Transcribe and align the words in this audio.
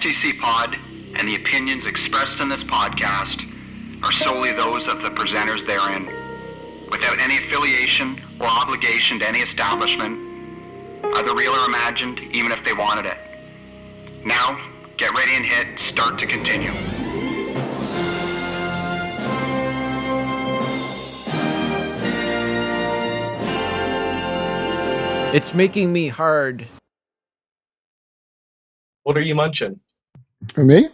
STC 0.00 0.38
Pod 0.38 0.78
and 1.16 1.28
the 1.28 1.36
opinions 1.36 1.84
expressed 1.84 2.40
in 2.40 2.48
this 2.48 2.64
podcast 2.64 3.44
are 4.02 4.10
solely 4.10 4.50
those 4.50 4.88
of 4.88 5.02
the 5.02 5.10
presenters 5.10 5.66
therein, 5.66 6.06
without 6.90 7.20
any 7.20 7.36
affiliation 7.36 8.18
or 8.40 8.46
obligation 8.46 9.18
to 9.18 9.28
any 9.28 9.40
establishment, 9.40 10.18
either 11.16 11.34
real 11.34 11.52
or 11.52 11.66
imagined, 11.66 12.18
even 12.32 12.50
if 12.50 12.64
they 12.64 12.72
wanted 12.72 13.04
it. 13.04 13.18
Now, 14.24 14.58
get 14.96 15.14
ready 15.14 15.36
and 15.36 15.44
hit 15.44 15.78
start 15.78 16.18
to 16.20 16.26
continue. 16.26 16.72
It's 25.36 25.52
making 25.52 25.92
me 25.92 26.08
hard. 26.08 26.66
What 29.02 29.18
are 29.18 29.22
you 29.22 29.34
munching? 29.34 29.80
For 30.54 30.64
me, 30.64 30.88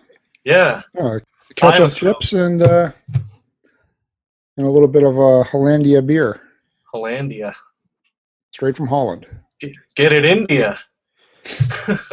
Yeah. 0.45 0.83
uh, 0.99 1.19
ketchup 1.55 1.91
chips 1.91 2.33
and 2.33 2.63
uh, 2.63 2.91
and 4.57 4.67
a 4.67 4.71
little 4.71 4.89
bit 4.89 5.03
of 5.03 5.19
uh, 5.19 5.43
Hollandia 5.45 6.03
beer, 6.03 6.41
Hollandia. 6.93 7.55
straight 8.53 8.77
from 8.77 8.87
Holland. 8.87 9.27
Get 9.95 10.13
it, 10.13 10.25
India. 10.25 10.79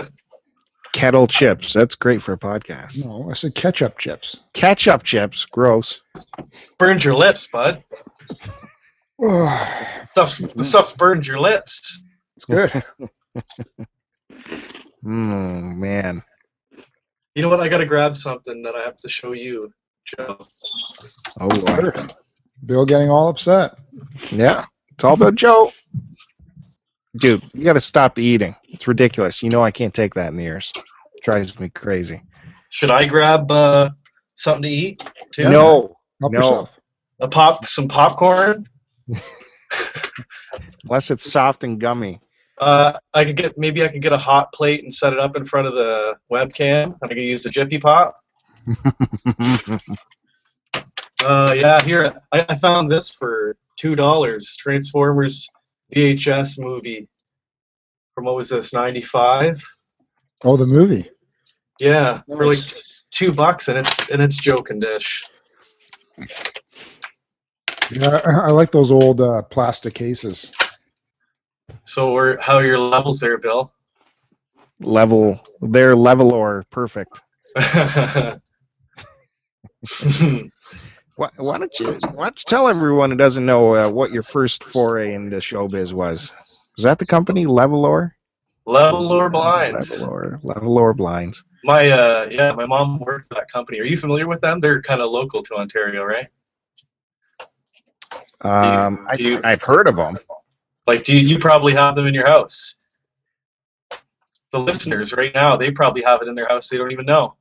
Kettle 0.93 1.27
chips. 1.27 1.73
That's 1.73 1.95
great 1.95 2.21
for 2.21 2.33
a 2.33 2.37
podcast. 2.37 3.03
No, 3.03 3.29
I 3.29 3.33
said 3.33 3.55
ketchup 3.55 3.97
chips. 3.97 4.37
Ketchup 4.53 5.01
chips. 5.03 5.43
Gross. 5.45 5.99
Burned 6.77 7.03
your 7.03 7.15
lips, 7.15 7.47
bud. 7.47 7.83
Stuff's, 10.11 10.37
the 10.37 10.63
stuff's 10.63 10.93
burned 10.93 11.25
your 11.25 11.39
lips. 11.39 12.03
It's 12.35 12.45
good. 12.45 12.83
Mm, 15.03 15.75
man. 15.75 16.23
You 17.35 17.41
know 17.41 17.49
what? 17.49 17.59
I 17.59 17.69
gotta 17.69 17.85
grab 17.85 18.15
something 18.17 18.61
that 18.63 18.75
I 18.75 18.81
have 18.83 18.97
to 18.97 19.09
show 19.09 19.31
you, 19.33 19.71
Joe. 20.05 20.37
Oh, 21.39 21.47
boy. 21.49 21.91
Bill 22.65 22.85
getting 22.85 23.09
all 23.09 23.27
upset. 23.27 23.75
yeah. 24.31 24.63
It's 24.91 25.03
all 25.03 25.13
about 25.15 25.35
Joe. 25.35 25.71
Dude, 27.17 27.43
you 27.53 27.63
got 27.63 27.73
to 27.73 27.79
stop 27.79 28.17
eating. 28.17 28.55
It's 28.69 28.87
ridiculous. 28.87 29.43
You 29.43 29.49
know 29.49 29.63
I 29.63 29.71
can't 29.71 29.93
take 29.93 30.13
that 30.15 30.31
in 30.31 30.37
the 30.37 30.45
ears. 30.45 30.71
drives 31.23 31.59
me 31.59 31.69
crazy. 31.69 32.21
Should 32.69 32.89
I 32.91 33.05
grab 33.05 33.51
uh, 33.51 33.89
something 34.35 34.63
to 34.63 34.69
eat 34.69 35.03
too? 35.31 35.43
No. 35.49 35.95
Help 36.21 36.31
No. 36.33 36.39
yourself. 36.39 36.69
A 37.19 37.27
pop, 37.27 37.65
some 37.65 37.87
popcorn. 37.87 38.67
Unless 40.85 41.11
it's 41.11 41.29
soft 41.31 41.63
and 41.63 41.79
gummy. 41.79 42.19
Uh, 42.59 42.97
I 43.13 43.25
could 43.25 43.35
get 43.35 43.57
maybe 43.57 43.83
I 43.83 43.87
could 43.87 44.01
get 44.01 44.13
a 44.13 44.17
hot 44.17 44.53
plate 44.53 44.83
and 44.83 44.93
set 44.93 45.11
it 45.13 45.19
up 45.19 45.35
in 45.35 45.43
front 45.45 45.67
of 45.67 45.73
the 45.73 46.15
webcam. 46.31 46.83
and 46.85 46.95
I 47.03 47.07
could 47.07 47.17
use 47.17 47.43
the 47.43 47.49
Jiffy 47.49 47.79
Pop. 47.79 48.15
Uh, 51.25 51.55
yeah, 51.57 51.81
here 51.81 52.13
I, 52.33 52.45
I 52.49 52.55
found 52.55 52.91
this 52.91 53.09
for 53.09 53.55
two 53.77 53.95
dollars. 53.95 54.57
Transformers 54.59 55.47
VHS 55.95 56.59
movie 56.59 57.07
from 58.13 58.25
what 58.25 58.35
was 58.35 58.49
this 58.49 58.73
ninety 58.73 58.99
five? 59.01 59.61
Oh, 60.43 60.57
the 60.57 60.65
movie. 60.65 61.09
Yeah, 61.79 62.21
for 62.27 62.45
like 62.45 62.57
Nice. 62.57 63.01
two 63.11 63.31
bucks, 63.31 63.69
and 63.69 63.77
it's 63.79 64.09
and 64.09 64.21
it's 64.21 64.35
joking 64.35 64.81
dish. 64.81 65.23
Yeah, 67.89 68.19
I, 68.25 68.31
I 68.31 68.51
like 68.51 68.71
those 68.73 68.91
old 68.91 69.21
uh, 69.21 69.43
plastic 69.43 69.93
cases. 69.93 70.51
So 71.83 72.13
we're 72.13 72.39
how 72.39 72.55
are 72.55 72.65
your 72.65 72.79
levels 72.79 73.19
there, 73.19 73.37
Bill? 73.37 73.71
level. 74.79 75.39
They're 75.61 75.95
level 75.95 76.33
or 76.33 76.65
perfect. 76.69 77.21
Why, 81.15 81.29
why 81.37 81.59
don't 81.59 81.79
you 81.79 81.93
why 82.13 82.25
don't 82.25 82.39
you 82.39 82.45
tell 82.47 82.67
everyone 82.67 83.11
who 83.11 83.17
doesn't 83.17 83.45
know 83.45 83.75
uh, 83.75 83.87
what 83.89 84.11
your 84.11 84.23
first 84.23 84.63
foray 84.63 85.13
into 85.13 85.37
showbiz 85.37 85.93
was? 85.93 86.33
Was 86.75 86.83
that 86.85 86.97
the 86.97 87.05
company 87.05 87.45
Levolor? 87.45 88.11
Level 88.65 89.11
or 89.11 89.29
blinds. 89.29 89.91
Levolor, 89.91 90.41
Levolor 90.41 90.95
Blinds. 90.95 91.43
My 91.63 91.89
uh, 91.91 92.27
yeah, 92.31 92.51
my 92.53 92.65
mom 92.65 92.97
worked 92.99 93.27
for 93.27 93.35
that 93.35 93.51
company. 93.51 93.79
Are 93.79 93.85
you 93.85 93.95
familiar 93.97 94.27
with 94.27 94.41
them? 94.41 94.59
They're 94.59 94.81
kind 94.81 95.01
of 95.01 95.09
local 95.09 95.43
to 95.43 95.55
Ontario, 95.55 96.03
right? 96.03 96.27
Um, 98.41 99.07
Do 99.17 99.23
you- 99.23 99.39
I, 99.43 99.51
I've 99.51 99.61
heard 99.61 99.87
of 99.87 99.95
them. 99.95 100.17
Like, 100.85 101.03
do 101.03 101.15
you, 101.15 101.21
you 101.21 101.39
probably 101.39 101.73
have 101.73 101.95
them 101.95 102.07
in 102.07 102.13
your 102.13 102.27
house? 102.27 102.75
The 104.51 104.59
listeners 104.59 105.13
right 105.13 105.33
now, 105.33 105.57
they 105.57 105.71
probably 105.71 106.03
have 106.03 106.21
it 106.21 106.27
in 106.27 106.35
their 106.35 106.47
house. 106.47 106.69
They 106.69 106.77
don't 106.77 106.91
even 106.91 107.05
know. 107.05 107.35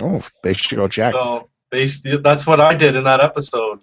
Oh, 0.00 0.22
they 0.42 0.54
should 0.54 0.76
go 0.76 0.86
check. 0.88 1.12
So 1.12 1.48
they 1.70 1.86
that's 2.22 2.46
what 2.46 2.60
I 2.60 2.74
did 2.74 2.96
in 2.96 3.04
that 3.04 3.20
episode. 3.20 3.80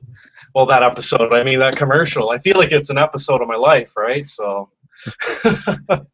Well, 0.53 0.65
that 0.65 0.83
episode, 0.83 1.33
I 1.33 1.43
mean 1.43 1.59
that 1.59 1.75
commercial. 1.75 2.29
I 2.29 2.39
feel 2.39 2.57
like 2.57 2.71
it's 2.71 2.89
an 2.89 2.97
episode 2.97 3.41
of 3.41 3.47
my 3.47 3.55
life, 3.55 3.95
right? 3.95 4.27
So, 4.27 4.69
but 5.43 6.05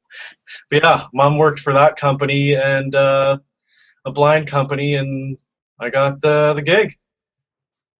yeah, 0.72 1.06
mom 1.14 1.38
worked 1.38 1.60
for 1.60 1.74
that 1.74 1.98
company 1.98 2.54
and 2.54 2.94
uh, 2.94 3.38
a 4.06 4.12
blind 4.12 4.48
company, 4.48 4.96
and 4.96 5.40
I 5.80 5.90
got 5.90 6.22
the 6.22 6.54
the 6.54 6.62
gig. 6.62 6.94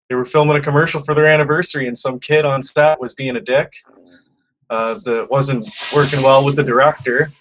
They 0.10 0.16
were 0.16 0.26
filming 0.26 0.56
a 0.56 0.62
commercial 0.62 1.02
for 1.04 1.16
their 1.16 1.28
anniversary, 1.28 1.88
and 1.88 1.98
some 1.98 2.20
kid 2.20 2.46
on 2.46 2.64
set 2.64 3.00
was 3.00 3.14
being 3.14 3.36
a 3.36 3.42
dick. 3.42 3.74
Uh, 4.70 4.96
that 5.06 5.30
wasn't 5.30 5.66
working 5.96 6.22
well 6.22 6.44
with 6.44 6.56
the 6.56 6.64
director, 6.64 7.32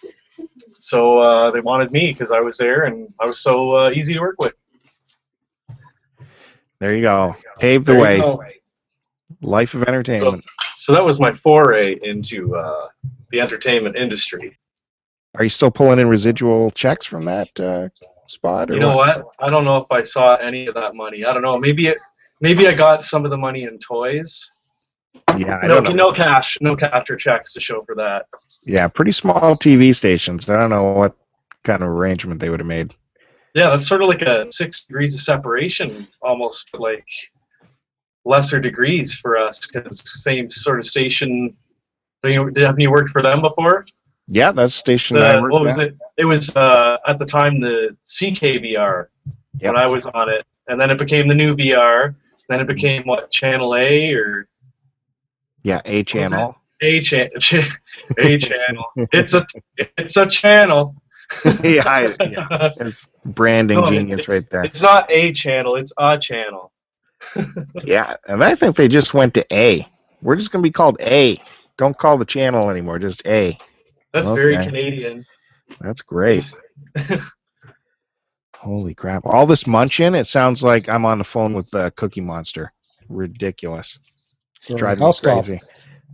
so 0.74 1.18
uh, 1.18 1.50
they 1.50 1.60
wanted 1.60 1.90
me 1.90 2.12
because 2.12 2.30
I 2.30 2.40
was 2.40 2.56
there 2.56 2.84
and 2.84 3.12
I 3.20 3.26
was 3.26 3.40
so 3.40 3.74
uh, 3.74 3.90
easy 3.90 4.14
to 4.14 4.20
work 4.20 4.36
with. 4.38 4.54
There 6.78 6.94
you 6.94 7.02
go. 7.02 7.34
Pave 7.58 7.84
the 7.84 7.94
way. 7.94 8.18
go. 8.18 8.42
Life 9.42 9.74
of 9.74 9.82
entertainment. 9.84 10.44
So 10.74 10.92
that 10.92 11.04
was 11.04 11.18
my 11.18 11.32
foray 11.32 11.98
into 12.02 12.54
uh, 12.54 12.88
the 13.30 13.40
entertainment 13.40 13.96
industry. 13.96 14.56
Are 15.34 15.42
you 15.42 15.50
still 15.50 15.70
pulling 15.70 15.98
in 15.98 16.08
residual 16.08 16.70
checks 16.70 17.04
from 17.04 17.24
that 17.24 17.58
uh, 17.58 17.88
spot? 18.26 18.70
Or 18.70 18.74
You 18.74 18.80
know 18.80 18.96
what? 18.96 19.26
I 19.38 19.50
don't 19.50 19.64
know 19.64 19.78
if 19.78 19.90
I 19.90 20.02
saw 20.02 20.36
any 20.36 20.66
of 20.66 20.74
that 20.74 20.94
money. 20.94 21.24
I 21.24 21.32
don't 21.32 21.42
know. 21.42 21.58
Maybe 21.58 21.88
it, 21.88 21.98
maybe 22.40 22.68
I 22.68 22.74
got 22.74 23.04
some 23.04 23.24
of 23.24 23.30
the 23.30 23.36
money 23.36 23.64
in 23.64 23.78
toys. 23.78 24.50
Yeah, 25.36 25.58
I 25.62 25.66
No, 25.66 25.80
no 25.80 26.12
cash, 26.12 26.56
no 26.60 26.76
cash 26.76 27.10
or 27.10 27.16
checks 27.16 27.52
to 27.54 27.60
show 27.60 27.82
for 27.84 27.94
that. 27.96 28.26
Yeah, 28.64 28.88
pretty 28.88 29.10
small 29.12 29.56
TV 29.56 29.94
stations. 29.94 30.48
I 30.48 30.58
don't 30.58 30.70
know 30.70 30.92
what 30.92 31.16
kind 31.64 31.82
of 31.82 31.88
arrangement 31.88 32.40
they 32.40 32.48
would 32.50 32.60
have 32.60 32.66
made. 32.66 32.94
Yeah, 33.54 33.70
that's 33.70 33.86
sort 33.86 34.02
of 34.02 34.08
like 34.08 34.22
a 34.22 34.50
six 34.52 34.82
degrees 34.84 35.14
of 35.14 35.20
separation, 35.20 36.06
almost 36.22 36.78
like 36.78 37.06
lesser 38.24 38.60
degrees 38.60 39.14
for 39.14 39.36
us 39.36 39.66
because 39.66 40.22
same 40.22 40.50
sort 40.50 40.78
of 40.78 40.84
station. 40.84 41.56
Have 42.22 42.32
you, 42.32 42.52
have 42.56 42.78
you 42.78 42.90
worked 42.90 43.10
for 43.10 43.22
them 43.22 43.40
before? 43.40 43.86
Yeah, 44.26 44.52
that's 44.52 44.72
the 44.74 44.78
station 44.78 45.16
I 45.18 45.36
The, 45.36 45.42
worked 45.42 45.52
what 45.52 45.62
was 45.64 45.78
at. 45.78 45.88
it? 45.88 45.96
It 46.16 46.24
was 46.24 46.56
uh, 46.56 46.98
at 47.06 47.18
the 47.18 47.26
time 47.26 47.60
the 47.60 47.96
CKVR 48.06 49.06
Yep. 49.58 49.72
when 49.72 49.76
I 49.82 49.88
was 49.88 50.06
on 50.06 50.28
it, 50.28 50.44
and 50.68 50.78
then 50.78 50.90
it 50.90 50.98
became 50.98 51.28
the 51.28 51.34
new 51.34 51.56
VR. 51.56 52.14
Then 52.48 52.60
it 52.60 52.66
became 52.66 53.04
what 53.04 53.30
Channel 53.30 53.74
A 53.74 54.12
or 54.12 54.48
Yeah, 55.66 55.80
A 55.84 56.04
channel. 56.04 56.56
A 56.80 57.00
channel. 57.00 57.32
A 58.18 58.38
channel. 58.38 58.84
It's 59.12 59.34
a 59.34 59.44
it's 59.76 60.16
a 60.16 60.24
channel. 60.28 60.94
yeah, 61.64 61.82
I, 61.84 62.14
yeah, 62.20 62.46
it's 62.80 63.08
branding 63.24 63.80
No, 63.80 63.86
genius 63.86 64.20
it's- 64.20 64.28
right 64.28 64.48
there. 64.48 64.62
It's 64.62 64.80
not 64.80 65.10
a 65.10 65.32
channel. 65.32 65.74
It's 65.74 65.92
a 65.98 66.18
channel. 66.18 66.70
Yeah, 67.82 68.14
and 68.28 68.44
I 68.44 68.54
think 68.54 68.76
they 68.76 68.86
just 68.86 69.12
went 69.12 69.34
to 69.34 69.44
A. 69.52 69.84
We're 70.22 70.36
just 70.36 70.52
gonna 70.52 70.62
be 70.62 70.70
called 70.70 70.98
A. 71.00 71.42
Don't 71.78 71.98
call 71.98 72.16
the 72.16 72.24
channel 72.24 72.70
anymore, 72.70 73.00
just 73.00 73.26
A. 73.26 73.58
That's 74.12 74.30
very 74.30 74.58
Canadian. 74.58 75.26
That's 75.80 76.00
great. 76.00 76.46
Holy 78.56 78.94
crap! 78.94 79.26
All 79.26 79.46
this 79.46 79.66
munching, 79.66 80.14
it 80.14 80.26
sounds 80.28 80.62
like 80.62 80.88
I'm 80.88 81.04
on 81.04 81.18
the 81.18 81.24
phone 81.24 81.54
with 81.54 81.74
uh, 81.74 81.90
Cookie 81.96 82.20
Monster. 82.20 82.72
Ridiculous. 83.08 83.98
It's 84.66 84.72
So, 84.72 84.76
driving 84.76 85.00
me 85.00 85.06
I'll 85.06 85.12
stop. 85.12 85.44
crazy. 85.44 85.60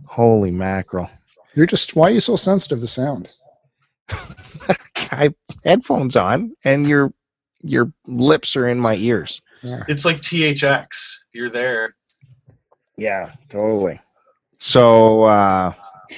Holy 0.05 0.51
mackerel! 0.51 1.09
You're 1.55 1.65
just 1.65 1.95
why 1.95 2.09
are 2.09 2.13
you 2.13 2.19
so 2.19 2.35
sensitive 2.35 2.79
to 2.81 2.87
sound? 2.87 3.35
I 4.09 4.75
have 5.23 5.33
headphones 5.63 6.15
on, 6.15 6.53
and 6.63 6.87
your 6.87 7.11
your 7.63 7.91
lips 8.05 8.55
are 8.55 8.67
in 8.69 8.79
my 8.79 8.95
ears. 8.95 9.41
Yeah. 9.63 9.83
It's 9.87 10.05
like 10.05 10.17
THX. 10.21 10.87
You're 11.33 11.49
there. 11.49 11.95
Yeah, 12.97 13.31
totally. 13.49 13.99
So, 14.59 15.23
uh, 15.23 15.73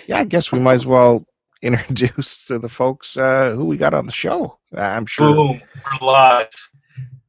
yeah, 0.08 0.18
I 0.20 0.24
guess 0.26 0.52
we 0.52 0.60
might 0.60 0.76
as 0.76 0.86
well 0.86 1.26
introduce 1.62 2.46
to 2.48 2.60
the 2.60 2.68
folks 2.70 3.16
uh, 3.18 3.52
who 3.56 3.64
we 3.66 3.78
got 3.78 3.94
on 3.94 4.06
the 4.06 4.12
show. 4.12 4.58
Uh, 4.76 4.82
I'm 4.82 5.06
sure. 5.06 5.34
Boom. 5.34 5.62
We're 6.02 6.06
live. 6.08 6.50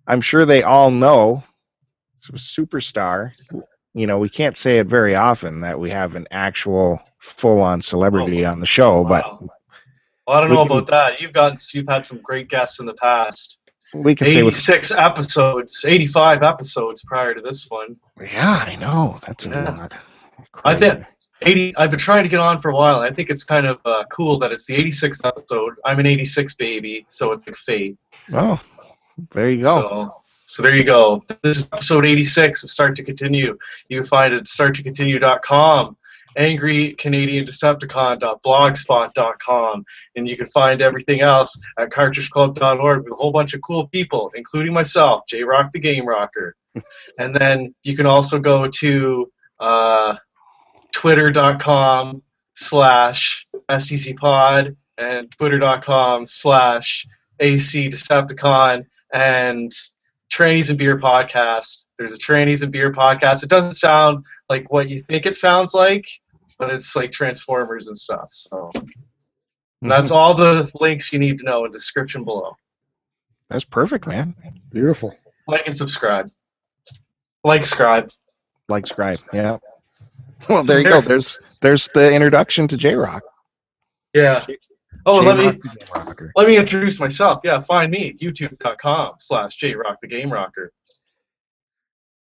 I'm 0.09 0.21
sure 0.21 0.45
they 0.47 0.63
all 0.65 0.91
know. 0.91 1.45
It's 2.19 2.29
a 2.31 2.33
superstar. 2.33 3.33
You 3.97 4.07
know, 4.07 4.19
we 4.19 4.29
can't 4.29 4.59
say 4.59 4.79
it 4.79 4.87
very 4.89 5.15
often 5.15 5.63
that 5.63 5.81
we 5.81 5.89
have 5.89 6.17
an 6.17 6.27
actual 6.31 7.01
full-on 7.19 7.81
celebrity 7.81 8.45
on 8.45 8.61
the 8.61 8.67
show, 8.67 9.03
but 9.05 9.25
Well, 9.41 10.37
I 10.37 10.41
don't 10.43 10.51
know 10.51 10.61
about 10.63 10.87
that. 10.89 11.19
You've 11.19 11.33
got 11.33 11.73
you've 11.73 11.89
had 11.89 12.05
some 12.05 12.21
great 12.23 12.49
guests 12.51 12.79
in 12.79 12.85
the 12.85 12.93
past. 12.93 13.57
we 13.95 14.15
can 14.15 14.27
say 14.27 14.43
what's 14.43 14.59
86 14.69 14.93
episodes, 14.93 15.83
85 15.89 16.43
episodes 16.43 17.03
prior 17.07 17.33
to 17.33 17.41
this 17.41 17.65
one. 17.71 17.97
Yeah, 18.21 18.67
I 18.69 18.77
know. 18.77 19.19
That's 19.27 19.47
a 19.47 19.49
Yeah. 19.49 19.71
lot. 19.71 19.95
I 20.63 20.75
Crazy. 20.75 20.81
think 20.91 21.07
80. 21.41 21.77
I've 21.79 21.91
been 21.91 21.99
trying 21.99 22.25
to 22.25 22.29
get 22.29 22.41
on 22.41 22.59
for 22.59 22.71
a 22.71 22.75
while. 22.75 22.99
I 23.01 23.11
think 23.11 23.31
it's 23.31 23.45
kind 23.45 23.67
of 23.67 23.79
uh, 23.87 24.05
cool 24.13 24.39
that 24.41 24.53
it's 24.53 24.67
the 24.67 24.75
86th 24.77 25.25
episode. 25.25 25.73
I'm 25.87 25.99
an 26.01 26.07
86 26.07 26.53
baby, 26.57 27.07
so 27.09 27.33
it's 27.33 27.47
like 27.47 27.57
fate. 27.57 27.97
Oh, 28.35 28.61
there 29.33 29.49
you 29.49 29.63
go. 29.63 29.75
So, 29.77 30.23
so 30.47 30.63
there 30.63 30.77
you 30.77 30.85
go. 30.85 31.25
This 31.43 31.59
is 31.59 31.69
episode 31.73 32.07
86 32.07 32.63
of 32.63 32.71
Start 32.71 32.95
to 32.97 33.03
Continue. 33.03 33.59
You 33.89 34.01
can 34.01 34.09
find 34.09 34.33
it 34.33 34.39
at 34.39 34.45
starttocontinue.com, 34.45 35.97
angry 36.37 36.95
Canadian 36.95 37.45
Decepticon.blogspot.com, 37.47 39.85
and 40.15 40.29
you 40.29 40.37
can 40.37 40.47
find 40.47 40.81
everything 40.81 41.21
else 41.21 41.61
at 41.79 41.91
cartridgeclub.org 41.91 43.05
with 43.05 43.13
a 43.13 43.17
whole 43.17 43.33
bunch 43.33 43.55
of 43.55 43.63
cool 43.63 43.89
people, 43.89 44.31
including 44.37 44.73
myself, 44.73 45.25
J 45.29 45.43
Rock 45.43 45.73
the 45.73 45.81
Game 45.81 46.07
Rocker. 46.07 46.55
and 47.19 47.35
then 47.35 47.75
you 47.83 47.97
can 47.97 48.07
also 48.07 48.39
go 48.39 48.69
to 48.69 49.33
uh, 49.59 50.15
twitter.com 50.93 52.23
slash 52.55 53.49
stcpod 53.69 54.77
and 54.97 55.29
twitter.com 55.33 56.25
slash 56.25 57.05
acdecepticon 57.41 58.87
and 59.13 59.73
trannies 60.33 60.71
and 60.71 60.79
beer 60.79 60.99
podcast 60.99 61.87
there's 61.99 62.13
a 62.13 62.19
trannies 62.19 62.63
and 62.63 62.73
beer 62.73 62.93
podcast 62.93 63.43
it 63.43 63.49
doesn't 63.49 63.75
sound 63.75 64.25
like 64.51 64.71
what 64.73 64.89
you 64.89 65.01
think 65.03 65.25
it 65.27 65.37
sounds 65.37 65.73
like 65.75 66.07
but 66.59 66.71
it's 66.71 66.97
like 66.97 67.13
transformers 67.13 67.89
and 67.89 67.97
stuff 67.99 68.29
so 68.31 68.71
Mm-hmm. 69.85 69.91
that's 69.91 70.11
all 70.11 70.33
the 70.33 70.71
links 70.81 71.13
you 71.13 71.19
need 71.19 71.39
to 71.41 71.45
know 71.45 71.67
in 71.67 71.71
the 71.71 71.77
description 71.77 72.25
below 72.25 72.57
That's 73.51 73.63
perfect, 73.63 74.07
man. 74.07 74.35
Beautiful. 74.73 75.15
like 75.47 75.67
and 75.67 75.77
subscribe 75.77 76.29
like 77.45 77.67
scribe. 77.67 78.11
Like, 78.71 78.87
scribe. 78.87 79.19
Yeah. 79.35 79.59
Well, 80.49 80.65
there 80.65 80.79
you 80.81 80.89
go. 80.89 81.01
There's 81.07 81.59
there's 81.61 81.89
the 81.95 82.11
introduction 82.13 82.67
to 82.69 82.77
J 82.79 82.95
Rock. 82.95 83.23
yeah 84.15 84.43
oh 85.05 85.19
let 85.21 85.37
me 85.37 85.61
let 86.35 86.47
me 86.47 86.57
introduce 86.57 86.99
myself. 87.01 87.41
Yeah 87.45 87.61
find 87.61 87.91
me 87.91 88.11
at 88.11 88.19
youtube.com 88.19 89.15
slash 89.19 89.59
jrock 89.59 89.97
the 90.01 90.07
game 90.09 90.33
rocker. 90.33 90.73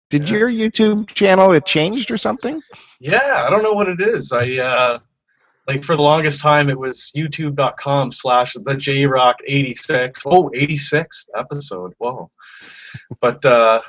Did 0.09 0.29
Yeah. 0.29 0.37
your 0.37 0.49
YouTube 0.49 1.07
channel 1.07 1.51
it 1.53 1.65
changed 1.65 2.09
or 2.11 2.17
something? 2.17 2.61
Yeah, 2.99 3.45
I 3.45 3.49
don't 3.49 3.63
know 3.63 3.73
what 3.73 3.87
it 3.89 4.01
is. 4.01 4.31
I 4.31 4.57
uh 4.57 4.99
like 5.67 5.83
for 5.83 5.95
the 5.95 6.01
longest 6.01 6.41
time 6.41 6.69
it 6.69 6.77
was 6.79 7.11
youtube.com 7.15 8.11
slash 8.11 8.53
the 8.53 8.75
jrock 8.75 9.35
86 9.45 10.21
oh 10.25 10.49
86th 10.55 11.29
episode. 11.35 11.93
Whoa. 11.99 12.29
But 13.21 13.43
uh 13.45 13.81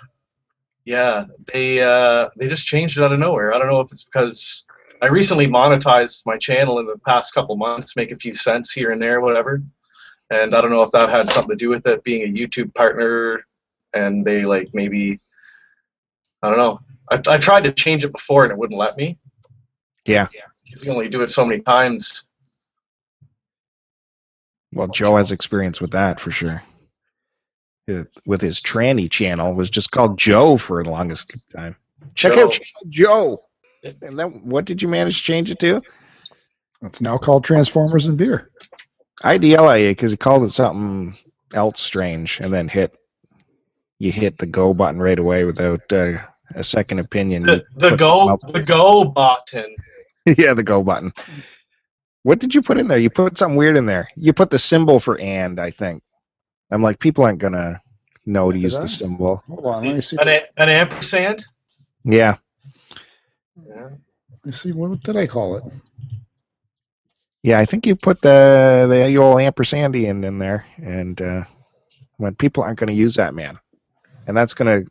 yeah 0.85 1.25
they 1.53 1.81
uh 1.83 2.29
they 2.37 2.49
just 2.49 2.67
changed 2.67 2.99
it 2.99 3.03
out 3.05 3.13
of 3.13 3.19
nowhere. 3.19 3.53
I 3.55 3.59
don't 3.59 3.69
know 3.69 3.81
if 3.81 3.91
it's 3.93 4.05
because 4.05 4.67
i 5.03 5.07
recently 5.07 5.47
monetized 5.47 6.25
my 6.27 6.37
channel 6.37 6.79
in 6.79 6.87
the 6.87 6.99
past 7.07 7.33
couple 7.35 7.57
months 7.57 7.97
make 7.97 8.13
a 8.13 8.17
few 8.17 8.35
cents 8.35 8.73
here 8.73 8.91
and 8.93 9.01
there 9.01 9.21
whatever 9.21 9.63
and 10.31 10.55
i 10.55 10.61
don't 10.61 10.71
know 10.71 10.83
if 10.83 10.91
that 10.91 11.09
had 11.11 11.29
something 11.29 11.51
to 11.51 11.57
do 11.57 11.69
with 11.69 11.87
it 11.87 12.03
being 12.05 12.23
a 12.23 12.33
youtube 12.33 12.73
partner 12.75 13.45
and 13.95 14.25
they 14.25 14.45
like 14.45 14.69
maybe 14.73 15.21
i 16.43 16.49
don't 16.49 16.59
know 16.59 16.81
i, 17.11 17.21
I 17.35 17.39
tried 17.39 17.65
to 17.65 17.73
change 17.73 18.05
it 18.05 18.13
before 18.13 18.45
and 18.45 18.53
it 18.53 18.59
wouldn't 18.59 18.79
let 18.79 18.97
me 18.97 19.19
Yeah. 20.07 20.29
you 20.65 20.77
can 20.79 20.91
only 20.91 21.09
do 21.09 21.23
it 21.23 21.31
so 21.31 21.45
many 21.45 21.61
times. 21.63 22.29
Well, 24.73 24.87
Joe 24.87 25.17
has 25.17 25.33
experience 25.33 25.81
with 25.81 25.91
that 25.91 26.21
for 26.21 26.31
sure. 26.31 26.63
Uh, 27.91 28.05
With 28.25 28.41
his 28.41 28.61
tranny 28.61 29.11
channel, 29.11 29.51
it 29.51 29.57
was 29.57 29.69
just 29.69 29.91
called 29.91 30.17
Joe 30.17 30.57
for 30.57 30.85
the 30.85 30.91
longest 30.91 31.45
time. 31.51 31.75
Check 32.15 32.35
Joe. 32.35 32.45
out 32.45 32.59
Joe. 32.89 33.45
And 33.83 34.19
then 34.19 34.43
what 34.45 34.65
did 34.65 34.83
you 34.83 34.89
manage 34.89 35.19
to 35.19 35.25
change 35.25 35.51
it 35.51 35.59
to? 35.61 35.83
It's 36.83 37.01
now 37.01 37.19
called 37.19 37.45
Transformers 37.45 38.07
and 38.07 38.17
Beer. 38.17 38.51
IDLIA 39.23 39.91
because 39.91 40.11
he 40.11 40.17
called 40.17 40.45
it 40.45 40.51
something 40.51 41.17
else 41.53 41.81
strange, 41.83 42.41
and 42.41 42.53
then 42.53 42.69
hit 42.69 42.95
you 43.99 44.11
hit 44.11 44.39
the 44.39 44.47
go 44.47 44.73
button 44.73 45.01
right 45.01 45.19
away 45.19 45.45
without 45.45 45.93
uh, 45.93 46.19
a 46.55 46.65
second 46.65 47.01
opinion. 47.01 47.43
The, 47.43 47.65
the 47.77 47.97
go 47.97 48.39
the 48.49 48.63
go 48.63 49.05
button. 49.05 49.77
yeah, 50.27 50.55
the 50.55 50.63
go 50.63 50.83
button. 50.83 51.13
What 52.23 52.39
did 52.39 52.55
you 52.55 52.63
put 52.63 52.79
in 52.79 52.89
there? 52.89 52.99
You 52.99 53.11
put 53.11 53.39
something 53.39 53.57
weird 53.57 53.77
in 53.77 53.87
there. 53.87 54.09
You 54.17 54.33
put 54.33 54.51
the 54.51 54.59
symbol 54.59 55.01
for 55.01 55.19
and, 55.19 55.59
I 55.59 55.71
think. 55.71 56.03
I'm 56.71 56.83
like, 56.83 56.99
people 56.99 57.25
aren't 57.25 57.39
gonna 57.39 57.83
know 58.27 58.51
to 58.51 58.59
use 58.59 58.79
the 58.79 58.89
symbol. 58.89 59.43
Hold 59.49 59.67
on, 59.67 59.85
let 59.85 59.95
me 59.95 60.01
see. 60.01 60.17
An, 60.19 60.29
an 60.29 60.69
ampersand. 60.69 61.45
Yeah. 62.05 62.37
Yeah. 63.57 63.91
Let 64.31 64.47
me 64.47 64.53
see. 64.53 64.73
What 64.73 65.01
did 65.03 65.17
I 65.17 65.27
call 65.27 65.57
it? 65.59 65.65
Yeah, 67.43 67.59
I 67.59 67.65
think 67.65 67.87
you 67.87 67.97
put 67.97 68.21
the 68.23 68.87
the 68.89 69.17
old 69.17 69.39
ampersandy 69.39 70.05
in, 70.07 70.25
in 70.25 70.39
there, 70.39 70.67
and 70.77 71.21
uh, 71.21 71.45
when 72.19 72.35
people 72.35 72.63
aren't 72.63 72.79
going 72.79 72.89
to 72.89 72.95
use 72.95 73.17
that, 73.17 73.35
man, 73.35 73.59
and 74.27 74.37
that's 74.37 74.55
going 74.55 74.85
to, 74.85 74.91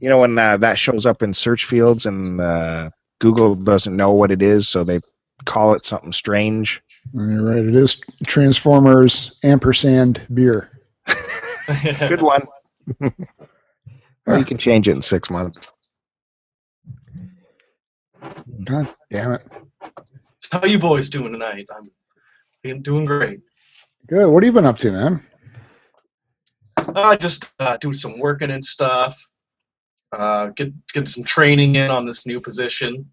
you 0.00 0.08
know, 0.08 0.20
when 0.20 0.38
uh, 0.38 0.58
that 0.58 0.78
shows 0.78 1.06
up 1.06 1.22
in 1.22 1.34
search 1.34 1.64
fields 1.66 2.06
and 2.06 2.40
uh, 2.40 2.90
Google 3.20 3.56
doesn't 3.56 3.96
know 3.96 4.12
what 4.12 4.30
it 4.30 4.42
is, 4.42 4.68
so 4.68 4.84
they 4.84 5.00
call 5.44 5.74
it 5.74 5.84
something 5.84 6.12
strange. 6.12 6.82
You're 7.12 7.44
right. 7.44 7.64
It 7.64 7.74
is 7.76 8.00
Transformers 8.26 9.38
ampersand 9.42 10.22
beer. 10.32 10.70
Good 12.08 12.22
one. 12.22 12.46
or 14.26 14.38
you 14.38 14.44
can 14.44 14.58
change 14.58 14.88
it 14.88 14.92
in 14.92 15.02
six 15.02 15.30
months. 15.30 15.72
God 18.64 18.88
damn 19.10 19.32
it. 19.32 19.42
How 20.50 20.64
you 20.64 20.78
boys 20.78 21.08
doing 21.08 21.32
tonight? 21.32 21.68
I'm 22.64 22.82
doing 22.82 23.04
great. 23.04 23.40
Good. 24.06 24.26
What 24.28 24.42
have 24.42 24.48
you 24.48 24.52
been 24.52 24.66
up 24.66 24.78
to, 24.78 24.92
man? 24.92 25.22
Uh, 26.76 27.16
just 27.16 27.50
uh, 27.58 27.76
doing 27.78 27.94
some 27.94 28.18
working 28.18 28.50
and 28.50 28.64
stuff. 28.64 29.18
Uh, 30.12 30.48
get 30.48 30.72
getting 30.88 31.06
some 31.06 31.24
training 31.24 31.76
in 31.76 31.90
on 31.90 32.04
this 32.04 32.26
new 32.26 32.40
position 32.40 33.10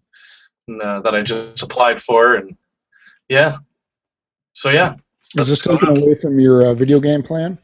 and, 0.68 0.82
uh, 0.82 1.00
that 1.00 1.14
I 1.14 1.22
just 1.22 1.62
applied 1.62 2.00
for, 2.00 2.34
and 2.34 2.56
yeah. 3.28 3.58
So 4.52 4.70
yeah. 4.70 4.96
Is 5.36 5.48
this 5.48 5.60
taken 5.60 5.96
away 5.96 6.16
from 6.16 6.40
your 6.40 6.66
uh, 6.66 6.74
video 6.74 7.00
game 7.00 7.22
plan? 7.22 7.58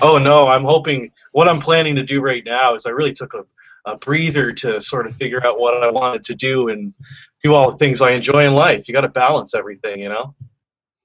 Oh 0.00 0.18
no, 0.18 0.48
I'm 0.48 0.64
hoping 0.64 1.12
what 1.32 1.48
I'm 1.48 1.60
planning 1.60 1.94
to 1.96 2.02
do 2.02 2.20
right 2.20 2.44
now 2.44 2.74
is 2.74 2.86
I 2.86 2.90
really 2.90 3.12
took 3.12 3.34
a, 3.34 3.44
a 3.84 3.96
breather 3.96 4.52
to 4.52 4.80
sort 4.80 5.06
of 5.06 5.14
figure 5.14 5.44
out 5.46 5.58
what 5.58 5.82
I 5.82 5.90
wanted 5.90 6.24
to 6.24 6.34
do 6.34 6.68
and 6.68 6.94
do 7.42 7.54
all 7.54 7.70
the 7.70 7.76
things 7.76 8.00
I 8.00 8.12
enjoy 8.12 8.46
in 8.46 8.54
life. 8.54 8.88
You 8.88 8.94
got 8.94 9.00
to 9.02 9.08
balance 9.08 9.54
everything, 9.54 10.00
you 10.00 10.08
know. 10.08 10.34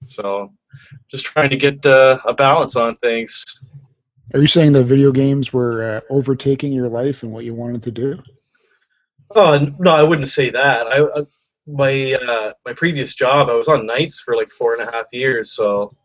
So, 0.05 0.53
just 1.09 1.25
trying 1.25 1.49
to 1.49 1.57
get 1.57 1.85
uh, 1.85 2.19
a 2.25 2.33
balance 2.33 2.75
on 2.75 2.95
things. 2.95 3.43
Are 4.33 4.41
you 4.41 4.47
saying 4.47 4.73
that 4.73 4.83
video 4.83 5.11
games 5.11 5.53
were 5.53 5.83
uh, 5.83 6.01
overtaking 6.13 6.71
your 6.73 6.89
life 6.89 7.23
and 7.23 7.31
what 7.31 7.45
you 7.45 7.53
wanted 7.53 7.83
to 7.83 7.91
do? 7.91 8.21
Oh 9.35 9.67
no, 9.79 9.91
I 9.91 10.03
wouldn't 10.03 10.27
say 10.27 10.49
that. 10.51 10.87
I, 10.87 11.01
I 11.01 11.23
my 11.65 12.13
uh, 12.13 12.53
my 12.65 12.73
previous 12.73 13.13
job, 13.13 13.49
I 13.49 13.53
was 13.53 13.67
on 13.67 13.85
nights 13.85 14.19
for 14.19 14.35
like 14.35 14.51
four 14.51 14.73
and 14.73 14.87
a 14.87 14.91
half 14.91 15.07
years, 15.11 15.51
so 15.51 15.95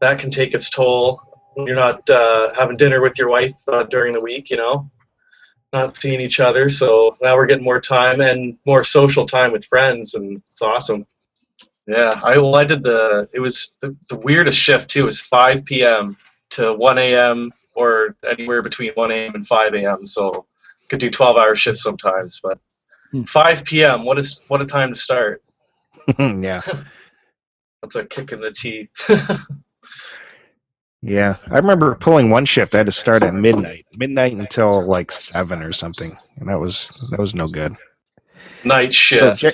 that 0.00 0.18
can 0.18 0.30
take 0.30 0.54
its 0.54 0.70
toll. 0.70 1.20
You're 1.56 1.74
not 1.74 2.08
uh, 2.10 2.52
having 2.54 2.76
dinner 2.76 3.00
with 3.00 3.18
your 3.18 3.28
wife 3.28 3.54
uh, 3.68 3.84
during 3.84 4.12
the 4.12 4.20
week, 4.20 4.50
you 4.50 4.56
know, 4.58 4.90
not 5.72 5.96
seeing 5.96 6.20
each 6.20 6.40
other. 6.40 6.68
So 6.68 7.16
now 7.22 7.36
we're 7.36 7.46
getting 7.46 7.64
more 7.64 7.80
time 7.80 8.20
and 8.20 8.58
more 8.66 8.84
social 8.84 9.26
time 9.26 9.52
with 9.52 9.64
friends, 9.64 10.14
and 10.14 10.42
it's 10.52 10.62
awesome. 10.62 11.06
Yeah, 11.86 12.20
I 12.22 12.38
well, 12.38 12.56
I 12.56 12.64
did 12.64 12.82
the. 12.82 13.28
It 13.32 13.40
was 13.40 13.76
the, 13.80 13.96
the 14.08 14.16
weirdest 14.16 14.58
shift 14.58 14.90
too. 14.90 15.02
It 15.02 15.06
was 15.06 15.20
5 15.20 15.64
p.m. 15.64 16.16
to 16.50 16.74
1 16.74 16.98
a.m. 16.98 17.52
or 17.74 18.16
anywhere 18.28 18.62
between 18.62 18.92
1 18.94 19.10
a.m. 19.12 19.34
and 19.34 19.46
5 19.46 19.74
a.m. 19.74 20.04
So 20.06 20.46
could 20.88 21.00
do 21.00 21.10
12 21.10 21.36
hour 21.36 21.54
shifts 21.56 21.82
sometimes, 21.82 22.40
but 22.42 22.58
Hmm. 23.12 23.22
5 23.22 23.64
p.m. 23.64 24.04
What 24.04 24.18
is 24.18 24.42
what 24.48 24.60
a 24.60 24.66
time 24.66 24.92
to 24.92 24.98
start? 24.98 25.42
yeah, 26.18 26.60
That's 27.82 27.94
a 27.94 28.04
kick 28.04 28.32
in 28.32 28.40
the 28.40 28.50
teeth. 28.50 28.90
yeah. 31.06 31.36
I 31.50 31.56
remember 31.58 31.94
pulling 31.96 32.30
one 32.30 32.46
shift. 32.46 32.74
I 32.74 32.78
had 32.78 32.86
to 32.86 32.92
start 32.92 33.22
at 33.22 33.34
midnight, 33.34 33.86
midnight 33.96 34.32
until 34.34 34.86
like 34.86 35.12
seven 35.12 35.62
or 35.62 35.72
something, 35.72 36.16
and 36.38 36.48
that 36.48 36.60
was 36.60 36.88
that 37.10 37.20
was 37.20 37.34
no 37.34 37.48
good. 37.48 37.76
Night 38.64 38.94
So, 39.10 39.30
shift. 39.30 39.38
J- 39.38 39.52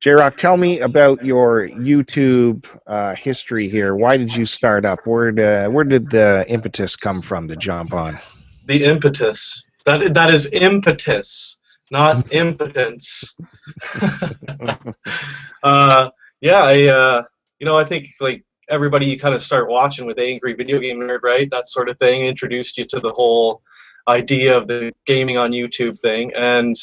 J 0.00 0.12
Rock, 0.12 0.36
tell 0.36 0.56
me 0.56 0.80
about 0.80 1.24
your 1.24 1.68
YouTube 1.68 2.66
uh, 2.86 3.14
history 3.14 3.68
here. 3.68 3.96
Why 3.96 4.16
did 4.16 4.34
you 4.34 4.46
start 4.46 4.84
up? 4.84 5.06
Where 5.06 5.32
did, 5.32 5.68
where 5.68 5.84
did 5.84 6.10
the 6.10 6.44
impetus 6.48 6.96
come 6.96 7.22
from 7.22 7.48
to 7.48 7.56
jump 7.56 7.94
on? 7.94 8.18
the 8.64 8.84
impetus. 8.84 9.66
That 9.86 10.14
that 10.14 10.34
is 10.34 10.52
impetus, 10.52 11.60
not 11.90 12.24
impotence. 12.30 13.36
uh, 15.62 16.10
yeah, 16.40 16.62
I 16.62 16.84
uh, 16.86 17.22
you 17.58 17.66
know 17.66 17.76
I 17.78 17.84
think 17.84 18.06
like 18.20 18.44
everybody 18.70 19.06
you 19.06 19.18
kind 19.18 19.34
of 19.34 19.42
start 19.42 19.68
watching 19.68 20.06
with 20.06 20.18
Angry 20.18 20.54
Video 20.54 20.78
Game 20.78 20.98
Nerd, 20.98 21.22
right? 21.22 21.48
That 21.50 21.66
sort 21.66 21.88
of 21.88 21.98
thing 21.98 22.26
introduced 22.26 22.78
you 22.78 22.86
to 22.86 23.00
the 23.00 23.12
whole 23.12 23.62
idea 24.08 24.56
of 24.56 24.66
the 24.66 24.92
gaming 25.06 25.36
on 25.36 25.52
YouTube 25.52 25.98
thing. 25.98 26.32
And 26.34 26.76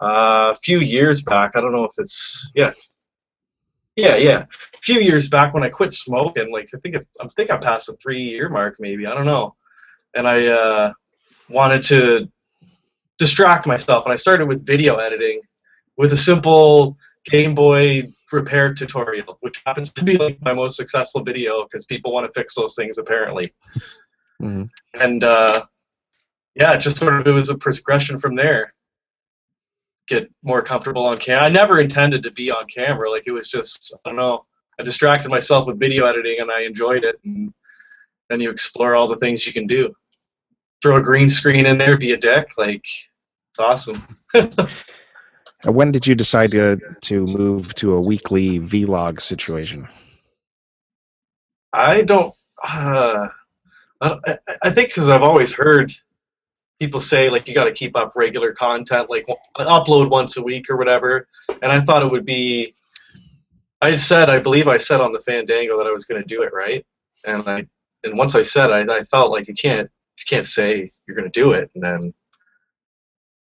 uh, 0.00 0.52
a 0.52 0.54
few 0.54 0.80
years 0.80 1.22
back, 1.22 1.52
I 1.56 1.60
don't 1.60 1.72
know 1.72 1.84
if 1.84 1.94
it's 1.98 2.50
yeah, 2.54 2.72
yeah, 3.96 4.16
yeah. 4.16 4.44
A 4.74 4.78
few 4.82 5.00
years 5.00 5.28
back 5.28 5.54
when 5.54 5.62
I 5.62 5.68
quit 5.68 5.92
smoking, 5.92 6.52
like 6.52 6.68
I 6.74 6.78
think 6.78 6.96
I 6.96 7.28
think 7.36 7.50
I 7.50 7.58
passed 7.58 7.86
the 7.86 7.94
three 7.94 8.22
year 8.22 8.48
mark, 8.48 8.76
maybe 8.78 9.06
I 9.06 9.14
don't 9.14 9.26
know, 9.26 9.54
and 10.14 10.26
I 10.26 10.46
uh, 10.46 10.92
wanted 11.48 11.84
to 11.84 12.28
distract 13.18 13.66
myself, 13.66 14.04
and 14.04 14.12
I 14.12 14.16
started 14.16 14.48
with 14.48 14.66
video 14.66 14.96
editing 14.96 15.40
with 15.96 16.12
a 16.12 16.16
simple 16.16 16.96
Game 17.24 17.54
Boy 17.54 18.12
repair 18.34 18.74
tutorial, 18.74 19.38
which 19.40 19.62
happens 19.64 19.92
to 19.92 20.04
be 20.04 20.16
like 20.16 20.40
my 20.42 20.52
most 20.52 20.76
successful 20.76 21.22
video 21.22 21.64
because 21.64 21.86
people 21.86 22.12
want 22.12 22.26
to 22.26 22.38
fix 22.38 22.54
those 22.54 22.74
things 22.74 22.98
apparently. 22.98 23.52
Mhm. 24.42 24.68
And 25.00 25.24
uh, 25.24 25.64
yeah, 26.54 26.76
just 26.76 26.98
sort 26.98 27.14
of 27.14 27.26
it 27.26 27.30
was 27.30 27.50
a 27.50 27.56
progression 27.56 28.18
from 28.18 28.34
there. 28.36 28.74
Get 30.06 30.30
more 30.42 30.62
comfortable 30.62 31.06
on 31.06 31.18
camera. 31.18 31.44
I 31.44 31.48
never 31.48 31.80
intended 31.80 32.22
to 32.24 32.30
be 32.30 32.50
on 32.50 32.66
camera. 32.66 33.10
Like 33.10 33.24
it 33.26 33.32
was 33.32 33.48
just 33.48 33.94
I 34.04 34.10
don't 34.10 34.16
know. 34.16 34.42
I 34.78 34.82
distracted 34.82 35.30
myself 35.30 35.66
with 35.66 35.80
video 35.80 36.04
editing 36.04 36.40
and 36.40 36.50
I 36.50 36.62
enjoyed 36.62 37.04
it. 37.04 37.16
And 37.24 37.54
then 38.28 38.40
you 38.40 38.50
explore 38.50 38.94
all 38.94 39.08
the 39.08 39.16
things 39.16 39.46
you 39.46 39.52
can 39.52 39.66
do. 39.66 39.94
Throw 40.82 40.96
a 40.96 41.02
green 41.02 41.30
screen 41.30 41.64
in 41.64 41.78
there, 41.78 41.96
be 41.96 42.12
a 42.12 42.16
dick. 42.16 42.52
Like 42.58 42.84
it's 43.50 43.60
awesome. 43.60 44.02
Uh, 45.66 45.72
When 45.72 45.92
did 45.92 46.06
you 46.06 46.14
decide 46.14 46.50
to 46.52 46.78
to 47.02 47.24
move 47.26 47.74
to 47.76 47.94
a 47.94 48.00
weekly 48.00 48.60
vlog 48.60 49.20
situation? 49.20 49.88
I 51.72 52.02
don't. 52.02 52.34
Uh, 52.62 53.28
I, 54.00 54.18
I- 54.26 54.38
I 54.64 54.70
think 54.70 54.88
because 54.90 55.08
I've 55.08 55.22
always 55.22 55.52
heard 55.54 55.92
people 56.80 57.00
say 57.00 57.30
like 57.30 57.48
you 57.48 57.54
got 57.54 57.64
to 57.64 57.72
keep 57.72 57.96
up 57.96 58.14
regular 58.16 58.52
content, 58.52 59.10
like 59.10 59.26
upload 59.58 60.10
once 60.10 60.36
a 60.36 60.42
week 60.42 60.70
or 60.70 60.76
whatever. 60.76 61.28
And 61.62 61.72
I 61.72 61.80
thought 61.82 62.02
it 62.02 62.10
would 62.10 62.24
be. 62.26 62.74
I 63.82 63.96
said, 63.96 64.30
I 64.30 64.40
believe 64.40 64.68
I 64.68 64.78
said 64.78 65.00
on 65.00 65.12
the 65.12 65.18
Fandango 65.20 65.78
that 65.78 65.86
I 65.86 65.92
was 65.92 66.04
going 66.06 66.22
to 66.22 66.26
do 66.28 66.42
it, 66.42 66.52
right? 66.54 66.84
And 67.26 67.46
I, 67.48 67.66
and 68.04 68.16
once 68.18 68.34
I 68.34 68.42
said, 68.42 68.70
I, 68.70 68.80
I 68.92 69.02
felt 69.04 69.30
like 69.30 69.46
you 69.48 69.54
can't, 69.54 69.90
you 70.18 70.24
can't 70.26 70.46
say 70.46 70.92
you're 71.06 71.16
going 71.16 71.30
to 71.30 71.40
do 71.40 71.52
it 71.52 71.70
and 71.74 71.84
then 71.84 72.14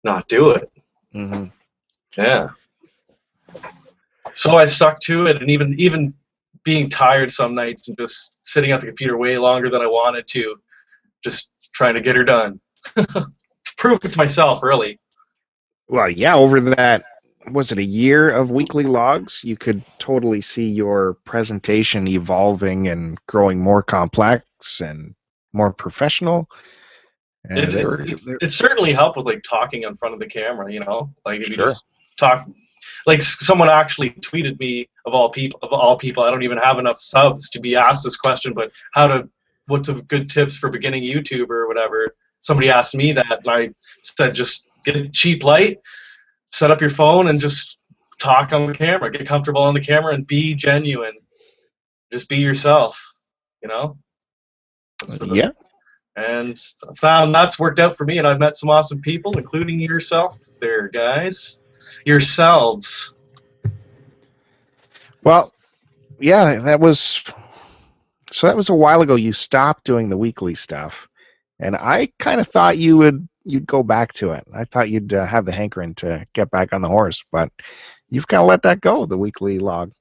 not 0.04 0.28
do 0.28 0.52
it. 0.52 0.72
hmm 1.14 1.46
Yeah. 2.18 2.50
So 4.34 4.56
I 4.56 4.66
stuck 4.66 5.00
to 5.02 5.26
it, 5.28 5.42
and 5.42 5.50
even 5.50 5.74
even 5.80 6.14
being 6.64 6.90
tired 6.90 7.32
some 7.32 7.56
nights 7.56 7.88
and 7.88 7.98
just 7.98 8.38
sitting 8.42 8.72
at 8.72 8.82
the 8.82 8.88
computer 8.88 9.18
way 9.18 9.38
longer 9.38 9.70
than 9.70 9.82
I 9.82 9.88
wanted 9.88 10.28
to, 10.30 10.58
just 11.24 11.50
trying 11.74 11.94
to 11.94 12.02
get 12.02 12.16
her 12.16 12.24
done. 12.26 12.60
Prove 13.78 14.00
it 14.04 14.12
to 14.14 14.18
myself, 14.18 14.62
really. 14.64 15.00
Well, 15.88 16.10
yeah, 16.10 16.36
over 16.36 16.60
that 16.62 17.06
was 17.52 17.72
it 17.72 17.78
a 17.78 17.84
year 17.84 18.30
of 18.30 18.52
weekly 18.52 18.84
logs, 18.84 19.42
you 19.44 19.56
could 19.56 19.82
totally 20.00 20.42
see 20.42 20.68
your 20.68 21.14
presentation 21.24 22.06
evolving 22.08 22.88
and 22.90 23.18
growing 23.28 23.60
more 23.62 23.82
complex 23.82 24.82
and 24.82 25.16
more 25.54 25.72
professional. 25.72 26.50
And 27.46 27.60
It, 27.60 27.74
it, 27.76 28.10
it- 28.28 28.38
it 28.42 28.52
certainly 28.52 28.92
helped 28.92 29.16
with 29.16 29.26
like 29.26 29.44
talking 29.50 29.84
in 29.84 29.96
front 29.96 30.14
of 30.14 30.20
the 30.20 30.26
camera, 30.28 30.72
you 30.72 30.82
know, 30.82 31.14
like 31.26 31.40
if 31.40 31.48
you 31.50 31.56
Sure. 31.56 31.68
just 31.68 31.86
talk. 32.18 32.48
Like 33.06 33.22
someone 33.24 33.70
actually 33.70 34.12
tweeted 34.12 34.60
me 34.60 34.90
of 35.06 35.14
all 35.14 35.30
people 35.30 35.60
of 35.62 35.72
all 35.72 35.98
people. 35.98 36.24
I 36.24 36.30
don't 36.30 36.44
even 36.44 36.58
have 36.58 36.80
enough 36.80 37.00
subs 37.00 37.50
to 37.52 37.60
be 37.60 37.76
asked 37.76 38.04
this 38.04 38.18
question, 38.18 38.54
but 38.54 38.72
how 38.94 39.08
to 39.08 39.30
what's 39.68 39.90
a 39.90 39.94
good 39.94 40.30
tips 40.30 40.56
for 40.58 40.70
beginning 40.70 41.04
youtube 41.04 41.50
or 41.50 41.68
whatever. 41.68 42.16
Somebody 42.40 42.70
asked 42.70 42.96
me 42.96 43.14
that, 43.14 43.46
and 43.46 43.48
I 43.48 43.70
said 44.02 44.36
just 44.36 44.70
get 44.86 44.96
a 44.96 45.10
cheap 45.10 45.44
light, 45.44 45.80
set 46.52 46.72
up 46.72 46.82
your 46.82 46.90
phone, 46.90 47.28
and 47.28 47.40
just 47.42 47.80
talk 48.20 48.54
on 48.54 48.66
the 48.66 48.74
camera. 48.74 49.12
Get 49.12 49.28
comfortable 49.28 49.62
on 49.64 49.74
the 49.74 49.82
camera 49.82 50.14
and 50.14 50.26
be 50.26 50.54
genuine. 50.56 51.14
Just 52.12 52.30
be 52.30 52.38
yourself. 52.38 53.02
You 53.62 53.70
know. 53.70 53.98
Uh, 55.02 55.06
that's 55.08 55.20
the- 55.20 55.36
yeah, 55.36 55.50
and 56.18 56.60
I 56.90 56.94
found 56.96 57.34
that's 57.34 57.60
worked 57.60 57.80
out 57.80 57.96
for 57.96 58.04
me 58.04 58.18
and 58.18 58.28
i've 58.28 58.40
met 58.40 58.58
some 58.58 58.70
awesome 58.70 59.02
people 59.02 59.38
including 59.38 59.80
yourself 59.80 60.36
there 60.60 60.88
guys 60.90 61.60
yourselves 62.08 63.18
Well, 65.24 65.52
yeah, 66.20 66.56
that 66.62 66.80
was 66.80 67.22
so 68.32 68.48
that 68.48 68.56
was 68.56 68.70
a 68.70 68.74
while 68.76 69.02
ago 69.02 69.16
you 69.16 69.34
stopped 69.34 69.84
doing 69.84 70.10
the 70.10 70.18
weekly 70.18 70.56
stuff. 70.56 71.08
And 71.60 71.76
I 71.76 72.10
kind 72.20 72.40
of 72.40 72.48
thought 72.48 72.78
you 72.78 72.96
would 72.98 73.28
you'd 73.44 73.68
go 73.68 73.84
back 73.84 74.14
to 74.14 74.32
it. 74.32 74.46
I 74.54 74.64
thought 74.64 74.90
you'd 74.90 75.14
uh, 75.14 75.26
have 75.26 75.44
the 75.44 75.52
hankering 75.52 75.96
to 75.96 76.26
get 76.34 76.50
back 76.50 76.72
on 76.72 76.82
the 76.82 76.88
horse, 76.88 77.26
but 77.30 77.52
you've 78.10 78.28
kind 78.28 78.42
of 78.42 78.48
let 78.48 78.64
that 78.64 78.80
go, 78.80 79.06
the 79.06 79.18
weekly 79.18 79.60
log. 79.60 79.92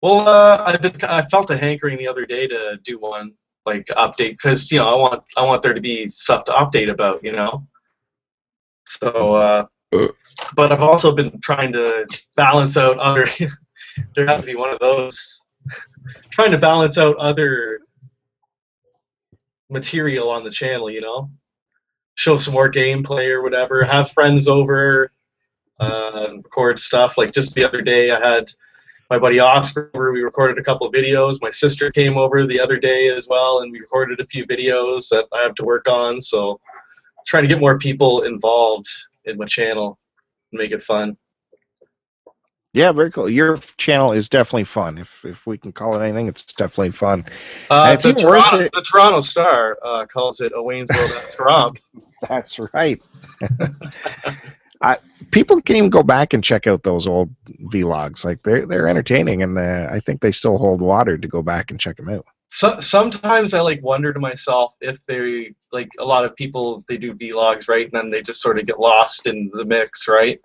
well 0.00 0.26
uh, 0.26 0.64
I've 0.66 0.80
been, 0.80 0.96
i 1.04 1.22
felt 1.22 1.50
a 1.50 1.58
hankering 1.58 1.98
the 1.98 2.08
other 2.08 2.24
day 2.24 2.46
to 2.48 2.78
do 2.84 2.98
one 2.98 3.34
like 3.66 3.86
update 3.88 4.34
because 4.38 4.70
you 4.70 4.78
know 4.78 4.88
i 4.88 4.94
want 4.94 5.24
i 5.36 5.42
want 5.42 5.60
there 5.60 5.74
to 5.74 5.80
be 5.80 6.08
stuff 6.08 6.44
to 6.44 6.52
update 6.52 6.88
about 6.88 7.24
you 7.24 7.32
know 7.32 7.66
so 8.86 9.34
uh, 9.34 9.66
but 10.54 10.72
i've 10.72 10.82
also 10.82 11.14
been 11.14 11.40
trying 11.40 11.72
to 11.72 12.06
balance 12.36 12.76
out 12.76 12.98
other 12.98 13.26
there 14.14 14.26
has 14.26 14.40
to 14.40 14.46
be 14.46 14.54
one 14.54 14.70
of 14.70 14.78
those 14.78 15.42
trying 16.30 16.50
to 16.50 16.58
balance 16.58 16.98
out 16.98 17.16
other 17.16 17.80
material 19.70 20.30
on 20.30 20.42
the 20.42 20.50
channel 20.50 20.90
you 20.90 21.00
know? 21.00 21.30
Show 22.14 22.36
some 22.36 22.54
more 22.54 22.70
gameplay 22.70 23.28
or 23.28 23.42
whatever 23.42 23.84
have 23.84 24.10
friends 24.10 24.48
over 24.48 25.10
uh, 25.78 26.28
record 26.36 26.78
stuff. 26.78 27.18
Like 27.18 27.32
just 27.32 27.54
the 27.54 27.64
other 27.64 27.82
day 27.82 28.10
i 28.10 28.18
had 28.18 28.50
my 29.10 29.18
buddy 29.18 29.38
oscar 29.38 29.90
over 29.94 30.12
we 30.12 30.22
recorded 30.22 30.58
a 30.58 30.62
couple 30.62 30.86
of 30.86 30.94
videos. 30.94 31.42
My 31.42 31.50
sister 31.50 31.90
came 31.90 32.16
over 32.16 32.46
the 32.46 32.60
other 32.60 32.76
day 32.76 33.08
as 33.08 33.28
well 33.28 33.60
and 33.60 33.70
we 33.70 33.80
recorded 33.80 34.20
a 34.20 34.24
few 34.24 34.46
videos 34.46 35.08
that 35.10 35.26
i 35.34 35.42
have 35.42 35.54
to 35.56 35.64
work 35.64 35.88
on. 35.88 36.20
So 36.20 36.60
trying 37.26 37.42
to 37.42 37.48
get 37.48 37.60
more 37.60 37.78
people 37.78 38.22
involved 38.22 38.88
in 39.26 39.36
my 39.36 39.46
channel 39.46 39.98
and 40.52 40.58
make 40.60 40.72
it 40.72 40.82
fun 40.82 41.16
Yeah, 42.72 42.92
very 42.92 43.10
cool. 43.10 43.28
Your 43.30 43.56
channel 43.78 44.12
is 44.12 44.28
definitely 44.28 44.64
fun. 44.64 44.98
If 44.98 45.24
if 45.24 45.46
we 45.46 45.56
can 45.56 45.72
call 45.72 45.96
it 45.98 46.04
anything, 46.04 46.28
it's 46.28 46.44
definitely 46.52 46.90
fun. 46.90 47.24
uh, 47.70 47.92
it's 47.94 48.04
the, 48.04 48.12
Toronto, 48.12 48.58
it- 48.58 48.72
the 48.74 48.82
toronto 48.82 49.20
star 49.20 49.78
uh, 49.82 50.04
calls 50.06 50.40
it 50.40 50.52
a 50.52 50.58
waynesville 50.58 51.08
trump 51.34 51.78
That's 52.28 52.58
right. 52.74 53.00
I, 54.82 54.98
people 55.30 55.60
can 55.62 55.76
even 55.76 55.90
go 55.90 56.02
back 56.02 56.34
and 56.34 56.44
check 56.44 56.66
out 56.66 56.82
those 56.82 57.06
old 57.06 57.34
vlogs. 57.64 58.24
Like 58.24 58.42
they're 58.42 58.66
they're 58.66 58.88
entertaining, 58.88 59.42
and 59.42 59.56
uh, 59.56 59.88
I 59.90 60.00
think 60.00 60.20
they 60.20 60.32
still 60.32 60.58
hold 60.58 60.80
water 60.82 61.16
to 61.16 61.28
go 61.28 61.42
back 61.42 61.70
and 61.70 61.80
check 61.80 61.96
them 61.96 62.10
out. 62.10 62.26
So, 62.48 62.78
sometimes 62.78 63.54
I 63.54 63.60
like 63.60 63.82
wonder 63.82 64.12
to 64.12 64.20
myself 64.20 64.74
if 64.80 65.04
they 65.06 65.54
like 65.72 65.88
a 65.98 66.04
lot 66.04 66.24
of 66.24 66.36
people 66.36 66.82
they 66.88 66.96
do 66.96 67.14
vlogs 67.14 67.68
right 67.68 67.90
and 67.92 68.02
then 68.02 68.10
they 68.10 68.22
just 68.22 68.40
sort 68.40 68.58
of 68.58 68.66
get 68.66 68.78
lost 68.78 69.26
in 69.26 69.50
the 69.52 69.64
mix 69.64 70.08
right? 70.08 70.40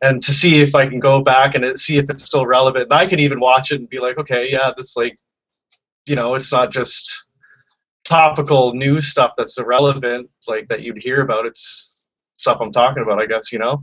And 0.00 0.22
to 0.22 0.32
see 0.32 0.60
if 0.60 0.74
I 0.74 0.86
can 0.86 1.00
go 1.00 1.22
back 1.22 1.54
and 1.54 1.78
see 1.78 1.96
if 1.96 2.10
it's 2.10 2.24
still 2.24 2.46
relevant. 2.46 2.88
And 2.90 2.92
I 2.92 3.06
can 3.06 3.20
even 3.20 3.40
watch 3.40 3.72
it 3.72 3.80
and 3.80 3.88
be 3.88 3.98
like 3.98 4.18
okay 4.18 4.50
yeah 4.50 4.72
this 4.76 4.96
like 4.96 5.16
you 6.06 6.14
know 6.14 6.34
it's 6.34 6.52
not 6.52 6.72
just 6.72 7.28
topical 8.04 8.74
news 8.74 9.06
stuff 9.06 9.32
that's 9.36 9.58
irrelevant 9.58 10.30
like 10.46 10.68
that 10.68 10.82
you'd 10.82 11.02
hear 11.02 11.18
about. 11.18 11.46
It's 11.46 12.06
stuff 12.36 12.58
I'm 12.60 12.72
talking 12.72 13.02
about 13.02 13.20
I 13.20 13.26
guess 13.26 13.52
you 13.52 13.58
know? 13.58 13.82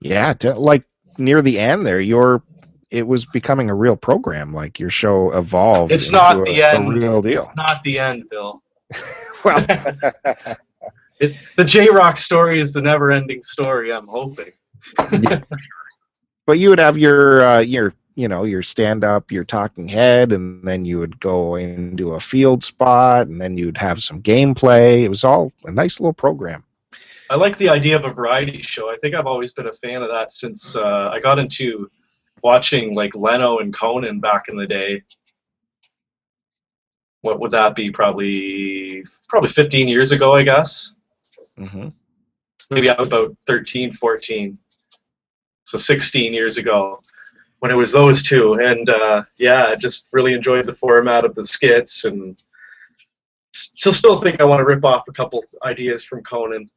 Yeah, 0.00 0.34
like 0.42 0.84
near 1.18 1.42
the 1.42 1.58
end 1.58 1.84
there, 1.84 2.00
your 2.00 2.42
it 2.90 3.06
was 3.06 3.26
becoming 3.26 3.70
a 3.70 3.74
real 3.74 3.96
program. 3.96 4.52
Like 4.52 4.78
your 4.78 4.90
show 4.90 5.32
evolved. 5.32 5.92
It's 5.92 6.10
not 6.10 6.44
the 6.44 6.60
a 6.60 6.74
end. 6.74 7.02
real 7.02 7.22
deal. 7.22 7.52
not 7.56 7.82
the 7.82 7.98
end 7.98 8.28
Bill 8.30 8.62
Well, 9.44 9.64
it, 11.20 11.36
the 11.56 11.64
J 11.64 11.88
Rock 11.88 12.18
story 12.18 12.60
is 12.60 12.72
the 12.72 12.82
never 12.82 13.10
ending 13.10 13.42
story 13.42 13.92
I'm 13.92 14.06
hoping 14.06 14.52
yeah. 15.12 15.40
but 16.46 16.58
you 16.58 16.68
would 16.70 16.78
have 16.78 16.98
your 16.98 17.42
uh, 17.42 17.60
your 17.60 17.94
you 18.14 18.28
know 18.28 18.44
your 18.44 18.62
stand 18.62 19.04
up, 19.04 19.30
your 19.30 19.44
talking 19.44 19.88
head, 19.88 20.32
and 20.32 20.66
then 20.66 20.84
you 20.84 20.98
would 20.98 21.18
go 21.20 21.56
into 21.56 22.12
a 22.12 22.20
field 22.20 22.64
spot, 22.64 23.28
and 23.28 23.40
then 23.40 23.56
you'd 23.56 23.76
have 23.76 24.02
some 24.02 24.22
gameplay. 24.22 25.02
It 25.02 25.08
was 25.08 25.24
all 25.24 25.52
a 25.64 25.72
nice 25.72 26.00
little 26.00 26.12
program. 26.12 26.64
I 27.28 27.36
like 27.36 27.56
the 27.58 27.68
idea 27.68 27.96
of 27.96 28.04
a 28.04 28.12
variety 28.12 28.62
show. 28.62 28.90
I 28.90 28.96
think 28.98 29.14
I've 29.14 29.26
always 29.26 29.52
been 29.52 29.66
a 29.66 29.72
fan 29.72 30.02
of 30.02 30.08
that 30.10 30.30
since 30.30 30.76
uh, 30.76 31.10
I 31.12 31.18
got 31.18 31.38
into 31.38 31.90
watching 32.46 32.94
like 32.94 33.16
Leno 33.16 33.58
and 33.58 33.74
Conan 33.74 34.20
back 34.20 34.44
in 34.48 34.54
the 34.54 34.68
day. 34.68 35.02
What 37.22 37.40
would 37.40 37.50
that 37.50 37.74
be? 37.74 37.90
Probably 37.90 39.04
probably 39.28 39.48
15 39.48 39.88
years 39.88 40.12
ago, 40.12 40.32
I 40.32 40.42
guess. 40.44 40.94
hmm 41.58 41.88
Maybe 42.70 42.88
I 42.88 42.98
was 42.98 43.08
about 43.08 43.36
13, 43.46 43.92
14. 43.92 44.58
So 45.64 45.76
16 45.78 46.32
years 46.32 46.58
ago, 46.58 47.00
when 47.58 47.72
it 47.72 47.76
was 47.76 47.90
those 47.92 48.22
two, 48.22 48.54
and 48.54 48.88
uh, 48.88 49.24
yeah, 49.38 49.66
I 49.66 49.74
just 49.74 50.08
really 50.12 50.32
enjoyed 50.32 50.64
the 50.66 50.72
format 50.72 51.24
of 51.24 51.34
the 51.34 51.44
skits, 51.44 52.04
and 52.04 52.40
still 53.52 53.92
still 53.92 54.20
think 54.20 54.40
I 54.40 54.44
want 54.44 54.60
to 54.60 54.64
rip 54.64 54.84
off 54.84 55.08
a 55.08 55.12
couple 55.12 55.44
ideas 55.64 56.04
from 56.04 56.22
Conan. 56.22 56.70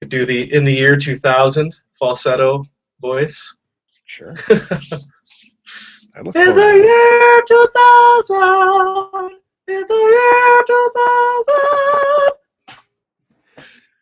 Could 0.00 0.10
do 0.10 0.24
the 0.24 0.40
in 0.54 0.64
the 0.64 0.74
year 0.74 0.96
2000 0.96 1.74
falsetto 1.98 2.62
voice. 3.00 3.56
Sure. 4.06 4.32
I 4.48 6.20
look 6.22 6.34
In 6.36 6.54
the 6.54 6.80
year 6.82 7.42
2000, 7.46 8.36
in 9.68 9.84
the 9.86 9.94
year 9.94 10.64
2000. 10.66 12.32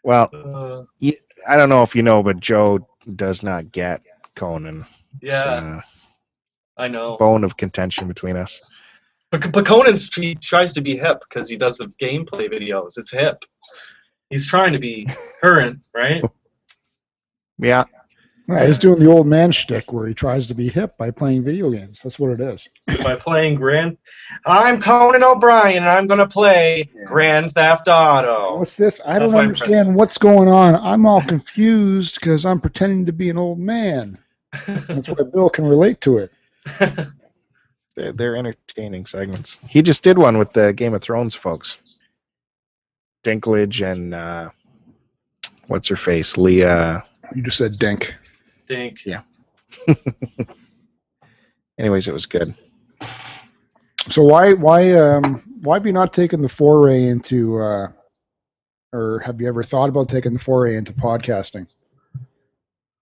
Well, 0.05 0.31
Uh, 0.35 0.83
I 1.49 1.57
don't 1.57 1.71
know 1.71 1.83
if 1.83 1.97
you 1.97 2.03
know, 2.03 2.23
but 2.23 2.39
Joe 2.41 2.87
does 3.17 3.43
not 3.43 3.73
get 3.73 4.03
Conan. 4.37 4.85
Yeah, 5.21 5.33
uh, 5.43 5.81
I 6.77 6.89
know. 6.89 7.17
bone 7.17 7.43
of 7.45 7.57
contention 7.57 8.07
between 8.07 8.37
us. 8.37 8.61
But, 9.31 9.51
but 9.53 9.67
Conan 9.67 9.97
he 10.15 10.35
tries 10.35 10.73
to 10.75 10.81
be 10.83 10.97
hip 10.97 11.21
because 11.29 11.49
he 11.49 11.57
does 11.57 11.79
the 11.79 11.87
gameplay 12.01 12.51
videos. 12.51 12.99
It's 12.99 13.11
hip. 13.11 13.43
He's 14.31 14.47
trying 14.47 14.73
to 14.75 14.79
be 14.79 15.09
current, 15.43 15.87
right? 15.95 16.23
Yeah, 17.57 17.85
Yeah, 18.47 18.67
he's 18.67 18.77
doing 18.79 18.99
the 18.99 19.11
old 19.11 19.27
man 19.27 19.53
shtick 19.53 19.91
where 19.91 20.07
he 20.07 20.13
tries 20.13 20.47
to 20.49 20.55
be 20.55 20.69
hip 20.69 20.99
by 20.99 21.11
playing 21.11 21.45
video 21.45 21.71
games. 21.71 22.01
That's 22.03 22.19
what 22.19 22.31
it 22.31 22.41
is. 22.41 22.69
By 23.03 23.17
playing 23.17 23.55
Grand. 23.55 23.97
I'm 24.45 24.81
Conan 24.83 25.25
O'Brien, 25.25 25.79
and 25.79 25.87
I'm 25.87 26.07
gonna 26.07 26.29
play 26.29 26.89
Yeah. 26.95 27.05
Grand 27.07 27.53
Theft 27.53 27.89
Auto. 27.89 28.59
What's 28.59 28.77
this? 28.77 29.01
I 29.07 29.19
That's 29.19 29.33
don't 29.33 29.33
my 29.33 29.45
understand 29.45 29.95
what's 29.95 30.19
going 30.19 30.49
on. 30.49 30.75
I'm 30.77 31.07
all 31.07 31.23
confused 31.23 32.17
because 32.21 32.45
I'm 32.45 32.61
pretending 32.61 33.07
to 33.07 33.13
be 33.13 33.31
an 33.31 33.39
old 33.39 33.59
man. 33.59 34.19
That's 34.67 35.09
why 35.09 35.17
Bill 35.33 35.49
can 35.49 35.67
relate 35.67 36.03
to 36.03 36.19
it. 36.19 36.33
they're, 37.97 38.13
they're 38.13 38.37
entertaining 38.37 39.07
segments. 39.07 39.59
He 39.67 39.81
just 39.81 40.05
did 40.05 40.19
one 40.19 40.37
with 40.37 40.53
the 40.53 40.73
Game 40.75 40.93
of 40.93 41.03
Thrones 41.03 41.35
folks. 41.35 41.79
Dinklage 43.25 43.91
and 43.91 44.15
uh, 44.15 44.51
what's 45.69 45.89
her 45.89 45.97
face, 45.97 46.37
Leah. 46.37 47.05
You 47.35 47.43
just 47.43 47.57
said 47.57 47.79
dink. 47.79 48.15
Dink. 48.66 49.04
Yeah. 49.04 49.23
Anyways, 51.78 52.09
it 52.09 52.14
was 52.14 52.26
good. 52.26 52.54
So 54.11 54.23
why 54.23 54.52
why 54.52 54.92
um 54.94 55.42
why 55.62 55.76
have 55.76 55.87
you 55.87 55.92
not 55.92 56.12
taken 56.12 56.42
the 56.42 56.49
foray 56.49 57.04
into 57.06 57.59
uh 57.59 57.88
or 58.92 59.21
have 59.21 59.40
you 59.40 59.49
ever 59.49 59.64
thought 59.64 59.88
about 59.88 60.09
taking 60.09 60.35
the 60.35 60.38
foray 60.38 60.76
into 60.76 60.92
podcasting? 60.92 61.66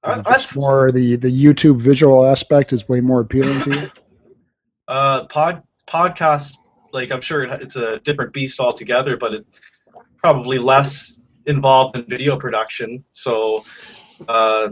I, 0.04 0.22
I, 0.24 0.44
more 0.56 0.90
the 0.90 1.16
the 1.16 1.30
YouTube 1.30 1.80
visual 1.80 2.24
aspect 2.24 2.72
is 2.72 2.88
way 2.88 3.00
more 3.00 3.20
appealing 3.20 3.60
to 3.60 3.70
you. 3.70 3.90
uh, 4.88 5.26
pod 5.26 5.62
podcast, 5.86 6.54
like 6.92 7.10
I'm 7.12 7.20
sure 7.20 7.44
it- 7.44 7.62
it's 7.62 7.76
a 7.76 7.98
different 8.00 8.32
beast 8.32 8.58
altogether, 8.58 9.16
but 9.16 9.34
it 9.34 9.46
probably 10.18 10.58
less 10.58 11.20
involved 11.46 11.96
in 11.96 12.04
video 12.06 12.36
production. 12.36 13.04
So 13.10 13.64
uh, 14.28 14.68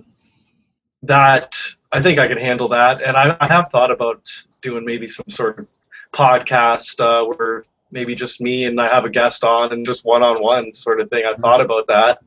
that 1.03 1.57
I 1.93 2.03
think 2.03 2.19
I 2.19 2.29
can 2.29 2.39
handle 2.39 2.69
that, 2.69 3.03
and 3.03 3.17
I, 3.17 3.37
I 3.41 3.47
have 3.47 3.71
thought 3.71 3.91
about 3.91 4.21
doing 4.63 4.85
maybe 4.85 5.07
some 5.07 5.29
sort 5.29 5.59
of 5.59 5.67
podcast 6.13 7.01
uh, 7.01 7.25
where 7.35 7.65
maybe 7.91 8.15
just 8.15 8.41
me 8.41 8.65
and 8.67 8.81
I 8.81 8.89
have 8.89 9.05
a 9.05 9.11
guest 9.11 9.43
on 9.45 9.73
and 9.73 9.85
just 9.85 10.05
one-on-one 10.05 10.75
sort 10.75 11.01
of 11.01 11.09
thing. 11.11 11.25
I 11.25 11.35
thought 11.35 11.61
about 11.61 11.87
that. 11.89 12.21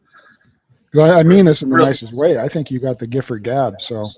I, 0.95 1.19
I 1.19 1.23
mean 1.23 1.45
this 1.45 1.61
in 1.61 1.69
the 1.69 1.75
Really? 1.75 1.89
nicest 1.89 2.13
way. 2.13 2.37
I 2.39 2.47
think 2.47 2.69
you 2.71 2.79
got 2.79 2.99
the 2.99 3.07
Gifford 3.07 3.43
gab, 3.43 3.81
so 3.81 4.09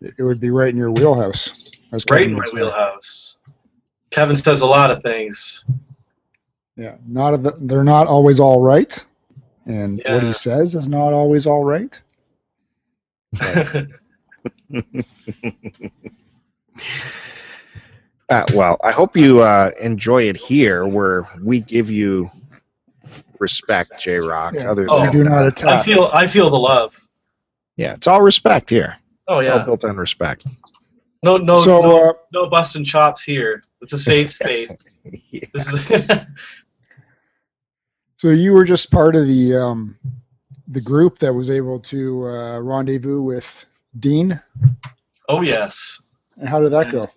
it 0.00 0.22
would 0.22 0.40
be 0.40 0.50
right 0.50 0.70
in 0.70 0.76
your 0.76 0.90
wheelhouse. 0.90 1.50
As 1.92 2.04
Right 2.10 2.20
Kevin 2.20 2.30
in 2.30 2.36
my 2.36 2.44
wheelhouse. 2.52 3.38
Kevin 4.10 4.36
says 4.36 4.62
a 4.62 4.66
lot 4.66 4.90
of 4.90 5.02
things. 5.02 5.64
Yeah, 6.76 6.96
not 7.06 7.34
of 7.34 7.42
the, 7.42 7.52
they're 7.60 7.84
not 7.84 8.06
always 8.06 8.38
all 8.40 8.60
right, 8.60 9.04
and 9.66 10.00
what 10.06 10.22
he 10.22 10.32
says 10.32 10.74
is 10.74 10.86
not 10.88 11.12
always 11.12 11.44
all 11.46 11.64
right. 11.64 12.00
Uh, 18.30 18.44
well, 18.52 18.76
I 18.84 18.92
hope 18.92 19.16
you 19.16 19.40
uh, 19.40 19.70
enjoy 19.80 20.24
it 20.24 20.36
here, 20.36 20.86
where 20.86 21.26
we 21.42 21.60
give 21.60 21.88
you 21.90 22.30
respect, 23.38 23.98
J 23.98 24.18
Rock. 24.18 24.52
Yeah. 24.54 24.70
Other 24.70 24.86
Oh, 24.90 24.98
than 25.00 25.06
we 25.06 25.12
do 25.12 25.24
not 25.24 25.46
attack. 25.46 25.80
I 25.80 25.82
feel 25.82 26.10
I 26.12 26.26
feel 26.26 26.50
the 26.50 26.58
love. 26.58 26.94
yeah, 27.76 27.94
it's 27.94 28.06
all 28.06 28.20
respect 28.20 28.68
here. 28.68 28.96
Oh 29.28 29.38
It's 29.38 29.46
all 29.48 29.56
yeah. 29.56 29.64
built 29.64 29.82
on 29.86 29.96
respect. 29.96 30.46
No 31.22 31.38
no 31.38 31.62
so 31.64 31.80
no, 31.80 32.10
uh, 32.10 32.12
no 32.32 32.50
busting 32.50 32.84
chops 32.84 33.22
here. 33.22 33.62
It's 33.80 33.94
a 33.94 33.98
safe 33.98 34.30
space. 34.30 34.72
This 35.54 35.86
so 38.18 38.28
you 38.28 38.52
were 38.52 38.64
just 38.64 38.90
part 38.90 39.16
of 39.16 39.26
the 39.26 39.56
um, 39.56 39.96
the 40.68 40.80
group 40.80 41.18
that 41.18 41.32
was 41.32 41.50
able 41.50 41.80
to 41.80 42.28
uh, 42.28 42.58
rendezvous 42.60 43.22
with 43.22 43.64
Dean. 43.98 44.40
oh 45.28 45.42
yes. 45.42 46.02
And 46.36 46.48
how 46.48 46.60
did 46.60 46.72
that 46.72 46.92
go? 46.92 47.08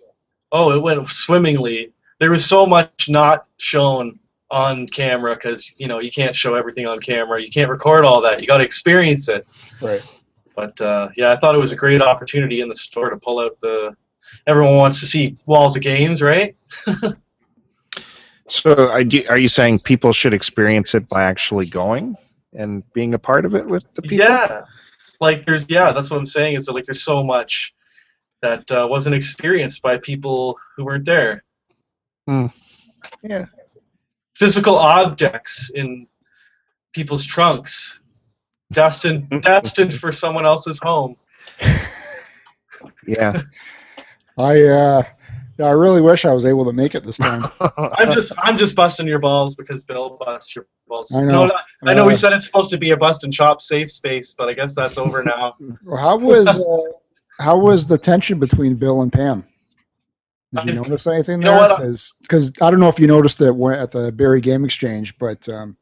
Oh, 0.50 0.72
it 0.72 0.82
went 0.82 1.06
swimmingly. 1.08 1.92
There 2.18 2.30
was 2.30 2.44
so 2.44 2.66
much 2.66 3.08
not 3.08 3.46
shown 3.58 4.18
on 4.50 4.86
camera 4.86 5.34
because 5.34 5.70
you 5.78 5.88
know 5.88 5.98
you 5.98 6.10
can't 6.10 6.34
show 6.34 6.54
everything 6.54 6.86
on 6.86 6.98
camera. 7.00 7.40
You 7.40 7.50
can't 7.50 7.70
record 7.70 8.04
all 8.04 8.20
that. 8.22 8.40
You 8.40 8.46
got 8.46 8.58
to 8.58 8.64
experience 8.64 9.28
it. 9.28 9.46
Right. 9.80 10.02
But 10.54 10.80
uh, 10.80 11.08
yeah, 11.16 11.32
I 11.32 11.36
thought 11.36 11.54
it 11.54 11.58
was 11.58 11.72
a 11.72 11.76
great 11.76 12.02
opportunity 12.02 12.60
in 12.60 12.68
the 12.68 12.74
store 12.74 13.10
to 13.10 13.16
pull 13.16 13.40
out 13.40 13.58
the. 13.60 13.96
Everyone 14.46 14.76
wants 14.76 15.00
to 15.00 15.06
see 15.06 15.36
walls 15.46 15.76
of 15.76 15.82
games, 15.82 16.22
right? 16.22 16.56
So, 18.48 18.90
are 18.90 19.00
you, 19.00 19.24
are 19.30 19.38
you 19.38 19.48
saying 19.48 19.78
people 19.78 20.12
should 20.12 20.34
experience 20.34 20.94
it 20.94 21.08
by 21.08 21.22
actually 21.22 21.64
going 21.64 22.18
and 22.52 22.82
being 22.92 23.14
a 23.14 23.18
part 23.18 23.44
of 23.44 23.54
it 23.54 23.66
with 23.66 23.84
the 23.94 24.02
people? 24.02 24.18
Yeah, 24.18 24.64
like 25.20 25.46
there's 25.46 25.68
yeah, 25.68 25.92
that's 25.92 26.10
what 26.10 26.18
I'm 26.18 26.26
saying 26.26 26.56
is 26.56 26.66
that 26.66 26.72
like 26.72 26.84
there's 26.84 27.04
so 27.04 27.22
much 27.22 27.74
that 28.42 28.70
uh, 28.70 28.86
wasn't 28.90 29.14
experienced 29.14 29.82
by 29.82 29.98
people 29.98 30.58
who 30.76 30.84
weren't 30.84 31.06
there. 31.06 31.44
Hmm. 32.26 32.46
Yeah. 33.22 33.46
Physical 34.34 34.76
objects 34.76 35.70
in 35.74 36.08
people's 36.92 37.24
trunks, 37.24 38.00
destined 38.72 39.28
destined 39.42 39.94
for 39.94 40.12
someone 40.12 40.46
else's 40.46 40.78
home. 40.78 41.16
Yeah. 43.06 43.42
I 44.38 44.62
uh, 44.62 45.02
yeah, 45.58 45.66
I 45.66 45.70
really 45.70 46.00
wish 46.00 46.24
I 46.24 46.32
was 46.32 46.44
able 46.46 46.64
to 46.64 46.72
make 46.72 46.94
it 46.94 47.04
this 47.04 47.18
time. 47.18 47.44
I'm 47.76 48.10
just 48.12 48.32
I'm 48.38 48.56
just 48.56 48.74
busting 48.74 49.06
your 49.06 49.18
balls 49.18 49.54
because 49.54 49.84
Bill 49.84 50.16
busts 50.24 50.54
your 50.56 50.66
balls. 50.88 51.14
I 51.14 51.22
know. 51.22 51.46
No, 51.46 51.54
I 51.84 51.94
know 51.94 52.04
we 52.04 52.12
Uh, 52.12 52.16
said 52.16 52.32
it's 52.32 52.46
supposed 52.46 52.70
to 52.70 52.78
be 52.78 52.90
a 52.90 52.96
bust 52.96 53.24
and 53.24 53.32
chop 53.32 53.60
safe 53.60 53.90
space, 53.90 54.34
but 54.36 54.48
I 54.48 54.54
guess 54.54 54.74
that's 54.74 54.98
over 54.98 55.22
now. 55.22 55.56
How 55.96 56.16
was 56.16 56.48
uh, 56.48 56.78
how 57.38 57.58
was 57.58 57.86
the 57.86 57.98
tension 57.98 58.38
between 58.38 58.76
Bill 58.76 59.02
and 59.02 59.12
Pam? 59.12 59.44
Did 60.54 60.64
you 60.66 60.72
I- 60.72 60.74
notice 60.76 61.06
anything 61.06 61.40
you 61.42 61.48
there? 61.48 61.56
what, 61.56 61.80
Because 62.22 62.52
I 62.60 62.70
don't 62.70 62.80
know 62.80 62.88
if 62.88 62.98
you 63.00 63.06
noticed 63.06 63.40
it 63.40 63.48
at 63.50 63.90
the 63.90 64.12
Barrie 64.12 64.40
Game 64.40 64.64
Exchange, 64.64 65.16
but 65.18 65.48
um, 65.48 65.76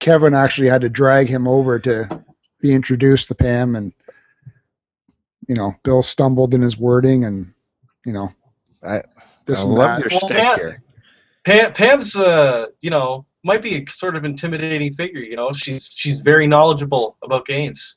Kevin 0.00 0.34
actually 0.34 0.68
had 0.68 0.82
to 0.82 0.88
drag 0.90 1.28
him 1.28 1.48
over 1.48 1.78
to 1.80 2.22
be 2.60 2.74
introduced 2.74 3.28
to 3.28 3.34
Pam, 3.34 3.74
and 3.76 3.92
you 5.48 5.54
know 5.54 5.74
Bill 5.82 6.02
stumbled 6.02 6.54
in 6.54 6.60
his 6.60 6.76
wording, 6.76 7.24
and 7.24 7.52
you 8.04 8.12
know 8.12 8.30
I- 8.82 9.02
this 9.46 9.60
I 9.60 9.64
love 9.64 9.78
that. 9.78 10.00
your 10.00 10.08
Well, 10.10 10.20
stick 10.28 10.36
Pat- 10.36 10.58
here. 10.58 10.82
Pam, 11.44 11.72
Pam's, 11.72 12.16
uh, 12.16 12.66
you 12.80 12.90
know, 12.90 13.26
might 13.42 13.62
be 13.62 13.76
a 13.76 13.90
sort 13.90 14.14
of 14.16 14.24
intimidating 14.24 14.92
figure. 14.92 15.20
You 15.22 15.36
know, 15.36 15.52
she's 15.52 15.90
she's 15.94 16.20
very 16.20 16.46
knowledgeable 16.46 17.16
about 17.22 17.46
games. 17.46 17.96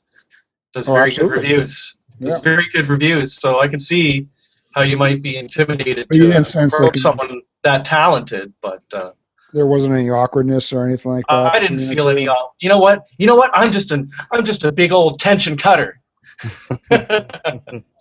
Does 0.72 0.88
Oh, 0.88 0.94
very 0.94 1.10
absolutely. 1.10 1.42
good 1.42 1.50
reviews. 1.50 1.96
Yeah. 2.18 2.30
Does 2.30 2.40
very 2.40 2.66
good 2.72 2.88
reviews. 2.88 3.34
So 3.34 3.60
I 3.60 3.68
can 3.68 3.78
see 3.78 4.28
how 4.74 4.82
you 4.82 4.96
might 4.96 5.22
be 5.22 5.36
intimidated 5.36 6.08
But 6.08 6.16
to 6.16 6.22
didn't 6.22 6.44
sense 6.44 6.74
like- 6.80 6.96
someone 6.96 7.42
that 7.62 7.84
talented. 7.84 8.52
But 8.62 8.82
uh, 8.92 9.10
There 9.52 9.66
wasn't 9.66 9.94
any 9.94 10.08
awkwardness 10.10 10.72
or 10.72 10.84
anything 10.86 11.12
like 11.12 11.24
that. 11.28 11.54
I 11.54 11.60
didn't 11.60 11.80
feel 11.86 12.04
two? 12.04 12.10
any. 12.10 12.22
You 12.60 12.68
know 12.70 12.78
what? 12.78 13.04
You 13.18 13.26
know 13.26 13.36
what? 13.36 13.50
I'm 13.54 13.70
just 13.70 13.92
an 13.92 14.10
I'm 14.32 14.44
just 14.44 14.64
a 14.64 14.72
big 14.72 14.90
old 14.90 15.18
tension 15.20 15.56
cutter. 15.56 16.00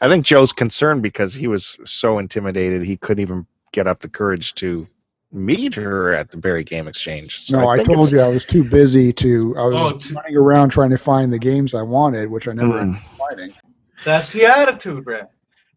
I 0.00 0.08
think 0.08 0.24
Joe's 0.26 0.52
concerned 0.52 1.02
because 1.02 1.34
he 1.34 1.46
was 1.46 1.78
so 1.84 2.18
intimidated 2.18 2.82
he 2.84 2.96
couldn't 2.96 3.22
even 3.22 3.46
get 3.72 3.86
up 3.86 4.00
the 4.00 4.08
courage 4.08 4.54
to 4.56 4.86
meet 5.32 5.74
her 5.74 6.14
at 6.14 6.30
the 6.30 6.36
Barrie 6.36 6.64
Game 6.64 6.86
Exchange. 6.86 7.40
So 7.40 7.58
no, 7.60 7.68
I, 7.68 7.76
think 7.76 7.88
told 7.88 8.10
you 8.12 8.20
I 8.20 8.28
was 8.28 8.44
too 8.44 8.62
busy 8.62 9.12
to. 9.14 9.54
I 9.58 9.62
was 9.64 10.10
Oh, 10.10 10.14
running 10.14 10.36
around 10.36 10.70
trying 10.70 10.90
to 10.90 10.98
find 10.98 11.32
the 11.32 11.38
games 11.38 11.74
I 11.74 11.82
wanted, 11.82 12.30
which 12.30 12.46
I 12.48 12.52
never 12.52 12.72
Mm. 12.74 12.80
ended 12.80 12.96
up 12.96 13.02
finding. 13.28 13.54
That's 14.04 14.32
the 14.32 14.46
attitude, 14.46 15.04
Brad. 15.04 15.28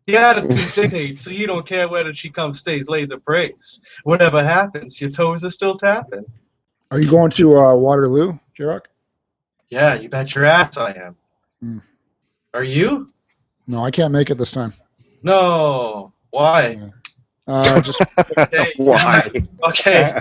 The 0.05 0.17
attitude 0.17 0.57
dictates, 0.75 1.23
so 1.23 1.31
you 1.31 1.47
don't 1.47 1.65
care 1.65 1.87
whether 1.87 2.13
she 2.13 2.29
comes, 2.29 2.59
stays, 2.59 2.87
lays, 2.87 3.11
or 3.11 3.17
breaks. 3.17 3.81
Whatever 4.03 4.43
happens, 4.43 5.01
your 5.01 5.09
toes 5.09 5.43
are 5.43 5.49
still 5.49 5.75
tapping. 5.77 6.25
Are 6.91 6.99
you 6.99 7.09
going 7.09 7.31
to 7.31 7.57
uh, 7.57 7.73
Waterloo, 7.75 8.37
J-Rock? 8.55 8.87
Yeah, 9.69 9.95
you 9.95 10.07
bet 10.07 10.33
your 10.35 10.45
ass 10.45 10.77
I 10.77 10.91
am. 10.91 11.15
Hmm. 11.61 11.77
Are 12.53 12.63
you? 12.63 13.07
No, 13.67 13.83
I 13.83 13.91
can't 13.91 14.13
make 14.13 14.29
it 14.29 14.37
this 14.37 14.51
time. 14.51 14.73
No. 15.23 16.13
Why? 16.31 16.91
Uh, 17.47 17.81
just 17.81 18.01
Okay. 18.37 18.73
Why? 18.77 19.29
Okay. 19.63 20.19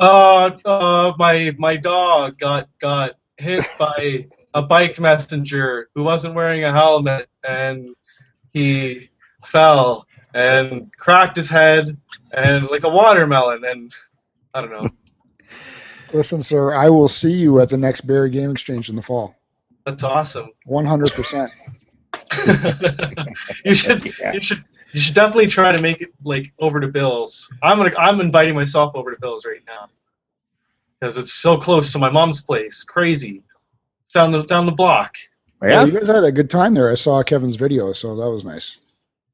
Uh, 0.00 0.50
uh, 0.64 1.12
my 1.18 1.54
my 1.58 1.76
dog 1.76 2.38
got 2.38 2.68
got 2.80 3.12
hit 3.36 3.66
by 3.78 4.26
a 4.54 4.62
bike 4.62 4.98
messenger 4.98 5.88
who 5.94 6.02
wasn't 6.02 6.34
wearing 6.34 6.64
a 6.64 6.72
helmet, 6.72 7.28
and 7.46 7.94
he 8.52 9.10
fell 9.44 10.06
and 10.34 10.90
cracked 10.96 11.36
his 11.36 11.50
head 11.50 11.96
and 12.32 12.68
like 12.68 12.84
a 12.84 12.88
watermelon, 12.88 13.64
and 13.64 13.92
I 14.54 14.62
don't 14.62 14.70
know. 14.70 14.88
listen, 16.14 16.42
sir. 16.42 16.74
I 16.74 16.88
will 16.88 17.08
see 17.08 17.32
you 17.32 17.60
at 17.60 17.68
the 17.68 17.76
next 17.76 18.02
Barrie 18.02 18.30
Game 18.30 18.50
Exchange 18.50 18.88
in 18.88 18.96
the 18.96 19.02
fall. 19.02 19.34
That's 19.84 20.02
awesome. 20.02 20.50
One 20.64 20.86
hundred 20.86 21.12
percent. 21.12 21.50
you 23.64 23.74
should 23.74 24.04
Yeah. 24.18 24.32
you 24.32 24.40
should 24.40 24.64
you 24.92 25.00
should 25.00 25.14
definitely 25.14 25.46
try 25.48 25.72
to 25.72 25.80
make 25.80 26.00
it 26.00 26.08
like 26.24 26.52
over 26.58 26.80
to 26.80 26.88
Bill's. 26.88 27.52
I'm 27.62 27.78
gonna 27.78 27.94
I'm 27.98 28.20
inviting 28.20 28.54
myself 28.54 28.92
over 28.94 29.14
to 29.14 29.20
Bill's 29.20 29.44
right 29.44 29.62
now 29.66 29.88
because 31.00 31.18
it's 31.18 31.32
so 31.34 31.56
close 31.58 31.92
to 31.92 31.98
my 31.98 32.10
mom's 32.10 32.40
place. 32.40 32.82
Crazy, 32.84 33.42
down 34.14 34.32
the 34.32 34.42
down 34.44 34.66
the 34.66 34.72
block. 34.72 35.14
Yeah, 35.62 35.68
Yeah. 35.70 35.84
you 35.84 35.92
guys 35.98 36.06
had 36.06 36.24
a 36.24 36.32
good 36.32 36.48
time 36.50 36.74
there. 36.74 36.90
I 36.90 36.94
saw 36.94 37.22
Kevin's 37.22 37.56
video, 37.56 37.92
so 37.92 38.16
that 38.16 38.30
was 38.30 38.44
nice. 38.44 38.76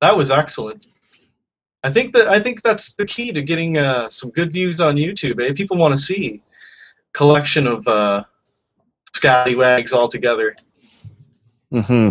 That 0.01 0.17
was 0.17 0.31
excellent. 0.31 0.87
I 1.83 1.93
think 1.93 2.15
that 2.15 2.29
I 2.29 2.41
think 2.41 2.63
that's 2.63 2.95
the 2.95 3.05
key 3.07 3.31
to 3.33 3.43
getting 3.43 3.79
uh, 3.79 4.09
some 4.09 4.31
good 4.31 4.53
views 4.53 4.81
on 4.81 4.97
YouTube. 4.97 5.41
Eh? 5.45 5.53
People 5.53 5.77
want 5.77 5.95
to 5.95 6.01
see 6.01 6.43
collection 7.13 7.67
of 7.67 7.87
uh, 7.87 8.25
scallywags 9.15 9.93
all 9.93 10.09
together. 10.09 10.57
hmm 11.71 12.09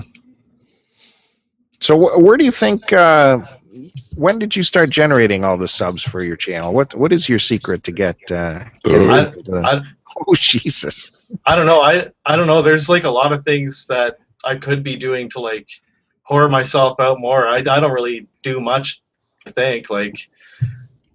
So 1.84 1.98
wh- 1.98 2.17
where 2.17 2.38
do 2.38 2.46
you 2.46 2.52
think? 2.52 2.93
Uh, 2.93 3.39
when 4.15 4.39
did 4.39 4.56
you 4.56 4.63
start 4.63 4.89
generating 4.89 5.43
all 5.43 5.58
the 5.58 5.67
subs 5.67 6.02
for 6.02 6.24
your 6.24 6.38
channel? 6.38 6.74
What 6.74 6.96
What 6.96 7.12
is 7.12 7.28
your 7.28 7.39
secret 7.39 7.84
to 7.84 7.91
get? 7.91 8.17
Uh, 8.32 8.63
get 8.86 9.02
I- 9.10 9.34
I- 9.69 9.82
oh 10.28 10.36
Jesus! 10.36 11.36
I 11.46 11.56
don't 11.58 11.65
know. 11.65 11.82
I 11.82 12.08
I 12.26 12.38
don't 12.38 12.48
know. 12.48 12.62
There's 12.62 12.88
like 12.88 13.04
a 13.04 13.10
lot 13.10 13.34
of 13.34 13.43
things 13.43 13.86
that 13.88 14.17
I 14.46 14.56
could 14.56 14.82
be 14.82 14.96
doing 14.96 15.30
to 15.32 15.39
like 15.39 15.67
whore 16.30 16.50
myself 16.50 17.02
out 17.02 17.19
more. 17.19 17.50
I, 17.50 17.58
I 17.58 17.80
don't 17.82 17.91
really 17.91 18.28
do 18.43 18.62
much. 18.62 19.02
I 19.46 19.52
think 19.52 19.89
like 19.89 20.15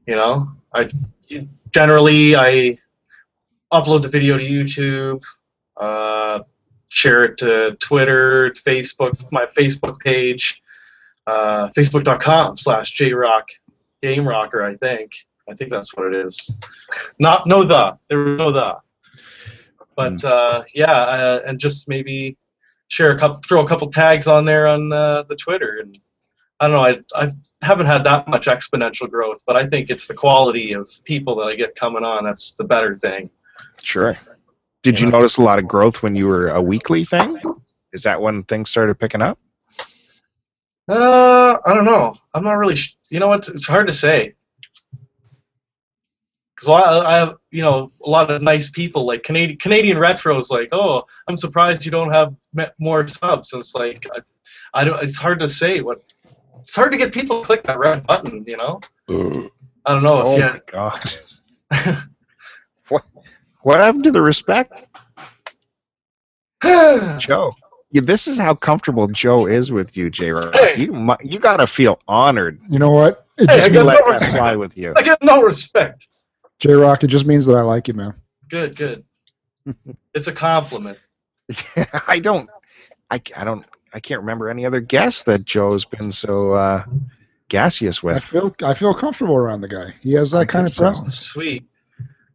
you 0.07 0.17
know 0.17 0.53
I 0.75 0.91
generally 1.71 2.37
I 2.37 2.79
upload 3.73 4.03
the 4.03 4.09
video 4.09 4.37
to 4.37 4.45
YouTube, 4.45 5.23
uh, 5.79 6.41
share 6.89 7.25
it 7.25 7.39
to 7.39 7.77
Twitter, 7.81 8.51
Facebook, 8.51 9.31
my 9.31 9.47
Facebook 9.47 9.99
page, 10.01 10.63
uh, 11.27 11.69
Facebook.com 11.69 12.57
slash 12.57 12.97
JRock 12.97 13.45
Game 14.03 14.27
Rocker. 14.27 14.63
I 14.63 14.75
think 14.75 15.13
I 15.49 15.55
think 15.55 15.71
that's 15.71 15.97
what 15.97 16.09
it 16.09 16.15
is. 16.15 16.61
Not 17.19 17.47
no 17.47 17.65
the 17.65 17.99
there 18.09 18.19
was 18.19 18.39
no 18.39 18.53
the. 18.53 18.77
But 19.97 20.25
uh, 20.25 20.63
yeah, 20.75 20.93
uh, 20.93 21.41
and 21.45 21.59
just 21.59 21.89
maybe 21.89 22.37
share 22.87 23.11
a 23.11 23.19
couple, 23.19 23.41
throw 23.47 23.65
a 23.65 23.69
couple 23.69 23.91
tags 23.91 24.29
on 24.29 24.45
there 24.45 24.69
on 24.69 24.93
uh, 24.93 25.25
the 25.25 25.35
Twitter, 25.35 25.81
and 25.83 25.99
I 26.61 26.69
don't 26.69 26.77
know. 26.77 27.05
I 27.17 27.25
I 27.25 27.31
haven't 27.63 27.87
had 27.87 28.05
that 28.05 28.29
much 28.29 28.47
exponential 28.47 29.11
growth, 29.11 29.43
but 29.45 29.57
I 29.57 29.67
think 29.67 29.91
it's 29.91 30.07
the 30.07 30.15
quality 30.15 30.73
of 30.73 30.89
people 31.05 31.35
that 31.37 31.49
I 31.49 31.57
get 31.57 31.75
coming 31.75 32.05
on 32.05 32.25
that's 32.25 32.55
the 32.55 32.65
better 32.65 32.97
thing. 32.97 33.29
Sure. 33.83 34.17
Did 34.83 35.01
you 35.01 35.11
notice 35.11 35.37
a 35.37 35.43
lot 35.43 35.59
of 35.59 35.67
growth 35.67 36.03
when 36.03 36.15
you 36.15 36.29
were 36.29 36.49
a 36.49 36.63
weekly 36.63 37.05
thing? 37.05 37.39
Is 37.93 38.03
that 38.03 38.21
when 38.21 38.45
things 38.45 38.71
started 38.71 38.99
picking 38.99 39.23
up? 39.23 39.39
Uh, 40.89 41.59
I 41.65 41.75
don't 41.75 41.85
know. 41.85 42.15
I'm 42.33 42.45
not 42.45 42.55
really. 42.55 42.77
Sh- 42.77 42.97
you 43.11 43.21
know 43.21 43.29
what? 43.29 43.49
It's 43.49 43.67
hard 43.67 43.89
to 43.89 43.93
say. 43.93 44.35
Because 46.55 46.69
I, 46.69 46.99
I 47.07 47.17
have, 47.17 47.37
you 47.51 47.63
know, 47.63 47.93
a 48.05 48.09
lot 48.09 48.31
of 48.31 48.43
nice 48.43 48.71
people 48.71 49.07
like 49.07 49.23
Canadian 49.23 49.59
Canadian 49.59 49.99
retros. 49.99 50.51
Like, 50.51 50.71
oh, 50.73 51.05
I'm 51.29 51.37
surprised 51.37 51.85
you 51.85 51.91
don't 51.91 52.13
have 52.13 52.35
more 52.79 53.07
subs. 53.07 53.53
And 53.53 53.61
it's 53.61 53.75
like, 53.75 54.07
I, 54.15 54.81
I 54.81 54.85
don't. 54.85 55.03
It's 55.03 55.19
hard 55.19 55.41
to 55.41 55.49
say 55.49 55.81
what. 55.81 56.03
It's 56.61 56.75
hard 56.75 56.93
to 56.93 56.99
get 56.99 57.13
people 57.13 57.41
to 57.41 57.47
click 57.47 57.63
that 57.65 57.79
red 57.79 58.07
button. 58.07 58.45
You 58.47 58.57
know. 58.57 58.81
I 59.09 59.95
don't 59.95 60.03
know 60.03 60.21
if 60.21 60.27
oh 60.27 60.37
you. 60.37 60.43
my 60.43 60.61
god! 60.67 61.15
what 63.69 63.77
What 63.77 63.85
happened 63.85 64.05
to 64.05 64.11
the 64.13 64.23
respect, 64.23 64.73
Joe? 67.19 67.55
Yeah, 67.91 68.03
this 68.03 68.27
is 68.27 68.39
how 68.39 68.55
comfortable 68.55 69.07
Joe 69.09 69.47
is 69.47 69.73
with 69.73 69.97
you, 69.97 70.11
J. 70.11 70.31
Rock. 70.31 70.55
Hey. 70.55 70.77
You 70.79 70.93
mu- 70.93 71.17
you 71.23 71.39
gotta 71.39 71.67
feel 71.67 71.99
honored. 72.07 72.61
You 72.69 72.79
know 72.79 72.91
what? 72.91 73.27
It 73.39 73.49
Hey, 73.51 73.59
I 73.59 73.69
to 73.69 73.71
got 73.71 73.87
let 73.87 74.01
no 74.01 74.07
that 74.07 74.11
respect. 74.13 74.33
fly 74.33 74.57
with 74.57 74.77
you. 74.77 74.93
I 74.97 75.03
get 75.03 75.23
no 75.23 75.43
respect. 75.43 76.09
J 76.59 76.73
Rock. 76.73 77.05
It 77.05 77.07
just 77.07 77.25
means 77.27 77.47
that 77.47 77.57
I 77.57 77.63
like 77.63 77.89
you, 77.89 77.95
man. 77.95 78.15
Good, 78.51 78.77
good. 78.77 79.05
it's 80.15 80.29
a 80.29 80.33
compliment. 80.33 80.99
I 82.09 82.19
don't. 82.19 82.51
I, 83.11 83.21
I 83.37 83.45
don't. 83.45 83.65
I 83.95 84.01
can't 84.01 84.21
remember 84.21 84.51
any 84.51 84.67
other 84.67 84.81
guests 84.81 85.23
that 85.25 85.45
Joe's 85.47 85.85
been 85.87 86.13
so 86.13 86.53
uh, 86.53 86.85
gaseous 87.49 88.03
I 88.03 88.07
with. 88.15 88.25
feel 88.25 88.55
I 88.63 88.75
feel 88.75 88.93
comfortable 88.93 89.37
around 89.37 89.61
the 89.63 89.69
guy. 89.69 89.95
He 90.01 90.13
has 90.15 90.35
I 90.35 90.41
that 90.41 90.49
kind 90.49 90.67
of 90.67 90.71
guess 90.71 90.77
so. 90.77 90.91
presence. 90.91 91.19
Sweet. 91.19 91.65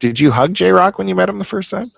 Did 0.03 0.19
you 0.19 0.31
hug 0.31 0.53
J 0.53 0.71
Rock 0.73 0.97
when 0.97 1.07
you 1.07 1.15
met 1.15 1.29
him 1.29 1.37
the 1.37 1.45
first 1.45 1.69
time? 1.69 1.89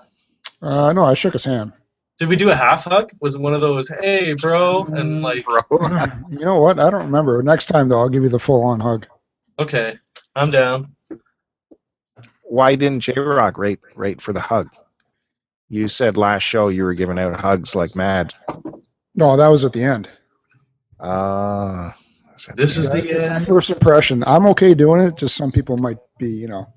Uh, 0.61 0.93
no, 0.93 1.03
I 1.03 1.15
shook 1.15 1.33
his 1.33 1.43
hand. 1.43 1.73
Did 2.19 2.29
we 2.29 2.35
do 2.35 2.51
a 2.51 2.55
half 2.55 2.83
hug? 2.83 3.11
Was 3.19 3.33
it 3.33 3.41
one 3.41 3.55
of 3.55 3.61
those, 3.61 3.89
hey, 3.89 4.33
bro, 4.33 4.85
and 4.85 5.23
like, 5.23 5.43
Bro. 5.43 5.63
you 6.29 6.37
know 6.45 6.59
what? 6.61 6.79
I 6.79 6.91
don't 6.91 7.05
remember. 7.05 7.41
Next 7.41 7.65
time 7.65 7.89
though, 7.89 7.99
I'll 7.99 8.09
give 8.09 8.21
you 8.21 8.29
the 8.29 8.37
full 8.37 8.61
on 8.63 8.79
hug. 8.79 9.07
okay, 9.57 9.97
I'm 10.35 10.51
down. 10.51 10.95
Why 12.43 12.75
didn't 12.75 12.99
J 12.99 13.13
Rock 13.19 13.57
rate 13.57 13.79
rate 13.95 14.21
for 14.21 14.33
the 14.33 14.39
hug? 14.39 14.69
You 15.67 15.87
said 15.87 16.15
last 16.15 16.43
show 16.43 16.67
you 16.67 16.83
were 16.83 16.93
giving 16.93 17.17
out 17.17 17.39
hugs 17.41 17.73
like 17.75 17.95
mad. 17.95 18.35
No, 19.15 19.35
that 19.35 19.47
was 19.47 19.65
at 19.65 19.73
the 19.73 19.81
end. 19.83 20.07
Uh, 20.99 21.89
This 22.55 22.77
is 22.77 22.91
That 22.91 23.01
the 23.03 23.33
end. 23.33 23.47
first 23.47 23.71
impression. 23.71 24.23
I'm 24.27 24.45
okay 24.49 24.75
doing 24.75 25.01
it. 25.01 25.15
Just 25.17 25.35
some 25.35 25.51
people 25.51 25.75
might 25.79 25.97
be, 26.19 26.29
you 26.29 26.47
know, 26.47 26.71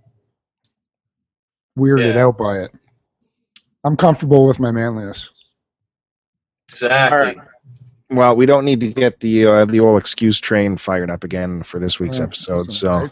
weirded 1.78 2.14
Yeah. 2.14 2.24
out 2.26 2.36
by 2.38 2.58
it. 2.60 2.74
I'm 3.84 3.96
comfortable 3.96 4.46
with 4.46 4.58
my 4.58 4.70
manliness. 4.70 5.30
Exactly. 6.70 7.18
All 7.18 7.24
right. 7.24 7.36
Well, 8.10 8.36
we 8.36 8.46
don't 8.46 8.64
need 8.64 8.80
to 8.80 8.88
get 8.92 9.20
the 9.20 9.46
uh, 9.46 9.64
the 9.66 9.80
old 9.80 9.98
excuse 10.00 10.38
train 10.38 10.76
fired 10.76 11.10
up 11.10 11.24
again 11.24 11.62
for 11.62 11.78
this 11.78 12.00
week's 12.00 12.18
Yeah, 12.18 12.24
episode. 12.24 12.64
that's 12.64 12.78
So 12.78 12.88
right. 12.90 13.10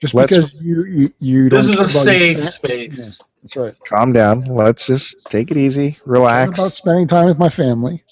Just 0.00 0.14
Let's- 0.14 0.36
because 0.36 0.60
you 0.60 0.84
you, 0.84 1.12
you 1.18 1.48
This 1.50 1.66
don't 1.68 1.76
This 1.78 1.94
is 1.94 2.06
a 2.06 2.10
care 2.10 2.14
about 2.14 2.20
your 2.36 2.36
safe 2.36 2.44
fa- 2.46 2.52
space. 2.52 3.22
That's 3.42 3.56
right. 3.56 3.74
calm 3.86 4.12
down. 4.12 4.40
Let's 4.42 4.86
just 4.86 5.26
take 5.30 5.50
it 5.50 5.56
easy, 5.56 5.88
It's 5.88 6.06
relax. 6.06 6.58
about 6.58 6.72
spending 6.72 7.06
time 7.06 7.26
with 7.26 7.38
my 7.38 7.48
family. 7.48 8.02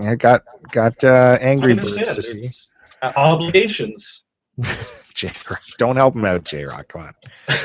I 0.00 0.14
got 0.16 0.42
got 0.72 1.02
uh, 1.04 1.38
I 1.40 1.44
Angry 1.44 1.74
Birds 1.74 1.94
to 1.96 2.22
see. 2.22 2.38
It's 2.46 2.68
uh, 3.02 3.12
obligations. 3.16 4.24
J 5.14 5.32
Rock, 5.48 5.62
don't 5.78 5.96
help 5.96 6.16
him 6.16 6.24
out, 6.24 6.44
J 6.44 6.64
Rock. 6.64 6.88
Come 6.88 7.02
on. 7.02 7.14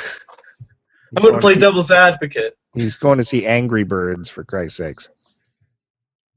I'm 1.15 1.21
He's 1.23 1.29
gonna 1.29 1.41
play 1.41 1.53
see- 1.55 1.59
devil's 1.59 1.91
advocate. 1.91 2.55
He's 2.75 2.95
going 2.95 3.17
to 3.17 3.23
see 3.23 3.47
Angry 3.47 3.83
Birds 3.83 4.29
for 4.29 4.43
Christ's 4.43 4.77
sakes. 4.77 5.09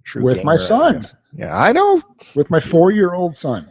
True 0.02 0.22
With 0.22 0.38
my 0.44 0.54
gamer, 0.54 0.58
son. 0.58 0.94
guess. 0.94 1.14
Yeah, 1.34 1.56
I 1.56 1.72
know. 1.72 2.00
With 2.34 2.48
my 2.50 2.58
four 2.58 2.90
year 2.90 3.12
old 3.12 3.36
son. 3.36 3.70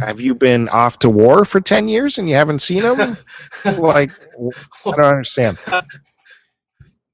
Have 0.00 0.20
you 0.20 0.34
been 0.34 0.68
off 0.70 0.98
to 1.00 1.10
war 1.10 1.44
for 1.44 1.60
ten 1.60 1.86
years 1.88 2.18
and 2.18 2.28
you 2.28 2.36
haven't 2.36 2.60
seen 2.60 2.82
him? 2.82 3.16
like, 3.78 4.10
I 4.86 4.90
don't 4.90 5.00
understand. 5.04 5.58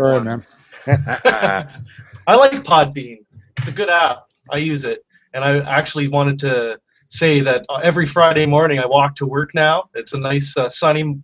All 0.00 0.06
right, 0.06 0.22
man. 0.24 0.46
I 2.26 2.34
like 2.34 2.52
Podbean. 2.64 3.18
It's 3.58 3.68
a 3.68 3.72
good 3.72 3.90
app. 3.90 4.26
I 4.50 4.56
use 4.56 4.84
it, 4.84 5.04
and 5.34 5.44
I 5.44 5.58
actually 5.60 6.08
wanted 6.08 6.38
to 6.40 6.80
say 7.08 7.40
that 7.40 7.64
uh, 7.68 7.80
every 7.82 8.06
Friday 8.06 8.46
morning 8.46 8.78
I 8.78 8.86
walk 8.86 9.16
to 9.16 9.26
work 9.26 9.54
now. 9.54 9.84
It's 9.94 10.14
a 10.14 10.18
nice 10.18 10.56
uh, 10.56 10.68
sunny 10.68 11.18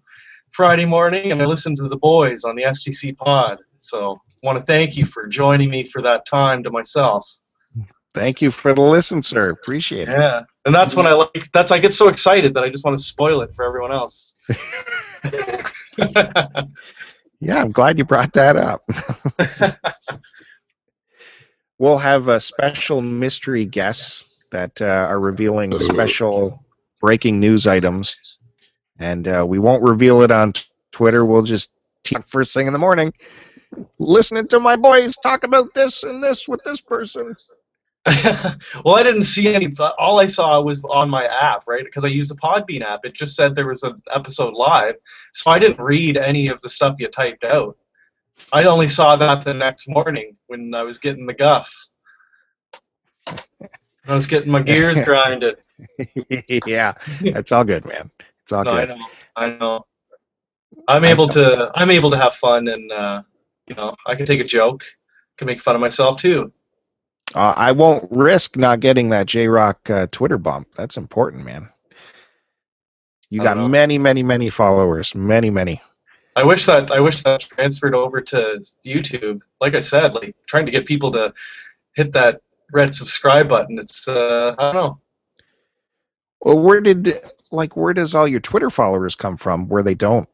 Friday 0.51 0.85
morning, 0.85 1.33
and 1.33 1.41
I 1.41 1.47
listen 1.47 1.75
to 1.77 1.89
the 1.89 1.97
boys 1.97 2.45
on 2.45 2.55
the 2.55 2.65
STC 2.65 3.17
Pod. 3.17 3.59
So, 3.81 4.21
want 4.43 4.59
to 4.59 4.65
thank 4.65 4.97
you 4.97 5.07
for 5.07 5.27
joining 5.29 5.71
me 5.71 5.85
for 5.85 6.03
that 6.03 6.27
time 6.27 6.63
to 6.65 6.71
myself. 6.71 7.27
Thank 8.15 8.43
you 8.43 8.51
for 8.51 8.75
the 8.75 8.83
listen, 8.83 9.23
sir. 9.23 9.51
Appreciate 9.51 10.09
it. 10.09 10.19
Yeah, 10.19 10.43
and 10.65 10.75
that's 10.75 10.95
when 10.97 11.07
I 11.07 11.13
like. 11.13 11.51
That's 11.53 11.73
I 11.73 11.79
get 11.79 11.95
so 11.95 12.09
excited 12.09 12.55
that 12.55 12.65
I 12.65 12.71
just 12.71 12.85
want 12.85 12.99
to 12.99 13.03
spoil 13.03 13.41
it 13.43 13.55
for 13.55 13.65
everyone 13.65 13.93
else. 13.93 14.35
Yeah, 17.41 17.61
I'm 17.61 17.73
glad 17.73 17.99
you 17.99 18.05
brought 18.05 18.35
that 18.35 18.57
up. 18.57 18.89
we'll 21.79 21.99
have 21.99 22.29
a 22.29 22.39
special 22.39 23.01
mystery 23.01 23.65
guests 23.65 24.45
that 24.53 24.81
uh, 24.81 24.85
are 24.87 25.19
revealing 25.19 25.77
special 25.81 26.65
breaking 27.01 27.41
news 27.41 27.67
items, 27.67 28.39
and 29.01 29.27
uh, 29.27 29.45
we 29.45 29.59
won't 29.59 29.83
reveal 29.83 30.23
it 30.23 30.31
on 30.31 30.53
t- 30.53 30.67
Twitter. 30.93 31.25
We'll 31.25 31.43
just 31.43 31.73
talk 32.05 32.29
first 32.29 32.55
thing 32.55 32.69
in 32.69 32.73
the 32.73 32.79
morning, 32.79 33.13
listening 33.99 34.47
to 34.49 34.61
my 34.61 34.77
boys 34.77 35.17
talk 35.17 35.43
about 35.43 35.75
this 35.75 36.05
and 36.05 36.23
this 36.23 36.47
with 36.47 36.63
this 36.65 36.81
person. 36.81 37.35
well, 38.85 38.97
I 38.97 39.05
didn't 39.05 39.23
see 39.25 39.55
any. 39.55 39.73
All 39.97 40.21
I 40.21 40.27
saw 40.27 40.61
was 40.61 40.85
on 40.85 41.09
my 41.09 41.25
app, 41.27 41.65
right? 41.69 41.85
Because 41.85 42.05
I 42.05 42.09
use 42.09 42.29
the 42.29 42.35
Podbean 42.35 42.83
app. 42.83 43.05
It 43.05 43.15
just 43.15 43.37
said 43.37 43.55
there 43.55 43.69
was 43.69 43.85
an 43.85 44.03
episode 44.11 44.55
live, 44.55 44.97
so 45.33 45.53
I 45.53 45.61
didn't 45.61 45.79
read 45.79 46.17
any 46.17 46.49
of 46.49 46.61
the 46.61 46.69
stuff 46.69 46.97
you 46.99 47.07
typed 47.07 47.45
out. 47.45 47.77
I 48.53 48.65
only 48.65 48.89
saw 48.89 49.15
that 49.17 49.45
the 49.45 49.55
next 49.55 49.89
morning 49.89 50.37
when 50.49 50.75
I 50.75 50.83
was 50.83 50.99
getting 50.99 51.27
the 51.27 51.35
guff. 51.35 51.73
I 53.29 54.15
was 54.15 54.27
getting 54.27 54.51
my 54.51 54.63
gears 54.63 55.01
grinded. 55.05 55.59
yeah, 56.67 56.95
that's 57.21 57.53
all 57.53 57.63
good, 57.63 57.85
man. 57.87 58.11
It's 58.43 58.53
all 58.53 58.65
No, 58.65 58.73
I 58.73 58.85
know. 58.85 59.07
I 59.37 59.51
know. 59.51 59.87
I'm 60.89 61.05
able 61.05 61.29
to. 61.29 61.71
I'm 61.77 61.91
able 61.91 62.11
to 62.11 62.17
have 62.17 62.35
fun, 62.35 62.67
and 62.67 62.91
uh, 62.91 63.23
you 63.69 63.77
know, 63.77 63.95
I 64.07 64.17
can 64.17 64.27
take 64.27 64.41
a 64.41 64.45
joke, 64.45 64.85
can 65.37 65.47
make 65.47 65.61
fun 65.61 65.77
of 65.77 65.81
myself 65.81 66.17
too. 66.17 66.53
Uh, 67.35 67.55
I 67.57 67.73
won't 67.73 68.09
risk 68.11 68.57
not 68.57 68.81
getting 68.81 69.09
that 69.11 69.27
J 69.27 69.49
Rock 69.49 69.89
uh, 69.91 70.07
Twitter 70.11 70.39
bump. 70.39 70.69
That's 70.75 70.97
important, 70.97 71.45
man. 71.45 71.69
You 73.31 73.41
got 73.41 73.57
many, 73.57 73.97
many, 73.97 74.23
many 74.23 74.51
followers. 74.51 75.15
Many, 75.15 75.49
many. 75.49 75.81
I 76.37 76.45
wish 76.45 76.67
that 76.67 76.91
I 76.91 77.01
wish 77.01 77.23
that 77.23 77.41
transferred 77.41 77.95
over 77.95 78.21
to 78.21 78.63
YouTube. 78.87 79.43
Like 79.61 79.75
I 79.75 79.79
said, 79.81 80.15
like 80.15 80.37
trying 80.47 80.67
to 80.67 80.73
get 80.73 80.87
people 80.87 81.13
to 81.13 81.33
hit 81.95 82.13
that 82.13 82.41
red 82.73 82.95
subscribe 82.95 83.49
button. 83.49 83.79
It's 83.79 84.07
uh, 84.07 84.55
I 84.59 84.73
don't 84.73 84.75
know. 84.75 85.01
Well, 86.41 86.59
where 86.59 86.81
did 86.81 87.23
like 87.51 87.77
where 87.77 87.95
does 87.95 88.15
all 88.15 88.29
your 88.29 88.41
Twitter 88.41 88.71
followers 88.71 89.15
come 89.15 89.37
from? 89.37 89.69
Where 89.69 89.83
they 89.83 89.95
don't 89.95 90.29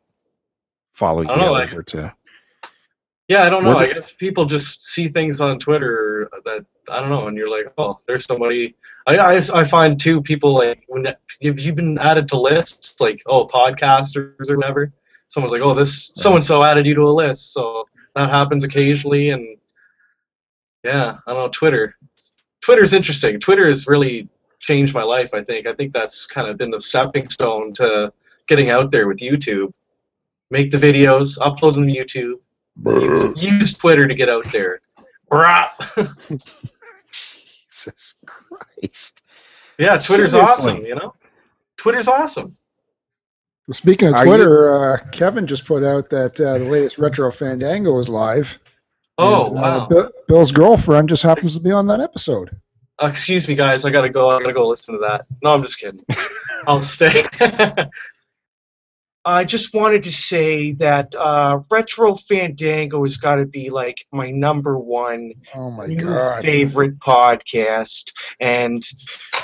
follow 0.94 1.22
you 1.22 1.28
know, 1.28 1.52
like- 1.52 1.72
over 1.72 1.82
to? 1.84 2.14
Yeah, 3.28 3.42
I 3.44 3.50
don't 3.50 3.62
know. 3.62 3.74
What- 3.74 3.90
I 3.90 3.92
guess 3.92 4.10
people 4.10 4.46
just 4.46 4.86
see 4.86 5.08
things 5.08 5.40
on 5.40 5.58
Twitter 5.58 6.30
that 6.46 6.64
I 6.90 7.00
don't 7.00 7.10
know, 7.10 7.28
and 7.28 7.36
you're 7.36 7.50
like, 7.50 7.72
oh, 7.76 7.96
there's 8.06 8.24
somebody. 8.24 8.74
I 9.06 9.16
I, 9.16 9.36
I 9.54 9.64
find 9.64 10.00
too 10.00 10.22
people 10.22 10.54
like 10.54 10.84
when 10.88 11.06
if 11.40 11.60
you've 11.60 11.76
been 11.76 11.98
added 11.98 12.26
to 12.28 12.40
lists 12.40 12.98
like 13.00 13.22
oh 13.26 13.46
podcasters 13.46 14.50
or 14.50 14.56
whatever. 14.56 14.92
Someone's 15.28 15.52
like, 15.52 15.60
oh, 15.60 15.74
this 15.74 16.10
so 16.14 16.34
and 16.34 16.44
so 16.44 16.64
added 16.64 16.86
you 16.86 16.94
to 16.94 17.02
a 17.02 17.12
list, 17.12 17.52
so 17.52 17.86
that 18.14 18.30
happens 18.30 18.64
occasionally, 18.64 19.28
and 19.28 19.58
yeah, 20.82 21.18
I 21.26 21.32
don't 21.34 21.42
know. 21.42 21.48
Twitter, 21.50 21.96
Twitter's 22.62 22.94
interesting. 22.94 23.38
Twitter 23.38 23.68
has 23.68 23.86
really 23.86 24.26
changed 24.58 24.94
my 24.94 25.02
life. 25.02 25.34
I 25.34 25.44
think. 25.44 25.66
I 25.66 25.74
think 25.74 25.92
that's 25.92 26.24
kind 26.24 26.48
of 26.48 26.56
been 26.56 26.70
the 26.70 26.80
stepping 26.80 27.28
stone 27.28 27.74
to 27.74 28.10
getting 28.46 28.70
out 28.70 28.90
there 28.90 29.06
with 29.06 29.18
YouTube. 29.18 29.74
Make 30.50 30.70
the 30.70 30.78
videos, 30.78 31.36
upload 31.38 31.74
them 31.74 31.86
to 31.86 31.92
YouTube 31.92 32.38
use, 32.86 33.42
use 33.42 33.74
Twitter 33.74 34.06
to 34.08 34.14
get 34.14 34.28
out 34.28 34.50
there. 34.52 34.80
Brah. 35.30 35.68
Jesus 37.10 38.14
Christ! 38.26 39.22
yeah, 39.78 39.96
Twitter's 39.96 40.32
Seriously. 40.32 40.40
awesome. 40.40 40.76
You 40.78 40.94
know, 40.96 41.14
Twitter's 41.76 42.08
awesome. 42.08 42.56
Well, 43.66 43.74
speaking 43.74 44.08
of 44.08 44.14
Are 44.14 44.26
you- 44.26 44.30
Twitter, 44.36 44.74
uh, 44.94 44.98
Kevin 45.12 45.46
just 45.46 45.66
put 45.66 45.82
out 45.84 46.08
that 46.10 46.40
uh, 46.40 46.58
the 46.58 46.64
latest 46.64 46.98
Retro 46.98 47.30
Fandango 47.30 47.98
is 47.98 48.08
live. 48.08 48.58
Oh 49.18 49.48
And, 49.48 49.58
uh, 49.58 49.86
wow. 49.90 50.10
Bill's 50.28 50.52
girlfriend 50.52 51.08
just 51.08 51.22
happens 51.22 51.54
to 51.56 51.60
be 51.60 51.70
on 51.72 51.86
that 51.88 52.00
episode. 52.00 52.56
Uh, 53.02 53.06
excuse 53.06 53.46
me, 53.46 53.54
guys. 53.54 53.84
I 53.84 53.90
gotta 53.90 54.08
go. 54.08 54.30
I 54.30 54.40
gotta 54.40 54.52
go 54.52 54.66
listen 54.66 54.94
to 54.94 55.00
that. 55.00 55.26
No, 55.42 55.50
I'm 55.50 55.62
just 55.62 55.78
kidding. 55.78 56.00
I'll 56.66 56.82
stay. 56.82 57.24
I 59.28 59.44
just 59.44 59.74
wanted 59.74 60.04
to 60.04 60.10
say 60.12 60.72
that 60.72 61.14
uh, 61.14 61.60
Retro 61.70 62.14
Fandango 62.14 63.02
has 63.02 63.18
got 63.18 63.36
to 63.36 63.44
be 63.44 63.68
like 63.68 64.06
my 64.10 64.30
number 64.30 64.78
one 64.78 65.32
Oh 65.54 65.70
my 65.70 65.84
new 65.86 66.00
god! 66.00 66.40
favorite 66.42 66.98
podcast. 66.98 68.12
And 68.40 68.82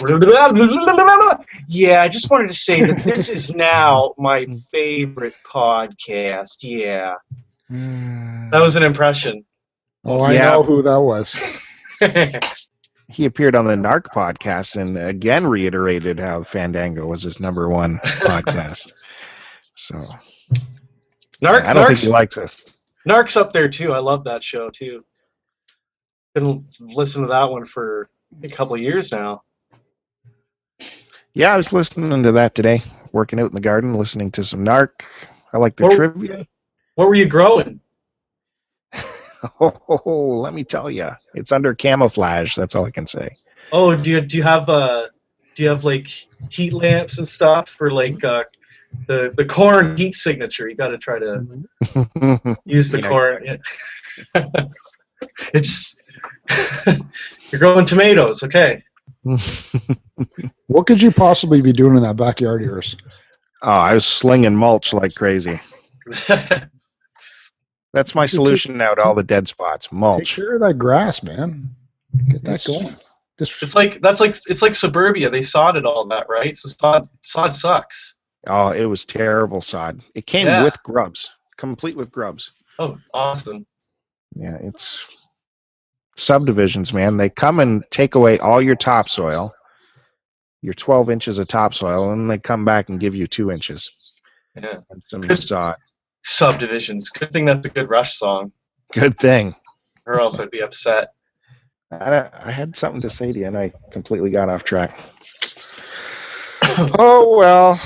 yeah, 1.69 2.03
I 2.03 2.09
just 2.09 2.31
wanted 2.31 2.49
to 2.49 2.55
say 2.55 2.83
that 2.83 3.05
this 3.05 3.29
is 3.29 3.51
now 3.55 4.15
my 4.17 4.47
favorite 4.73 5.35
podcast. 5.47 6.59
Yeah, 6.63 7.17
that 7.69 8.63
was 8.63 8.77
an 8.77 8.85
impression. 8.85 9.45
Oh, 10.05 10.21
I 10.21 10.33
Yeah. 10.33 10.53
know 10.53 10.63
who 10.63 10.83
that 10.83 11.01
was. 11.01 11.37
He 13.09 13.27
appeared 13.27 13.55
on 13.55 13.67
the 13.67 13.75
Narc 13.75 14.05
podcast 14.15 14.77
and 14.81 14.97
again 14.97 15.47
reiterated 15.47 16.19
how 16.19 16.43
Fandango 16.43 17.07
was 17.07 17.23
his 17.23 17.39
number 17.39 17.69
one 17.69 17.99
podcast. 18.03 18.91
So 19.75 19.97
Narc, 21.43 21.65
I 21.65 21.73
don't 21.75 21.87
think 21.87 21.99
he 21.99 22.09
likes 22.09 22.39
us. 22.39 22.81
Narc's 23.09 23.37
up 23.37 23.53
there 23.53 23.69
too. 23.69 23.93
I 23.93 23.99
love 23.99 24.25
that 24.25 24.43
show 24.43 24.71
too. 24.71 25.05
Been 26.35 26.65
listening 26.81 27.27
to 27.27 27.33
that 27.33 27.51
one 27.51 27.65
for 27.65 28.09
a 28.43 28.49
couple 28.49 28.75
of 28.75 28.81
years 28.81 29.13
now. 29.13 29.43
Yeah, 31.33 31.53
I 31.53 31.57
was 31.57 31.73
listening 31.73 32.23
to 32.23 32.33
that 32.33 32.55
today, 32.55 32.83
working 33.13 33.41
out 33.41 33.49
in 33.49 33.55
the 33.55 33.61
garden, 33.61 33.95
listening 33.95 34.31
to 34.33 34.45
some 34.45 34.65
Narc. 34.65 35.03
I 35.53 35.59
like 35.59 35.77
their 35.77 35.89
What- 35.89 35.97
trivia. 35.97 36.47
What 36.95 37.09
were 37.09 37.15
you 37.15 37.27
growing? 37.27 37.81
Oh, 39.61 40.39
let 40.41 40.55
me 40.55 40.65
tell 40.65 40.91
you, 40.91 41.11
it's 41.35 41.53
under 41.53 41.75
camouflage. 41.75 42.57
That's 42.57 42.75
all 42.75 42.87
I 42.87 42.91
can 42.91 43.07
say. 43.07 43.29
Oh, 43.73 43.95
do 43.95 44.09
you 44.09 44.21
do 44.23 44.39
you 44.39 44.43
have 44.43 44.71
uh 44.71 45.09
do 45.55 45.63
you 45.63 45.69
have 45.69 45.85
like 45.85 46.09
heat 46.49 46.73
lamps 46.73 47.19
and 47.19 47.29
stuff 47.29 47.69
for 47.69 47.91
like 47.91 48.25
uh 48.25 48.45
the 49.07 49.33
the 49.37 49.45
corn 49.45 49.97
heat 49.97 50.15
signature? 50.15 50.69
You 50.69 50.77
got 50.77 50.89
to 50.89 50.99
try 50.99 51.19
to 51.19 51.27
mm-hmm. 51.85 52.53
use 52.65 52.91
the 52.93 53.01
Yeah. 53.03 53.09
corn. 53.09 53.45
Yeah. 53.45 54.67
it's 55.55 55.97
you're 57.51 57.59
growing 57.59 57.87
tomatoes, 57.87 58.43
okay? 58.43 58.83
What 60.67 60.87
could 60.87 61.01
you 61.01 61.11
possibly 61.11 61.63
be 61.63 61.73
doing 61.73 61.97
in 61.97 62.03
that 62.03 62.17
backyard 62.17 62.61
of 62.63 62.67
yours? 62.67 62.97
oh, 63.63 63.71
I 63.71 63.95
was 63.95 64.07
slinging 64.07 64.55
mulch 64.55 64.93
like 64.93 65.15
crazy. 65.15 65.59
That's 67.95 68.15
my 68.15 68.27
solution 68.27 68.77
now 68.77 68.95
to 68.95 69.03
all 69.03 69.15
the 69.15 69.23
dead 69.23 69.47
spots. 69.49 69.87
Take 69.87 69.93
Mulch. 69.93 70.37
care 70.37 70.55
of 70.55 70.61
that 70.61 70.75
grass, 70.75 71.23
man. 71.23 71.75
Get 72.29 72.45
that 72.45 72.55
It's- 72.57 72.67
going. 72.67 72.97
Just 73.39 73.61
It's 73.63 73.75
like 73.75 74.01
that's 74.01 74.21
like 74.21 74.37
it's 74.47 74.63
like 74.63 74.77
suburbia. 74.77 75.29
They 75.29 75.43
sodded 75.43 75.85
all 75.85 76.07
that, 76.07 76.29
right? 76.29 76.57
So 76.57 76.69
sod 76.69 77.09
sod 77.23 77.53
sucks. 77.53 78.15
Oh, 78.47 78.69
it 78.71 78.85
was 78.85 79.05
terrible 79.05 79.63
sod. 79.63 80.01
It 80.15 80.27
came 80.27 80.47
Yeah. 80.47 80.63
with 80.63 80.83
grubs, 80.83 81.31
complete 81.57 81.97
with 81.97 82.11
grubs. 82.11 82.53
Oh, 82.79 82.99
awesome. 83.13 83.67
Yeah, 84.35 84.57
it's 84.61 85.07
subdivisions, 86.17 86.93
man. 86.93 87.17
They 87.17 87.29
come 87.31 87.61
and 87.61 87.85
take 87.91 88.15
away 88.15 88.39
all 88.39 88.61
your 88.61 88.75
topsoil, 88.77 89.55
your 90.63 90.75
12 90.75 91.11
inches 91.11 91.39
of 91.39 91.49
topsoil, 91.49 92.11
and 92.13 92.31
they 92.31 92.39
come 92.39 92.65
back 92.65 92.89
and 92.89 93.01
give 93.01 93.15
you 93.15 93.27
two 93.27 93.51
inches 93.51 93.91
Yeah. 94.57 94.79
and 94.91 95.03
some 95.09 95.21
Good. 95.23 95.39
sod. 95.39 95.77
Subdivisions. 96.23 97.11
Good 97.11 97.31
thing 97.33 97.45
that's 97.45 97.67
a 97.67 97.71
good 97.71 97.89
Rush 97.89 98.17
song, 98.19 98.53
Good 98.93 99.19
thing. 99.19 99.55
or 100.07 100.21
else 100.21 100.39
I'd 100.41 100.51
be 100.51 100.63
upset. 100.63 101.09
I, 101.91 102.29
I 102.33 102.51
had 102.51 102.75
something 102.77 103.01
to 103.03 103.11
say 103.11 103.31
to 103.31 103.39
you, 103.39 103.47
and 103.47 103.57
I 103.57 103.73
completely 103.93 104.31
got 104.31 104.49
off 104.49 104.65
track. 104.65 104.99
oh 106.99 107.37
well. 107.39 107.81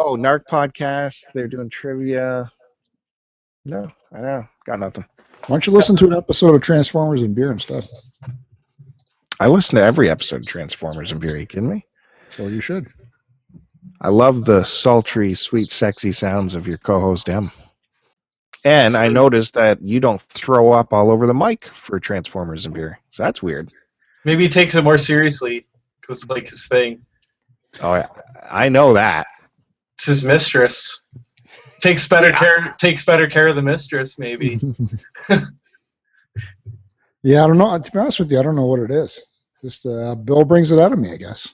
Oh, 0.00 0.14
Narc 0.14 0.44
podcast. 0.48 1.24
They're 1.34 1.48
doing 1.48 1.68
trivia. 1.68 2.52
No, 3.64 3.90
I 4.12 4.20
know. 4.20 4.48
Got 4.64 4.78
nothing. 4.78 5.04
why 5.48 5.48
don't 5.48 5.66
you 5.66 5.72
listen 5.72 5.96
to 5.96 6.06
an 6.06 6.14
episode 6.14 6.54
of 6.54 6.62
Transformers 6.62 7.22
and 7.22 7.34
beer 7.34 7.50
and 7.50 7.60
stuff? 7.60 7.84
I 9.40 9.48
listen 9.48 9.74
to 9.74 9.82
every 9.82 10.08
episode 10.08 10.42
of 10.42 10.46
Transformers 10.46 11.10
and 11.10 11.20
Beer. 11.20 11.34
Are 11.34 11.38
you 11.38 11.46
kidding 11.46 11.68
me? 11.68 11.84
So 12.28 12.46
you 12.46 12.60
should. 12.60 12.86
I 14.00 14.10
love 14.10 14.44
the 14.44 14.62
sultry, 14.62 15.34
sweet, 15.34 15.72
sexy 15.72 16.12
sounds 16.12 16.54
of 16.54 16.68
your 16.68 16.78
co-host 16.78 17.28
M. 17.28 17.50
And 18.64 18.96
I 18.96 19.08
noticed 19.08 19.54
that 19.54 19.82
you 19.82 19.98
don't 19.98 20.22
throw 20.22 20.70
up 20.70 20.92
all 20.92 21.10
over 21.10 21.26
the 21.26 21.34
mic 21.34 21.64
for 21.74 21.98
Transformers 21.98 22.66
and 22.66 22.74
Beer. 22.74 23.00
So 23.10 23.24
that's 23.24 23.42
weird. 23.42 23.72
Maybe 24.24 24.44
he 24.44 24.48
takes 24.48 24.76
it 24.76 24.84
more 24.84 24.98
seriously 24.98 25.66
because 26.00 26.22
it's 26.22 26.30
like 26.30 26.48
his 26.48 26.68
thing. 26.68 27.04
Oh, 27.80 27.96
yeah. 27.96 28.06
I 28.48 28.68
know 28.68 28.92
that. 28.92 29.26
It's 29.98 30.06
his 30.06 30.24
mistress. 30.24 31.02
Takes 31.80 32.06
better 32.06 32.30
care. 32.30 32.76
Takes 32.78 33.04
better 33.04 33.26
care 33.26 33.48
of 33.48 33.56
the 33.56 33.62
mistress. 33.62 34.16
Maybe. 34.16 34.60
yeah, 37.24 37.42
I 37.42 37.48
don't 37.48 37.58
know. 37.58 37.76
To 37.76 37.90
be 37.90 37.98
honest 37.98 38.20
with 38.20 38.30
you, 38.30 38.38
I 38.38 38.42
don't 38.44 38.54
know 38.54 38.66
what 38.66 38.78
it 38.78 38.92
is. 38.92 39.20
Just 39.60 39.84
uh, 39.86 40.14
Bill 40.14 40.44
brings 40.44 40.70
it 40.70 40.78
out 40.78 40.92
of 40.92 41.00
me, 41.00 41.12
I 41.12 41.16
guess. 41.16 41.48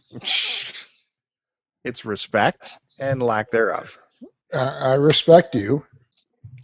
It's 1.84 2.04
respect 2.04 2.78
and 2.98 3.22
lack 3.22 3.50
thereof. 3.50 3.96
I, 4.52 4.58
I 4.58 4.94
respect 4.94 5.54
you. 5.54 5.82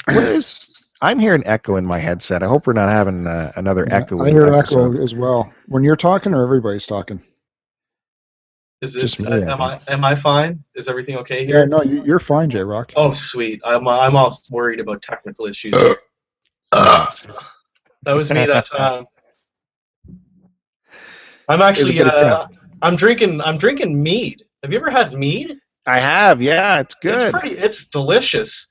What 0.04 0.24
is? 0.24 0.92
I'm 1.00 1.18
hearing 1.18 1.42
echo 1.46 1.76
in 1.76 1.86
my 1.86 1.98
headset. 1.98 2.42
I 2.42 2.46
hope 2.46 2.66
we're 2.66 2.74
not 2.74 2.92
having 2.92 3.26
uh, 3.26 3.52
another 3.56 3.88
echo. 3.90 4.22
I 4.22 4.28
hear 4.28 4.52
echo 4.52 5.02
as 5.02 5.14
well. 5.14 5.50
When 5.66 5.82
you're 5.82 5.96
talking, 5.96 6.34
or 6.34 6.42
everybody's 6.42 6.86
talking. 6.86 7.22
Is 8.82 8.96
it? 8.96 9.00
Just 9.00 9.20
me, 9.20 9.26
uh, 9.30 9.40
I 9.40 9.52
am 9.52 9.60
I? 9.60 9.80
Am 9.88 10.04
I 10.04 10.14
fine? 10.14 10.64
Is 10.74 10.88
everything 10.88 11.16
okay 11.18 11.44
here? 11.44 11.56
Yeah, 11.56 11.60
here? 11.62 11.68
no, 11.68 11.82
you, 11.82 12.04
you're 12.04 12.18
fine, 12.18 12.48
J 12.48 12.60
Rock. 12.60 12.92
Oh, 12.96 13.12
sweet. 13.12 13.60
I'm. 13.64 13.86
I'm 13.86 14.16
all 14.16 14.34
worried 14.50 14.80
about 14.80 15.02
technical 15.02 15.46
issues. 15.46 15.74
that 16.72 17.26
was 18.06 18.30
me 18.32 18.46
that 18.46 18.64
time. 18.64 19.04
I'm 21.48 21.60
actually. 21.60 21.98
It 21.98 22.04
was 22.04 22.12
a 22.12 22.16
good 22.16 22.24
Uh, 22.26 22.46
I'm 22.80 22.96
drinking. 22.96 23.40
I'm 23.42 23.58
drinking 23.58 24.02
mead. 24.02 24.44
Have 24.62 24.72
you 24.72 24.78
ever 24.78 24.90
had 24.90 25.12
mead? 25.12 25.58
I 25.86 25.98
have. 25.98 26.40
Yeah, 26.40 26.80
it's 26.80 26.94
good. 26.94 27.18
It's 27.18 27.38
pretty. 27.38 27.56
It's 27.56 27.86
delicious. 27.86 28.66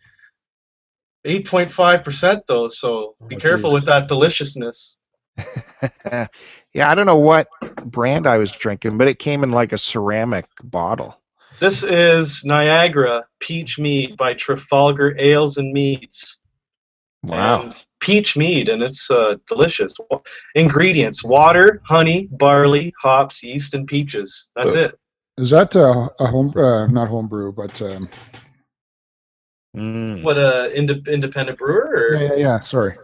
Eight 1.25 1.45
point 1.45 1.69
five 1.69 2.03
percent 2.03 2.43
though, 2.47 2.67
so 2.67 3.15
be 3.27 3.35
Oh, 3.35 3.39
careful 3.39 3.69
geez. 3.69 3.73
with 3.75 3.85
that 3.85 4.07
deliciousness. 4.07 4.97
yeah, 6.73 6.89
I 6.89 6.95
don't 6.95 7.05
know 7.05 7.17
what 7.17 7.47
brand 7.85 8.27
I 8.27 8.37
was 8.37 8.51
drinking, 8.51 8.97
but 8.97 9.07
it 9.07 9.19
came 9.19 9.43
in 9.43 9.51
like 9.51 9.73
a 9.73 9.77
ceramic 9.77 10.45
bottle. 10.63 11.19
This 11.59 11.83
is 11.83 12.43
Niagara 12.45 13.25
Peach 13.39 13.79
Mead 13.79 14.15
by 14.17 14.33
Trafalgar 14.33 15.15
Ales 15.17 15.57
and 15.57 15.73
Meads. 15.73 16.39
Wow. 17.23 17.63
And 17.63 17.85
peach 17.99 18.37
mead, 18.37 18.69
and 18.69 18.81
it's 18.81 19.11
uh, 19.11 19.35
delicious. 19.45 19.93
Ingredients: 20.55 21.21
water, 21.21 21.81
honey, 21.85 22.29
barley, 22.31 22.93
hops, 22.97 23.43
yeast, 23.43 23.73
and 23.73 23.85
peaches. 23.85 24.51
That's 24.55 24.75
it. 24.75 24.97
Is 25.37 25.49
that 25.49 25.75
uh, 25.75 26.07
a 26.17 26.27
home, 26.27 26.53
uh, 26.55 26.87
not 26.87 27.09
homebrew, 27.09 27.51
but 27.51 27.81
um, 27.81 28.07
Mm. 29.75 30.23
What 30.23 30.37
a 30.37 30.73
inde- 30.75 31.07
independent 31.07 31.57
brewer? 31.57 32.09
Or, 32.11 32.15
yeah, 32.15 32.29
yeah, 32.29 32.35
yeah. 32.35 32.63
Sorry. 32.63 32.95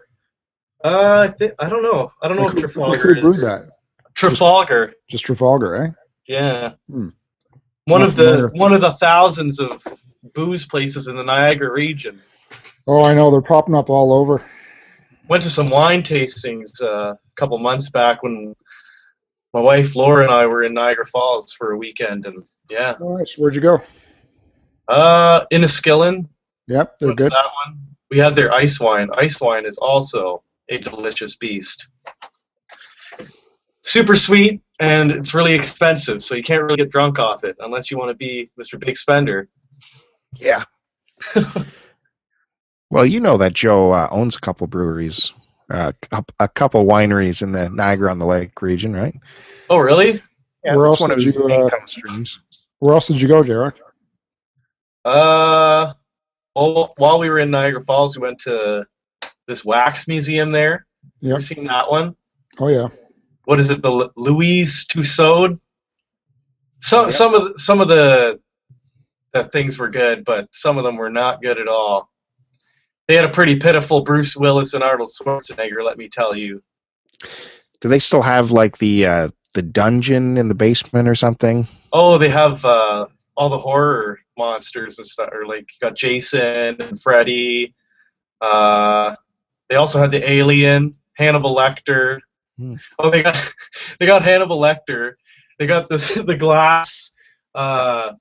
Uh, 0.85 1.27
I 1.27 1.31
think 1.31 1.53
I 1.57 1.67
don't 1.67 1.81
know. 1.81 2.11
I 2.21 2.27
don't 2.27 2.37
know 2.37 2.43
Like 2.43 2.57
if 2.57 2.61
who- 2.61 2.67
Trafalgar 2.67 2.97
who 3.15 3.21
brewed 3.21 3.35
is 3.35 3.41
that? 3.41 3.69
Trafalgar. 4.13 4.93
Just 5.09 5.25
Trafalgar, 5.25 5.75
eh? 5.75 5.87
Yeah. 6.27 6.73
Hmm. 6.89 7.09
One 7.85 8.01
of 8.01 8.15
the 8.15 8.49
one 8.53 8.71
of 8.73 8.81
the 8.81 8.93
thousands 8.93 9.59
of 9.59 9.83
booze 10.35 10.65
places 10.65 11.07
in 11.07 11.15
the 11.17 11.23
Niagara 11.23 11.71
region. 11.71 12.21
Oh, 12.87 13.03
I 13.03 13.13
know. 13.15 13.31
They're 13.31 13.41
popping 13.41 13.73
up 13.75 13.89
all 13.89 14.13
over. 14.13 14.41
Went 15.27 15.41
to 15.43 15.49
some 15.49 15.69
wine 15.71 16.03
tastings 16.03 16.81
uh, 16.83 17.13
a 17.13 17.17
couple 17.35 17.57
months 17.57 17.89
back 17.89 18.21
when 18.21 18.55
my 19.55 19.59
wife 19.59 19.95
Laura 19.95 20.23
and 20.25 20.31
I 20.31 20.45
were 20.45 20.63
in 20.63 20.73
Niagara 20.75 21.05
Falls 21.07 21.51
for 21.53 21.71
a 21.71 21.77
weekend, 21.77 22.25
and 22.27 22.35
yeah, 22.69 22.93
Nice. 22.99 23.35
Where'd 23.37 23.55
you 23.55 23.61
go? 23.61 23.81
uh, 24.87 25.45
Inniskillin. 25.51 26.27
Yep, 26.67 26.99
they're 26.99 27.07
went 27.09 27.17
good. 27.19 27.31
That 27.31 27.45
one. 27.65 27.79
We 28.11 28.19
had 28.19 28.35
their 28.35 28.53
ice 28.53 28.79
wine. 28.79 29.09
Ice 29.17 29.41
wine 29.41 29.65
is 29.65 29.77
also 29.79 30.43
a 30.69 30.77
delicious 30.77 31.35
beast. 31.35 31.89
Super 33.81 34.15
sweet, 34.15 34.61
and 34.79 35.11
it's 35.11 35.35
really 35.35 35.53
expensive, 35.53 36.21
so 36.21 36.35
you 36.35 36.41
can't 36.43 36.61
really 36.63 36.77
get 36.77 36.89
drunk 36.89 37.19
off 37.19 37.43
it 37.43 37.55
unless 37.59 37.91
you 37.91 37.97
want 37.97 38.09
to 38.09 38.15
be 38.15 38.49
Mr. 38.59 38.79
Big 38.79 38.97
Spender. 38.97 39.47
Yeah. 40.37 40.63
well, 42.89 43.05
you 43.05 43.19
know 43.19 43.37
that 43.37 43.53
Joe 43.53 43.91
uh, 43.91 44.07
owns 44.11 44.35
a 44.35 44.39
couple 44.39 44.65
breweries, 44.67 45.33
uh, 45.71 45.91
a- 46.11 46.25
a 46.39 46.47
couple 46.47 46.85
wineries 46.85 47.43
in 47.43 47.51
the 47.51 47.69
Niagara 47.69 48.09
on 48.09 48.17
the 48.19 48.25
Lake 48.25 48.59
region, 48.61 48.95
right? 48.95 49.15
Oh, 49.69 49.77
really? 49.77 50.21
Yeah, 50.63 50.75
Where 50.75 50.87
else 50.87 50.99
one 50.99 51.11
of 51.11 51.19
did 51.19 51.25
his 51.27 51.35
you, 51.35 51.47
uh, 51.47 51.69
streams. 51.85 52.39
Where 52.79 52.93
else 52.95 53.07
did 53.07 53.21
you 53.21 53.27
go, 53.27 53.43
J-Rock? 53.43 53.77
Uh, 55.05 55.93
well, 56.55 56.93
while 56.97 57.19
we 57.19 57.29
were 57.29 57.39
in 57.39 57.51
Niagara 57.51 57.81
Falls, 57.81 58.17
we 58.17 58.23
went 58.23 58.39
to 58.41 58.85
this 59.47 59.63
wax 59.65 60.07
museum 60.07 60.51
there. 60.51 60.85
You 61.21 61.29
Yep. 61.29 61.33
ever 61.35 61.41
seen 61.41 61.65
that 61.67 61.89
one? 61.89 62.15
Oh 62.59 62.67
yeah. 62.67 62.87
What 63.45 63.59
is 63.59 63.69
it? 63.69 63.81
The 63.81 63.91
Lu- 63.91 64.11
Louise 64.15 64.85
Tussaud. 64.87 65.59
Some 66.79 67.05
Yeah. 67.05 67.09
some 67.09 67.33
of 67.35 67.43
the, 67.53 67.59
some 67.59 67.81
of 67.81 67.87
the 67.87 68.39
the 69.33 69.43
things 69.45 69.77
were 69.77 69.89
good, 69.89 70.23
but 70.25 70.47
some 70.51 70.77
of 70.77 70.83
them 70.83 70.95
were 70.95 71.09
not 71.09 71.41
good 71.41 71.59
at 71.59 71.67
all. 71.67 72.09
They 73.07 73.15
had 73.15 73.25
a 73.25 73.29
pretty 73.29 73.57
pitiful 73.57 74.01
Bruce 74.01 74.35
Willis 74.35 74.73
and 74.73 74.83
Arnold 74.83 75.09
Schwarzenegger, 75.09 75.83
let 75.83 75.97
me 75.97 76.07
tell 76.09 76.35
you. 76.35 76.63
Do 77.81 77.89
they 77.89 77.99
still 77.99 78.21
have 78.21 78.49
like 78.51 78.77
the 78.77 79.05
uh, 79.05 79.27
the 79.53 79.61
dungeon 79.61 80.37
in 80.37 80.47
the 80.47 80.55
basement 80.55 81.07
or 81.07 81.15
something? 81.15 81.67
Oh, 81.93 82.17
they 82.17 82.29
have 82.29 82.63
uh, 82.65 83.05
all 83.37 83.49
the 83.49 83.57
horror 83.59 84.19
monsters 84.37 84.97
and 84.97 85.05
stuff, 85.05 85.29
or 85.31 85.45
like 85.45 85.61
you 85.61 85.77
got 85.81 85.95
Jason 85.95 86.81
and 86.81 86.99
Freddy. 86.99 87.75
Uh, 88.41 89.15
they 89.69 89.75
also 89.75 89.99
had 89.99 90.11
the 90.11 90.29
Alien, 90.29 90.91
Hannibal 91.13 91.55
Lecter. 91.55 92.19
Hmm. 92.57 92.75
Oh, 92.99 93.09
they 93.09 93.23
got 93.23 93.53
they 93.99 94.05
got 94.05 94.21
Hannibal 94.21 94.59
Lecter. 94.59 95.13
They 95.59 95.67
got 95.67 95.89
the 95.89 96.23
the 96.27 96.35
glass 96.35 97.11
uh, 97.53 98.11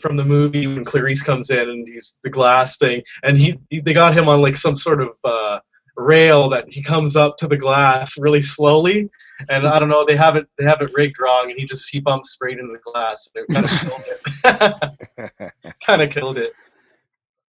from 0.00 0.16
the 0.16 0.24
movie 0.24 0.66
when 0.66 0.84
Clarice 0.84 1.22
comes 1.22 1.50
in 1.50 1.58
and 1.68 1.86
he's 1.86 2.18
the 2.22 2.30
glass 2.30 2.78
thing, 2.78 3.02
and 3.22 3.36
he, 3.36 3.58
he 3.70 3.80
they 3.80 3.92
got 3.92 4.16
him 4.16 4.28
on 4.28 4.40
like 4.42 4.56
some 4.56 4.76
sort 4.76 5.00
of 5.00 5.10
uh, 5.24 5.60
rail 5.96 6.48
that 6.48 6.66
he 6.68 6.82
comes 6.82 7.16
up 7.16 7.36
to 7.38 7.46
the 7.46 7.56
glass 7.56 8.18
really 8.18 8.42
slowly, 8.42 9.10
and 9.48 9.66
I 9.66 9.78
don't 9.78 9.88
know 9.88 10.04
they 10.04 10.16
have 10.16 10.36
it 10.36 10.46
they 10.58 10.64
have 10.64 10.80
it 10.82 10.90
rigged 10.94 11.20
wrong, 11.20 11.50
and 11.50 11.58
he 11.58 11.64
just 11.64 11.88
he 11.90 12.00
bumps 12.00 12.32
straight 12.32 12.58
into 12.58 12.72
the 12.72 12.90
glass. 12.90 13.28
And 13.34 13.44
it 13.48 13.52
kind 13.52 13.66
of 13.66 13.80
killed 13.80 15.38
it. 15.38 15.52
kind 15.86 16.02
of 16.02 16.10
killed 16.10 16.38
it. 16.38 16.52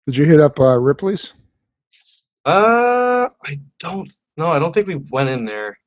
Did 0.07 0.17
you 0.17 0.25
hit 0.25 0.41
up 0.41 0.59
uh, 0.59 0.79
Ripley's? 0.79 1.33
Uh, 2.45 3.29
I 3.43 3.61
don't. 3.79 4.11
No, 4.37 4.49
I 4.49 4.59
don't 4.59 4.73
think 4.73 4.87
we 4.87 4.97
went 5.11 5.31
in 5.31 5.45
there. 5.45 5.79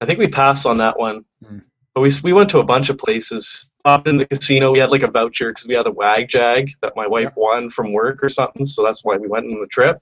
I 0.00 0.06
think 0.06 0.18
we 0.18 0.28
passed 0.28 0.66
on 0.66 0.78
that 0.78 0.98
one. 0.98 1.24
Hmm. 1.44 1.58
But 1.94 2.02
we 2.02 2.10
we 2.22 2.32
went 2.32 2.50
to 2.50 2.60
a 2.60 2.64
bunch 2.64 2.90
of 2.90 2.98
places. 2.98 3.68
Popped 3.84 4.08
in 4.08 4.16
the 4.16 4.26
casino. 4.26 4.72
We 4.72 4.80
had 4.80 4.90
like 4.90 5.04
a 5.04 5.10
voucher 5.10 5.50
because 5.50 5.66
we 5.66 5.74
had 5.74 5.86
a 5.86 5.90
WagJag 5.90 6.70
that 6.82 6.96
my 6.96 7.06
wife 7.06 7.32
won 7.36 7.70
from 7.70 7.92
work 7.92 8.22
or 8.22 8.28
something. 8.28 8.64
So 8.64 8.82
that's 8.82 9.04
why 9.04 9.16
we 9.16 9.28
went 9.28 9.46
on 9.46 9.60
the 9.60 9.68
trip. 9.68 10.00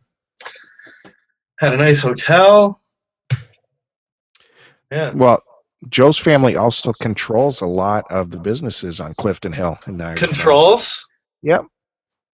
Had 1.59 1.75
a 1.75 1.77
nice 1.77 2.03
hotel. 2.03 2.81
Yeah. 4.91 5.13
Well, 5.13 5.43
Joe's 5.89 6.19
family 6.19 6.57
also 6.57 6.93
controls 6.93 7.61
a 7.61 7.67
lot 7.67 8.11
of 8.11 8.31
the 8.31 8.39
businesses 8.39 9.01
on 9.01 9.15
Clifton 9.15 9.53
Hill 9.53 9.79
in 9.87 9.97
Niagara. 9.97 10.17
Controls. 10.17 11.09
Yep. 11.43 11.67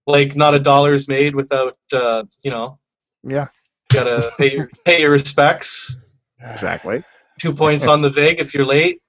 Like 0.07 0.37
not 0.37 0.55
a 0.55 0.59
dollar 0.59 0.95
is 0.95 1.09
made 1.09 1.35
without 1.35 1.77
uh, 1.93 2.25
you 2.43 2.51
know. 2.51 2.79
Yeah, 3.23 3.49
Gotta 3.93 4.33
pay 4.39 4.53
your, 4.53 4.71
pay 4.85 5.01
your 5.03 5.11
respects. 5.11 5.97
exactly. 6.41 7.03
Two 7.41 7.53
points 7.55 7.87
on 7.87 8.01
the 8.03 8.09
vig 8.11 8.41
if 8.41 8.55
you're 8.55 8.65
late. 8.67 9.01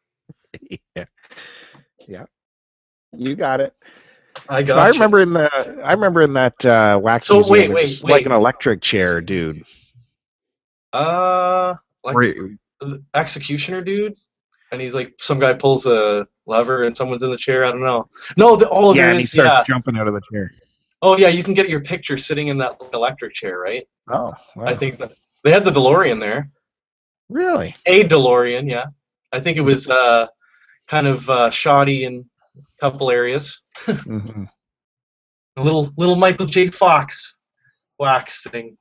yeah. 0.95 1.05
Yeah. 2.07 2.25
You 3.13 3.35
got 3.35 3.61
it. 3.61 3.73
I 4.49 4.63
got. 4.63 4.79
I 4.79 4.87
you. 4.87 4.93
remember 4.93 5.19
in 5.19 5.33
the 5.33 5.81
I 5.83 5.93
remember 5.93 6.21
in 6.21 6.33
that 6.33 6.65
uh 6.65 6.99
wax 7.01 7.25
So, 7.25 7.35
museum, 7.35 7.53
wait, 7.53 7.67
there 7.67 7.75
wait, 7.75 8.03
like 8.03 8.25
an 8.25 8.31
electric 8.31 8.81
chair, 8.81 9.21
dude. 9.21 9.63
Uh, 10.93 11.75
like 12.03 12.15
executioner 13.13 13.81
dude, 13.81 14.17
and 14.71 14.81
he's 14.81 14.93
like 14.95 15.13
some 15.19 15.39
guy 15.39 15.53
pulls 15.53 15.85
a 15.85 16.27
lever 16.45 16.83
and 16.83 16.95
someone's 16.97 17.23
in 17.23 17.31
the 17.31 17.37
chair. 17.37 17.63
I 17.65 17.71
don't 17.71 17.81
know. 17.83 18.09
No, 18.37 18.55
the, 18.55 18.69
oh, 18.69 18.93
yeah, 18.93 19.09
and 19.09 19.17
he 19.17 19.23
is- 19.23 19.31
starts 19.31 19.59
yeah. 19.59 19.63
jumping 19.73 19.97
out 19.97 20.07
of 20.07 20.13
the 20.13 20.21
chair. 20.31 20.51
Oh 21.01 21.17
yeah, 21.17 21.29
you 21.29 21.43
can 21.43 21.53
get 21.53 21.69
your 21.69 21.81
picture 21.81 22.17
sitting 22.17 22.47
in 22.49 22.57
that 22.59 22.77
electric 22.93 23.33
chair, 23.33 23.57
right? 23.59 23.87
Oh, 24.09 24.33
wow. 24.55 24.65
I 24.65 24.75
think 24.75 24.99
that 24.99 25.13
they 25.43 25.51
had 25.51 25.63
the 25.63 25.71
DeLorean 25.71 26.19
there. 26.19 26.49
really. 27.29 27.75
A 27.87 28.03
DeLorean, 28.03 28.69
yeah. 28.69 28.85
I 29.31 29.39
think 29.39 29.57
it 29.57 29.61
was 29.61 29.89
uh, 29.89 30.27
kind 30.87 31.07
of 31.07 31.29
uh, 31.29 31.49
shoddy 31.49 32.03
in 32.03 32.25
a 32.57 32.61
couple 32.79 33.09
areas. 33.09 33.63
hmm 33.85 34.43
A 35.57 35.63
little 35.63 35.91
little 35.97 36.15
Michael 36.15 36.45
J. 36.45 36.67
Fox 36.67 37.37
wax 37.99 38.43
thing. 38.43 38.77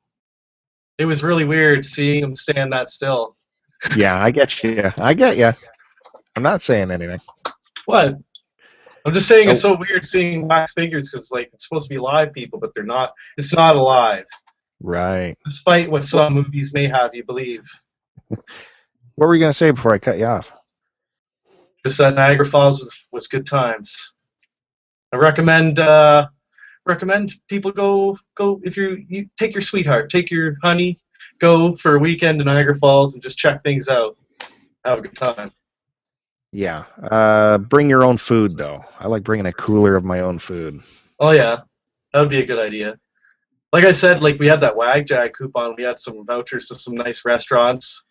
It 0.99 1.07
was 1.07 1.23
really 1.23 1.45
weird 1.45 1.87
seeing 1.87 2.23
him 2.23 2.35
stand 2.37 2.73
that 2.73 2.89
still. 2.91 3.37
Yeah, 3.97 4.23
I 4.23 4.31
get 4.31 4.63
you. 4.63 4.91
I 4.99 5.15
get 5.15 5.39
you. 5.39 5.53
I'm 6.37 6.43
not 6.43 6.61
saying 6.61 6.91
anything. 6.91 7.21
What? 7.87 8.17
I'm 9.07 9.15
just 9.15 9.29
saying 9.29 9.49
it's 9.49 9.65
Oh. 9.65 9.75
so 9.75 9.79
weird 9.79 10.05
seeing 10.05 10.47
wax 10.49 10.73
figures 10.75 11.11
because 11.11 11.31
like 11.31 11.51
it's 11.55 11.67
supposed 11.69 11.89
to 11.89 11.95
be 11.95 11.99
live 11.99 12.33
people, 12.33 12.59
but 12.59 12.73
they're 12.75 12.85
not. 12.85 13.13
It's 13.39 13.53
not 13.55 13.77
alive, 13.77 14.27
Right. 14.81 15.37
despite 15.45 15.91
what 15.91 16.07
some 16.07 16.35
movies 16.35 16.75
may 16.75 16.87
have 16.87 17.15
you 17.15 17.25
believe. 17.25 17.63
What 19.17 19.27
were 19.27 19.35
you 19.35 19.41
gonna 19.41 19.53
say 19.53 19.71
before 19.71 19.93
I 19.93 19.99
cut 19.99 20.19
you 20.19 20.25
off? 20.25 20.51
Just 21.85 21.99
that 21.99 22.15
Niagara 22.15 22.47
Falls 22.47 22.81
was 22.81 23.07
was 23.13 23.27
good 23.27 23.45
times. 23.45 24.15
I 25.13 25.17
recommend 25.17 25.79
uh, 25.79 26.29
recommend 26.87 27.33
people 27.49 27.71
go 27.71 28.17
go 28.35 28.61
if 28.65 28.79
you 28.79 29.05
you 29.09 29.29
take 29.37 29.53
your 29.55 29.61
sweetheart, 29.61 30.09
take 30.11 30.31
your 30.31 30.57
honey, 30.63 30.99
go 31.39 31.75
for 31.77 31.97
a 31.97 31.99
weekend 31.99 32.39
to 32.39 32.45
Niagara 32.47 32.75
Falls 32.77 33.13
and 33.13 33.23
just 33.23 33.37
check 33.37 33.63
things 33.63 33.89
out. 33.89 34.17
Have 34.87 35.01
a 35.01 35.03
good 35.03 35.17
time. 35.17 35.51
Yeah. 36.53 36.85
Uh, 37.11 37.59
bring 37.59 37.89
your 37.89 38.05
own 38.05 38.17
food 38.17 38.57
though. 38.57 38.85
I 38.99 39.07
like 39.07 39.23
bringing 39.23 39.47
a 39.47 39.53
cooler 39.53 39.97
of 39.97 40.05
my 40.05 40.21
own 40.21 40.39
food. 40.39 40.81
Oh 41.19 41.31
yeah, 41.31 41.61
that 42.13 42.21
would 42.21 42.31
be 42.31 42.41
a 42.41 42.47
good 42.47 42.59
idea. 42.59 42.99
Like 43.73 43.85
I 43.85 43.93
said, 43.93 44.21
like 44.21 44.39
we 44.41 44.49
had 44.49 44.61
that 44.63 44.75
WagJag 44.75 45.33
coupon. 45.35 45.75
We 45.77 45.85
had 45.85 45.99
some 45.99 46.27
vouchers 46.27 46.67
to 46.67 46.75
some 46.75 46.95
nice 46.95 47.25
restaurants. 47.25 48.05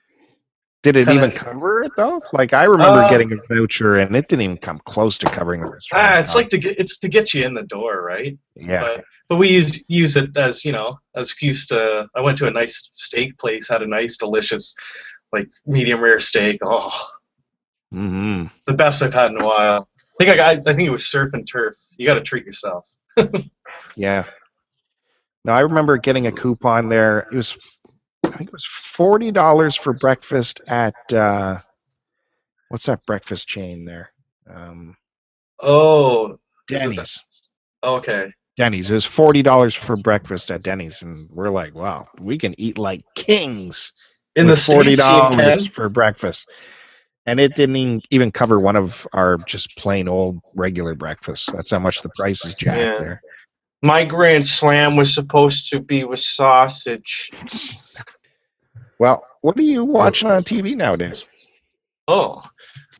Did 0.82 0.96
it 0.96 1.08
Kinda- 1.08 1.26
even 1.26 1.36
cover 1.36 1.84
it 1.84 1.92
though? 1.98 2.22
Like 2.32 2.54
I 2.54 2.64
remember 2.64 3.02
Uh, 3.04 3.10
getting 3.10 3.34
a 3.34 3.54
voucher 3.54 3.96
and 3.96 4.16
it 4.16 4.30
didn't 4.30 4.44
even 4.44 4.58
come 4.58 4.80
close 4.86 5.18
to 5.18 5.30
covering 5.30 5.60
the 5.60 5.68
restaurant. 5.70 6.04
Ah, 6.06 6.20
it's 6.20 6.36
like 6.36 6.48
to 6.50 6.58
get 6.58 6.80
it's 6.80 6.98
to 7.00 7.10
get 7.10 7.34
you 7.34 7.46
in 7.46 7.54
the 7.54 7.64
door, 7.64 8.02
right? 8.04 8.38
yeah. 8.56 8.82
But, 8.82 9.04
but 9.28 9.36
we 9.36 9.50
use 9.50 9.84
use 9.90 10.16
it 10.16 10.38
as 10.38 10.64
you 10.64 10.72
know 10.72 10.98
as 11.18 11.28
excuse 11.28 11.68
to. 11.68 12.08
I 12.16 12.22
went 12.22 12.38
to 12.38 12.48
a 12.48 12.52
nice 12.52 12.88
steak 12.94 13.38
place, 13.38 13.68
had 13.68 13.82
a 13.82 13.88
nice, 13.88 14.16
delicious, 14.16 14.74
like 15.34 15.50
medium 15.66 16.00
rare 16.00 16.22
steak. 16.22 16.60
Oh, 16.64 16.90
hmm 17.92 18.46
the 18.66 18.74
best 18.74 19.02
I've 19.02 19.14
had 19.14 19.32
in 19.32 19.42
a 19.42 19.46
while. 19.46 19.90
I 19.98 20.24
think 20.24 20.30
I 20.34 20.36
got. 20.36 20.68
I 20.68 20.74
think 20.74 20.88
it 20.88 20.92
was 20.92 21.08
surf 21.08 21.34
and 21.34 21.48
turf. 21.48 21.76
You 21.98 22.06
got 22.06 22.16
to 22.16 22.22
treat 22.22 22.46
yourself. 22.46 22.88
Yeah. 23.96 24.26
Now 25.44 25.56
I 25.56 25.62
remember 25.62 25.98
getting 25.98 26.28
a 26.28 26.32
coupon 26.32 26.90
there. 26.90 27.28
It 27.32 27.36
was, 27.36 27.58
I 28.24 28.30
think 28.30 28.50
it 28.50 28.54
was 28.54 28.66
forty 28.66 29.32
dollars 29.32 29.76
for 29.76 29.94
breakfast 29.94 30.62
at 30.68 30.94
uh, 31.14 31.58
what's 32.70 32.86
that 32.86 33.06
breakfast 33.06 33.48
chain 33.48 33.86
there? 33.86 34.12
Um, 34.50 34.96
Oh, 35.62 36.38
Denny's. 36.68 37.20
okay. 37.84 38.32
Denny's. 38.56 38.90
It 38.90 38.94
was 38.94 39.06
forty 39.06 39.42
dollars 39.42 39.76
for 39.76 39.96
breakfast 39.98 40.52
at 40.52 40.64
Denny's, 40.64 41.02
and 41.02 41.16
we're 41.32 41.50
like, 41.50 41.74
wow, 41.76 42.08
we 42.20 42.38
can 42.38 42.54
eat 42.60 42.78
like 42.78 43.04
kings 43.16 43.92
In 44.36 44.48
the 44.48 44.56
forty 44.56 44.96
dollars 44.96 45.68
for 45.68 45.90
breakfast. 45.90 46.50
And 47.30 47.40
it 47.40 47.56
didn't 47.56 47.76
even- 47.76 48.02
even 48.10 48.32
cover 48.32 48.60
one 48.60 48.76
of 48.76 49.08
our 49.14 49.38
just 49.38 49.76
plain 49.78 50.08
old 50.08 50.40
regular 50.56 50.96
breakfasts. 50.96 51.52
That's 51.52 51.72
how 51.72 51.80
much 51.80 52.02
the 52.02 52.10
price 52.16 52.44
is 52.46 52.54
jacked 52.54 52.78
Yeah. 52.78 52.98
there. 53.00 53.22
My 53.82 54.04
grand 54.04 54.46
slam 54.46 54.96
was 54.96 55.14
supposed 55.14 55.70
to 55.70 55.80
be 55.80 56.04
with 56.04 56.20
sausage. 56.20 57.30
Well, 59.00 59.26
what 59.42 59.58
are 59.58 59.62
you 59.64 59.86
watching 59.86 60.30
on 60.30 60.44
TV 60.44 60.76
nowadays? 60.76 61.24
Oh, 62.08 62.42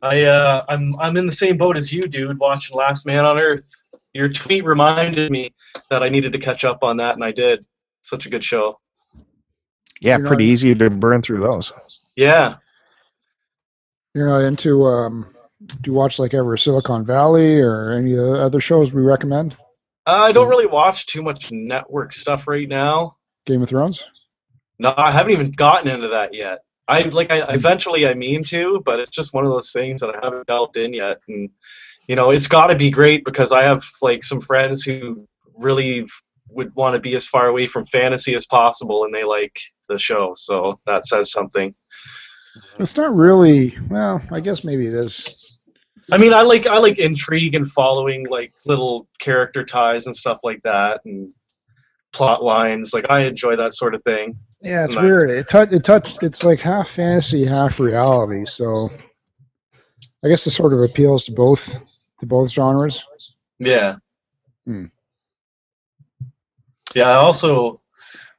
I 0.02 0.22
uh, 0.24 0.64
I'm 0.68 0.98
I'm 0.98 1.16
in 1.18 1.26
the 1.26 1.32
same 1.32 1.58
boat 1.58 1.76
as 1.76 1.92
you, 1.92 2.02
dude. 2.04 2.38
Watching 2.38 2.76
Last 2.76 3.04
Man 3.06 3.24
on 3.26 3.38
Earth. 3.38 3.68
Your 4.14 4.28
tweet 4.30 4.64
reminded 4.64 5.30
me 5.30 5.52
that 5.90 6.02
I 6.02 6.08
needed 6.08 6.32
to 6.32 6.38
catch 6.38 6.64
up 6.64 6.82
on 6.82 6.96
that, 6.96 7.14
and 7.16 7.24
I 7.24 7.32
did. 7.32 7.64
Such 8.02 8.24
a 8.26 8.30
good 8.30 8.42
show. 8.42 8.80
Yeah, 10.00 10.16
pretty 10.18 10.46
easy 10.46 10.74
to 10.74 10.88
burn 10.88 11.20
through 11.20 11.42
those. 11.42 11.72
Yeah. 12.16 12.56
You're 14.14 14.28
not 14.28 14.42
into 14.42 14.86
um, 14.86 15.34
do 15.66 15.90
you 15.90 15.92
watch 15.92 16.18
like 16.18 16.34
ever 16.34 16.56
Silicon 16.56 17.04
Valley 17.04 17.60
or 17.60 17.92
any 17.92 18.12
of 18.12 18.18
the 18.18 18.42
other 18.42 18.60
shows 18.60 18.92
we 18.92 19.02
recommend? 19.02 19.56
Uh, 20.06 20.16
I 20.16 20.32
don't 20.32 20.48
really 20.48 20.66
watch 20.66 21.06
too 21.06 21.22
much 21.22 21.52
network 21.52 22.14
stuff 22.14 22.48
right 22.48 22.68
now. 22.68 23.16
Game 23.46 23.62
of 23.62 23.68
Thrones? 23.68 24.02
No, 24.78 24.94
I 24.96 25.12
haven't 25.12 25.32
even 25.32 25.52
gotten 25.52 25.88
into 25.88 26.08
that 26.08 26.34
yet. 26.34 26.60
I 26.88 27.02
like 27.02 27.30
I 27.30 27.42
eventually 27.54 28.06
I 28.08 28.14
mean 28.14 28.42
to, 28.44 28.82
but 28.84 28.98
it's 28.98 29.10
just 29.10 29.34
one 29.34 29.44
of 29.44 29.52
those 29.52 29.72
things 29.72 30.00
that 30.00 30.14
I 30.14 30.18
haven't 30.24 30.46
delved 30.46 30.76
in 30.76 30.94
yet. 30.94 31.18
And 31.28 31.50
you 32.08 32.16
know, 32.16 32.30
it's 32.30 32.48
got 32.48 32.68
to 32.68 32.74
be 32.74 32.90
great 32.90 33.24
because 33.24 33.52
I 33.52 33.62
have 33.62 33.84
like 34.02 34.24
some 34.24 34.40
friends 34.40 34.82
who 34.82 35.28
really 35.56 36.06
would 36.48 36.74
want 36.74 36.94
to 36.94 37.00
be 37.00 37.14
as 37.14 37.26
far 37.26 37.46
away 37.46 37.66
from 37.66 37.84
fantasy 37.84 38.34
as 38.34 38.46
possible, 38.46 39.04
and 39.04 39.14
they 39.14 39.22
like 39.22 39.60
the 39.88 39.98
show. 39.98 40.34
So 40.34 40.80
that 40.86 41.06
says 41.06 41.30
something. 41.30 41.74
It's 42.78 42.96
not 42.96 43.14
really. 43.14 43.76
Well, 43.88 44.22
I 44.30 44.40
guess 44.40 44.64
maybe 44.64 44.86
it 44.86 44.94
is. 44.94 45.58
I 46.12 46.18
mean, 46.18 46.32
I 46.32 46.42
like 46.42 46.66
I 46.66 46.78
like 46.78 46.98
intrigue 46.98 47.54
and 47.54 47.70
following 47.70 48.26
like 48.26 48.52
little 48.66 49.08
character 49.18 49.64
ties 49.64 50.06
and 50.06 50.16
stuff 50.16 50.40
like 50.42 50.62
that, 50.62 51.02
and 51.04 51.32
plot 52.12 52.42
lines. 52.42 52.92
Like 52.92 53.06
I 53.08 53.20
enjoy 53.20 53.56
that 53.56 53.74
sort 53.74 53.94
of 53.94 54.02
thing. 54.02 54.38
Yeah, 54.60 54.84
it's 54.84 54.96
weird. 54.96 55.30
It 55.30 55.48
touch. 55.48 55.72
It 55.72 55.84
touch. 55.84 56.16
It's 56.22 56.42
like 56.42 56.60
half 56.60 56.90
fantasy, 56.90 57.44
half 57.46 57.80
reality. 57.80 58.44
So, 58.44 58.90
I 60.24 60.28
guess 60.28 60.46
it 60.46 60.50
sort 60.50 60.72
of 60.72 60.80
appeals 60.80 61.24
to 61.24 61.32
both 61.32 61.74
to 62.20 62.26
both 62.26 62.50
genres. 62.50 63.04
Yeah. 63.58 63.96
Hmm. 64.66 64.86
Yeah, 66.94 67.10
I 67.10 67.14
also 67.14 67.80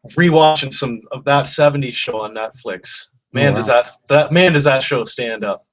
rewatching 0.09 0.73
some 0.73 0.99
of 1.11 1.23
that 1.25 1.45
'70s 1.45 1.93
show 1.93 2.21
on 2.21 2.35
Netflix. 2.35 3.07
Man, 3.33 3.53
Oh, 3.53 3.55
does 3.55 3.67
that 3.67 3.89
that 4.09 4.31
man 4.31 4.53
does 4.53 4.65
that 4.65 4.83
show 4.83 5.03
stand 5.03 5.43
up? 5.43 5.63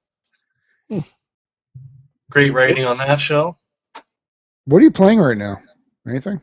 Hmm. 0.88 1.00
Great 2.30 2.52
writing 2.52 2.84
on 2.84 2.98
that 2.98 3.20
show. 3.20 3.56
What 4.66 4.78
are 4.78 4.84
you 4.84 4.90
playing 4.90 5.18
right 5.18 5.36
now? 5.36 5.56
Anything? 6.06 6.40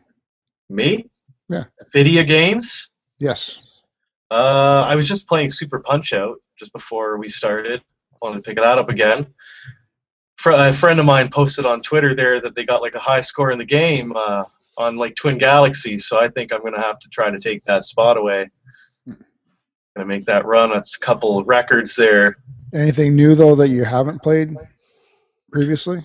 Me? 0.70 1.10
Yeah. 1.48 1.66
Video 1.94 2.24
games? 2.24 2.92
Yes. 3.20 3.80
Uh, 4.32 4.84
I 4.88 4.96
was 4.96 5.08
just 5.08 5.28
playing 5.28 5.50
Super 5.52 5.80
Punch 5.80 6.12
Out 6.12 6.38
just 6.58 6.74
before 6.74 7.18
we 7.18 7.30
started. 7.30 7.84
Wanted 8.22 8.44
to 8.44 8.50
pick 8.50 8.58
that 8.58 8.80
up 8.80 8.90
again. 8.90 9.28
Fr- 10.38 10.52
A 10.52 10.74
friend 10.74 11.00
of 11.00 11.06
mine 11.06 11.30
posted 11.30 11.66
on 11.66 11.82
Twitter 11.82 12.16
there 12.16 12.42
that 12.42 12.56
they 12.56 12.66
got 12.66 12.82
like 12.82 12.96
a 12.96 13.00
high 13.00 13.20
score 13.22 13.52
in 13.52 13.60
the 13.60 13.66
game 13.66 14.14
uh, 14.16 14.44
on 14.78 14.98
like 14.98 15.16
Twin 15.16 15.38
Galaxies, 15.38 16.08
so 16.08 16.20
I 16.20 16.28
think 16.30 16.52
I'm 16.52 16.64
gonna 16.64 16.82
have 16.82 16.98
to 17.00 17.10
try 17.10 17.30
to 17.30 17.38
take 17.40 17.64
that 17.64 17.84
spot 17.84 18.18
away. 18.18 18.50
Gonna 19.96 20.08
make 20.08 20.26
that 20.26 20.46
run. 20.46 20.72
That's 20.72 20.96
a 20.96 21.00
couple 21.00 21.44
records 21.46 21.96
there. 21.96 22.38
Anything 22.74 23.16
new 23.16 23.36
though 23.36 23.56
that 23.56 23.70
you 23.70 23.86
haven't 23.86 24.22
played 24.22 24.56
previously? 25.52 26.00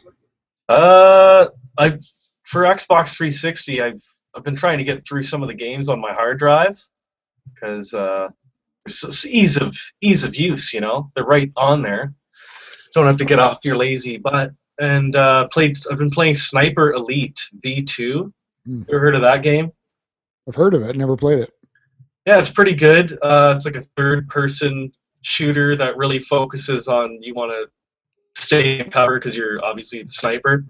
Uh, 0.68 1.48
I've 1.76 2.00
for 2.44 2.62
Xbox 2.62 3.16
360, 3.16 3.82
I've 3.82 4.02
I've 4.34 4.44
been 4.44 4.56
trying 4.56 4.78
to 4.78 4.84
get 4.84 5.04
through 5.06 5.24
some 5.24 5.42
of 5.42 5.48
the 5.48 5.54
games 5.54 5.88
on 5.88 6.00
my 6.00 6.12
hard 6.12 6.38
drive 6.38 6.80
because 7.52 7.94
uh, 7.94 8.28
it's 8.86 9.26
ease 9.26 9.56
of 9.56 9.76
ease 10.00 10.24
of 10.24 10.36
use. 10.36 10.72
You 10.72 10.80
know, 10.80 11.10
they're 11.14 11.24
right 11.24 11.50
on 11.56 11.82
there. 11.82 12.14
Don't 12.94 13.06
have 13.06 13.18
to 13.18 13.24
get 13.24 13.38
off 13.38 13.64
your 13.64 13.76
lazy 13.76 14.18
butt. 14.18 14.52
And 14.78 15.14
uh, 15.14 15.48
played. 15.48 15.76
I've 15.90 15.98
been 15.98 16.10
playing 16.10 16.34
Sniper 16.34 16.92
Elite 16.92 17.40
V2. 17.64 18.32
Hmm. 18.66 18.82
Ever 18.88 19.00
heard 19.00 19.14
of 19.14 19.22
that 19.22 19.42
game? 19.42 19.72
I've 20.48 20.54
heard 20.54 20.74
of 20.74 20.82
it. 20.82 20.96
Never 20.96 21.16
played 21.16 21.40
it. 21.40 21.52
Yeah, 22.26 22.38
it's 22.38 22.50
pretty 22.50 22.74
good. 22.74 23.18
Uh, 23.22 23.54
it's 23.56 23.64
like 23.66 23.76
a 23.76 23.86
third-person 23.96 24.92
shooter 25.22 25.76
that 25.76 25.96
really 25.96 26.18
focuses 26.18 26.86
on 26.88 27.18
you 27.22 27.34
want 27.34 27.50
to 27.50 27.68
stay 28.40 28.78
in 28.78 28.90
cover 28.90 29.18
because 29.18 29.36
you're 29.36 29.62
obviously 29.64 30.02
the 30.02 30.08
sniper, 30.08 30.64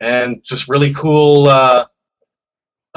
and 0.00 0.42
just 0.44 0.68
really 0.68 0.92
cool 0.94 1.48
uh, 1.48 1.86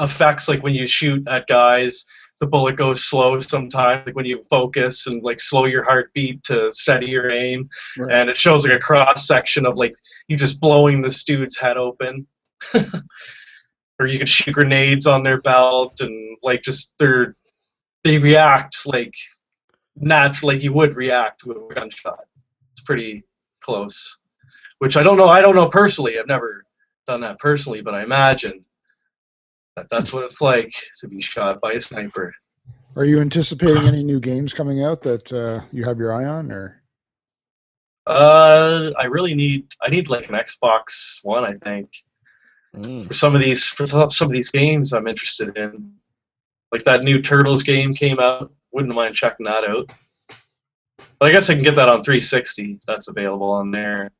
effects 0.00 0.48
like 0.48 0.62
when 0.62 0.74
you 0.74 0.86
shoot 0.86 1.26
at 1.28 1.46
guys, 1.46 2.04
the 2.40 2.46
bullet 2.46 2.76
goes 2.76 3.04
slow 3.04 3.38
sometimes, 3.38 4.06
like 4.06 4.16
when 4.16 4.26
you 4.26 4.42
focus 4.50 5.06
and 5.06 5.22
like 5.22 5.40
slow 5.40 5.64
your 5.64 5.84
heartbeat 5.84 6.42
to 6.44 6.70
steady 6.72 7.06
your 7.06 7.30
aim, 7.30 7.68
Right. 7.98 8.12
and 8.12 8.28
it 8.30 8.36
shows 8.36 8.66
like 8.66 8.76
a 8.76 8.80
cross 8.80 9.26
section 9.26 9.64
of 9.66 9.76
like 9.76 9.94
you 10.28 10.36
just 10.36 10.60
blowing 10.60 11.00
this 11.00 11.24
dude's 11.24 11.56
head 11.56 11.76
open. 11.76 12.26
or 14.00 14.06
you 14.06 14.18
could 14.18 14.28
shoot 14.28 14.52
grenades 14.52 15.06
on 15.06 15.22
their 15.22 15.40
belt 15.40 16.00
and 16.00 16.36
like 16.42 16.62
just 16.62 16.94
they're 16.98 17.36
they 18.04 18.18
react 18.18 18.86
like 18.86 19.14
naturally 19.96 20.58
you 20.58 20.72
would 20.72 20.94
react 20.94 21.40
to 21.42 21.52
a 21.52 21.74
gunshot. 21.74 22.24
It's 22.72 22.82
pretty 22.82 23.24
close. 23.60 24.18
Which 24.78 24.96
I 24.96 25.02
don't 25.02 25.16
know. 25.16 25.28
I 25.28 25.40
don't 25.40 25.54
know 25.54 25.68
personally. 25.68 26.18
I've 26.18 26.26
never 26.26 26.64
done 27.06 27.20
that 27.22 27.38
personally, 27.38 27.80
but 27.80 27.94
I 27.94 28.02
imagine 28.02 28.64
that 29.76 29.86
that's 29.90 30.12
what 30.12 30.24
it's 30.24 30.40
like 30.40 30.72
to 31.00 31.08
be 31.08 31.20
shot 31.22 31.60
by 31.60 31.72
a 31.72 31.80
sniper. 31.80 32.34
Are 32.96 33.04
you 33.04 33.20
anticipating 33.20 33.78
any 33.88 34.02
new 34.04 34.20
games 34.20 34.52
coming 34.52 34.84
out 34.84 35.02
that 35.02 35.32
uh, 35.32 35.64
you 35.72 35.84
have 35.84 35.98
your 35.98 36.12
eye 36.14 36.24
on, 36.26 36.52
or 36.52 36.82
Uh, 38.06 38.90
I 38.98 39.06
really 39.06 39.34
need. 39.34 39.66
I 39.80 39.88
need 39.88 40.10
like 40.10 40.28
an 40.28 40.34
Xbox 40.34 41.18
One. 41.24 41.44
I 41.44 41.52
think 41.52 41.90
Mm. 42.76 43.06
for 43.06 43.14
some 43.14 43.36
of 43.36 43.40
these 43.40 43.68
for 43.68 43.86
some 43.86 44.26
of 44.28 44.32
these 44.32 44.50
games 44.50 44.92
I'm 44.92 45.06
interested 45.06 45.56
in. 45.56 45.92
Like 46.74 46.82
that 46.82 47.04
new 47.04 47.22
Turtles 47.22 47.62
game 47.62 47.94
came 47.94 48.18
out. 48.18 48.52
Wouldn't 48.72 48.92
mind 48.92 49.14
checking 49.14 49.46
that 49.46 49.62
out. 49.62 49.92
But 51.20 51.28
I 51.28 51.30
guess 51.30 51.48
I 51.48 51.54
can 51.54 51.62
get 51.62 51.76
that 51.76 51.88
on 51.88 52.02
360. 52.02 52.80
That's 52.84 53.06
available 53.06 53.48
on 53.52 53.70
there. 53.70 54.10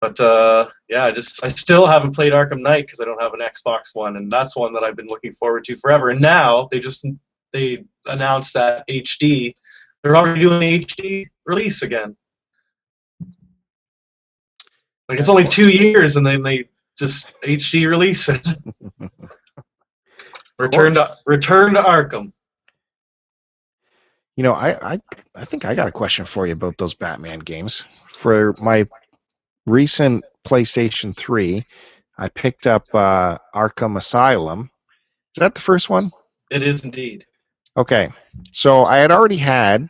But 0.00 0.18
uh, 0.18 0.68
yeah, 0.88 1.04
I 1.04 1.12
just 1.12 1.44
I 1.44 1.48
still 1.48 1.86
haven't 1.86 2.14
played 2.14 2.32
Arkham 2.32 2.62
Knight 2.62 2.86
because 2.86 3.02
I 3.02 3.04
don't 3.04 3.20
have 3.20 3.34
an 3.34 3.40
Xbox 3.40 3.90
One, 3.92 4.16
and 4.16 4.32
that's 4.32 4.56
one 4.56 4.72
that 4.72 4.84
I've 4.84 4.96
been 4.96 5.08
looking 5.08 5.32
forward 5.32 5.64
to 5.64 5.76
forever. 5.76 6.08
And 6.08 6.22
now 6.22 6.66
they 6.70 6.80
just 6.80 7.04
they 7.52 7.84
announced 8.06 8.54
that 8.54 8.88
HD. 8.88 9.52
They're 10.02 10.16
already 10.16 10.40
doing 10.40 10.80
HD 10.80 11.26
release 11.44 11.82
again. 11.82 12.16
Like 15.10 15.18
it's 15.18 15.28
only 15.28 15.44
two 15.44 15.68
years, 15.68 16.16
and 16.16 16.26
then 16.26 16.42
they 16.42 16.70
just 16.98 17.30
HD 17.44 17.86
release 17.86 18.30
it. 18.30 18.48
return 20.58 20.94
to 20.94 21.08
return 21.26 21.74
to 21.74 21.82
Arkham. 21.82 22.32
You 24.36 24.42
know, 24.42 24.52
I, 24.52 24.94
I 24.94 25.00
I 25.34 25.44
think 25.44 25.64
I 25.64 25.74
got 25.74 25.88
a 25.88 25.92
question 25.92 26.24
for 26.26 26.46
you 26.46 26.52
about 26.52 26.76
those 26.78 26.94
Batman 26.94 27.38
games. 27.40 27.84
For 28.12 28.54
my 28.60 28.86
recent 29.64 30.24
PlayStation 30.46 31.16
3, 31.16 31.64
I 32.18 32.28
picked 32.28 32.66
up 32.66 32.84
uh, 32.94 33.38
Arkham 33.54 33.96
Asylum. 33.96 34.70
Is 35.36 35.40
that 35.40 35.54
the 35.54 35.60
first 35.60 35.88
one? 35.90 36.10
It 36.50 36.62
is 36.62 36.84
indeed. 36.84 37.26
Okay. 37.76 38.10
So 38.52 38.84
I 38.84 38.96
had 38.98 39.10
already 39.10 39.36
had 39.38 39.88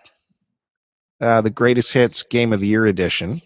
uh, 1.20 1.40
the 1.40 1.50
Greatest 1.50 1.92
Hits 1.92 2.22
Game 2.22 2.52
of 2.52 2.60
the 2.60 2.66
Year 2.68 2.86
edition, 2.86 3.40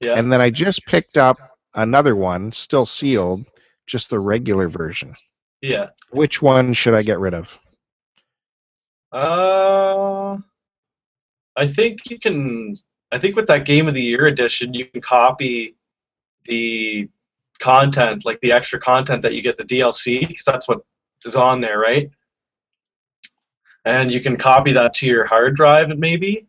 Yeah. 0.00 0.14
and 0.18 0.32
then 0.32 0.40
I 0.40 0.50
just 0.50 0.86
picked 0.86 1.18
up 1.18 1.36
another 1.74 2.16
one, 2.16 2.52
still 2.52 2.86
sealed, 2.86 3.44
just 3.86 4.10
the 4.10 4.18
regular 4.18 4.68
version. 4.68 5.14
Yeah. 5.62 5.88
Which 6.10 6.42
one 6.42 6.72
should 6.72 6.94
I 6.94 7.02
get 7.02 7.18
rid 7.18 7.34
of? 7.34 7.58
Uh, 9.12 10.38
I 11.56 11.66
think 11.66 12.10
you 12.10 12.18
can. 12.18 12.76
I 13.12 13.18
think 13.18 13.34
with 13.34 13.46
that 13.48 13.66
Game 13.66 13.88
of 13.88 13.94
the 13.94 14.02
Year 14.02 14.26
edition, 14.26 14.72
you 14.72 14.86
can 14.86 15.00
copy 15.00 15.76
the 16.44 17.08
content, 17.58 18.24
like 18.24 18.40
the 18.40 18.52
extra 18.52 18.78
content 18.78 19.22
that 19.22 19.34
you 19.34 19.42
get 19.42 19.56
the 19.56 19.64
DLC, 19.64 20.26
because 20.26 20.44
that's 20.44 20.68
what 20.68 20.80
is 21.24 21.36
on 21.36 21.60
there, 21.60 21.78
right? 21.78 22.10
And 23.84 24.10
you 24.10 24.20
can 24.20 24.36
copy 24.36 24.72
that 24.72 24.94
to 24.94 25.06
your 25.06 25.26
hard 25.26 25.56
drive, 25.56 25.96
maybe. 25.98 26.46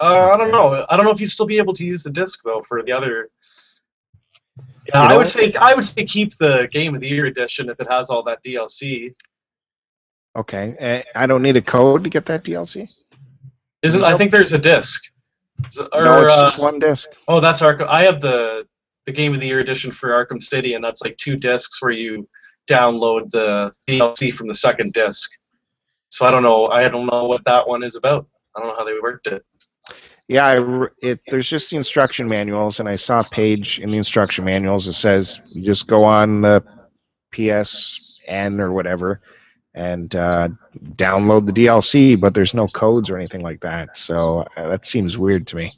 Uh, 0.00 0.30
I 0.32 0.36
don't 0.36 0.50
know. 0.50 0.86
I 0.88 0.96
don't 0.96 1.04
know 1.04 1.10
if 1.10 1.20
you'd 1.20 1.30
still 1.30 1.46
be 1.46 1.58
able 1.58 1.74
to 1.74 1.84
use 1.84 2.04
the 2.04 2.10
disc 2.10 2.40
though 2.44 2.62
for 2.62 2.82
the 2.82 2.92
other. 2.92 3.30
Yeah, 4.88 5.02
You 5.02 5.14
I 5.14 5.16
would 5.16 5.28
say 5.28 5.52
I 5.54 5.74
would 5.74 5.84
say 5.84 6.04
keep 6.04 6.36
the 6.38 6.68
Game 6.70 6.94
of 6.94 7.00
the 7.00 7.08
Year 7.08 7.26
edition 7.26 7.68
if 7.68 7.78
it 7.80 7.88
has 7.88 8.10
all 8.10 8.22
that 8.24 8.42
DLC. 8.42 9.14
Okay. 10.36 10.76
eh, 10.78 11.02
I 11.14 11.26
don't 11.26 11.42
need 11.42 11.56
a 11.56 11.62
code 11.62 12.04
to 12.04 12.10
get 12.10 12.26
that 12.26 12.44
DLC? 12.44 12.88
Isn't 13.82 14.04
I 14.04 14.16
think 14.16 14.30
there's 14.30 14.52
a 14.52 14.58
disc. 14.58 15.04
Or, 15.92 16.04
no, 16.04 16.22
it's 16.22 16.32
uh, 16.32 16.42
just 16.42 16.58
one 16.58 16.78
disc. 16.78 17.08
oh, 17.26 17.40
that's 17.40 17.60
Arkham. 17.60 17.88
I 17.88 18.04
have 18.04 18.20
the 18.20 18.66
the 19.06 19.12
Game 19.12 19.34
of 19.34 19.40
the 19.40 19.46
Year 19.46 19.60
edition 19.60 19.90
for 19.90 20.10
Arkham 20.10 20.42
City, 20.42 20.74
and 20.74 20.84
that's 20.84 21.02
like 21.02 21.16
two 21.16 21.36
discs 21.36 21.82
where 21.82 21.92
you 21.92 22.28
download 22.68 23.30
the 23.30 23.72
DLC 23.88 24.32
from 24.32 24.46
the 24.46 24.54
second 24.54 24.92
disc. 24.92 25.30
So 26.10 26.26
I 26.26 26.30
don't 26.30 26.42
know. 26.42 26.68
I 26.68 26.88
don't 26.88 27.06
know 27.06 27.24
what 27.24 27.44
that 27.44 27.66
one 27.66 27.82
is 27.82 27.96
about. 27.96 28.26
I 28.56 28.60
don't 28.60 28.68
know 28.68 28.76
how 28.76 28.84
they 28.84 28.98
worked 29.02 29.26
it. 29.26 29.44
Yeah, 30.28 30.46
I 30.46 30.86
it, 31.00 31.20
there's 31.28 31.48
just 31.48 31.70
the 31.70 31.76
instruction 31.76 32.28
manuals, 32.28 32.80
and 32.80 32.88
I 32.88 32.96
saw 32.96 33.20
a 33.20 33.24
page 33.24 33.80
in 33.80 33.90
the 33.90 33.96
instruction 33.96 34.44
manuals 34.44 34.84
that 34.84 34.92
says 34.92 35.40
you 35.54 35.62
just 35.62 35.86
go 35.86 36.04
on 36.04 36.42
the 36.42 36.62
PSN 37.32 38.60
or 38.60 38.72
whatever 38.72 39.22
and 39.74 40.14
uh, 40.14 40.48
download 40.96 41.46
the 41.46 41.52
DLC, 41.52 42.20
but 42.20 42.34
there's 42.34 42.52
no 42.52 42.66
codes 42.68 43.08
or 43.08 43.16
anything 43.16 43.42
like 43.42 43.60
that. 43.60 43.96
So 43.96 44.46
uh, 44.56 44.68
that 44.68 44.84
seems 44.84 45.16
weird 45.16 45.46
to 45.48 45.56
me. 45.56 45.70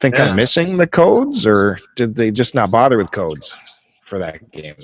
Think 0.00 0.16
Yeah. 0.16 0.26
I'm 0.26 0.36
missing 0.36 0.76
the 0.76 0.86
codes, 0.86 1.46
or 1.46 1.80
did 1.96 2.14
they 2.14 2.30
just 2.30 2.54
not 2.54 2.70
bother 2.70 2.98
with 2.98 3.10
codes 3.10 3.54
for 4.02 4.18
that 4.18 4.52
game? 4.52 4.76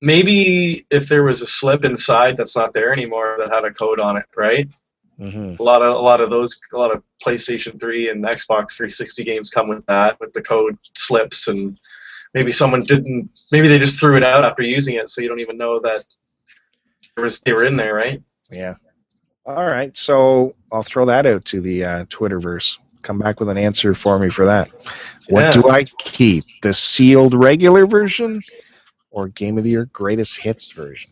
Maybe 0.00 0.86
if 0.90 1.08
there 1.08 1.22
was 1.22 1.42
a 1.42 1.46
slip 1.46 1.84
inside 1.84 2.36
that's 2.36 2.56
not 2.56 2.72
there 2.72 2.92
anymore 2.92 3.36
that 3.38 3.52
had 3.52 3.64
a 3.64 3.70
code 3.70 4.00
on 4.00 4.16
it, 4.16 4.24
right? 4.34 4.72
Hmm 5.20 5.54
A 5.58 5.62
lot 5.62 5.82
of 5.82 5.94
a 5.94 5.98
lot 5.98 6.20
of 6.20 6.30
those 6.30 6.58
a 6.72 6.78
lot 6.78 6.94
of 6.94 7.02
PlayStation 7.24 7.78
3 7.78 8.08
and 8.08 8.24
Xbox 8.24 8.76
360 8.76 9.24
games 9.24 9.50
come 9.50 9.68
with 9.68 9.84
that 9.86 10.18
with 10.18 10.32
the 10.32 10.42
code 10.42 10.78
slips 10.96 11.48
and 11.48 11.78
maybe 12.32 12.50
someone 12.50 12.82
didn't 12.82 13.28
maybe 13.52 13.68
they 13.68 13.78
just 13.78 14.00
threw 14.00 14.16
it 14.16 14.22
out 14.24 14.44
after 14.44 14.62
using 14.62 14.94
it 14.94 15.08
so 15.08 15.20
you 15.20 15.28
don't 15.28 15.40
even 15.40 15.58
know 15.58 15.78
that 15.80 16.02
there 17.16 17.24
was 17.24 17.40
they 17.40 17.52
were 17.52 17.64
in 17.64 17.76
there, 17.76 17.94
right? 17.94 18.22
Yeah. 18.50 18.76
All 19.44 19.66
right. 19.66 19.96
So 19.96 20.54
I'll 20.72 20.82
throw 20.82 21.06
that 21.06 21.26
out 21.26 21.44
to 21.46 21.60
the 21.60 21.84
uh, 21.84 22.04
Twitterverse. 22.06 22.78
Come 23.02 23.18
back 23.18 23.40
with 23.40 23.48
an 23.48 23.58
answer 23.58 23.94
for 23.94 24.18
me 24.18 24.30
for 24.30 24.46
that. 24.46 24.70
What 25.28 25.42
Yeah. 25.42 25.50
do 25.62 25.68
I 25.68 25.84
keep? 25.84 26.44
The 26.62 26.72
sealed 26.72 27.34
regular 27.34 27.86
version 27.86 28.40
or 29.10 29.28
Game 29.28 29.58
of 29.58 29.64
the 29.64 29.70
Year 29.70 29.86
Greatest 29.92 30.38
Hits 30.38 30.72
version? 30.72 31.10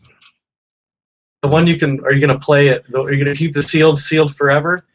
The 1.41 1.47
one 1.47 1.67
you 1.67 1.77
can 1.77 1.99
are 2.01 2.11
you 2.11 2.25
going 2.25 2.37
to 2.37 2.43
play 2.43 2.67
it? 2.67 2.85
Are 2.93 3.11
you 3.11 3.23
going 3.23 3.33
to 3.33 3.37
keep 3.37 3.53
the 3.53 3.61
sealed 3.61 3.99
sealed 3.99 4.35
forever? 4.35 4.85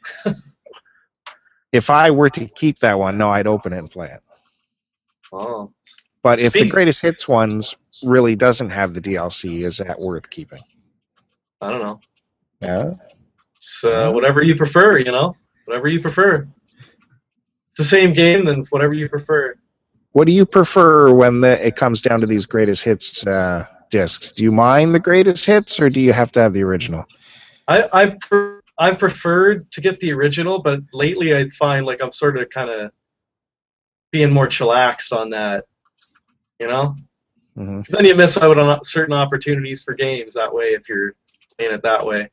If 1.74 1.90
I 1.90 2.12
were 2.12 2.30
to 2.30 2.46
keep 2.46 2.78
that 2.78 3.00
one, 3.00 3.18
no, 3.18 3.30
I'd 3.30 3.48
open 3.48 3.72
it 3.72 3.78
and 3.78 3.90
play 3.90 4.06
it. 4.06 4.20
Oh. 5.32 5.72
But 6.22 6.38
if 6.38 6.52
the 6.52 6.68
Greatest 6.68 7.02
Hits 7.02 7.26
ones 7.26 7.74
really 8.04 8.36
doesn't 8.36 8.70
have 8.70 8.94
the 8.94 9.00
DLC, 9.00 9.60
is 9.60 9.78
that 9.78 9.98
worth 9.98 10.30
keeping? 10.30 10.60
I 11.60 11.72
don't 11.72 11.82
know. 11.82 12.00
Yeah. 12.60 12.94
so 13.58 14.10
uh, 14.10 14.12
whatever 14.12 14.42
you 14.44 14.54
prefer, 14.54 14.98
you 14.98 15.10
know? 15.10 15.34
Whatever 15.64 15.88
you 15.88 16.00
prefer. 16.00 16.46
It's 16.78 17.78
the 17.78 17.84
same 17.84 18.12
game 18.12 18.44
then 18.44 18.62
whatever 18.70 18.94
you 18.94 19.08
prefer. 19.08 19.56
What 20.12 20.28
do 20.28 20.32
you 20.32 20.46
prefer 20.46 21.12
when 21.12 21.40
the, 21.40 21.66
it 21.66 21.74
comes 21.74 22.00
down 22.00 22.20
to 22.20 22.26
these 22.26 22.46
Greatest 22.46 22.84
Hits 22.84 23.26
uh, 23.26 23.66
discs? 23.94 24.32
Do 24.32 24.42
you 24.42 24.50
mind 24.50 24.92
the 24.92 24.98
Greatest 24.98 25.46
Hits, 25.46 25.78
or 25.78 25.88
do 25.88 26.00
you 26.00 26.12
have 26.12 26.32
to 26.32 26.40
have 26.40 26.52
the 26.52 26.64
original? 26.64 27.04
I 27.68 27.88
I've 27.92 28.18
pre- 28.18 28.58
I've 28.76 28.98
preferred 28.98 29.70
to 29.72 29.80
get 29.80 30.00
the 30.00 30.12
original, 30.12 30.60
but 30.60 30.80
lately 30.92 31.34
I 31.36 31.44
find 31.44 31.86
like 31.86 32.02
I'm 32.02 32.10
sort 32.10 32.36
of 32.36 32.50
kind 32.50 32.70
of 32.70 32.90
being 34.10 34.32
more 34.32 34.48
chillaxed 34.48 35.12
on 35.12 35.30
that. 35.30 35.64
You 36.60 36.68
know, 36.68 36.96
hmm 37.54 37.82
'Cause 37.82 37.94
then 37.94 38.04
you 38.04 38.16
miss 38.16 38.36
out 38.36 38.58
on 38.58 38.84
certain 38.84 39.14
opportunities 39.14 39.82
for 39.84 39.94
games 39.94 40.34
that 40.34 40.52
way 40.52 40.74
if 40.78 40.88
you're 40.88 41.14
playing 41.56 41.74
it 41.74 41.82
that 41.82 42.04
way. 42.04 42.28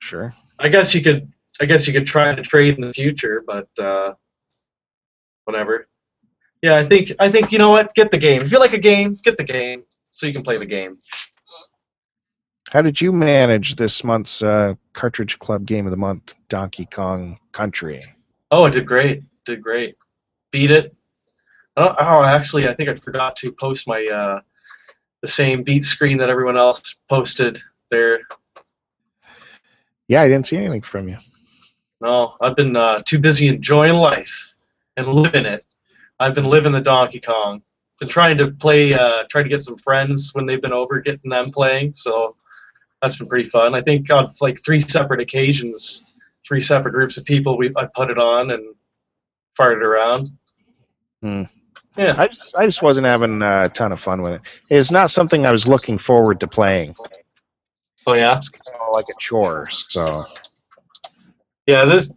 Sure. 0.00 0.34
I 0.58 0.68
guess 0.68 0.94
you 0.94 1.02
could 1.02 1.32
I 1.60 1.64
guess 1.66 1.86
you 1.86 1.92
could 1.94 2.06
try 2.06 2.34
to 2.34 2.42
trade 2.42 2.74
in 2.76 2.82
the 2.82 2.92
future, 2.92 3.42
but 3.46 3.68
uh, 3.78 4.12
whatever. 5.44 5.88
Yeah, 6.60 6.76
I 6.76 6.84
think 6.86 7.12
I 7.18 7.30
think 7.30 7.50
you 7.50 7.58
know 7.58 7.70
what? 7.70 7.94
Get 7.94 8.10
the 8.10 8.18
game. 8.18 8.42
If 8.42 8.52
you 8.52 8.58
like 8.58 8.74
a 8.74 8.84
game, 8.92 9.16
get 9.22 9.36
the 9.38 9.44
game 9.44 9.84
so 10.18 10.26
you 10.26 10.32
can 10.32 10.42
play 10.42 10.58
the 10.58 10.66
game. 10.66 10.98
How 12.70 12.82
did 12.82 13.00
you 13.00 13.12
manage 13.12 13.76
this 13.76 14.04
month's 14.04 14.42
uh, 14.42 14.74
Cartridge 14.92 15.38
Club 15.38 15.64
Game 15.64 15.86
of 15.86 15.90
the 15.90 15.96
Month, 15.96 16.34
Donkey 16.48 16.84
Kong 16.84 17.38
Country? 17.52 18.02
Oh, 18.50 18.66
it 18.66 18.72
did 18.72 18.86
great. 18.86 19.22
Did 19.46 19.62
great. 19.62 19.96
Beat 20.50 20.72
it. 20.72 20.94
Oh, 21.76 21.94
oh, 21.98 22.24
actually, 22.24 22.68
I 22.68 22.74
think 22.74 22.88
I 22.88 22.94
forgot 22.94 23.36
to 23.36 23.52
post 23.52 23.86
my 23.86 24.04
uh, 24.04 24.40
the 25.22 25.28
same 25.28 25.62
beat 25.62 25.84
screen 25.84 26.18
that 26.18 26.28
everyone 26.28 26.56
else 26.56 26.98
posted 27.08 27.58
there. 27.90 28.20
Yeah, 30.08 30.22
I 30.22 30.28
didn't 30.28 30.48
see 30.48 30.56
anything 30.56 30.82
from 30.82 31.08
you. 31.08 31.18
No, 32.00 32.34
I've 32.40 32.56
been 32.56 32.74
uh, 32.74 33.00
too 33.04 33.20
busy 33.20 33.48
enjoying 33.48 33.94
life 33.94 34.56
and 34.96 35.06
living 35.06 35.46
it. 35.46 35.64
I've 36.18 36.34
been 36.34 36.44
living 36.44 36.72
the 36.72 36.80
Donkey 36.80 37.20
Kong. 37.20 37.62
Been 37.98 38.08
trying 38.08 38.38
to 38.38 38.50
play, 38.52 38.94
uh, 38.94 39.24
trying 39.28 39.44
to 39.44 39.50
get 39.50 39.62
some 39.62 39.76
friends 39.76 40.30
when 40.34 40.46
they've 40.46 40.62
been 40.62 40.72
over, 40.72 41.00
getting 41.00 41.30
them 41.30 41.50
playing. 41.50 41.94
So 41.94 42.36
that's 43.02 43.16
been 43.16 43.28
pretty 43.28 43.48
fun. 43.48 43.74
I 43.74 43.82
think 43.82 44.10
on 44.10 44.32
like 44.40 44.58
three 44.64 44.80
separate 44.80 45.20
occasions, 45.20 46.04
three 46.46 46.60
separate 46.60 46.92
groups 46.92 47.16
of 47.16 47.24
people, 47.24 47.56
we 47.56 47.72
I 47.76 47.86
put 47.86 48.10
it 48.10 48.18
on 48.18 48.50
and 48.50 48.74
fired 49.56 49.78
it 49.78 49.84
around. 49.84 50.30
Hmm. 51.22 51.42
Yeah. 51.96 52.14
I 52.16 52.28
just, 52.28 52.54
I 52.56 52.66
just 52.66 52.82
wasn't 52.82 53.06
having 53.06 53.42
a 53.42 53.68
ton 53.68 53.90
of 53.90 53.98
fun 53.98 54.22
with 54.22 54.34
it. 54.34 54.40
It's 54.70 54.92
not 54.92 55.10
something 55.10 55.44
I 55.44 55.52
was 55.52 55.66
looking 55.66 55.98
forward 55.98 56.38
to 56.40 56.46
playing. 56.46 56.94
Oh 58.06 58.14
yeah. 58.14 58.38
It's 58.38 58.48
kind 58.48 58.80
of 58.80 58.92
like 58.92 59.06
a 59.08 59.18
chore. 59.18 59.68
So 59.70 60.24
Yeah. 61.66 61.84
This 61.84 62.10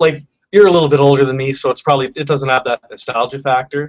like 0.00 0.24
you're 0.50 0.66
a 0.66 0.72
little 0.72 0.88
bit 0.88 0.98
older 0.98 1.24
than 1.24 1.36
me, 1.36 1.52
so 1.52 1.70
it's 1.70 1.82
probably 1.82 2.10
it 2.16 2.26
doesn't 2.26 2.48
have 2.48 2.64
that 2.64 2.80
nostalgia 2.90 3.38
factor, 3.38 3.88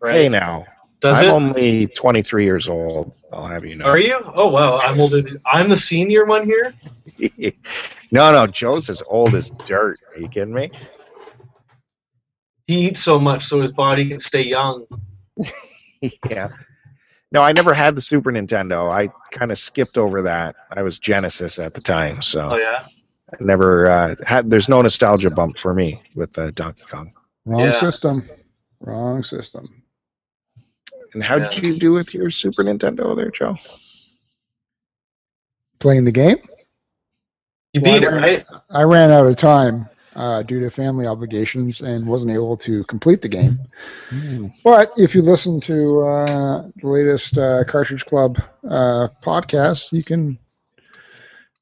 right? 0.00 0.14
hey, 0.14 0.28
now 0.30 0.64
Does 1.00 1.22
I'm 1.22 1.28
it? 1.28 1.30
only 1.30 1.86
23 1.88 2.44
years 2.44 2.68
old. 2.68 3.12
I'll 3.32 3.46
have 3.46 3.64
you 3.64 3.76
know. 3.76 3.84
Are 3.84 3.98
you? 3.98 4.18
Oh 4.34 4.48
wow, 4.48 4.78
I'm 4.78 4.98
older. 5.00 5.22
Than, 5.22 5.40
I'm 5.46 5.68
the 5.68 5.76
senior 5.76 6.24
one 6.26 6.44
here. 6.44 6.74
no, 8.10 8.32
no, 8.32 8.46
Joe's 8.46 8.88
as 8.90 9.02
old 9.06 9.34
as 9.34 9.50
dirt. 9.50 9.98
Are 10.14 10.20
you 10.20 10.28
kidding 10.28 10.54
me? 10.54 10.70
He 12.66 12.88
eats 12.88 13.00
so 13.00 13.18
much 13.18 13.44
so 13.46 13.60
his 13.60 13.72
body 13.72 14.08
can 14.08 14.18
stay 14.18 14.42
young. 14.42 14.86
yeah. 16.28 16.48
No, 17.30 17.42
I 17.42 17.52
never 17.52 17.74
had 17.74 17.94
the 17.94 18.00
Super 18.00 18.32
Nintendo. 18.32 18.90
I 18.90 19.08
kind 19.30 19.50
of 19.52 19.58
skipped 19.58 19.98
over 19.98 20.22
that. 20.22 20.56
I 20.70 20.82
was 20.82 20.98
Genesis 20.98 21.58
at 21.58 21.74
the 21.74 21.80
time, 21.80 22.22
so 22.22 22.50
Oh 22.52 22.56
yeah. 22.56 22.86
I 23.32 23.36
never 23.40 23.90
uh, 23.90 24.14
had. 24.26 24.48
There's 24.50 24.68
no 24.68 24.80
nostalgia 24.80 25.30
bump 25.30 25.58
for 25.58 25.74
me 25.74 26.02
with 26.14 26.38
uh, 26.38 26.50
Donkey 26.52 26.84
Kong. 26.88 27.12
Wrong 27.44 27.60
Yeah. 27.66 27.72
system. 27.72 28.28
Wrong 28.80 29.22
system. 29.22 29.82
And 31.14 31.22
how 31.22 31.38
did 31.38 31.62
you 31.62 31.78
do 31.78 31.92
with 31.92 32.12
your 32.14 32.30
Super 32.30 32.62
Nintendo 32.62 33.16
there, 33.16 33.30
Joe? 33.30 33.56
Playing 35.78 36.04
the 36.04 36.12
game. 36.12 36.38
You 37.72 37.80
Well, 37.80 38.00
beat 38.00 38.04
I 38.04 38.08
it, 38.08 38.12
ran- 38.12 38.22
right? 38.22 38.46
I 38.70 38.82
ran 38.82 39.10
out 39.10 39.26
of 39.26 39.36
time 39.36 39.88
uh, 40.16 40.42
due 40.42 40.60
to 40.60 40.70
family 40.70 41.06
obligations 41.06 41.80
and 41.80 42.06
wasn't 42.06 42.32
able 42.32 42.56
to 42.58 42.82
complete 42.84 43.22
the 43.22 43.28
game. 43.28 43.58
But 44.64 44.92
if 44.96 45.14
you 45.14 45.22
listen 45.22 45.60
to 45.62 46.00
uh, 46.00 46.68
the 46.76 46.88
latest 46.88 47.38
uh, 47.38 47.64
Cartridge 47.64 48.04
Club 48.04 48.38
uh, 48.68 49.08
podcast, 49.22 49.92
you 49.92 50.02
can 50.02 50.38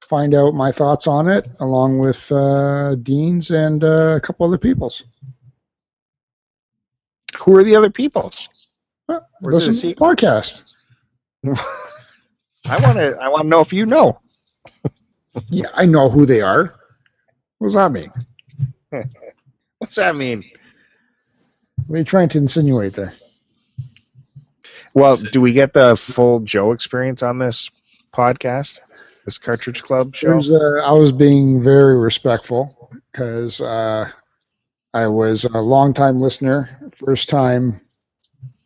find 0.09 0.34
out 0.34 0.55
my 0.55 0.72
thoughts 0.72 1.07
on 1.07 1.28
it, 1.28 1.49
along 1.61 1.99
with 1.99 2.30
uh, 2.32 2.94
Dean's 2.97 3.51
and 3.51 3.82
uh, 3.84 4.14
a 4.16 4.20
couple 4.20 4.47
other 4.47 4.59
people's. 4.59 5.03
Who 7.38 7.57
are 7.57 7.64
the 7.64 7.76
other 7.76 7.90
peoples? 7.90 8.49
Or 9.43 9.53
Listen 9.53 9.72
to 9.72 9.89
the 9.89 9.95
podcast. 9.95 10.62
I 12.68 12.80
want 12.80 12.97
to. 12.99 13.16
I 13.20 13.28
want 13.28 13.43
to 13.43 13.49
know 13.49 13.61
if 13.61 13.72
you 13.72 13.87
know. 13.87 14.20
Yeah, 15.51 15.68
I 15.74 15.84
know 15.84 16.09
who 16.09 16.24
they 16.24 16.41
are. 16.41 16.74
What 17.59 17.66
does 17.66 17.74
that 17.74 17.93
mean? 17.93 18.11
What's 19.78 19.97
that 19.97 20.16
mean? 20.16 20.43
What 21.87 21.97
are 21.97 21.99
you 21.99 22.05
trying 22.05 22.30
to 22.30 22.39
insinuate 22.39 22.95
there? 22.95 23.12
Well, 24.95 25.18
do 25.18 25.43
we 25.43 25.53
get 25.53 25.74
the 25.74 25.95
full 25.95 26.41
Joe 26.41 26.72
experience 26.72 27.22
on 27.22 27.39
this 27.39 27.70
podcast? 28.14 28.80
This 29.26 29.37
Cartridge 29.37 29.82
Club 29.82 30.14
show? 30.14 30.39
Uh, 30.39 30.80
I 30.80 30.93
was 30.93 31.12
being 31.12 31.62
very 31.62 31.99
respectful 31.99 32.91
because 33.12 33.61
uh, 33.61 34.11
I 34.95 35.07
was 35.09 35.45
a 35.45 35.59
long-time 35.59 36.16
listener, 36.16 36.91
first 36.95 37.28
time 37.28 37.82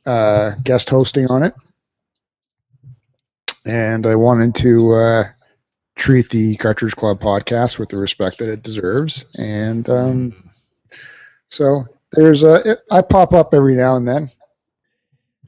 uh, 0.06 0.52
guest 0.62 0.90
hosting 0.90 1.26
on 1.26 1.42
it, 1.42 1.54
and 3.64 4.06
I 4.06 4.14
wanted 4.14 4.54
to 4.56 4.92
uh, 4.92 5.28
treat 5.96 6.30
the 6.30 6.56
Cartridge 6.56 6.96
Club 6.96 7.20
podcast 7.20 7.78
with 7.78 7.90
the 7.90 7.98
respect 7.98 8.38
that 8.38 8.48
it 8.48 8.62
deserves. 8.62 9.24
And 9.36 9.88
um, 9.88 10.50
so 11.50 11.86
there's 12.12 12.42
a 12.42 12.72
it, 12.72 12.78
I 12.90 13.02
pop 13.02 13.32
up 13.32 13.54
every 13.54 13.76
now 13.76 13.96
and 13.96 14.08
then. 14.08 14.30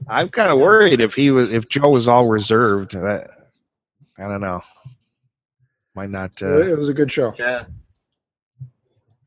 I'm 0.08 0.28
kind 0.28 0.50
of 0.50 0.58
worried 0.58 1.00
if 1.00 1.14
he 1.14 1.30
was 1.30 1.52
if 1.52 1.68
Joe 1.68 1.88
was 1.88 2.08
all 2.08 2.28
reserved. 2.28 2.92
That 2.92 3.30
I 4.18 4.28
don't 4.28 4.40
know. 4.40 4.62
Might 5.94 6.10
not. 6.10 6.40
Uh, 6.42 6.60
it 6.60 6.76
was 6.76 6.88
a 6.88 6.94
good 6.94 7.10
show. 7.10 7.34
Yeah. 7.38 7.64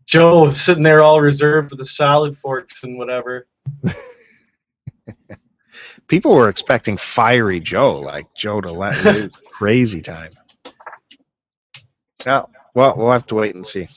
Joe 0.06 0.52
sitting 0.52 0.84
there 0.84 1.02
all 1.02 1.22
reserved 1.22 1.72
with 1.72 1.80
the 1.80 1.86
salad 1.86 2.38
forks 2.38 2.84
and 2.84 2.98
whatever. 2.98 3.46
people 6.08 6.36
were 6.36 6.50
expecting 6.50 6.98
fiery 6.98 7.60
Joe, 7.60 8.00
like 8.00 8.28
Joe 8.36 8.62
to 8.62 8.72
let 8.72 9.04
loose 9.06 9.34
crazy 9.52 10.02
time. 10.02 10.30
No, 12.26 12.50
well, 12.74 12.96
we'll 12.98 13.12
have 13.12 13.26
to 13.28 13.36
wait 13.36 13.56
and 13.56 13.66
see. 13.66 13.88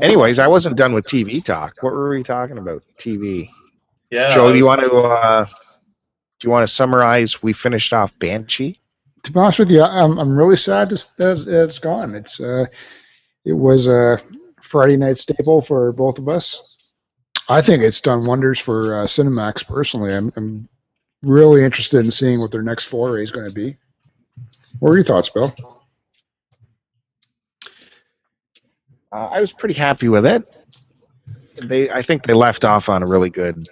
Anyways, 0.00 0.38
I 0.38 0.48
wasn't 0.48 0.76
done 0.76 0.94
with 0.94 1.04
TV 1.06 1.44
talk. 1.44 1.74
What 1.80 1.92
were 1.92 2.10
we 2.10 2.22
talking 2.22 2.58
about? 2.58 2.84
TV. 2.98 3.48
Yeah. 4.10 4.28
Joe, 4.28 4.48
I 4.48 4.52
do 4.52 4.58
you 4.58 4.66
want 4.66 4.84
to? 4.84 4.96
Uh, 4.96 5.44
do 5.44 6.48
you 6.48 6.50
want 6.50 6.66
to 6.66 6.72
summarize? 6.72 7.42
We 7.42 7.52
finished 7.52 7.92
off 7.92 8.18
Banshee. 8.18 8.80
to 9.24 9.32
be 9.32 9.38
honest 9.38 9.58
with 9.58 9.70
you, 9.70 9.82
I'm 9.82 10.18
I'm 10.18 10.36
really 10.36 10.56
sad 10.56 10.90
that 10.90 11.44
it's 11.46 11.78
gone. 11.78 12.14
It's 12.14 12.40
uh, 12.40 12.66
it 13.44 13.52
was 13.52 13.86
a 13.86 14.20
Friday 14.62 14.96
night 14.96 15.18
staple 15.18 15.60
for 15.60 15.92
both 15.92 16.18
of 16.18 16.28
us. 16.28 16.71
I 17.48 17.60
think 17.60 17.82
it's 17.82 18.00
done 18.00 18.26
wonders 18.26 18.58
for 18.58 19.02
uh, 19.02 19.06
Cinemax 19.06 19.66
personally. 19.66 20.14
I'm, 20.14 20.32
I'm 20.36 20.68
really 21.22 21.64
interested 21.64 22.04
in 22.04 22.10
seeing 22.10 22.40
what 22.40 22.50
their 22.50 22.62
next 22.62 22.84
foray 22.84 23.22
is 23.22 23.30
going 23.30 23.46
to 23.46 23.52
be. 23.52 23.76
What 24.78 24.90
are 24.90 24.94
your 24.94 25.04
thoughts, 25.04 25.28
Bill? 25.28 25.54
Uh, 29.12 29.26
I 29.26 29.40
was 29.40 29.52
pretty 29.52 29.74
happy 29.74 30.08
with 30.08 30.24
it. 30.24 30.44
They, 31.62 31.90
I 31.90 32.02
think 32.02 32.24
they 32.24 32.32
left 32.32 32.64
off 32.64 32.88
on 32.88 33.02
a 33.02 33.06
really 33.06 33.28
good 33.30 33.68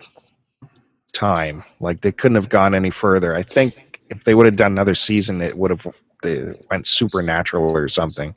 time. 1.12 1.64
Like 1.80 2.00
they 2.02 2.12
couldn't 2.12 2.36
have 2.36 2.48
gone 2.48 2.74
any 2.74 2.90
further. 2.90 3.34
I 3.34 3.42
think 3.42 4.00
if 4.10 4.24
they 4.24 4.34
would 4.34 4.46
have 4.46 4.56
done 4.56 4.72
another 4.72 4.94
season, 4.94 5.40
it 5.40 5.56
would 5.56 5.70
have 5.70 5.86
they 6.22 6.52
went 6.70 6.86
supernatural 6.86 7.74
or 7.74 7.88
something, 7.88 8.34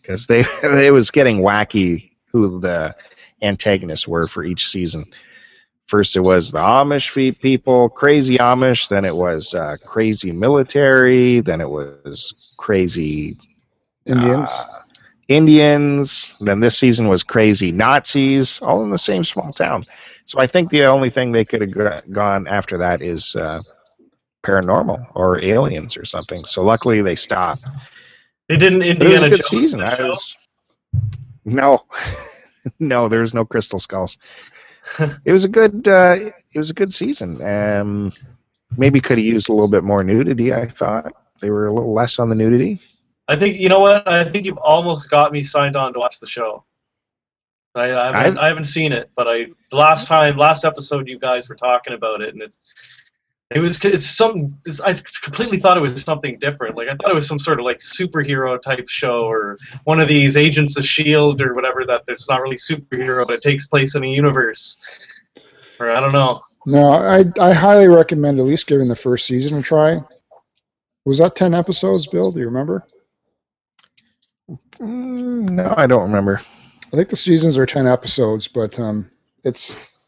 because 0.00 0.26
they 0.26 0.40
it 0.62 0.92
was 0.92 1.10
getting 1.10 1.38
wacky 1.38 2.10
who 2.32 2.60
the 2.60 2.94
antagonists 3.42 4.06
were 4.08 4.26
for 4.26 4.44
each 4.44 4.68
season. 4.68 5.04
First, 5.86 6.16
it 6.16 6.20
was 6.20 6.52
the 6.52 6.60
Amish 6.60 7.40
people, 7.40 7.88
crazy 7.88 8.38
Amish. 8.38 8.88
Then 8.88 9.04
it 9.04 9.16
was 9.16 9.54
uh, 9.54 9.76
crazy 9.84 10.30
military. 10.30 11.40
Then 11.40 11.60
it 11.60 11.68
was 11.68 12.54
crazy 12.58 13.36
Indians. 14.06 14.48
uh, 14.48 14.66
Indians. 15.26 16.36
Then 16.40 16.60
this 16.60 16.78
season 16.78 17.08
was 17.08 17.22
crazy 17.24 17.72
Nazis, 17.72 18.60
all 18.60 18.84
in 18.84 18.90
the 18.90 18.98
same 18.98 19.24
small 19.24 19.52
town. 19.52 19.84
So 20.26 20.38
I 20.38 20.46
think 20.46 20.70
the 20.70 20.84
only 20.84 21.10
thing 21.10 21.32
they 21.32 21.44
could 21.44 21.60
have 21.60 22.12
gone 22.12 22.46
after 22.46 22.78
that 22.78 23.02
is 23.02 23.34
uh, 23.34 23.60
paranormal 24.44 25.06
or 25.14 25.42
aliens 25.42 25.96
or 25.96 26.04
something. 26.04 26.44
So 26.44 26.62
luckily 26.62 27.02
they 27.02 27.16
stopped. 27.16 27.64
They 28.48 28.56
didn't 28.56 28.98
But 28.98 29.06
it 29.06 29.12
was 29.12 29.22
a 29.22 29.28
good 29.28 29.36
Jones 29.38 29.46
season. 29.46 29.80
I 29.80 30.02
was, 30.02 30.36
no, 31.44 31.84
no, 32.78 33.08
there's 33.08 33.34
no 33.34 33.44
crystal 33.44 33.78
skulls. 33.78 34.18
it 35.24 35.32
was 35.32 35.44
a 35.44 35.48
good. 35.48 35.86
Uh, 35.86 36.16
it 36.52 36.58
was 36.58 36.70
a 36.70 36.74
good 36.74 36.92
season. 36.92 37.40
Um, 37.42 38.12
maybe 38.76 39.00
could 39.00 39.18
have 39.18 39.24
used 39.24 39.48
a 39.48 39.52
little 39.52 39.70
bit 39.70 39.84
more 39.84 40.02
nudity. 40.02 40.52
I 40.52 40.66
thought 40.66 41.12
they 41.40 41.50
were 41.50 41.66
a 41.66 41.72
little 41.72 41.94
less 41.94 42.18
on 42.18 42.28
the 42.28 42.34
nudity. 42.34 42.80
I 43.28 43.36
think 43.36 43.58
you 43.58 43.68
know 43.68 43.80
what? 43.80 44.08
I 44.08 44.28
think 44.28 44.44
you've 44.44 44.58
almost 44.58 45.10
got 45.10 45.32
me 45.32 45.42
signed 45.42 45.76
on 45.76 45.92
to 45.92 45.98
watch 45.98 46.20
the 46.20 46.26
show. 46.26 46.64
I, 47.74 47.92
I, 47.92 48.16
haven't, 48.16 48.38
I 48.38 48.48
haven't 48.48 48.64
seen 48.64 48.92
it, 48.92 49.10
but 49.14 49.28
I 49.28 49.46
last 49.70 50.08
time, 50.08 50.36
last 50.36 50.64
episode, 50.64 51.06
you 51.06 51.20
guys 51.20 51.48
were 51.48 51.54
talking 51.54 51.92
about 51.92 52.20
it, 52.20 52.34
and 52.34 52.42
it's 52.42 52.74
it 53.50 53.58
was 53.58 53.84
it's 53.84 54.06
some 54.06 54.54
it's, 54.64 54.80
I 54.80 54.94
completely 55.22 55.58
thought 55.58 55.76
it 55.76 55.80
was 55.80 56.00
something 56.02 56.38
different. 56.38 56.76
Like 56.76 56.88
I 56.88 56.94
thought 56.94 57.10
it 57.10 57.14
was 57.14 57.26
some 57.26 57.38
sort 57.38 57.58
of 57.58 57.66
like 57.66 57.78
superhero 57.78 58.60
type 58.60 58.88
show 58.88 59.24
or 59.24 59.56
one 59.84 60.00
of 60.00 60.08
these 60.08 60.36
Agents 60.36 60.76
of 60.78 60.84
Shield 60.84 61.42
or 61.42 61.54
whatever 61.54 61.84
that 61.86 62.02
it's 62.08 62.28
not 62.28 62.40
really 62.40 62.56
superhero, 62.56 63.26
but 63.26 63.34
it 63.34 63.42
takes 63.42 63.66
place 63.66 63.94
in 63.94 64.04
a 64.04 64.08
universe. 64.08 64.78
Or 65.80 65.90
I 65.90 66.00
don't 66.00 66.12
know. 66.12 66.40
No, 66.66 66.92
I 66.92 67.24
I 67.40 67.52
highly 67.52 67.88
recommend 67.88 68.38
at 68.38 68.44
least 68.44 68.66
giving 68.66 68.88
the 68.88 68.96
first 68.96 69.26
season 69.26 69.58
a 69.58 69.62
try. 69.62 70.00
Was 71.04 71.18
that 71.18 71.34
ten 71.34 71.54
episodes, 71.54 72.06
Bill? 72.06 72.30
Do 72.30 72.38
you 72.38 72.46
remember? 72.46 72.86
Mm, 74.80 75.50
no, 75.50 75.74
I 75.76 75.86
don't 75.86 76.02
remember. 76.02 76.40
I 76.92 76.96
think 76.96 77.08
the 77.08 77.16
seasons 77.16 77.56
are 77.56 77.66
10 77.66 77.86
episodes, 77.86 78.48
but 78.48 78.78
um, 78.80 79.10
it's 79.44 79.99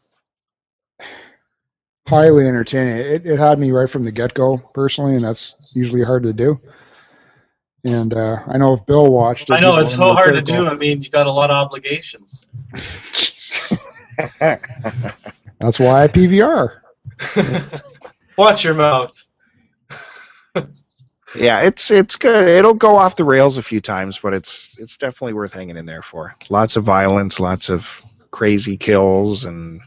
highly 2.07 2.47
entertaining. 2.47 2.97
It, 2.97 3.25
it 3.25 3.39
had 3.39 3.59
me 3.59 3.71
right 3.71 3.89
from 3.89 4.03
the 4.03 4.11
get 4.11 4.33
go, 4.33 4.57
personally, 4.73 5.15
and 5.15 5.23
that's 5.23 5.71
usually 5.73 6.03
hard 6.03 6.23
to 6.23 6.33
do. 6.33 6.59
And 7.85 8.13
uh, 8.13 8.37
I 8.47 8.57
know 8.57 8.73
if 8.73 8.85
Bill 8.85 9.11
watched 9.11 9.49
it, 9.49 9.53
I 9.53 9.59
know 9.59 9.77
it's 9.79 9.95
so 9.95 10.13
hard 10.13 10.33
to 10.33 10.41
do. 10.41 10.67
I 10.67 10.75
mean, 10.75 11.01
you 11.01 11.09
got 11.09 11.27
a 11.27 11.31
lot 11.31 11.49
of 11.49 11.55
obligations. 11.55 12.47
That's 14.39 15.79
why 15.79 16.03
I 16.03 16.07
PVR. 16.07 16.79
Watch 18.37 18.63
your 18.63 18.75
mouth. 18.75 19.19
Yeah, 21.35 21.61
it's 21.61 21.89
it's 21.89 22.15
good. 22.15 22.47
It'll 22.47 22.75
go 22.75 22.95
off 22.95 23.15
the 23.15 23.23
rails 23.23 23.57
a 23.57 23.63
few 23.63 23.81
times, 23.81 24.19
but 24.19 24.35
it's 24.35 24.77
it's 24.77 24.97
definitely 24.97 25.33
worth 25.33 25.51
hanging 25.51 25.77
in 25.77 25.87
there 25.87 26.03
for. 26.03 26.35
Lots 26.49 26.75
of 26.75 26.83
violence, 26.83 27.39
lots 27.39 27.71
of 27.71 28.03
crazy 28.29 28.77
kills 28.77 29.45
and 29.45 29.81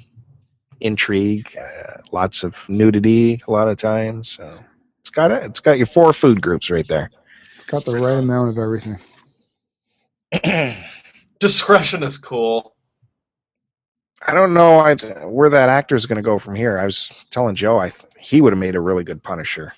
intrigue, 0.80 1.56
uh, 1.58 2.00
lots 2.12 2.44
of 2.44 2.56
nudity 2.68 3.40
a 3.46 3.50
lot 3.50 3.68
of 3.68 3.78
times. 3.78 4.30
So 4.30 4.58
it's 5.00 5.10
got 5.10 5.30
it. 5.30 5.44
It's 5.44 5.60
got 5.60 5.78
your 5.78 5.86
four 5.86 6.12
food 6.12 6.40
groups 6.40 6.70
right 6.70 6.86
there. 6.86 7.10
It's 7.54 7.64
got 7.64 7.84
the 7.84 7.96
right 7.96 8.18
amount 8.18 8.50
of 8.50 8.58
everything. 8.58 8.98
Discretion 11.40 12.02
is 12.02 12.18
cool. 12.18 12.74
I 14.26 14.34
don't 14.34 14.54
know 14.54 14.80
I, 14.80 14.94
where 15.26 15.50
that 15.50 15.68
actor 15.68 15.94
is 15.94 16.06
going 16.06 16.16
to 16.16 16.22
go 16.22 16.38
from 16.38 16.54
here. 16.54 16.78
I 16.78 16.84
was 16.84 17.10
telling 17.30 17.54
Joe, 17.54 17.78
I 17.78 17.92
he 18.18 18.40
would 18.40 18.52
have 18.52 18.58
made 18.58 18.74
a 18.74 18.80
really 18.80 19.04
good 19.04 19.22
Punisher 19.22 19.72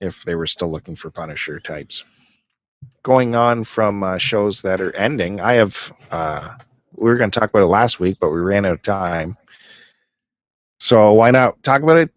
if 0.00 0.24
they 0.24 0.34
were 0.34 0.46
still 0.46 0.70
looking 0.70 0.96
for 0.96 1.10
Punisher 1.10 1.60
types. 1.60 2.04
Going 3.02 3.34
on 3.34 3.64
from 3.64 4.02
uh, 4.02 4.18
shows 4.18 4.62
that 4.62 4.80
are 4.80 4.94
ending, 4.96 5.40
I 5.40 5.54
have. 5.54 5.92
Uh, 6.10 6.56
we 6.96 7.10
were 7.10 7.16
going 7.16 7.30
to 7.30 7.40
talk 7.40 7.50
about 7.50 7.62
it 7.62 7.66
last 7.66 7.98
week, 7.98 8.18
but 8.20 8.30
we 8.30 8.38
ran 8.38 8.64
out 8.64 8.74
of 8.74 8.82
time. 8.82 9.36
So 10.84 11.14
why 11.14 11.30
not 11.30 11.62
talk 11.62 11.80
about 11.80 11.96
it 11.96 12.10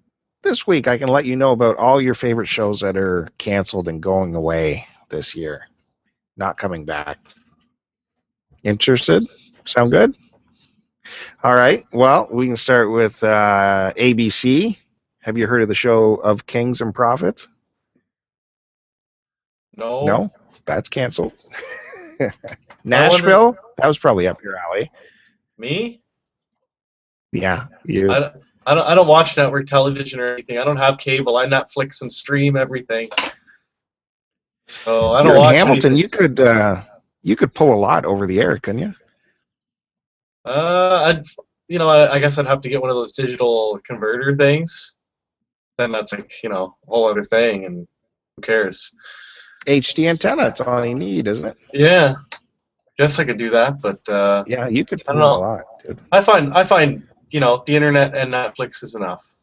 this 0.44 0.68
week? 0.68 0.90
I 0.90 0.98
can 0.98 1.08
let 1.08 1.24
you 1.24 1.38
know 1.38 1.54
about 1.54 1.78
all 1.78 2.02
your 2.02 2.14
favorite 2.14 2.50
shows 2.50 2.82
that 2.82 2.98
are 2.98 3.30
canceled 3.38 3.88
and 3.88 4.04
going 4.04 4.36
away 4.36 4.86
this 5.08 5.38
year, 5.38 5.70
not 6.36 6.58
coming 6.58 6.84
back. 6.84 7.18
Interested? 8.64 9.26
Sound 9.64 9.92
good? 9.92 10.18
All 11.46 11.54
right. 11.54 11.86
Well, 11.94 12.28
we 12.30 12.46
can 12.48 12.58
start 12.58 12.92
with 12.92 13.24
uh, 13.24 13.94
ABC. 13.96 14.78
Have 15.22 15.38
you 15.38 15.48
heard 15.48 15.62
of 15.62 15.70
the 15.70 15.74
show 15.74 16.16
of 16.16 16.46
Kings 16.46 16.82
and 16.82 16.94
Prophets? 16.94 17.48
No. 19.78 20.02
No, 20.02 20.34
that's 20.66 20.90
canceled. 20.90 21.42
Nashville. 22.84 23.58
That 23.78 23.88
was 23.88 23.98
probably 23.98 24.28
up 24.28 24.44
your 24.44 24.58
alley. 24.58 24.92
Me? 25.58 26.02
Yeah, 27.32 27.68
you. 27.86 28.12
I, 28.12 28.32
I 28.68 28.76
don't. 28.76 28.84
I 28.86 28.94
don't 28.96 29.08
watch 29.08 29.38
network 29.38 29.66
television 29.66 30.20
or 30.20 30.26
anything. 30.34 30.58
I 30.58 30.64
don't 30.66 30.78
have 30.78 30.98
cable. 30.98 31.38
I 31.38 31.46
Netflix 31.46 32.02
and 32.02 32.12
stream 32.12 32.58
everything. 32.58 33.08
So 34.68 35.14
I 35.14 35.20
don't 35.20 35.28
You're 35.28 35.36
in 35.36 35.42
watch 35.42 35.56
Hamilton. 35.56 35.94
anything. 35.94 35.98
You 35.98 36.10
could 36.10 36.40
uh, 36.42 36.84
you 37.24 37.36
could 37.38 37.54
pull 37.54 37.74
a 37.74 37.80
lot 37.80 38.04
over 38.04 38.28
the 38.28 38.40
air, 38.42 38.58
couldn't 38.58 38.82
you? 38.82 38.94
Uh, 40.46 41.04
I'd, 41.06 41.24
you 41.68 41.80
know, 41.80 41.88
I, 41.90 42.16
I 42.16 42.20
guess 42.20 42.38
I'd 42.38 42.46
have 42.48 42.62
to 42.62 42.70
get 42.70 42.82
one 42.82 42.90
of 42.90 42.96
those 42.96 43.12
digital 43.14 43.80
converter 43.86 44.36
things. 44.36 44.96
Then 45.78 45.92
that's 45.92 46.12
like, 46.14 46.32
you 46.44 46.50
know, 46.50 46.76
a 46.88 46.90
whole 46.92 47.10
other 47.10 47.24
thing, 47.24 47.66
and 47.66 47.88
who 48.36 48.42
cares? 48.42 48.94
HD 49.66 50.10
antenna. 50.10 50.44
That's 50.44 50.62
all 50.62 50.86
you 50.86 50.96
need, 50.96 51.28
isn't 51.28 51.46
it? 51.46 51.58
Yeah, 51.74 52.16
guess 52.98 53.20
I 53.20 53.26
could 53.26 53.38
do 53.38 53.50
that, 53.52 53.82
but 53.82 54.08
uh, 54.10 54.44
Yeah, 54.48 54.68
you 54.68 54.84
could 54.86 55.04
I 55.08 55.14
don't 55.14 55.22
a 55.22 55.26
know. 55.26 55.40
lot, 55.40 55.64
dude. 55.86 56.02
I 56.12 56.22
find 56.22 56.54
I 56.54 56.64
find 56.64 57.07
you 57.30 57.40
know 57.40 57.64
the 57.66 57.76
internet 57.76 58.16
and 58.16 58.34
Netflix 58.34 58.84
is 58.84 58.96
enough. 58.96 59.36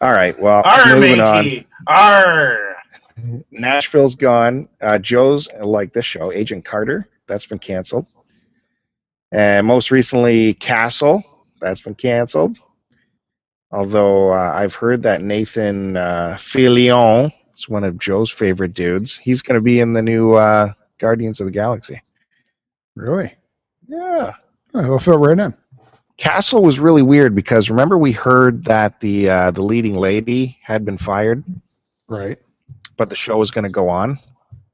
All 0.00 0.12
right. 0.12 0.38
Well, 0.38 0.62
Arr, 0.64 0.94
moving 0.94 1.20
on. 1.20 1.44
matey! 1.44 1.66
Arr! 1.86 2.76
Nashville's 3.50 4.14
gone. 4.14 4.68
Uh, 4.80 4.98
Joe's 4.98 5.48
like 5.60 5.92
this 5.92 6.04
show, 6.04 6.32
Agent 6.32 6.64
Carter. 6.64 7.08
That's 7.26 7.46
been 7.46 7.58
canceled. 7.58 8.06
And 9.32 9.66
most 9.66 9.90
recently, 9.90 10.54
Castle. 10.54 11.22
That's 11.60 11.80
been 11.80 11.94
canceled. 11.94 12.58
Although 13.72 14.32
uh, 14.32 14.52
I've 14.54 14.74
heard 14.74 15.02
that 15.02 15.22
Nathan 15.22 15.96
uh, 15.96 16.36
Fillion 16.38 17.32
is 17.56 17.68
one 17.68 17.84
of 17.84 17.98
Joe's 17.98 18.30
favorite 18.30 18.74
dudes. 18.74 19.16
He's 19.16 19.42
going 19.42 19.58
to 19.58 19.64
be 19.64 19.80
in 19.80 19.92
the 19.92 20.02
new 20.02 20.34
uh, 20.34 20.72
Guardians 20.98 21.40
of 21.40 21.46
the 21.46 21.52
Galaxy. 21.52 22.00
Really? 22.94 23.34
Yeah. 23.88 24.34
He'll 24.72 24.98
fit 24.98 25.18
right 25.18 25.38
in. 25.38 25.54
Castle 26.16 26.62
was 26.62 26.80
really 26.80 27.02
weird 27.02 27.34
because 27.34 27.68
remember 27.68 27.98
we 27.98 28.12
heard 28.12 28.64
that 28.64 29.00
the 29.00 29.28
uh, 29.28 29.50
the 29.50 29.62
leading 29.62 29.94
lady 29.96 30.58
had 30.62 30.84
been 30.84 30.96
fired, 30.98 31.44
Right. 32.08 32.38
but 32.96 33.10
the 33.10 33.16
show 33.16 33.36
was 33.36 33.50
going 33.50 33.64
to 33.64 33.70
go 33.70 33.88
on, 33.90 34.18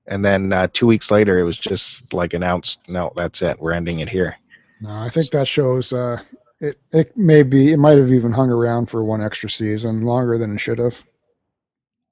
and 0.06 0.24
then 0.24 0.52
uh, 0.52 0.68
two 0.72 0.86
weeks 0.86 1.10
later 1.10 1.38
it 1.40 1.44
was 1.44 1.56
just 1.58 2.12
like 2.14 2.32
announced, 2.34 2.78
no, 2.88 3.12
that's 3.16 3.42
it, 3.42 3.58
we're 3.58 3.72
ending 3.72 4.00
it 4.00 4.08
here. 4.08 4.36
No, 4.80 4.90
I 4.90 5.10
think 5.10 5.30
that 5.32 5.48
shows. 5.48 5.92
Uh, 5.92 6.20
it 6.60 6.78
it 6.92 7.16
may 7.16 7.42
be. 7.42 7.72
It 7.72 7.76
might 7.78 7.98
have 7.98 8.12
even 8.12 8.30
hung 8.32 8.50
around 8.50 8.86
for 8.86 9.02
one 9.04 9.22
extra 9.22 9.50
season, 9.50 10.02
longer 10.02 10.38
than 10.38 10.54
it 10.54 10.60
should 10.60 10.78
have. 10.78 11.00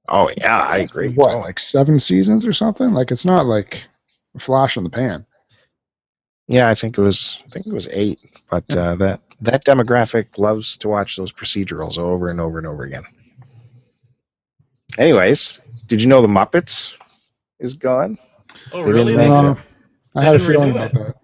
Oh 0.08 0.28
yeah, 0.38 0.58
I 0.58 0.78
agree. 0.78 1.12
What, 1.14 1.36
like 1.38 1.60
seven 1.60 2.00
seasons 2.00 2.44
or 2.44 2.52
something? 2.52 2.92
Like 2.92 3.12
it's 3.12 3.24
not 3.24 3.46
like 3.46 3.84
a 4.34 4.40
flash 4.40 4.76
in 4.76 4.82
the 4.82 4.90
pan. 4.90 5.24
Yeah, 6.48 6.68
I 6.68 6.74
think 6.74 6.98
it 6.98 7.00
was. 7.00 7.38
I 7.46 7.48
think 7.50 7.66
it 7.68 7.72
was 7.72 7.86
eight. 7.92 8.20
But 8.50 8.74
uh, 8.76 8.96
that 8.96 9.20
that 9.42 9.64
demographic 9.64 10.36
loves 10.38 10.76
to 10.78 10.88
watch 10.88 11.16
those 11.16 11.32
procedurals 11.32 11.98
over 11.98 12.28
and 12.28 12.40
over 12.40 12.58
and 12.58 12.66
over 12.66 12.82
again. 12.82 13.04
Anyways, 14.98 15.60
did 15.86 16.02
you 16.02 16.08
know 16.08 16.20
the 16.20 16.28
Muppets 16.28 16.94
is 17.60 17.74
gone? 17.74 18.18
Oh, 18.72 18.84
They 18.84 18.92
really? 18.92 19.12
didn't 19.16 19.16
make 19.16 19.28
They- 19.28 19.34
Um, 19.34 19.58
I 20.16 20.24
had 20.24 20.34
a 20.34 20.38
didn't 20.38 20.52
feeling 20.52 20.68
renew 20.74 20.84
about 20.86 20.94
it. 20.94 21.14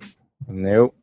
that. 0.00 0.12
Nope. 0.46 0.94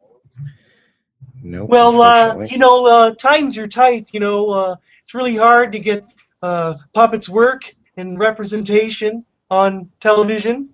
Nope. 1.43 1.69
Well, 1.69 2.01
uh, 2.01 2.13
unfortunately. 2.29 2.47
you 2.53 2.57
know, 2.57 2.85
uh, 2.87 3.11
times 3.15 3.57
are 3.57 3.67
tight. 3.67 4.07
You 4.13 4.21
know, 4.21 4.49
uh, 4.49 4.75
it's 5.03 5.13
really 5.13 5.35
hard 5.35 5.73
to 5.73 5.79
get 5.79 6.05
uh, 6.41 6.75
puppets 6.93 7.27
work 7.29 7.69
and 7.97 8.17
representation 8.17 9.25
on 9.51 9.91
television. 9.99 10.69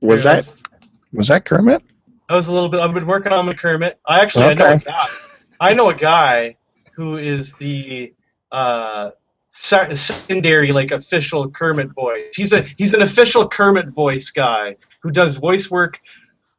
was 0.00 0.24
Yeah, 0.24 0.34
that 0.34 0.54
was 1.12 1.28
that 1.28 1.44
Kermit? 1.44 1.82
I 2.28 2.34
was 2.36 2.48
a 2.48 2.52
little 2.52 2.68
bit. 2.68 2.80
I've 2.80 2.92
been 2.94 3.06
working 3.06 3.32
on 3.32 3.46
McCormick. 3.46 3.94
I 4.06 4.20
actually 4.20 4.46
I 4.46 4.54
know 4.54 4.64
a 4.64 4.74
Okay. 4.74 4.84
guy. 4.84 5.06
I 5.60 5.74
know 5.74 5.88
a 5.90 5.94
guy 5.94 6.56
who 6.94 7.16
is 7.16 7.54
the 7.54 8.12
uh, 8.52 9.10
secondary, 9.52 10.72
like 10.72 10.90
official 10.90 11.50
Kermit 11.50 11.92
voice. 11.94 12.34
He's 12.34 12.52
a 12.52 12.62
he's 12.62 12.94
an 12.94 13.02
official 13.02 13.48
Kermit 13.48 13.88
voice 13.88 14.30
guy 14.30 14.76
who 15.02 15.10
does 15.10 15.36
voice 15.36 15.70
work. 15.70 16.00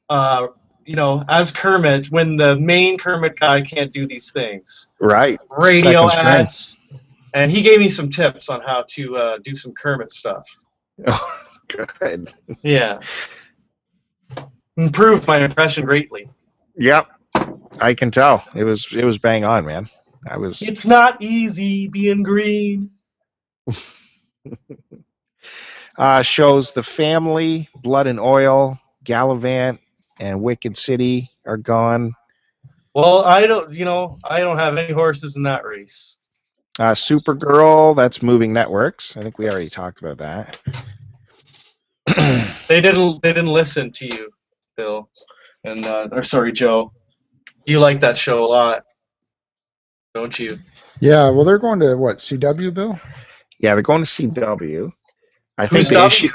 Uh, 0.10 0.48
you 0.86 0.96
know, 0.96 1.24
as 1.30 1.52
Kermit 1.52 2.08
when 2.08 2.36
the 2.36 2.56
main 2.56 2.98
Kermit 2.98 3.40
guy 3.40 3.62
can't 3.62 3.92
do 3.94 4.08
these 4.08 4.32
things. 4.32 4.88
Right. 5.00 5.40
Radio 5.50 6.08
Second 6.08 6.28
ads. 6.28 6.80
And 7.36 7.52
he 7.52 7.62
gave 7.62 7.80
me 7.80 7.92
some 7.92 8.10
tips 8.10 8.50
on 8.50 8.62
how 8.62 8.86
to 8.90 9.16
uh, 9.18 9.38
do 9.44 9.54
some 9.54 9.72
Kermit 9.74 10.10
stuff. 10.10 10.48
Oh, 11.06 11.40
good. 12.00 12.34
Yeah. 12.64 13.00
Improved 14.80 15.28
my 15.28 15.40
impression 15.40 15.86
greatly. 15.86 16.30
Yep. 16.78 17.08
I 17.82 17.94
can 17.94 18.12
tell. 18.12 18.44
It 18.56 18.64
was 18.64 18.88
it 18.94 19.04
was 19.04 19.18
bang 19.18 19.44
on, 19.44 19.66
man. 19.66 19.90
I 20.30 20.38
was 20.38 20.62
It's 20.62 20.86
not 20.86 21.22
easy 21.22 21.88
being 21.88 22.24
green. 22.24 22.92
uh 25.98 26.22
shows 26.22 26.72
the 26.72 26.84
family, 26.84 27.68
Blood 27.76 28.08
and 28.08 28.22
Oil, 28.22 28.80
Galavant, 29.04 29.80
and 30.18 30.42
Wicked 30.42 30.78
City 30.78 31.30
are 31.46 31.58
gone. 31.58 32.14
Well, 32.94 33.24
I 33.24 33.48
don't, 33.48 33.74
you 33.74 33.86
know, 33.86 34.18
I 34.24 34.40
don't 34.40 34.58
have 34.58 34.78
any 34.78 34.94
horses 34.94 35.36
in 35.36 35.44
that 35.44 35.66
race. 35.66 36.18
Uh 36.80 36.94
Supergirl, 36.94 37.98
that's 37.98 38.22
moving 38.22 38.54
networks. 38.54 39.18
I 39.18 39.24
think 39.24 39.38
we 39.38 39.50
already 39.50 39.70
talked 39.70 40.00
about 40.00 40.20
that. 40.20 40.58
They 42.70 42.82
didn't, 42.82 43.24
they 43.24 43.34
didn't 43.34 43.48
listen 43.52 43.92
to 43.94 44.06
you, 44.06 44.30
Bill, 44.80 45.10
and 45.66 45.86
uh, 45.86 46.08
or 46.14 46.24
sorry, 46.24 46.54
Joe. 46.54 46.94
You 47.66 47.80
like 47.82 48.00
that 48.00 48.16
show 48.16 48.46
a 48.46 48.48
lot, 48.48 48.84
don't 50.14 50.40
you? 50.40 50.56
Yeah. 51.02 51.30
Well, 51.32 51.44
they're 51.44 51.60
going 51.60 51.82
to 51.82 51.98
what? 51.98 52.18
CW, 52.18 52.74
Bill? 52.74 52.98
yeah, 53.60 53.74
they're 53.74 53.82
going 53.84 54.06
to 54.06 54.10
CW. 54.10 54.90
I 55.58 55.68
think 55.68 55.80
Who's 55.80 55.90
the 55.90 55.96
W? 55.96 56.08
issue 56.08 56.30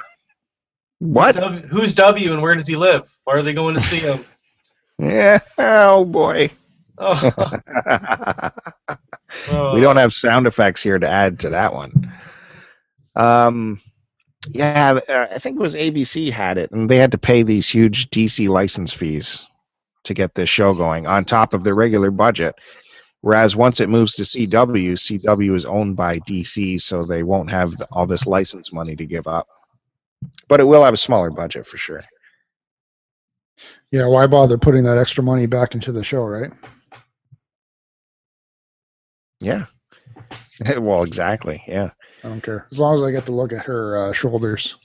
What? 0.98 1.36
W- 1.36 1.66
who's 1.68 1.94
W 1.94 2.32
and 2.34 2.42
where 2.42 2.54
does 2.54 2.68
he 2.68 2.76
live? 2.76 3.08
Why 3.24 3.34
are 3.36 3.42
they 3.42 3.54
going 3.54 3.76
to 3.76 3.80
see 3.80 3.96
him? 3.98 4.24
Yeah. 4.98 5.38
Oh 5.58 6.04
boy. 6.04 6.50
Oh, 9.50 9.74
we 9.74 9.80
don't 9.80 9.96
have 9.96 10.12
sound 10.14 10.46
effects 10.46 10.82
here 10.82 10.98
to 10.98 11.08
add 11.10 11.40
to 11.40 11.50
that 11.50 11.74
one. 11.74 12.12
Um, 13.16 13.80
yeah, 14.50 15.00
uh, 15.08 15.26
I 15.30 15.38
think 15.38 15.56
it 15.56 15.62
was 15.62 15.74
ABC 15.74 16.30
had 16.30 16.58
it, 16.58 16.70
and 16.70 16.88
they 16.88 16.98
had 16.98 17.12
to 17.12 17.18
pay 17.18 17.42
these 17.42 17.68
huge 17.68 18.10
DC 18.10 18.48
license 18.48 18.92
fees 18.92 19.46
to 20.04 20.14
get 20.14 20.34
this 20.34 20.48
show 20.48 20.74
going 20.74 21.06
on 21.06 21.24
top 21.24 21.54
of 21.54 21.64
their 21.64 21.74
regular 21.74 22.10
budget. 22.10 22.54
Whereas 23.20 23.56
once 23.56 23.80
it 23.80 23.88
moves 23.88 24.14
to 24.16 24.22
CW, 24.22 24.92
CW 24.92 25.56
is 25.56 25.64
owned 25.64 25.96
by 25.96 26.18
DC, 26.20 26.78
so 26.78 27.02
they 27.02 27.22
won't 27.22 27.50
have 27.50 27.74
all 27.90 28.06
this 28.06 28.26
license 28.26 28.70
money 28.70 28.94
to 28.96 29.06
give 29.06 29.26
up. 29.26 29.48
But 30.46 30.60
it 30.60 30.64
will 30.64 30.84
have 30.84 30.92
a 30.92 30.98
smaller 30.98 31.30
budget 31.30 31.66
for 31.66 31.78
sure. 31.78 32.02
Yeah. 33.90 34.08
Why 34.08 34.26
bother 34.26 34.58
putting 34.58 34.84
that 34.84 34.98
extra 34.98 35.24
money 35.24 35.46
back 35.46 35.74
into 35.74 35.90
the 35.90 36.04
show, 36.04 36.22
right? 36.24 36.52
Yeah. 39.40 39.66
well, 40.76 41.02
exactly. 41.02 41.62
Yeah. 41.66 41.90
I 42.24 42.28
don't 42.28 42.40
care 42.42 42.66
as 42.72 42.78
long 42.78 42.94
as 42.96 43.02
I 43.02 43.10
get 43.10 43.26
to 43.26 43.32
look 43.32 43.52
at 43.52 43.66
her 43.66 43.98
uh, 44.08 44.12
shoulders. 44.12 44.76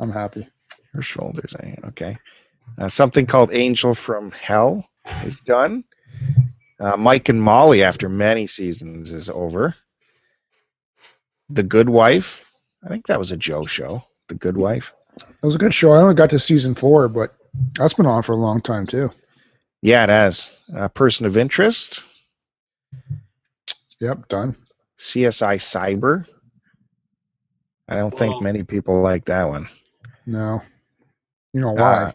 I'm 0.00 0.10
happy. 0.10 0.48
Her 0.94 1.02
shoulders. 1.02 1.54
eh, 1.60 1.76
Okay. 1.88 2.16
Uh, 2.78 2.88
something 2.88 3.26
called 3.26 3.52
Angel 3.52 3.94
from 3.94 4.30
Hell 4.30 4.88
is 5.24 5.40
done. 5.40 5.84
Uh, 6.78 6.96
Mike 6.96 7.28
and 7.28 7.42
Molly, 7.42 7.82
after 7.82 8.08
many 8.08 8.46
seasons, 8.46 9.12
is 9.12 9.28
over. 9.28 9.74
The 11.50 11.62
Good 11.62 11.88
Wife. 11.90 12.40
I 12.82 12.88
think 12.88 13.06
that 13.06 13.18
was 13.18 13.32
a 13.32 13.36
Joe 13.36 13.64
show. 13.64 14.02
The 14.28 14.34
Good 14.36 14.56
Wife. 14.56 14.92
It 15.18 15.26
was 15.46 15.56
a 15.56 15.58
good 15.58 15.74
show. 15.74 15.92
I 15.92 16.00
only 16.00 16.14
got 16.14 16.30
to 16.30 16.38
season 16.38 16.74
four, 16.74 17.08
but 17.08 17.34
that's 17.74 17.94
been 17.94 18.06
on 18.06 18.22
for 18.22 18.32
a 18.32 18.36
long 18.36 18.60
time 18.62 18.86
too. 18.86 19.10
Yeah, 19.82 20.04
it 20.04 20.10
has. 20.10 20.56
Uh, 20.74 20.88
Person 20.88 21.26
of 21.26 21.36
Interest. 21.36 22.02
Yep, 24.00 24.28
done. 24.28 24.56
CSI 25.00 25.56
Cyber. 25.56 26.24
I 27.88 27.94
don't 27.96 28.16
think 28.16 28.40
many 28.42 28.62
people 28.62 29.00
like 29.00 29.24
that 29.24 29.48
one. 29.48 29.66
No, 30.26 30.62
you 31.52 31.60
know 31.60 31.72
why? 31.72 32.04
Uh, 32.04 32.12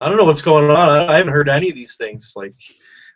I 0.00 0.08
don't 0.08 0.18
know 0.18 0.24
what's 0.26 0.42
going 0.42 0.70
on. 0.70 0.76
I, 0.76 1.14
I 1.14 1.16
haven't 1.16 1.32
heard 1.32 1.48
any 1.48 1.70
of 1.70 1.74
these 1.74 1.96
things. 1.96 2.34
Like, 2.36 2.54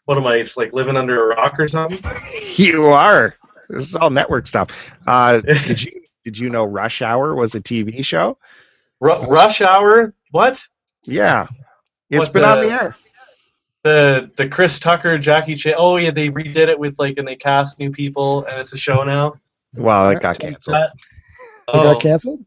what 0.07 0.17
am 0.17 0.27
I 0.27 0.45
like 0.57 0.73
living 0.73 0.97
under 0.97 1.31
a 1.31 1.37
rock 1.37 1.61
or 1.61 1.69
something? 1.69 2.03
you 2.57 2.87
are. 2.87 3.37
This 3.69 3.89
is 3.91 3.97
all 3.97 4.11
network 4.11 4.47
stuff. 4.47 4.71
Uh, 5.07 5.41
did 5.67 5.83
you 5.83 6.01
did 6.25 6.39
you 6.39 6.49
know 6.49 6.65
Rush 6.65 7.03
Hour 7.03 7.35
was 7.37 7.55
a 7.55 7.61
TV 7.61 8.05
show? 8.05 8.39
Ru- 8.99 9.27
Rush 9.27 9.61
Hour? 9.61 10.15
What? 10.31 10.61
Yeah, 11.05 11.47
it's 12.09 12.19
What 12.21 12.33
been 12.33 12.45
on 12.45 12.61
the- 12.61 12.67
the 12.69 12.73
air. 12.73 12.97
The 13.83 14.31
the 14.37 14.47
Chris 14.49 14.79
Tucker 14.79 15.17
Jackie 15.19 15.55
Chan? 15.55 15.75
Oh 15.77 15.97
yeah, 15.97 16.11
they 16.11 16.29
redid 16.29 16.69
it 16.69 16.79
with 16.79 16.99
like, 16.99 17.17
and 17.19 17.27
they 17.27 17.37
cast 17.37 17.79
new 17.81 17.91
people, 17.91 18.45
and 18.45 18.59
it's 18.61 18.73
a 18.75 18.79
show 18.79 19.03
now. 19.05 19.35
Wow, 19.75 20.11
it 20.11 20.21
got 20.21 20.39
canceled. 20.39 20.75
That- 20.75 20.93
oh, 21.69 21.93
got 21.93 22.03
canceled. 22.03 22.45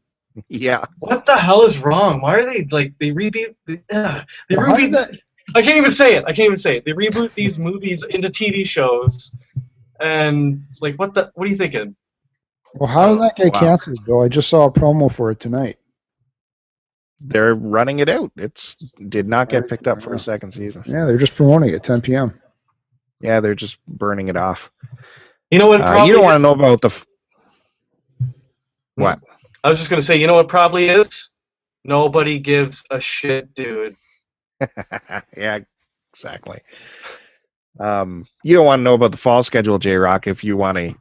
Yeah, 0.47 0.83
what 0.99 1.25
the 1.25 1.35
hell 1.35 1.63
is 1.63 1.79
wrong? 1.79 2.21
Why 2.21 2.35
are 2.35 2.45
they 2.45 2.67
like 2.71 2.97
they 2.99 3.09
reboot? 3.11 3.55
Uh, 3.91 4.21
they 4.49 4.55
Well, 4.57 4.75
reboot 4.75 4.91
that- 4.91 5.11
I 5.55 5.61
can't 5.61 5.77
even 5.77 5.91
say 5.91 6.15
it. 6.15 6.23
I 6.25 6.33
can't 6.33 6.45
even 6.45 6.57
say 6.57 6.77
it. 6.77 6.85
They 6.85 6.93
reboot 6.93 7.33
these 7.33 7.57
movies 7.59 8.03
into 8.09 8.29
TV 8.29 8.65
shows, 8.67 9.35
and 9.99 10.63
like, 10.81 10.95
what 10.97 11.13
the? 11.15 11.31
What 11.35 11.47
are 11.47 11.51
you 11.51 11.57
thinking? 11.57 11.95
Well, 12.75 12.89
how 12.89 13.09
did 13.13 13.21
that 13.21 13.35
get 13.35 13.53
Wow. 13.53 13.59
canceled, 13.59 14.03
Bill? 14.05 14.21
I 14.21 14.27
just 14.29 14.49
saw 14.49 14.65
a 14.65 14.71
promo 14.71 15.11
for 15.11 15.29
it 15.31 15.39
tonight. 15.39 15.77
They're 17.23 17.55
running 17.55 17.99
it 17.99 18.09
out. 18.09 18.31
It's 18.35 18.75
did 19.09 19.27
not 19.27 19.49
get 19.49 19.67
picked 19.67 19.87
up 19.87 20.01
for 20.01 20.13
a 20.13 20.19
second 20.19 20.51
season. 20.51 20.83
Yeah, 20.85 21.05
they're 21.05 21.17
just 21.17 21.35
promoting 21.35 21.73
it 21.73 21.83
10 21.83 22.01
p.m. 22.01 22.39
Yeah, 23.21 23.39
they're 23.39 23.55
just 23.55 23.83
burning 23.87 24.27
it 24.27 24.35
off. 24.35 24.69
You 25.49 25.59
know 25.59 25.67
what? 25.67 25.81
Uh, 25.81 26.03
you 26.05 26.13
don't 26.13 26.23
want 26.23 26.35
to 26.35 26.39
know 26.39 26.51
about 26.51 26.81
the 26.81 26.89
f- 26.89 27.05
what? 28.95 29.19
I 29.63 29.69
was 29.69 29.77
just 29.77 29.89
gonna 29.89 30.01
say. 30.01 30.17
You 30.17 30.27
know 30.27 30.35
what? 30.35 30.49
Probably 30.49 30.89
is. 30.89 31.29
Nobody 31.85 32.39
gives 32.39 32.83
a 32.89 32.99
shit, 32.99 33.53
dude. 33.53 33.95
yeah, 35.37 35.59
exactly. 36.11 36.61
Um, 37.79 38.25
you 38.43 38.55
don't 38.55 38.65
want 38.65 38.79
to 38.79 38.83
know 38.83 38.93
about 38.93 39.11
the 39.11 39.17
fall 39.17 39.41
schedule, 39.41 39.79
J 39.79 39.95
Rock, 39.95 40.27
if 40.27 40.43
you 40.43 40.57
want 40.57 40.77
to 40.77 40.95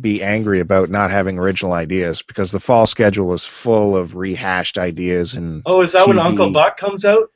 be 0.00 0.22
angry 0.22 0.60
about 0.60 0.90
not 0.90 1.10
having 1.10 1.38
original 1.38 1.72
ideas, 1.72 2.22
because 2.22 2.50
the 2.52 2.60
fall 2.60 2.86
schedule 2.86 3.32
is 3.32 3.44
full 3.44 3.96
of 3.96 4.14
rehashed 4.14 4.76
ideas 4.78 5.34
and 5.34 5.62
Oh, 5.64 5.80
is 5.82 5.92
that 5.92 6.06
when 6.06 6.18
Uncle 6.18 6.50
Buck 6.50 6.76
comes 6.76 7.04
out? 7.04 7.30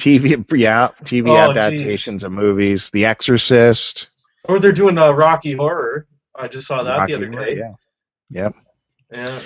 TV, 0.00 0.44
yeah, 0.58 0.88
TV 1.04 1.28
Oh, 1.30 1.50
adaptations 1.50 2.24
of 2.24 2.32
movies. 2.32 2.90
The 2.90 3.04
Exorcist. 3.06 4.08
Or 4.44 4.58
they're 4.58 4.72
doing 4.72 4.98
uh, 4.98 5.12
Rocky 5.12 5.52
Horror. 5.52 6.06
I 6.34 6.48
just 6.48 6.66
saw 6.66 6.82
that 6.82 6.92
the 6.92 6.98
Rocky 7.00 7.14
other 7.14 7.30
Horror, 7.30 7.44
day. 7.44 7.62
Yeah. 8.30 8.50
Yeah. 9.10 9.42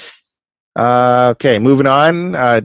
Uh, 0.75 1.29
okay, 1.33 1.59
moving 1.59 1.87
on. 1.87 2.35
Uh, 2.35 2.61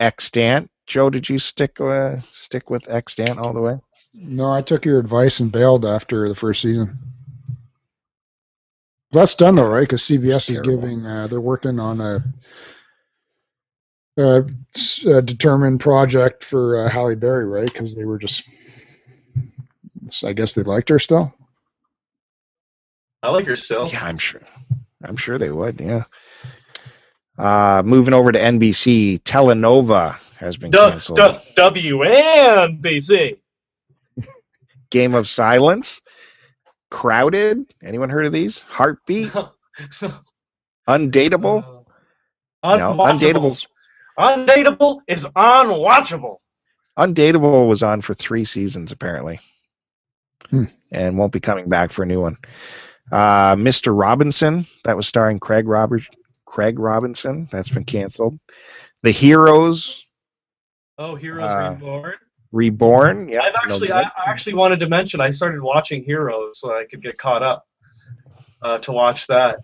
extant. 0.00 0.70
Joe, 0.86 1.10
did 1.10 1.28
you 1.28 1.38
stick 1.38 1.80
uh, 1.80 2.20
stick 2.30 2.70
with 2.70 2.88
extant 2.88 3.38
all 3.38 3.52
the 3.52 3.60
way? 3.60 3.78
No, 4.14 4.50
I 4.50 4.62
took 4.62 4.84
your 4.84 4.98
advice 4.98 5.40
and 5.40 5.52
bailed 5.52 5.84
after 5.84 6.28
the 6.28 6.34
first 6.34 6.62
season. 6.62 6.98
That's 9.16 9.34
done 9.34 9.54
though, 9.54 9.66
right? 9.68 9.80
Because 9.80 10.02
CBS 10.02 10.50
is 10.50 10.60
giving, 10.60 11.06
uh, 11.06 11.26
they're 11.26 11.40
working 11.40 11.80
on 11.80 12.02
a 12.02 12.22
determined 15.22 15.80
project 15.80 16.44
for 16.44 16.84
uh, 16.84 16.90
Halle 16.90 17.14
Berry, 17.14 17.46
right? 17.46 17.72
Because 17.72 17.94
they 17.94 18.04
were 18.04 18.18
just, 18.18 18.42
I 20.22 20.34
guess 20.34 20.52
they 20.52 20.62
liked 20.62 20.90
her 20.90 20.98
still. 20.98 21.32
I 23.22 23.30
like 23.30 23.46
her 23.46 23.56
still. 23.56 23.88
Yeah, 23.88 24.04
I'm 24.04 24.18
sure. 24.18 24.42
I'm 25.02 25.16
sure 25.16 25.38
they 25.38 25.50
would. 25.50 25.80
Yeah. 25.80 26.04
Uh, 27.38 27.82
moving 27.84 28.12
over 28.12 28.32
to 28.32 28.38
NBC, 28.38 29.22
Telenovela 29.22 30.16
has 30.36 30.58
been 30.58 30.70
Du- 30.70 30.90
canceled. 30.90 31.18
du- 31.18 31.40
WNBC. 31.56 33.38
Game 34.90 35.14
of 35.14 35.26
Silence, 35.26 36.02
Crowded. 36.90 37.72
Anyone 37.82 38.08
heard 38.10 38.26
of 38.26 38.32
these? 38.32 38.60
Heartbeat, 38.60 39.32
Undateable. 40.88 41.62
No, 41.62 41.84
Unwatchable. 42.64 43.66
Undateable 44.18 45.00
is 45.06 45.24
unwatchable. 45.24 46.36
Undateable 46.98 47.68
was 47.68 47.82
on 47.82 48.00
for 48.02 48.14
three 48.14 48.44
seasons 48.44 48.90
apparently, 48.92 49.38
Hmm. 50.50 50.64
and 50.90 51.18
won't 51.18 51.32
be 51.32 51.40
coming 51.40 51.68
back 51.68 51.92
for 51.92 52.02
a 52.02 52.06
new 52.06 52.20
one. 52.22 52.38
Uh, 53.12 53.54
Mr. 53.54 53.96
Robinson, 53.96 54.66
that 54.84 54.96
was 54.96 55.06
starring 55.06 55.38
Craig 55.38 55.68
Robert, 55.68 56.02
Craig 56.46 56.78
Robinson. 56.78 57.48
That's 57.52 57.68
been 57.68 57.84
canceled. 57.84 58.38
The 59.02 59.10
Heroes 59.12 60.04
Oh, 60.98 61.14
Heroes 61.14 61.50
Uh, 61.50 61.72
Reborn. 61.74 62.14
Reborn. 62.52 63.28
Yeah, 63.28 63.40
I've 63.42 63.54
actually, 63.54 63.88
good. 63.88 63.96
I 63.96 64.02
I 64.02 64.30
actually 64.30 64.54
wanted 64.54 64.80
to 64.80 64.88
mention 64.88 65.20
I 65.20 65.30
started 65.30 65.60
watching 65.60 66.04
Heroes 66.04 66.60
so 66.60 66.72
I 66.72 66.84
could 66.90 67.02
get 67.02 67.18
caught 67.18 67.42
up 67.42 67.66
uh, 68.62 68.78
to 68.78 68.92
watch 68.92 69.26
that. 69.26 69.58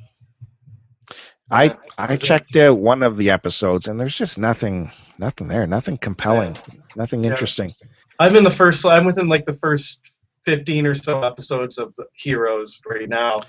I 1.51 1.77
I 1.99 2.17
checked 2.17 2.57
out 2.57 2.79
one 2.79 3.03
of 3.03 3.17
the 3.17 3.31
episodes, 3.31 3.87
and 3.89 4.01
there's 4.01 4.17
just 4.17 4.39
nothing, 4.39 4.91
nothing 5.19 5.49
there, 5.49 5.67
nothing 5.67 5.99
compelling, 5.99 6.57
nothing 6.97 7.25
Yeah. 7.25 7.31
interesting. 7.31 7.73
I'm 8.19 8.37
in 8.37 8.45
the 8.45 8.51
first. 8.51 8.87
I'm 8.87 9.05
within 9.05 9.27
like 9.27 9.45
the 9.45 9.53
first 9.55 10.17
fifteen 10.45 10.87
or 10.87 10.95
so 10.95 11.21
episodes 11.21 11.79
of 11.79 11.95
the 11.95 12.07
Heroes 12.15 12.81
right 12.89 13.09
now. 13.09 13.41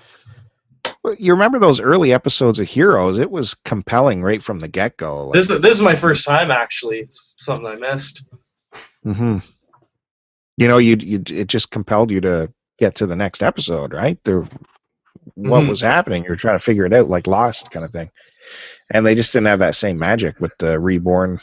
You 1.18 1.32
remember 1.32 1.58
those 1.58 1.80
early 1.80 2.12
episodes 2.12 2.60
of 2.60 2.68
Heroes? 2.68 3.18
It 3.18 3.30
was 3.30 3.54
compelling 3.54 4.22
right 4.22 4.42
from 4.42 4.58
the 4.60 4.68
get 4.68 4.96
go. 4.96 5.30
This 5.34 5.48
is 5.50 5.60
this 5.60 5.76
is 5.76 5.82
my 5.82 5.94
first 5.94 6.26
time 6.26 6.50
actually. 6.50 7.00
It's 7.00 7.34
something 7.38 7.66
I 7.66 7.76
missed. 7.76 8.24
Hmm 9.04 9.38
You 10.56 10.68
know, 10.68 10.78
you 10.78 10.96
you 10.96 11.22
it 11.28 11.48
just 11.48 11.70
compelled 11.70 12.10
you 12.10 12.20
to 12.22 12.52
get 12.78 12.96
to 12.96 13.06
the 13.06 13.16
next 13.16 13.42
episode, 13.42 13.92
right? 13.92 14.18
There, 14.24 14.48
what 15.34 15.64
Mhm. 15.64 15.68
was 15.68 15.80
happening? 15.80 16.24
You're 16.24 16.36
trying 16.36 16.58
to 16.58 16.64
figure 16.64 16.86
it 16.86 16.92
out, 16.92 17.08
like 17.08 17.26
Lost 17.26 17.70
kind 17.70 17.84
of 17.84 17.90
thing. 17.92 18.10
And 18.92 19.04
they 19.06 19.14
just 19.14 19.32
didn't 19.32 19.46
have 19.48 19.60
that 19.60 19.74
same 19.74 19.98
magic 19.98 20.40
with 20.40 20.52
the 20.58 20.78
Reborn. 20.78 21.40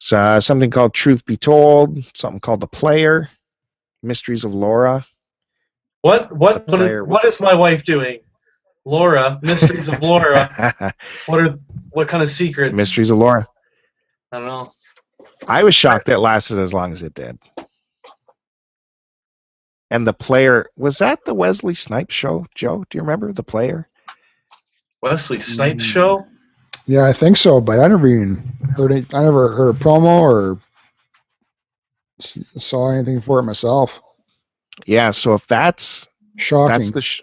So 0.00 0.18
uh, 0.18 0.40
something 0.40 0.70
called 0.70 0.94
Truth 0.94 1.24
Be 1.26 1.36
Told, 1.36 1.98
something 2.16 2.40
called 2.40 2.60
The 2.60 2.66
Player, 2.66 3.28
Mysteries 4.02 4.44
of 4.44 4.54
Laura. 4.54 5.06
What 6.02 6.32
what 6.36 6.68
what 6.68 6.80
is, 6.82 7.02
what 7.02 7.24
is 7.24 7.40
my 7.40 7.54
wife 7.54 7.84
doing? 7.84 8.20
Laura, 8.84 9.38
Mysteries 9.42 9.88
of 9.88 10.00
Laura. 10.02 10.50
What 11.26 11.40
are 11.40 11.58
what 11.90 12.08
kind 12.08 12.22
of 12.22 12.30
secrets? 12.30 12.76
Mysteries 12.76 13.10
of 13.10 13.18
Laura. 13.18 13.48
I 14.32 14.38
don't 14.38 14.46
know. 14.46 14.72
I 15.46 15.62
was 15.64 15.74
shocked 15.74 16.06
that 16.06 16.20
lasted 16.20 16.58
as 16.58 16.74
long 16.74 16.92
as 16.92 17.02
it 17.02 17.14
did. 17.14 17.38
And 19.90 20.06
the 20.06 20.12
player 20.12 20.66
was 20.76 20.98
that 20.98 21.24
the 21.24 21.34
Wesley 21.34 21.74
Snipes 21.74 22.14
show, 22.14 22.46
Joe? 22.54 22.84
Do 22.90 22.98
you 22.98 23.02
remember 23.02 23.32
the 23.32 23.44
player? 23.44 23.88
Wesley 25.02 25.40
Snipes 25.40 25.84
Mm. 25.84 25.88
show. 25.92 26.26
Yeah, 26.86 27.04
I 27.04 27.12
think 27.12 27.36
so, 27.36 27.60
but 27.60 27.78
I 27.78 27.86
never 27.88 28.06
even 28.08 28.36
heard 28.76 28.92
it. 28.92 29.14
I 29.14 29.22
never 29.22 29.52
heard 29.52 29.68
a 29.74 29.78
promo 29.78 30.20
or 30.20 30.58
saw 32.20 32.90
anything 32.90 33.20
for 33.20 33.38
it 33.40 33.44
myself. 33.44 34.00
Yeah, 34.86 35.10
so 35.10 35.34
if 35.34 35.46
that's 35.46 36.06
Shocking. 36.38 36.68
that's 36.76 36.90
the 36.90 37.00
sh- 37.00 37.22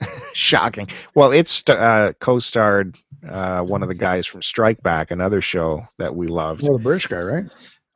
shocking. 0.32 0.88
Well, 1.14 1.32
it's 1.32 1.62
uh, 1.68 2.12
co-starred 2.20 2.96
uh, 3.28 3.62
one 3.62 3.82
of 3.82 3.88
the 3.88 3.94
guys 3.94 4.26
from 4.26 4.42
Strike 4.42 4.82
Back, 4.82 5.10
another 5.10 5.40
show 5.40 5.86
that 5.98 6.14
we 6.14 6.26
loved. 6.26 6.62
well, 6.62 6.76
the 6.78 6.82
British 6.82 7.06
guy, 7.06 7.20
right? 7.20 7.44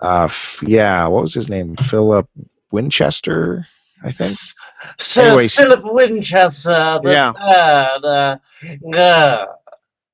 Uh, 0.00 0.24
f- 0.24 0.62
yeah, 0.66 1.06
what 1.06 1.22
was 1.22 1.34
his 1.34 1.48
name? 1.48 1.76
Philip 1.76 2.28
Winchester, 2.72 3.66
I 4.02 4.10
think. 4.10 4.36
Sir 4.98 5.22
Anyways. 5.26 5.54
Philip 5.56 5.82
Winchester. 5.84 7.00
The 7.04 7.10
Yeah. 7.12 7.32
third, 7.32 8.04
uh, 8.04 8.96
uh, 8.98 9.46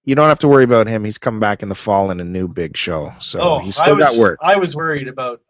You 0.04 0.14
don't 0.14 0.28
have 0.28 0.38
to 0.40 0.48
worry 0.48 0.64
about 0.64 0.86
him. 0.88 1.04
He's 1.04 1.18
come 1.18 1.40
back 1.40 1.62
in 1.62 1.68
the 1.68 1.74
fall 1.74 2.10
in 2.10 2.20
a 2.20 2.24
new 2.24 2.48
big 2.48 2.76
show, 2.76 3.12
so 3.20 3.40
oh, 3.40 3.58
he's 3.60 3.76
still 3.76 3.96
was, 3.96 4.10
got 4.10 4.18
work. 4.18 4.38
I 4.42 4.56
was 4.56 4.74
worried 4.76 5.08
about. 5.08 5.40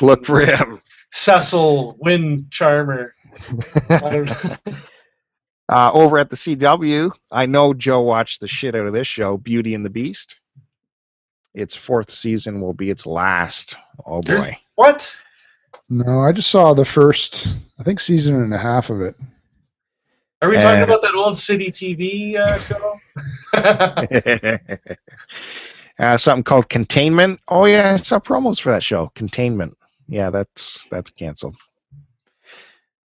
Look 0.00 0.24
for 0.26 0.40
him. 0.40 0.80
Cecil 1.10 1.96
Wind 2.00 2.50
Charmer. 2.50 3.14
I 5.70 5.86
don't 5.86 5.94
know. 5.94 6.00
Uh, 6.00 6.04
over 6.04 6.18
at 6.18 6.30
the 6.30 6.36
CW, 6.36 7.12
I 7.30 7.46
know 7.46 7.74
Joe 7.74 8.00
watched 8.00 8.40
the 8.40 8.48
shit 8.48 8.74
out 8.74 8.86
of 8.86 8.92
this 8.92 9.06
show, 9.06 9.36
Beauty 9.36 9.74
and 9.74 9.84
the 9.84 9.90
Beast. 9.90 10.36
Its 11.54 11.74
fourth 11.74 12.10
season 12.10 12.60
will 12.60 12.72
be 12.74 12.90
its 12.90 13.06
last. 13.06 13.76
Oh 14.06 14.20
There's- 14.22 14.44
boy. 14.44 14.56
What? 14.76 15.16
No, 15.88 16.20
I 16.20 16.32
just 16.32 16.50
saw 16.50 16.72
the 16.72 16.84
first, 16.84 17.48
I 17.78 17.82
think, 17.82 17.98
season 18.00 18.36
and 18.36 18.54
a 18.54 18.58
half 18.58 18.90
of 18.90 19.00
it. 19.00 19.16
Are 20.42 20.48
we 20.48 20.56
talking 20.56 20.80
Uh, 20.80 20.84
about 20.84 21.02
that 21.02 21.14
old 21.14 21.36
city 21.36 21.70
TV 21.70 22.36
uh, 22.36 22.58
show? 22.60 22.94
uh, 25.98 26.16
something 26.16 26.44
called 26.44 26.68
Containment. 26.68 27.40
Oh 27.48 27.66
yeah, 27.66 27.92
I 27.92 27.96
saw 27.96 28.18
promos 28.20 28.60
for 28.60 28.70
that 28.72 28.82
show. 28.84 29.10
Containment. 29.14 29.76
Yeah, 30.08 30.30
that's 30.30 30.86
that's 30.90 31.10
canceled. 31.10 31.56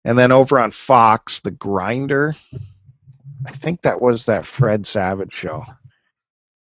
And 0.04 0.18
then 0.18 0.32
over 0.32 0.58
on 0.58 0.72
Fox, 0.72 1.40
The 1.40 1.50
Grinder. 1.50 2.34
I 3.46 3.50
think 3.52 3.82
that 3.82 4.00
was 4.00 4.26
that 4.26 4.46
Fred 4.46 4.86
Savage 4.86 5.32
show. 5.32 5.64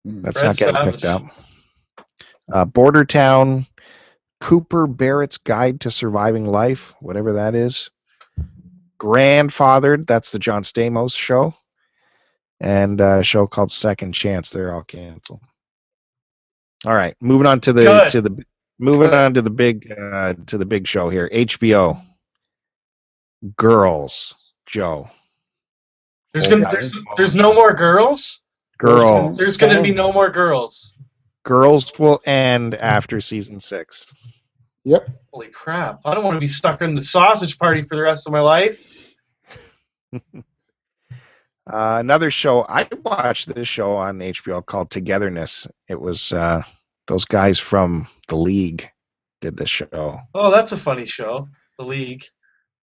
Hmm. 0.04 0.22
That's 0.22 0.40
Fred 0.40 0.48
not 0.48 0.56
getting 0.56 0.74
Savage. 0.74 0.92
picked 0.92 1.04
up. 1.04 1.22
Uh, 2.52 2.64
Bordertown, 2.66 3.66
Cooper 4.40 4.86
Barrett's 4.86 5.38
Guide 5.38 5.80
to 5.80 5.90
Surviving 5.90 6.44
Life, 6.46 6.92
whatever 7.00 7.34
that 7.34 7.54
is. 7.54 7.90
Grandfathered, 8.98 10.06
that's 10.06 10.30
the 10.32 10.38
John 10.38 10.62
Stamos 10.62 11.16
show. 11.16 11.54
And 12.60 13.00
uh, 13.00 13.18
a 13.18 13.22
show 13.24 13.46
called 13.46 13.72
Second 13.72 14.12
Chance. 14.12 14.50
They're 14.50 14.72
all 14.74 14.82
canceled. 14.84 15.40
All 16.86 16.94
right, 16.94 17.16
moving 17.20 17.46
on 17.46 17.60
to 17.62 17.72
the 17.72 17.82
Good. 17.82 18.10
to 18.10 18.20
the 18.20 18.44
moving 18.78 19.08
Good. 19.10 19.14
on 19.14 19.34
to 19.34 19.42
the 19.42 19.50
big 19.50 19.90
uh, 19.90 20.34
to 20.46 20.58
the 20.58 20.64
big 20.66 20.86
show 20.86 21.08
here. 21.08 21.28
HBO. 21.32 22.00
Girls, 23.56 24.54
Joe. 24.66 25.10
There's 26.32 26.48
gonna 26.48 26.68
there's, 26.70 26.92
there's 27.16 27.34
no 27.34 27.54
more 27.54 27.72
girls. 27.72 28.42
Girls. 28.78 29.36
There's 29.36 29.56
gonna 29.56 29.82
be 29.82 29.92
no 29.92 30.12
more 30.12 30.30
girls. 30.30 30.96
Girls 31.44 31.96
will 31.98 32.20
end 32.24 32.74
after 32.74 33.20
season 33.20 33.60
six. 33.60 34.12
Yep. 34.84 35.08
Holy 35.32 35.50
crap! 35.50 36.00
I 36.04 36.14
don't 36.14 36.24
want 36.24 36.36
to 36.36 36.40
be 36.40 36.48
stuck 36.48 36.82
in 36.82 36.94
the 36.94 37.00
sausage 37.00 37.58
party 37.58 37.82
for 37.82 37.96
the 37.96 38.02
rest 38.02 38.26
of 38.26 38.32
my 38.32 38.40
life. 38.40 39.14
Uh, 41.66 41.96
another 41.98 42.30
show 42.30 42.62
I 42.68 42.86
watched 43.04 43.54
this 43.54 43.66
show 43.66 43.94
on 43.94 44.18
HBO 44.18 44.64
called 44.64 44.90
Togetherness. 44.90 45.66
It 45.88 45.98
was 45.98 46.32
uh, 46.32 46.62
those 47.06 47.24
guys 47.24 47.58
from 47.58 48.06
the 48.28 48.36
League 48.36 48.90
did 49.40 49.56
this 49.56 49.70
show. 49.70 50.20
Oh, 50.34 50.50
that's 50.50 50.72
a 50.72 50.76
funny 50.76 51.06
show. 51.06 51.48
The 51.78 51.86
League. 51.86 52.24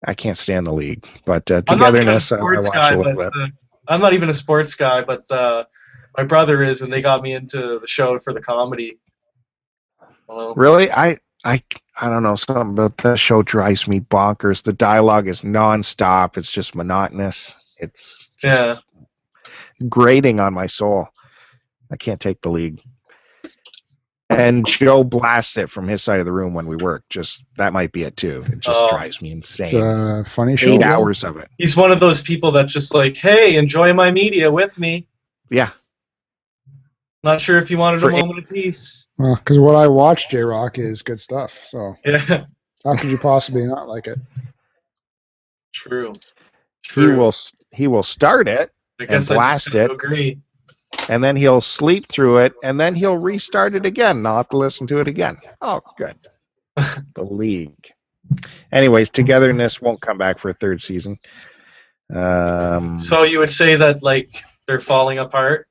I 0.04 0.14
can't 0.14 0.38
stand 0.38 0.66
the 0.66 0.72
League, 0.72 1.06
but 1.24 1.50
uh, 1.50 1.62
I'm 1.68 1.78
not 1.78 1.94
even 1.94 2.08
a 2.08 2.20
Togetherness 2.20 2.24
sports 2.24 2.68
guy, 2.70 2.96
but, 2.96 3.36
uh, 3.36 3.46
I'm 3.88 4.00
not 4.00 4.12
even 4.12 4.28
a 4.28 4.34
sports 4.34 4.74
guy, 4.74 5.02
but 5.02 5.30
uh, 5.32 5.64
my 6.16 6.24
brother 6.24 6.62
is, 6.62 6.82
and 6.82 6.92
they 6.92 7.02
got 7.02 7.22
me 7.22 7.32
into 7.32 7.78
the 7.80 7.86
show 7.86 8.18
for 8.18 8.32
the 8.32 8.40
comedy. 8.40 8.98
Hello. 10.28 10.54
Really, 10.54 10.90
I 10.92 11.18
I 11.44 11.62
I 12.00 12.08
don't 12.08 12.22
know 12.22 12.36
something 12.36 12.70
about 12.72 12.98
that 12.98 13.18
show 13.18 13.42
drives 13.42 13.88
me 13.88 14.00
bonkers. 14.00 14.62
The 14.62 14.72
dialogue 14.72 15.26
is 15.28 15.42
nonstop. 15.42 16.36
It's 16.36 16.52
just 16.52 16.74
monotonous. 16.74 17.76
It's 17.80 18.36
just 18.40 18.56
Yeah. 18.56 18.76
grating 19.88 20.40
on 20.40 20.54
my 20.54 20.66
soul. 20.66 21.08
I 21.90 21.96
can't 21.96 22.20
take 22.20 22.42
the 22.42 22.50
league. 22.50 22.82
And 24.30 24.66
Joe 24.66 25.04
blasts 25.04 25.56
it 25.56 25.70
from 25.70 25.88
his 25.88 26.02
side 26.02 26.20
of 26.20 26.26
the 26.26 26.32
room 26.32 26.52
when 26.52 26.66
we 26.66 26.76
work. 26.76 27.02
Just 27.08 27.44
that 27.56 27.72
might 27.72 27.92
be 27.92 28.02
it 28.02 28.16
too. 28.16 28.44
It 28.52 28.58
just 28.60 28.78
Oh. 28.82 28.88
drives 28.88 29.22
me 29.22 29.32
It's 29.32 29.58
insane. 29.58 29.82
a 29.82 30.22
funny 30.26 30.54
show. 30.56 30.68
Eight 30.70 30.84
hours 30.84 31.24
of 31.24 31.38
it. 31.38 31.48
He's 31.56 31.76
one 31.76 31.90
of 31.92 31.98
those 32.00 32.20
people 32.20 32.52
that 32.52 32.66
just 32.66 32.94
like, 32.94 33.16
hey, 33.16 33.56
enjoy 33.56 33.92
my 33.94 34.10
media 34.10 34.52
with 34.52 34.76
me. 34.76 35.06
Yeah. 35.48 35.70
Not 37.24 37.40
sure 37.40 37.56
if 37.58 37.70
you 37.70 37.78
wanted 37.78 38.00
For 38.00 38.10
a 38.10 38.16
eight- 38.16 38.20
moment 38.20 38.44
of 38.44 38.50
peace. 38.50 39.08
Well, 39.16 39.34
because 39.36 39.58
what 39.58 39.74
I 39.74 39.88
watch, 39.88 40.28
J 40.28 40.38
Rock, 40.42 40.78
is 40.78 41.00
good 41.02 41.18
stuff. 41.20 41.58
So 41.64 41.96
Yeah. 42.04 42.44
how 42.84 42.96
could 42.96 43.08
you 43.10 43.18
possibly 43.18 43.66
not 43.66 43.88
like 43.88 44.06
it? 44.06 44.18
True. 45.72 46.12
He 46.82 46.88
True. 46.90 47.16
will 47.16 47.28
s- 47.28 47.52
he 47.72 47.86
will 47.86 48.02
start 48.02 48.46
it 48.48 48.72
I 49.00 49.04
guess 49.06 49.30
I 49.30 49.34
blast 49.34 49.66
just 49.66 49.76
it. 49.76 49.90
Agree. 49.90 50.38
And 51.08 51.22
then 51.22 51.36
he'll 51.36 51.60
sleep 51.60 52.06
through 52.08 52.38
it 52.38 52.52
and 52.62 52.78
then 52.78 52.94
he'll 52.94 53.18
restart 53.18 53.74
it 53.74 53.86
again. 53.86 54.18
And 54.18 54.28
I'll 54.28 54.36
have 54.38 54.48
to 54.50 54.56
listen 54.58 54.86
to 54.88 55.00
it 55.00 55.06
again. 55.06 55.38
Oh, 55.60 55.80
good. 55.96 56.16
the 56.76 57.22
league. 57.24 57.90
Anyways, 58.72 59.08
togetherness 59.08 59.80
won't 59.80 60.00
come 60.02 60.18
back 60.18 60.38
for 60.38 60.50
a 60.50 60.54
third 60.54 60.82
season. 60.82 61.18
Um, 62.14 62.98
So 62.98 63.22
you 63.22 63.38
would 63.38 63.50
say 63.52 63.76
that 63.76 64.02
like 64.02 64.34
they're 64.66 64.80
falling 64.80 65.18
apart, 65.18 65.66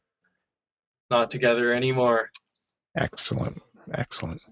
not 1.11 1.29
together 1.31 1.73
anymore. 1.73 2.29
excellent, 2.95 3.61
excellent. 3.93 4.43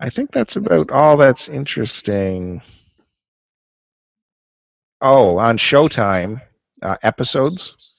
I 0.00 0.10
think 0.10 0.32
that's 0.32 0.56
about 0.56 0.90
all 0.90 1.16
that's 1.16 1.48
interesting. 1.48 2.62
Oh, 5.00 5.38
on 5.38 5.58
Showtime, 5.58 6.40
uh, 6.82 6.96
episodes. 7.02 7.93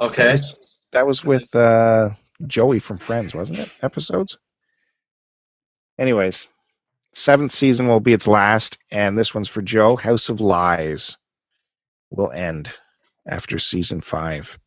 Okay. 0.00 0.24
That 0.26 0.32
was, 0.32 0.76
that 0.92 1.06
was 1.06 1.24
with 1.24 1.54
uh, 1.54 2.10
Joey 2.46 2.78
from 2.78 2.98
Friends, 2.98 3.34
wasn't 3.34 3.60
it? 3.60 3.70
Episodes. 3.82 4.38
Anyways, 5.98 6.46
seventh 7.14 7.52
season 7.52 7.88
will 7.88 8.00
be 8.00 8.12
its 8.12 8.26
last, 8.26 8.76
and 8.90 9.16
this 9.16 9.34
one's 9.34 9.48
for 9.48 9.62
Joe. 9.62 9.96
House 9.96 10.28
of 10.28 10.40
Lies 10.40 11.16
will 12.10 12.30
end 12.30 12.70
after 13.26 13.58
season 13.58 14.00
five. 14.00 14.58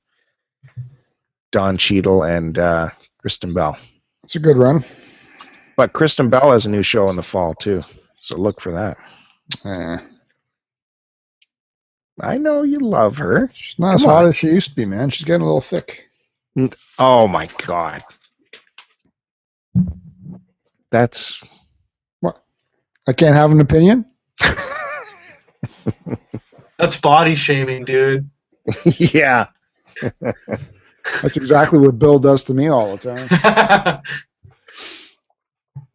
Don 1.51 1.77
Cheadle 1.77 2.23
and 2.23 2.57
uh, 2.57 2.89
Kristen 3.19 3.53
Bell, 3.53 3.77
It's 4.23 4.36
a 4.36 4.39
good 4.39 4.57
run. 4.57 4.84
but 5.77 5.93
Kristen 5.93 6.30
Bell 6.30 6.51
has 6.51 6.65
a 6.65 6.69
new 6.69 6.84
show 6.84 7.09
in 7.09 7.15
the 7.15 7.23
fall 7.23 7.53
too, 7.55 7.82
so 8.19 8.36
look 8.38 8.61
for 8.61 8.71
that. 8.73 8.97
Eh, 9.65 9.97
I 12.22 12.38
know 12.38 12.63
you 12.63 12.80
love 12.80 13.17
her. 13.17 13.49
she's 13.53 13.80
not 13.80 13.95
as 13.95 14.01
Come 14.01 14.09
hot 14.11 14.24
on. 14.24 14.30
as 14.30 14.38
she 14.38 14.47
used 14.47 14.70
to 14.70 14.76
be, 14.76 14.86
man. 14.86 15.09
She's 15.09 15.26
getting 15.26 15.41
a 15.41 15.45
little 15.45 15.61
thick. 15.61 16.05
Oh 16.97 17.28
my 17.28 17.47
god, 17.65 18.01
that's 20.91 21.43
what 22.20 22.43
I 23.07 23.13
can't 23.13 23.36
have 23.36 23.51
an 23.51 23.61
opinion. 23.61 24.05
That's 26.78 26.99
body 26.99 27.36
shaming, 27.36 27.84
dude. 27.86 28.30
yeah. 28.86 29.47
That's 31.22 31.36
exactly 31.36 31.78
what 31.80 31.99
Bill 31.99 32.20
does 32.20 32.43
to 32.45 32.53
me 32.53 32.67
all 32.67 32.95
the 32.95 33.15
time. 33.28 34.01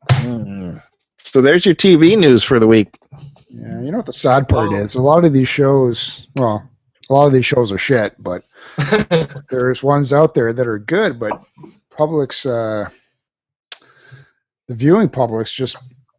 Mm. 0.09 0.83
So 1.19 1.41
there's 1.41 1.65
your 1.67 1.75
TV 1.75 2.17
news 2.19 2.43
for 2.45 2.59
the 2.61 2.67
week. 2.67 2.95
Yeah, 3.57 3.81
you 3.83 3.91
know 3.91 3.99
what 3.99 4.07
the 4.07 4.13
sad 4.13 4.49
part 4.49 4.71
Oh. 4.73 4.77
is? 4.77 4.95
A 4.95 5.01
lot 5.03 5.25
of 5.25 5.33
these 5.33 5.49
shows, 5.49 6.27
well, 6.37 6.69
a 7.09 7.13
lot 7.13 7.27
of 7.27 7.33
these 7.33 7.47
shows 7.47 7.71
are 7.71 7.79
shit, 7.79 8.15
but 8.23 8.45
there's 9.51 9.83
ones 9.83 10.13
out 10.13 10.35
there 10.35 10.53
that 10.53 10.67
are 10.67 10.79
good, 10.79 11.19
but 11.19 11.41
public's 11.91 12.45
uh 12.47 12.89
the 14.69 14.75
viewing 14.75 15.09
public's 15.09 15.53
just 15.53 15.77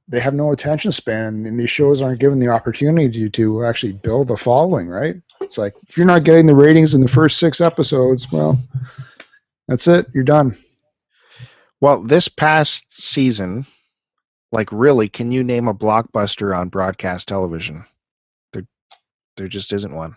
they 0.08 0.20
have 0.20 0.36
no 0.36 0.52
attention 0.52 0.92
span 0.92 1.46
and 1.48 1.60
these 1.60 1.70
shows 1.70 2.02
aren't 2.02 2.20
given 2.20 2.40
the 2.40 2.48
opportunity 2.48 3.28
to 3.30 3.66
actually 3.66 3.94
build 3.94 4.30
a 4.30 4.38
following, 4.38 4.88
right? 4.88 5.16
It's 5.42 5.58
like 5.58 5.74
if 5.88 5.98
you're 5.98 6.06
not 6.06 6.24
getting 6.24 6.46
the 6.46 6.56
ratings 6.56 6.94
in 6.94 7.02
the 7.02 7.08
first 7.08 7.40
six 7.40 7.60
episodes, 7.60 8.32
well, 8.32 8.60
that's 9.68 9.88
it. 9.88 10.06
You're 10.14 10.24
done. 10.24 10.56
Well, 11.82 12.04
this 12.04 12.28
past 12.28 12.86
season, 12.92 13.66
like 14.56 14.72
really, 14.72 15.10
can 15.10 15.32
you 15.32 15.44
name 15.44 15.68
a 15.68 15.74
blockbuster 15.74 16.58
on 16.58 16.70
broadcast 16.70 17.28
television? 17.28 17.86
There, 18.54 18.66
there 19.38 19.48
just 19.48 19.74
isn't 19.74 19.94
one. 19.94 20.16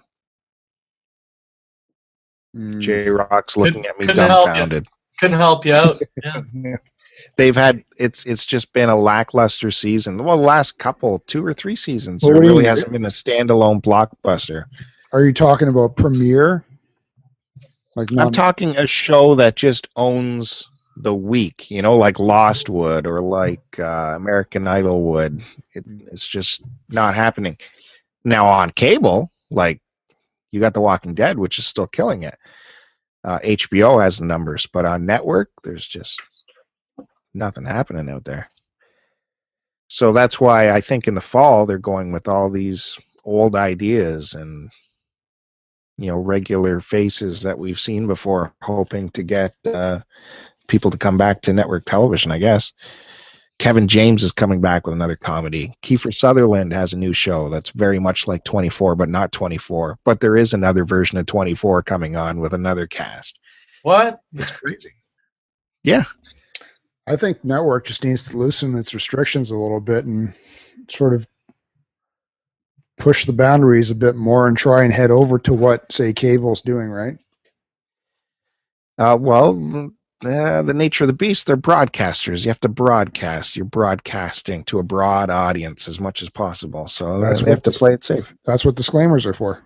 Mm, 2.56 2.80
J 2.80 3.10
Rock's 3.10 3.56
looking 3.56 3.84
at 3.84 3.98
me 3.98 4.06
couldn't 4.06 4.30
help 4.30 4.46
ya. 4.46 4.54
dumbfounded. 4.54 4.86
Couldn't 5.18 5.38
help 5.38 5.66
you 5.66 5.74
out. 5.74 6.00
Yeah. 6.54 6.76
They've 7.36 7.56
had 7.56 7.84
it's 7.96 8.24
it's 8.26 8.46
just 8.46 8.72
been 8.72 8.88
a 8.88 8.96
lackluster 8.96 9.72
season. 9.72 10.22
Well, 10.22 10.36
the 10.36 10.42
last 10.42 10.78
couple, 10.78 11.18
two 11.26 11.44
or 11.44 11.52
three 11.52 11.74
seasons, 11.74 12.22
Well, 12.22 12.32
there 12.32 12.40
what 12.40 12.46
you 12.46 12.52
really 12.52 12.66
hasn't 12.66 12.92
been 12.92 13.04
a 13.04 13.08
standalone 13.08 13.82
blockbuster. 13.82 14.64
Are 15.12 15.24
you 15.24 15.32
talking 15.32 15.66
about 15.68 15.96
Premiere? 15.96 16.64
Like 17.96 18.08
I'm 18.16 18.30
talking 18.30 18.76
a 18.76 18.86
show 18.86 19.34
that 19.34 19.56
just 19.56 19.88
owns 19.96 20.68
the 21.02 21.14
week, 21.14 21.70
you 21.70 21.82
know, 21.82 21.96
like 21.96 22.18
Lost 22.18 22.68
would 22.68 23.06
or 23.06 23.20
like 23.20 23.78
uh, 23.78 24.14
American 24.16 24.66
Idol 24.66 25.02
would. 25.04 25.42
It, 25.74 25.84
it's 26.12 26.26
just 26.26 26.62
not 26.88 27.14
happening. 27.14 27.56
Now 28.24 28.46
on 28.48 28.70
cable, 28.70 29.30
like 29.50 29.80
you 30.50 30.60
got 30.60 30.74
The 30.74 30.80
Walking 30.80 31.14
Dead, 31.14 31.38
which 31.38 31.58
is 31.58 31.66
still 31.66 31.86
killing 31.86 32.22
it. 32.22 32.36
Uh, 33.24 33.38
HBO 33.40 34.02
has 34.02 34.18
the 34.18 34.24
numbers, 34.24 34.66
but 34.66 34.84
on 34.84 35.06
network, 35.06 35.50
there's 35.62 35.86
just 35.86 36.22
nothing 37.34 37.64
happening 37.64 38.08
out 38.08 38.24
there. 38.24 38.50
So 39.88 40.12
that's 40.12 40.40
why 40.40 40.70
I 40.70 40.80
think 40.80 41.08
in 41.08 41.14
the 41.14 41.20
fall 41.20 41.64
they're 41.66 41.78
going 41.78 42.12
with 42.12 42.28
all 42.28 42.50
these 42.50 42.98
old 43.24 43.56
ideas 43.56 44.34
and 44.34 44.70
you 45.96 46.06
know 46.06 46.18
regular 46.18 46.80
faces 46.80 47.42
that 47.42 47.58
we've 47.58 47.80
seen 47.80 48.06
before, 48.06 48.54
hoping 48.62 49.10
to 49.10 49.22
get 49.22 49.54
uh, 49.66 50.00
people 50.68 50.90
to 50.92 50.98
come 50.98 51.18
back 51.18 51.42
to 51.42 51.52
network 51.52 51.84
television. 51.84 52.30
I 52.30 52.38
guess 52.38 52.72
Kevin 53.58 53.88
James 53.88 54.22
is 54.22 54.32
coming 54.32 54.60
back 54.60 54.86
with 54.86 54.94
another 54.94 55.16
comedy. 55.16 55.74
Kiefer 55.82 56.14
Sutherland 56.14 56.72
has 56.72 56.92
a 56.92 56.98
new 56.98 57.12
show 57.12 57.48
that's 57.48 57.70
very 57.70 57.98
much 57.98 58.28
like 58.28 58.44
24, 58.44 58.94
but 58.94 59.08
not 59.08 59.32
24. 59.32 59.98
But 60.04 60.20
there 60.20 60.36
is 60.36 60.54
another 60.54 60.84
version 60.84 61.18
of 61.18 61.26
24 61.26 61.82
coming 61.82 62.14
on 62.14 62.38
with 62.40 62.54
another 62.54 62.86
cast. 62.86 63.38
What? 63.82 64.20
It's 64.32 64.50
crazy. 64.50 64.92
Yeah, 65.82 66.04
I 67.08 67.16
think 67.16 67.42
network 67.42 67.86
just 67.86 68.04
needs 68.04 68.28
to 68.28 68.36
loosen 68.36 68.76
its 68.76 68.92
restrictions 68.92 69.50
a 69.50 69.56
little 69.56 69.80
bit 69.80 70.04
and 70.04 70.34
sort 70.90 71.14
of 71.14 71.26
push 72.98 73.24
the 73.24 73.32
boundaries 73.32 73.90
a 73.90 73.94
bit 73.94 74.14
more 74.14 74.46
and 74.46 74.58
try 74.58 74.84
and 74.84 74.92
head 74.92 75.10
over 75.10 75.38
to 75.38 75.54
what 75.54 75.90
say 75.90 76.12
cable's 76.12 76.60
doing, 76.60 76.88
right? 76.88 77.16
Uh, 78.98 79.16
well, 79.18 79.90
uh, 80.24 80.62
the 80.62 80.74
nature 80.74 81.04
of 81.04 81.08
the 81.08 81.14
beast, 81.14 81.46
they're 81.46 81.56
broadcasters. 81.56 82.44
You 82.44 82.50
have 82.50 82.60
to 82.60 82.68
broadcast. 82.68 83.56
You're 83.56 83.66
broadcasting 83.66 84.64
to 84.64 84.78
a 84.80 84.82
broad 84.82 85.30
audience 85.30 85.88
as 85.88 86.00
much 86.00 86.22
as 86.22 86.30
possible. 86.30 86.88
So 86.88 87.20
That's 87.20 87.40
that's 87.40 87.42
we 87.42 87.44
what 87.46 87.56
have 87.56 87.62
to 87.64 87.70
play 87.78 87.94
it 87.94 88.04
safe. 88.04 88.34
That's 88.44 88.64
what 88.64 88.74
disclaimers 88.74 89.26
are 89.26 89.34
for. 89.34 89.62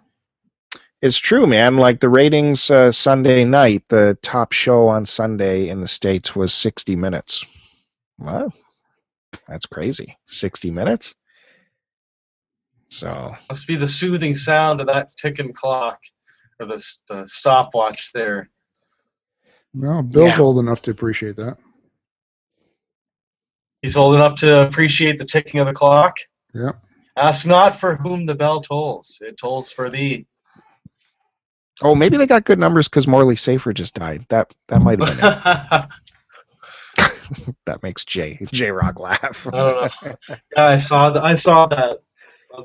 It's 1.03 1.18
true, 1.18 1.46
man. 1.46 1.78
Like 1.78 2.00
the 2.00 2.09
ratings 2.09 2.70
uh, 2.70 2.92
Sunday 2.92 3.44
night, 3.44 3.84
the 3.88 4.16
top 4.22 4.53
show 4.53 4.88
on 4.88 5.07
Sunday 5.07 5.68
in 5.68 5.80
the 5.80 5.88
States 5.88 6.36
was 6.36 6.55
60 6.55 6.96
minutes. 6.96 7.44
Wow. 8.18 8.53
That's 9.48 9.66
crazy. 9.66 10.16
60 10.26 10.70
minutes? 10.70 11.14
So, 12.90 13.34
Must 13.48 13.66
be 13.66 13.76
the 13.76 13.88
soothing 13.88 14.34
sound 14.34 14.80
of 14.80 14.88
that 14.88 15.16
ticking 15.16 15.53
clock 15.53 16.00
or 16.61 16.66
the, 16.66 16.84
the 17.09 17.26
stopwatch 17.26 18.12
there. 18.12 18.50
Well, 19.75 20.03
Bill's 20.03 20.37
Yeah. 20.37 20.41
old 20.41 20.59
enough 20.59 20.83
to 20.83 20.91
appreciate 20.91 21.37
that. 21.37 21.57
He's 23.81 23.97
old 23.97 24.14
enough 24.14 24.37
to 24.37 24.66
appreciate 24.66 25.18
the 25.18 25.25
ticking 25.25 25.61
of 25.61 25.66
the 25.66 25.73
clock. 25.73 26.18
Yeah. 26.55 26.73
Ask 27.16 27.47
not 27.47 27.81
for 27.81 27.97
whom 27.97 28.27
the 28.27 28.35
bell 28.35 28.61
tolls; 28.61 29.18
it 29.20 29.37
tolls 29.37 29.73
for 29.73 29.91
thee. 29.91 30.27
oh, 31.83 31.95
maybe 31.95 32.16
they 32.16 32.27
got 32.27 32.45
good 32.45 32.59
numbers 32.59 32.89
because 32.89 33.09
Morley 33.09 33.37
Safer 33.37 33.73
just 33.73 33.95
died. 33.95 34.25
That 34.29 34.53
that 34.68 34.83
might 34.83 35.01
have 35.01 35.18
been 35.18 35.25
it. 35.25 35.89
That 37.66 37.83
makes 37.83 38.05
J 38.05 38.39
J 38.53 38.70
Rock 38.70 39.01
laugh. 39.01 39.47
I 39.47 39.51
don't 39.51 39.75
know. 40.03 40.14
Yeah, 40.57 40.66
I 40.66 40.79
saw 40.79 41.11
that. 41.11 41.25
I 41.25 41.35
saw 41.35 41.66
that 41.68 41.99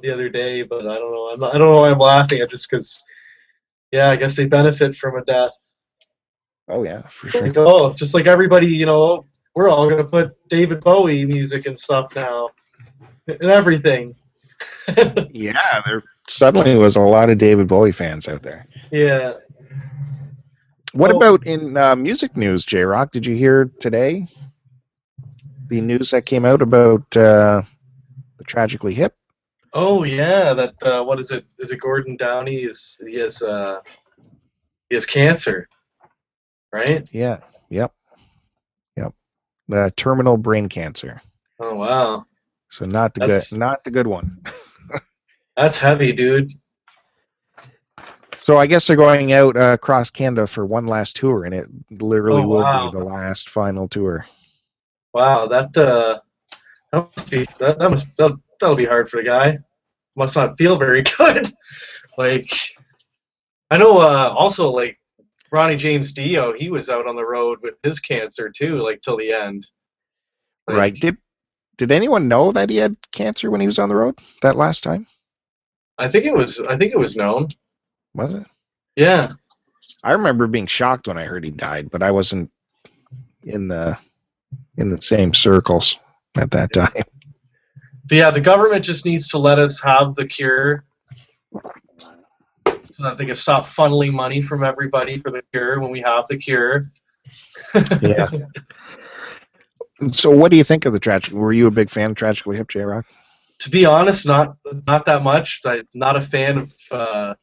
the 0.01 0.11
other 0.13 0.29
day, 0.29 0.63
but 0.63 0.85
I 0.85 0.95
don't 0.95 1.11
know. 1.11 1.29
I'm 1.29 1.39
not, 1.39 1.55
I 1.55 1.57
don't 1.57 1.69
know 1.69 1.77
why 1.77 1.89
I'm 1.91 1.99
laughing. 1.99 2.41
At 2.41 2.49
just 2.49 2.69
because. 2.69 3.03
Yeah, 3.91 4.09
I 4.09 4.17
guess 4.17 4.35
they 4.35 4.45
benefit 4.47 4.97
from 4.97 5.15
a 5.17 5.23
death. 5.23 5.53
Oh 6.69 6.83
yeah, 6.83 7.03
for 7.03 7.29
sure. 7.29 7.41
Like, 7.47 7.57
oh, 7.57 7.93
just 7.93 8.13
like 8.13 8.27
everybody, 8.27 8.67
you 8.67 8.85
know, 8.85 9.25
we're 9.55 9.69
all 9.69 9.89
gonna 9.89 10.03
put 10.03 10.35
David 10.49 10.81
Bowie 10.81 11.25
music 11.25 11.65
and 11.65 11.77
stuff 11.77 12.13
now, 12.15 12.49
and 13.27 13.43
everything. 13.43 14.15
Yeah, 15.31 15.81
there 15.85 16.01
suddenly 16.27 16.75
was 16.77 16.95
a 16.95 17.01
lot 17.01 17.29
of 17.29 17.37
David 17.37 17.67
Bowie 17.67 17.91
fans 17.91 18.27
out 18.27 18.41
there. 18.41 18.65
yeah. 18.91 19.33
What 20.93 21.13
Oh. 21.13 21.17
about 21.17 21.45
in 21.45 21.75
uh, 21.77 21.95
music 21.95 22.35
news, 22.37 22.65
J 22.65 22.83
Rock? 22.83 23.11
Did 23.11 23.25
you 23.25 23.35
hear 23.35 23.65
today 23.79 24.25
the 25.67 25.81
news 25.81 26.11
that 26.11 26.25
came 26.25 26.45
out 26.45 26.61
about 26.61 27.01
uh, 27.15 27.61
the 28.37 28.43
tragically 28.45 28.93
hip? 28.93 29.13
Oh 29.73 30.03
yeah, 30.03 30.53
that 30.53 30.73
uh, 30.81 31.03
what 31.03 31.19
is 31.19 31.29
it? 31.31 31.45
Is 31.59 31.71
it 31.71 31.79
Gordon 31.81 32.15
Downie? 32.17 32.63
Is 32.63 32.99
he 33.05 33.15
has 33.19 33.41
uh, 33.43 33.81
he 34.89 34.95
has 34.95 35.05
cancer, 35.05 35.67
right? 36.77 37.09
Yeah. 37.13 37.37
Yep. 37.69 37.93
Yep. 38.95 39.13
The 39.67 39.93
terminal 39.95 40.37
brain 40.37 40.69
cancer. 40.69 41.21
Oh 41.59 41.73
wow, 41.75 42.25
So 42.69 42.85
not 42.85 43.13
the 43.13 43.21
That's- 43.21 43.49
good, 43.51 43.59
not 43.59 43.83
the 43.83 43.91
good 43.91 44.07
one. 44.07 44.39
that's 45.57 45.77
heavy, 45.79 46.11
dude. 46.13 46.51
So 48.37 48.57
I 48.57 48.67
guess 48.67 48.87
they're 48.87 48.95
going 48.95 49.33
out 49.33 49.57
uh, 49.57 49.73
across 49.73 50.09
Canada 50.09 50.47
for 50.47 50.65
one 50.65 50.85
last 50.85 51.15
tour, 51.17 51.43
and 51.43 51.53
it 51.53 51.67
literally 51.89 52.43
Oh, 52.43 52.47
will 52.47 52.61
wow. 52.61 52.89
be 52.91 52.97
the 52.97 53.03
last 53.03 53.49
final 53.49 53.87
tour. 53.87 54.25
Wow, 55.13 55.47
that 55.47 55.75
uh, 55.75 56.19
that 56.93 57.09
must 57.17 57.29
be 57.31 57.45
that, 57.59 57.79
that 57.79 57.89
must 57.89 58.07
that, 58.17 58.31
that'll 58.61 58.75
be 58.75 58.85
hard 58.85 59.09
for 59.09 59.17
the 59.17 59.23
guy. 59.27 59.57
Must 60.15 60.35
not 60.35 60.57
feel 60.57 60.77
very 60.77 61.01
good. 61.17 61.51
like, 62.17 62.49
I 63.71 63.77
know. 63.77 63.97
Uh, 63.97 64.33
also, 64.37 64.69
like 64.69 64.97
Ronnie 65.51 65.77
James 65.77 66.13
Dio, 66.13 66.53
he 66.53 66.69
was 66.69 66.89
out 66.89 67.07
on 67.07 67.15
the 67.15 67.23
road 67.23 67.59
with 67.61 67.77
his 67.83 67.99
cancer 67.99 68.49
too, 68.49 68.77
like 68.77 69.01
till 69.01 69.17
the 69.17 69.31
end. 69.31 69.65
Like, 70.67 70.77
right? 70.77 70.95
Did 70.95 71.17
Did 71.77 71.91
anyone 71.91 72.27
know 72.27 72.51
that 72.51 72.69
he 72.69 72.77
had 72.77 72.97
cancer 73.11 73.49
when 73.49 73.61
he 73.61 73.67
was 73.67 73.79
on 73.79 73.89
the 73.89 73.95
road 73.95 74.19
that 74.41 74.57
last 74.57 74.83
time? 74.83 75.07
I 75.97 76.09
think 76.09 76.25
it 76.25 76.35
was. 76.35 76.59
I 76.59 76.75
think 76.75 76.93
it 76.93 76.99
was 76.99 77.15
known. 77.15 77.47
Was 78.13 78.33
it? 78.33 78.45
Yeah. 78.95 79.33
I 80.03 80.11
remember 80.11 80.47
being 80.47 80.67
shocked 80.67 81.07
when 81.07 81.17
I 81.17 81.23
heard 81.25 81.43
he 81.43 81.51
died, 81.51 81.89
but 81.89 82.03
I 82.03 82.11
wasn't 82.11 82.51
in 83.43 83.67
the 83.67 83.97
in 84.77 84.89
the 84.89 85.01
same 85.01 85.33
circles 85.33 85.97
at 86.35 86.51
that 86.51 86.73
time. 86.73 86.91
But 88.09 88.15
yeah, 88.15 88.31
the 88.31 88.41
government 88.41 88.85
just 88.85 89.05
needs 89.05 89.27
to 89.29 89.37
let 89.37 89.59
us 89.59 89.81
have 89.81 90.15
the 90.15 90.25
cure 90.25 90.85
so 92.93 93.03
that 93.03 93.17
they 93.17 93.25
can 93.25 93.35
stop 93.35 93.65
funneling 93.65 94.13
money 94.13 94.41
from 94.41 94.63
everybody 94.63 95.17
for 95.17 95.31
the 95.31 95.41
cure 95.51 95.79
when 95.79 95.91
we 95.91 96.01
have 96.01 96.25
the 96.27 96.37
cure. 96.37 96.85
Yeah. 98.01 98.29
So, 100.11 100.29
what 100.29 100.51
do 100.51 100.57
you 100.57 100.63
think 100.63 100.85
of 100.85 100.93
the 100.93 100.99
tragic? 100.99 101.33
Were 101.33 101.51
you 101.51 101.65
a 101.65 101.71
big 101.71 101.89
fan 101.89 102.11
of 102.11 102.15
Tragically 102.15 102.55
Hip, 102.55 102.69
J 102.69 102.81
Rock? 102.81 103.07
to 103.59 103.69
be 103.69 103.85
honest, 103.85 104.25
not 104.25 104.55
not 104.85 105.05
that 105.05 105.23
much. 105.23 105.61
I'm 105.65 105.87
not 105.93 106.15
a 106.15 106.21
fan 106.21 106.57
of 106.57 106.73
uh, 106.91 107.33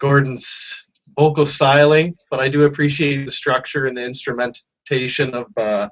Gordon's 0.00 0.86
vocal 1.18 1.46
styling, 1.46 2.16
but 2.30 2.40
I 2.40 2.48
do 2.48 2.64
appreciate 2.64 3.24
the 3.24 3.30
structure 3.30 3.86
and 3.86 3.96
the 3.96 4.04
instrumentation 4.04 5.34
of 5.34 5.46
uh, 5.56 5.88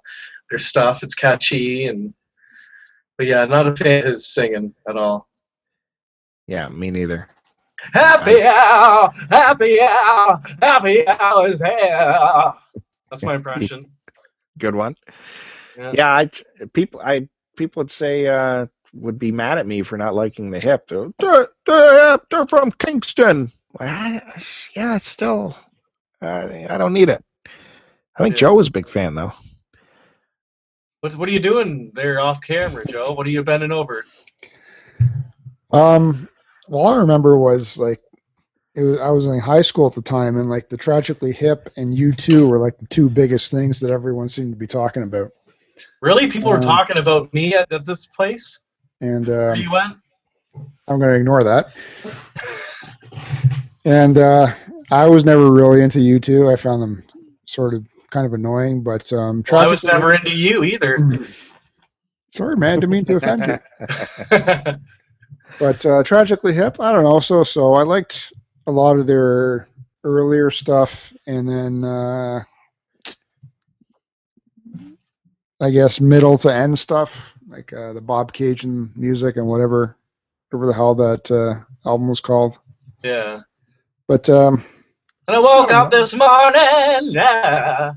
their 0.51 0.59
stuff. 0.59 1.03
It's 1.03 1.15
catchy 1.15 1.87
and 1.87 2.13
but 3.17 3.27
yeah, 3.27 3.45
not 3.45 3.67
a 3.67 3.77
fan 3.77 4.05
of 4.05 4.11
his 4.11 4.33
singing 4.33 4.75
at 4.89 4.97
all. 4.97 5.29
Yeah, 6.47 6.69
me 6.69 6.91
neither. 6.91 7.29
Happy 7.93 8.43
hour, 8.43 9.11
happy 9.31 9.81
hour, 9.81 10.43
happy 10.61 11.07
hour 11.07 11.47
is 11.49 11.63
here. 11.63 12.53
That's 13.11 13.23
my 13.23 13.35
impression. 13.37 13.85
Good 14.59 14.75
one. 14.75 14.97
Yeah. 15.77 15.93
Yeah, 15.95 16.13
I 16.13 16.31
people 16.73 17.01
I 17.05 17.29
people 17.57 17.81
would 17.81 17.91
say 17.91 18.27
uh 18.27 18.67
would 18.95 19.19
be 19.19 19.31
mad 19.31 19.59
at 19.59 19.67
me 19.67 19.83
for 19.83 19.97
not 19.97 20.15
liking 20.15 20.51
the 20.51 20.59
hip. 20.59 20.89
They're, 20.89 21.11
they're, 21.19 21.49
they're, 21.67 22.19
they're 22.31 22.47
from 22.47 22.73
Kingston. 22.73 23.53
I, 23.79 24.23
yeah, 24.75 24.97
it's 24.97 25.09
still 25.09 25.57
I 26.21 26.67
I 26.69 26.79
don't 26.79 26.93
need 26.93 27.09
it. 27.11 27.25
I 28.17 28.23
think 28.23 28.35
Yeah. 28.35 28.39
Joe 28.41 28.55
was 28.55 28.69
a 28.69 28.73
big 28.73 28.89
fan 28.89 29.15
though. 29.15 29.33
What 31.01 31.15
what 31.15 31.29
are 31.29 31.33
you 31.33 31.39
doing 31.41 31.93
there 31.95 32.19
off 32.19 32.41
camera, 32.43 32.85
Joe? 32.87 33.13
What 33.13 33.27
are 33.27 33.31
you 33.31 33.45
bending 33.45 33.71
over? 33.71 34.05
Um, 35.71 36.29
all 36.71 36.87
I 36.89 36.97
remember 36.97 37.37
was 37.39 37.79
like, 37.79 38.01
it 38.75 38.83
was, 38.83 38.99
I 39.01 39.11
was 39.11 39.27
in 39.27 39.39
high 39.41 39.63
school 39.63 39.87
at 39.89 39.95
the 39.95 40.03
time, 40.03 40.37
and 40.37 40.49
like 40.49 40.69
the 40.69 40.77
Tragically 40.77 41.33
Hip 41.33 41.71
and 41.77 41.97
U2 41.97 42.49
were 42.49 42.59
like 42.59 42.79
the 42.79 42.87
two 42.87 43.09
biggest 43.09 43.51
things 43.51 43.81
that 43.81 43.91
everyone 43.91 44.29
seemed 44.29 44.53
to 44.53 44.59
be 44.59 44.67
talking 44.67 45.03
about. 45.03 45.33
Really? 46.01 46.29
People 46.29 46.51
were 46.51 46.57
Um, 46.57 46.63
talking 46.63 46.99
about 46.99 47.33
me 47.35 47.55
at, 47.55 47.71
at 47.73 47.85
this 47.85 48.07
place? 48.07 48.61
And 49.01 49.27
Where 49.27 49.53
um, 49.53 49.61
you 49.61 49.71
went? 49.71 49.97
I'm 50.87 50.99
going 50.99 51.11
to 51.11 51.15
ignore 51.17 51.45
that. 51.45 51.73
and 53.85 54.19
uh, 54.19 54.53
I 54.91 55.07
was 55.07 55.25
never 55.25 55.51
really 55.53 55.83
into 55.83 55.99
U2. 55.99 56.53
I 56.53 56.57
found 56.57 56.83
them 56.83 57.03
sort 57.47 57.75
of 57.75 57.87
kind 58.11 58.27
of 58.27 58.35
annoying, 58.35 58.83
but 58.83 59.13
um, 59.13 59.45
Well, 59.51 59.61
I 59.61 59.67
was 59.67 59.85
never 59.85 60.15
into 60.15 60.31
you 60.31 60.65
either. 60.65 60.99
Sorry, 62.33 62.57
man, 62.57 62.81
didn't 62.81 62.91
mean 62.91 63.05
to 63.07 63.17
offend 63.17 63.61
you. 63.81 64.75
But 65.59 65.85
uh, 65.85 66.03
tragically 66.05 66.55
hip, 66.55 66.81
I 66.81 66.93
don't 66.93 67.05
know. 67.05 67.21
So 67.21 67.43
so 67.45 67.75
I 67.75 67.83
liked 67.83 68.33
a 68.67 68.73
lot 68.73 68.99
of 68.99 69.07
their 69.07 69.67
earlier 70.05 70.51
stuff, 70.51 71.13
and 71.27 71.49
then 71.49 71.85
uh, 71.85 72.43
I 75.61 75.71
guess 75.71 76.01
middle 76.01 76.39
to 76.39 76.55
end 76.55 76.79
stuff, 76.79 77.15
like 77.49 77.73
uh, 77.73 77.93
the 77.93 78.01
Bobcaygeon 78.01 78.97
music 78.97 79.37
and 79.37 79.47
whatever, 79.47 79.97
whatever 80.51 80.67
the 80.67 80.75
hell 80.75 80.95
that 80.95 81.31
uh, 81.31 81.89
album 81.89 82.09
was 82.09 82.21
called. 82.21 82.59
yeah. 83.03 83.41
But 84.07 84.29
um, 84.31 84.65
And 85.27 85.37
I 85.37 85.41
woke 85.41 85.73
up 85.73 85.91
this 85.91 86.15
morning. 86.15 87.13
Yeah. 87.13 87.93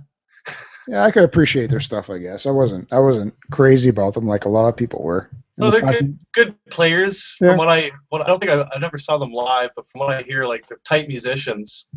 yeah, 0.88 1.04
I 1.04 1.12
could 1.12 1.24
appreciate 1.24 1.70
their 1.70 1.80
stuff. 1.80 2.10
I 2.10 2.18
guess 2.18 2.46
I 2.46 2.52
wasn't 2.52 2.92
I 2.92 3.00
wasn't 3.00 3.34
crazy 3.52 3.90
about 3.90 4.14
them 4.14 4.26
like 4.26 4.46
a 4.46 4.50
lot 4.50 4.68
of 4.68 4.76
people 4.76 5.04
were. 5.04 5.30
And 5.58 5.66
No, 5.66 5.72
they're 5.72 5.82
good, 5.82 6.18
good 6.34 6.56
players. 6.70 7.36
Yeah. 7.42 7.50
From 7.50 7.58
what 7.58 7.68
I, 7.70 7.92
what 8.10 8.22
I 8.22 8.28
don't 8.28 8.40
think 8.40 8.52
I, 8.52 8.62
I 8.74 8.80
never 8.80 8.98
saw 8.98 9.18
them 9.18 9.32
live, 9.34 9.72
but 9.76 9.88
from 9.90 10.00
what 10.00 10.10
I 10.16 10.22
hear, 10.24 10.46
like 10.46 10.66
they're 10.68 10.80
tight 10.86 11.08
musicians. 11.08 11.88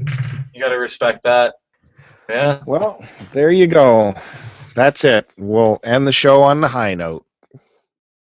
You 0.52 0.60
got 0.60 0.68
to 0.70 0.76
respect 0.76 1.22
that. 1.24 1.54
Yeah. 2.28 2.62
Well, 2.66 3.04
there 3.32 3.50
you 3.50 3.66
go. 3.66 4.14
That's 4.74 5.04
it. 5.04 5.30
We'll 5.38 5.78
end 5.84 6.06
the 6.06 6.12
show 6.12 6.42
on 6.42 6.60
the 6.60 6.68
high 6.68 6.94
note. 6.94 7.24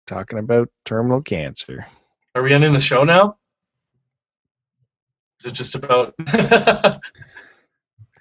Talking 0.07 0.39
about 0.41 0.69
terminal 0.85 1.23
cancer. 1.23 1.87
Are 2.35 2.43
we 2.43 2.53
ending 2.53 2.73
the 2.73 2.81
show 2.81 3.05
now? 3.05 3.37
Is 5.41 5.47
it 5.47 5.53
just 5.53 5.75
about? 5.77 6.15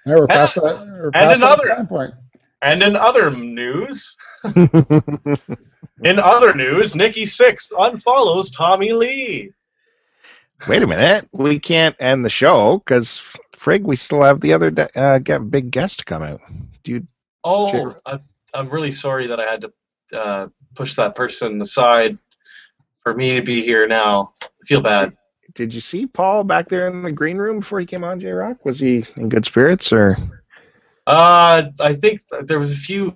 Yeah, 0.06 0.14
we're 0.16 0.26
past 0.28 0.54
that. 0.54 0.62
We're 0.80 1.10
past 1.10 1.40
that 1.40 1.46
another- 1.46 1.66
time 1.66 1.86
point. 1.86 2.14
and 2.62 2.82
in 2.82 2.96
other 2.96 3.30
news, 3.30 4.16
in 6.04 6.18
other 6.18 6.52
news, 6.52 6.94
Nikki 6.94 7.24
Sixx 7.24 7.72
unfollows 7.72 8.54
Tommy 8.54 8.92
Lee. 8.92 9.52
Wait 10.68 10.82
a 10.82 10.86
minute. 10.86 11.28
We 11.32 11.58
can't 11.58 11.96
end 11.98 12.24
the 12.24 12.30
show 12.30 12.78
because 12.78 13.20
frig, 13.56 13.82
we 13.82 13.96
still 13.96 14.22
have 14.22 14.40
the 14.40 14.52
other 14.52 14.72
uh, 14.94 15.18
get 15.18 15.50
big 15.50 15.70
guest 15.70 16.00
to 16.00 16.04
come 16.04 16.22
out. 16.22 16.40
Do 16.84 16.92
you? 16.92 17.06
Oh. 17.44 17.94
I, 18.04 18.20
I'm 18.52 18.68
really 18.68 18.92
sorry 18.92 19.28
that 19.28 19.40
I 19.40 19.50
had 19.50 19.62
to 19.62 19.72
uh, 20.12 20.48
push 20.74 20.96
that 20.96 21.14
person 21.14 21.60
aside 21.60 22.18
for 23.02 23.14
me 23.14 23.36
to 23.36 23.42
be 23.42 23.62
here 23.62 23.86
now. 23.86 24.32
I 24.42 24.66
feel 24.66 24.80
bad. 24.80 25.16
Did 25.54 25.74
you 25.74 25.80
see 25.80 26.06
Paul 26.06 26.44
back 26.44 26.68
there 26.68 26.86
in 26.88 27.02
the 27.02 27.12
green 27.12 27.36
room 27.36 27.60
before 27.60 27.80
he 27.80 27.86
came 27.86 28.04
on 28.04 28.20
J 28.20 28.30
Rock? 28.30 28.64
Was 28.64 28.78
he 28.78 29.04
in 29.16 29.28
good 29.28 29.44
spirits 29.44 29.92
or? 29.92 30.16
Uh, 31.06 31.70
I 31.80 31.94
think 31.94 32.20
there 32.42 32.58
was 32.58 32.72
a 32.72 32.76
few. 32.76 33.14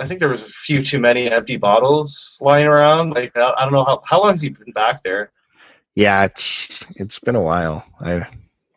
I 0.00 0.06
think 0.06 0.20
there 0.20 0.28
was 0.28 0.48
a 0.48 0.52
few 0.52 0.82
too 0.82 0.98
many 0.98 1.30
empty 1.30 1.56
bottles 1.56 2.38
lying 2.40 2.66
around. 2.66 3.10
Like 3.10 3.36
I 3.36 3.52
I 3.56 3.64
don't 3.64 3.72
know 3.72 3.84
how 3.84 4.02
how 4.04 4.22
long's 4.22 4.40
he 4.40 4.50
been 4.50 4.72
back 4.72 5.02
there. 5.02 5.32
Yeah, 5.94 6.24
it's 6.24 6.86
it's 7.00 7.18
been 7.18 7.36
a 7.36 7.42
while. 7.42 7.84
I 8.00 8.26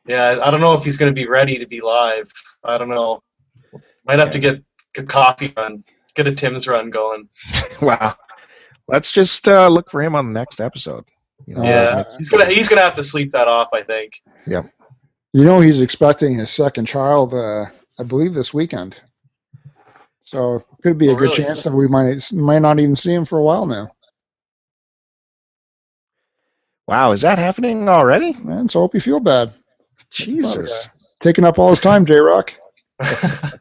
Yeah, 0.07 0.39
I 0.43 0.49
don't 0.51 0.61
know 0.61 0.73
if 0.73 0.83
he's 0.83 0.97
going 0.97 1.13
to 1.13 1.19
be 1.19 1.27
ready 1.27 1.57
to 1.59 1.67
be 1.67 1.81
live. 1.81 2.31
I 2.63 2.77
don't 2.77 2.89
know. 2.89 3.21
Might 4.05 4.19
have 4.19 4.31
to 4.31 4.39
get 4.39 4.63
a 4.97 5.03
coffee 5.03 5.53
run, 5.55 5.83
get 6.15 6.27
a 6.27 6.33
Tim's 6.33 6.67
run 6.67 6.89
going. 6.89 7.29
wow. 7.81 8.15
Let's 8.87 9.11
just 9.11 9.47
uh, 9.47 9.67
look 9.67 9.89
for 9.89 10.01
him 10.01 10.15
on 10.15 10.33
the 10.33 10.39
next 10.39 10.59
episode. 10.59 11.05
You 11.45 11.55
know, 11.55 11.63
Yeah, 11.63 12.03
he's 12.17 12.29
gonna 12.29 12.45
he's 12.45 12.67
gonna 12.67 12.81
have 12.81 12.95
to 12.95 13.03
sleep 13.03 13.31
that 13.31 13.47
off. 13.47 13.69
I 13.73 13.83
think. 13.83 14.21
You 15.33 15.45
know, 15.45 15.61
he's 15.61 15.79
expecting 15.79 16.37
his 16.37 16.51
second 16.51 16.87
child, 16.87 17.33
uh, 17.33 17.65
I 17.97 18.03
believe, 18.03 18.33
this 18.33 18.53
weekend. 18.53 18.99
So 20.25 20.63
could 20.81 20.97
be 20.97 21.09
a 21.09 21.11
Oh, 21.11 21.15
good 21.15 21.21
really? 21.31 21.37
chance 21.37 21.63
that 21.63 21.73
we 21.73 21.87
might 21.87 22.31
might 22.33 22.59
not 22.59 22.79
even 22.79 22.95
see 22.95 23.13
him 23.13 23.25
for 23.25 23.39
a 23.39 23.43
while 23.43 23.65
now. 23.65 23.91
Wow, 26.87 27.11
is 27.11 27.21
that 27.21 27.37
happening 27.37 27.87
already? 27.87 28.33
Man, 28.33 28.67
so 28.67 28.79
I 28.79 28.83
hope 28.83 28.93
you 28.93 28.99
feel 28.99 29.19
bad. 29.19 29.53
Jesus. 30.09 30.89
Taking 31.19 31.45
up 31.45 31.59
all 31.59 31.69
his 31.69 31.79
time, 31.79 32.05
J 32.05 32.19
Rock. 32.19 32.53
well, 32.99 33.53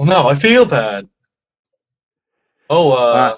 no, 0.00 0.28
I 0.28 0.34
feel 0.34 0.64
bad. 0.64 1.08
Oh, 2.68 2.90
uh, 2.92 3.36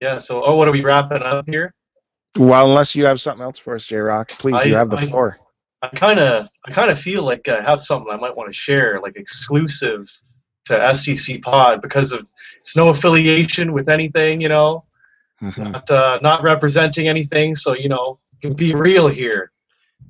yeah. 0.00 0.18
So, 0.18 0.42
oh, 0.44 0.56
what 0.56 0.68
are 0.68 0.72
we 0.72 0.82
wrapping 0.82 1.22
up 1.22 1.46
here? 1.48 1.72
Well, 2.36 2.66
unless 2.66 2.96
you 2.96 3.04
have 3.04 3.20
something 3.20 3.42
else 3.42 3.58
for 3.58 3.76
us, 3.76 3.84
J 3.84 3.96
Rock, 3.98 4.30
please, 4.30 4.64
you 4.64 4.74
have 4.74 4.90
the 4.90 4.96
I- 4.96 5.06
floor. 5.06 5.36
I 5.82 5.88
kind 5.88 6.20
of, 6.20 6.48
I 6.64 6.70
kind 6.70 6.92
of 6.92 6.98
feel 7.00 7.24
like 7.24 7.48
I 7.48 7.60
have 7.60 7.80
something 7.82 8.08
I 8.12 8.16
might 8.16 8.36
want 8.36 8.48
to 8.48 8.52
share, 8.52 9.00
like 9.00 9.16
exclusive 9.16 10.08
to 10.66 10.74
STC 10.74 11.42
Pod, 11.42 11.80
because 11.82 12.12
of 12.12 12.28
it's 12.60 12.76
no 12.76 12.88
affiliation 12.88 13.72
with 13.72 13.88
anything, 13.88 14.40
you 14.40 14.48
know, 14.48 14.84
Mhm. 15.42 15.72
not 15.72 15.90
uh, 15.90 16.18
not 16.22 16.42
representing 16.42 17.08
anything. 17.08 17.54
So, 17.54 17.74
you 17.74 17.88
know, 17.88 18.18
can 18.40 18.54
be 18.54 18.74
real 18.74 19.08
here. 19.08 19.50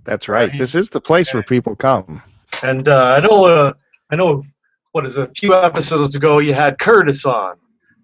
That's 0.05 0.29
right. 0.29 0.51
Right. 0.51 0.59
This 0.59 0.75
is 0.75 0.91
the 0.91 1.01
place 1.01 1.33
where 1.33 1.43
people 1.43 1.75
come. 1.77 2.23
And 2.63 2.87
uh, 2.89 3.15
I 3.17 3.21
know, 3.21 3.45
uh, 3.47 3.73
I 4.11 4.17
know, 4.17 4.43
what 4.93 5.07
is 5.07 5.17
it, 5.17 5.31
a 5.31 5.35
few 5.35 5.55
episodes 5.55 6.15
ago 6.15 6.41
you 6.41 6.53
had 6.55 6.79
Curtis 6.79 7.25
on, 7.25 7.57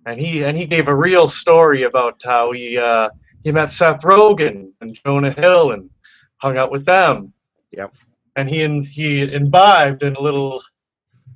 and 0.06 0.18
he 0.18 0.42
and 0.42 0.56
he 0.56 0.64
gave 0.64 0.88
a 0.88 0.94
real 0.94 1.28
story 1.28 1.82
about 1.82 2.22
how 2.24 2.52
he 2.52 2.78
uh, 2.78 3.10
he 3.44 3.52
met 3.52 3.70
Seth 3.70 4.02
Rogen 4.02 4.70
and 4.80 4.98
Jonah 5.04 5.32
Hill 5.32 5.72
and 5.72 5.90
hung 6.38 6.56
out 6.56 6.70
with 6.70 6.86
them. 6.86 7.32
Yep. 7.72 7.92
And 8.36 8.48
he 8.48 8.62
and 8.62 8.86
he 8.86 9.30
imbibed 9.32 10.02
in 10.02 10.14
a 10.16 10.20
little 10.20 10.62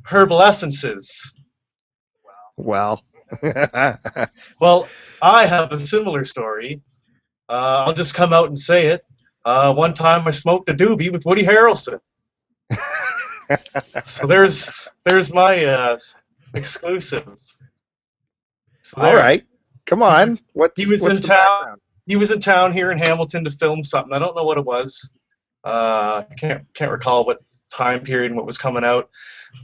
herbal 0.05 0.43
essences. 0.43 1.35
Well, 2.57 3.03
Well, 4.61 4.89
I 5.21 5.47
have 5.47 5.73
a 5.73 5.81
similar 5.81 6.25
story. 6.25 6.83
Uh, 7.49 7.85
I'll 7.87 7.95
just 7.95 8.15
come 8.15 8.33
out 8.33 8.49
and 8.49 8.59
say 8.59 8.89
it. 8.89 9.05
Uh, 9.45 9.75
one 9.75 9.95
time 9.95 10.27
I 10.27 10.31
smoked 10.31 10.69
a 10.69 10.75
doobie 10.75 11.13
with 11.13 11.25
Woody 11.27 11.43
Harrelson. 11.43 12.01
so 14.05 14.27
there's 14.27 14.89
there's 15.05 15.33
my 15.35 15.65
uh, 15.65 15.99
exclusive. 16.55 17.39
So 18.83 19.01
all 19.01 19.13
there. 19.13 19.17
right. 19.17 19.45
Come 19.87 20.03
on. 20.03 20.39
What? 20.53 20.73
He 20.77 20.87
was 20.87 21.03
what's 21.03 21.17
in 21.19 21.23
the 21.23 21.29
town. 21.29 21.39
background? 21.39 21.81
He 22.07 22.17
was 22.17 22.31
in 22.31 22.41
town 22.41 22.73
here 22.73 22.91
in 22.93 22.99
Hamilton 22.99 23.45
to 23.45 23.51
film 23.51 23.83
something. 23.83 24.13
I 24.13 24.19
don't 24.19 24.37
know 24.37 24.45
what 24.45 24.59
it 24.59 24.65
was. 24.65 25.13
Uh, 25.65 26.25
I 26.31 26.35
can't 26.39 26.65
can't 26.75 26.91
recall 26.91 27.25
what 27.27 27.39
time 27.73 28.01
period 28.03 28.31
and 28.31 28.37
what 28.37 28.47
was 28.47 28.59
coming 28.59 28.85
out. 28.85 29.11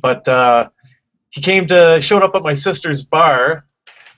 But 0.00 0.26
uh, 0.28 0.70
he 1.30 1.40
came 1.40 1.66
to 1.66 2.00
showed 2.00 2.22
up 2.22 2.34
at 2.34 2.42
my 2.42 2.54
sister's 2.54 3.04
bar 3.04 3.64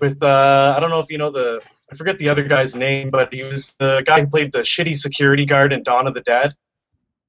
with 0.00 0.22
uh, 0.22 0.74
I 0.76 0.80
don't 0.80 0.90
know 0.90 1.00
if 1.00 1.10
you 1.10 1.18
know 1.18 1.30
the 1.30 1.60
I 1.92 1.96
forget 1.96 2.18
the 2.18 2.28
other 2.28 2.44
guy's 2.44 2.74
name, 2.74 3.10
but 3.10 3.32
he 3.32 3.42
was 3.42 3.74
the 3.78 4.02
guy 4.04 4.20
who 4.20 4.26
played 4.28 4.52
the 4.52 4.60
shitty 4.60 4.96
security 4.96 5.44
guard 5.44 5.72
in 5.72 5.82
Dawn 5.82 6.06
of 6.06 6.14
the 6.14 6.20
Dead, 6.20 6.54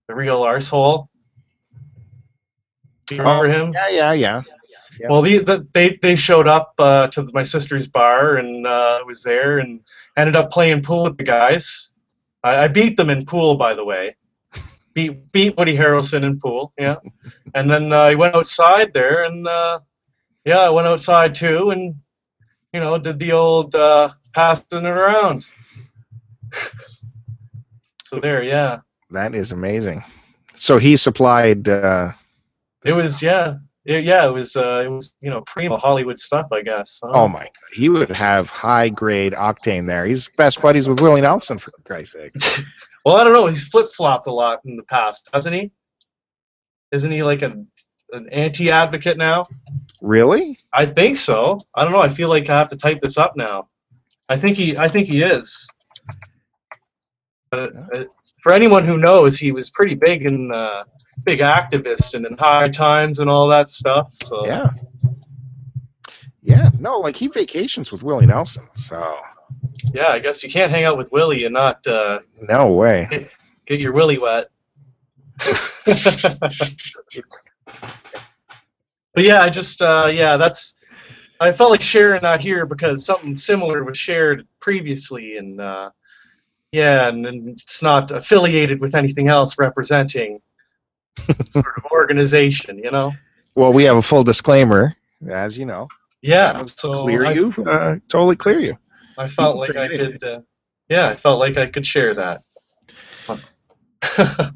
the 0.08 0.16
real 0.16 0.42
arsehole. 0.42 1.08
Do 3.08 3.16
you 3.16 3.22
remember 3.22 3.48
him? 3.48 3.74
Yeah, 3.74 3.90
yeah, 3.90 4.14
yeah. 4.14 4.42
Yeah. 5.00 5.08
Well, 5.10 5.22
the, 5.22 5.40
the, 5.40 5.68
they 5.74 5.98
they 6.02 6.16
showed 6.16 6.48
up 6.48 6.74
uh, 6.78 7.08
to 7.08 7.28
my 7.34 7.44
sister's 7.44 7.88
bar 7.88 8.36
and 8.36 8.68
uh, 8.68 9.00
was 9.06 9.24
there 9.24 9.58
and 9.58 9.80
ended 10.18 10.36
up 10.36 10.52
playing 10.52 10.84
pool 10.84 11.04
with 11.06 11.18
the 11.18 11.24
guys. 11.24 11.92
I, 12.44 12.66
I 12.66 12.68
beat 12.68 12.98
them 12.98 13.10
in 13.10 13.26
pool, 13.26 13.56
by 13.56 13.74
the 13.74 13.86
way. 13.86 14.16
Beat 14.94 15.32
beat 15.32 15.58
Woody 15.58 15.78
Harrelson 15.78 16.24
in 16.24 16.40
pool, 16.40 16.74
yeah. 16.78 16.98
And 17.56 17.70
then 17.72 17.94
uh, 17.94 17.98
I 17.98 18.16
went 18.16 18.36
outside 18.36 18.92
there 18.94 19.24
and 19.24 19.48
uh, 19.48 19.80
yeah, 20.46 20.60
I 20.60 20.70
went 20.70 20.88
outside 20.88 21.34
too 21.36 21.70
and 21.72 21.96
you 22.74 22.80
know 22.80 22.98
did 22.98 23.18
the 23.20 23.32
old 23.32 23.74
uh, 23.76 24.12
passing 24.34 24.80
it 24.80 24.86
around. 24.86 25.48
so 28.04 28.20
there, 28.20 28.44
yeah. 28.44 28.80
That 29.12 29.34
is 29.36 29.52
amazing. 29.52 30.04
So 30.56 30.78
he 30.78 30.96
supplied. 30.96 31.68
Uh, 31.68 32.12
It 32.86 32.96
was 32.96 33.22
yeah. 33.22 33.56
It- 33.86 34.04
yeah, 34.04 34.28
it 34.28 34.32
was 34.32 34.56
uh, 34.56 34.84
it 34.86 34.90
was 34.90 35.16
you 35.22 35.30
know 35.32 35.42
primo 35.42 35.78
Hollywood 35.78 36.20
stuff, 36.20 36.48
I 36.52 36.62
guess. 36.62 37.00
huh? 37.04 37.12
oh 37.14 37.28
my 37.28 37.44
god, 37.44 37.52
he 37.74 37.90
would 37.90 38.12
have 38.12 38.48
high 38.48 38.90
grade 38.90 39.34
octane 39.34 39.88
there. 39.88 40.06
He's 40.06 40.30
best 40.38 40.62
buddies 40.62 40.88
with 40.88 41.00
Willie 41.02 41.22
Nelson 41.22 41.58
for 41.60 41.72
Christ's 41.84 42.14
sake. 42.14 42.32
Well, 43.06 43.18
I 43.18 43.24
don't 43.24 43.34
know. 43.34 43.48
He's 43.48 43.68
flip 43.68 43.88
flopped 43.92 44.28
a 44.28 44.32
lot 44.32 44.62
in 44.66 44.76
the 44.76 44.84
past, 44.84 45.30
hasn't 45.34 45.56
he? 45.56 45.72
Isn't 46.92 47.12
he 47.12 47.24
like 47.24 47.42
an 47.42 47.68
an 48.12 48.30
anti 48.32 48.70
advocate 48.70 49.18
now? 49.18 49.48
Really? 50.02 50.58
I 50.74 50.86
think 50.86 51.18
so. 51.18 51.62
I 51.76 51.84
don't 51.84 51.94
know. 51.94 52.02
I 52.02 52.10
feel 52.10 52.30
like 52.30 52.50
I 52.50 52.58
have 52.58 52.70
to 52.70 52.78
type 52.78 53.00
this 53.00 53.18
up 53.18 53.36
now. 53.36 53.70
I 54.30 54.38
think 54.38 54.58
he. 54.58 54.78
I 54.78 54.88
think 54.88 55.08
he 55.08 55.22
is. 55.22 55.68
Uh, 57.52 57.68
uh, 57.94 58.04
for 58.42 58.54
anyone 58.54 58.86
who 58.86 58.98
knows, 58.98 59.38
he 59.38 59.52
was 59.52 59.70
pretty 59.70 59.96
big 59.96 60.26
and 60.26 60.54
uh, 60.54 60.84
big 61.24 61.40
activist 61.40 62.14
and 62.14 62.26
in 62.26 62.38
high 62.38 62.70
times 62.70 63.20
and 63.20 63.30
all 63.30 63.48
that 63.50 63.70
stuff. 63.70 64.14
So 64.14 64.46
Yeah. 64.46 64.70
Yeah. 66.42 66.72
No, 66.80 67.00
like 67.00 67.16
he 67.16 67.28
vacations 67.28 67.92
with 67.92 68.04
Willie 68.04 68.26
Nelson. 68.26 68.68
So 68.76 69.18
yeah, 69.94 70.10
I 70.10 70.20
guess 70.20 70.44
you 70.44 70.50
can't 70.50 70.72
hang 70.72 70.86
out 70.86 70.98
with 70.98 71.12
Willie 71.12 71.46
and 71.46 71.54
not 71.54 71.86
uh, 71.88 72.20
no 72.42 72.72
way. 72.72 73.30
get 73.66 73.80
your 73.80 73.94
willy 73.94 74.18
wet. 74.18 74.50
but 75.86 76.54
yeah, 79.18 79.42
I 79.42 79.50
just 79.50 79.82
uh, 79.82 80.10
yeah, 80.14 80.38
that's 80.38 80.76
I 81.40 81.52
felt 81.52 81.72
like 81.72 81.82
sharing 81.82 82.22
that 82.22 82.40
here 82.40 82.66
because 82.66 83.06
something 83.06 83.36
similar 83.36 83.84
was 83.84 83.98
shared 83.98 84.48
previously, 84.60 85.38
and 85.38 85.60
uh, 85.60 85.90
yeah, 86.72 87.08
and, 87.08 87.26
and 87.26 87.50
it's 87.50 87.82
not 87.82 88.12
affiliated 88.12 88.80
with 88.80 88.94
anything 88.94 89.28
else 89.28 89.58
representing 89.58 90.40
sort 91.50 91.78
of 91.78 91.86
organization, 91.92 92.78
you 92.78 92.92
know. 92.92 93.14
Well, 93.56 93.74
we 93.74 93.84
have 93.84 93.98
a 93.98 94.02
full 94.02 94.24
disclaimer, 94.24 94.96
as 95.30 95.58
you 95.58 95.66
know. 95.66 95.88
Yeah, 96.22 96.62
so 96.62 97.04
clear 97.04 97.26
I, 97.26 97.34
you. 97.34 97.52
Uh, 97.66 97.96
totally 98.08 98.36
clear 98.36 98.60
you. 98.60 98.78
I 99.18 99.28
felt 99.28 99.58
like 99.58 99.76
I 99.76 99.88
could. 99.88 100.24
Uh, 100.24 100.42
yeah, 100.90 101.08
I 101.10 101.16
felt 101.16 101.40
like 101.40 101.58
I 101.58 101.68
could 101.68 101.86
share 101.86 102.14
that. 102.16 102.40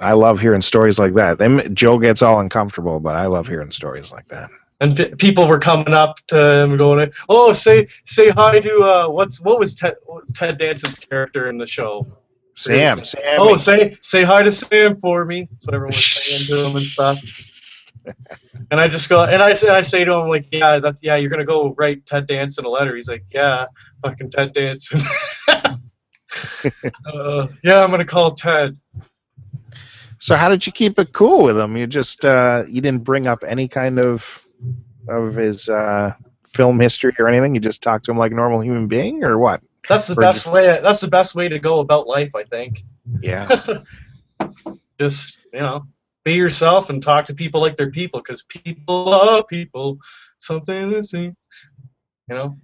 I 0.00 0.12
love 0.12 0.40
hearing 0.40 0.60
stories 0.60 0.98
like 0.98 1.14
that. 1.14 1.38
Them 1.38 1.62
Joe 1.74 1.98
gets 1.98 2.22
all 2.22 2.40
uncomfortable, 2.40 3.00
but 3.00 3.16
I 3.16 3.26
love 3.26 3.46
hearing 3.46 3.70
stories 3.72 4.10
like 4.12 4.26
that. 4.28 4.50
and 4.80 4.96
p- 4.96 5.14
people 5.14 5.46
were 5.46 5.58
coming 5.60 5.94
up 5.94 6.18
to 6.28 6.60
him 6.62 6.76
going, 6.76 7.12
"Oh, 7.28 7.52
say 7.52 7.88
say 8.04 8.30
hi 8.30 8.60
to 8.60 8.80
uh, 8.80 9.08
what's 9.08 9.40
what 9.40 9.58
was 9.58 9.74
Ted 9.74 9.94
Ted 10.34 10.58
Danson's 10.58 10.98
character 10.98 11.48
in 11.48 11.58
the 11.58 11.66
show? 11.66 12.06
Sam, 12.54 13.04
Sam. 13.04 13.22
Oh, 13.38 13.56
say 13.56 13.96
say 14.00 14.24
hi 14.24 14.42
to 14.42 14.50
Sam 14.52 15.00
for 15.00 15.24
me." 15.24 15.46
That's 15.50 15.66
what 15.66 15.74
everyone 15.74 15.92
was 15.92 16.04
saying 16.04 16.46
to 16.46 16.68
him 16.68 16.76
and 16.76 16.84
stuff. 16.84 17.18
And 18.70 18.80
I 18.80 18.88
just 18.88 19.08
go 19.08 19.24
and 19.24 19.42
I, 19.42 19.50
and 19.50 19.70
I 19.70 19.82
say 19.82 20.04
to 20.04 20.12
him 20.12 20.28
like, 20.28 20.46
"Yeah, 20.50 20.78
that, 20.78 20.96
yeah, 21.02 21.16
you're 21.16 21.30
gonna 21.30 21.44
go 21.44 21.74
write 21.76 22.06
Ted 22.06 22.26
Danson 22.26 22.64
a 22.64 22.68
letter." 22.68 22.94
He's 22.94 23.08
like, 23.08 23.24
"Yeah, 23.32 23.66
fucking 24.02 24.30
Ted 24.30 24.52
Danson." 24.54 25.00
uh, 25.48 25.76
yeah, 27.62 27.82
I'm 27.82 27.90
gonna 27.90 28.04
call 28.04 28.32
Ted. 28.32 28.76
So 30.18 30.36
how 30.36 30.48
did 30.48 30.64
you 30.64 30.72
keep 30.72 30.98
it 30.98 31.12
cool 31.12 31.42
with 31.42 31.58
him? 31.58 31.76
You 31.76 31.86
just 31.86 32.24
uh, 32.24 32.64
you 32.66 32.80
didn't 32.80 33.04
bring 33.04 33.26
up 33.26 33.44
any 33.46 33.68
kind 33.68 33.98
of 33.98 34.42
of 35.08 35.34
his 35.34 35.68
uh, 35.68 36.14
film 36.46 36.78
history 36.80 37.14
or 37.18 37.28
anything. 37.28 37.54
You 37.54 37.60
just 37.60 37.82
talked 37.82 38.04
to 38.06 38.10
him 38.10 38.18
like 38.18 38.32
a 38.32 38.34
normal 38.36 38.60
human 38.60 38.86
being, 38.86 39.24
or 39.24 39.38
what? 39.38 39.62
That's 39.88 40.06
the 40.06 40.14
Or 40.14 40.22
best 40.22 40.46
way. 40.46 40.80
That's 40.82 41.00
the 41.00 41.08
best 41.08 41.34
way 41.34 41.48
to 41.48 41.58
go 41.58 41.80
about 41.80 42.06
life, 42.06 42.34
I 42.34 42.44
think. 42.44 42.84
Yeah. 43.20 43.82
just 44.98 45.38
you 45.52 45.60
know 45.60 45.84
be 46.24 46.34
yourself 46.34 46.90
and 46.90 47.02
talk 47.02 47.26
to 47.26 47.34
people 47.34 47.60
like 47.60 47.76
they're 47.76 47.90
people 47.90 48.20
because 48.20 48.42
people 48.44 49.12
are 49.12 49.44
people 49.44 49.98
something 50.40 50.90
to 50.90 51.02
see 51.02 51.30
you 52.28 52.34
know 52.36 52.56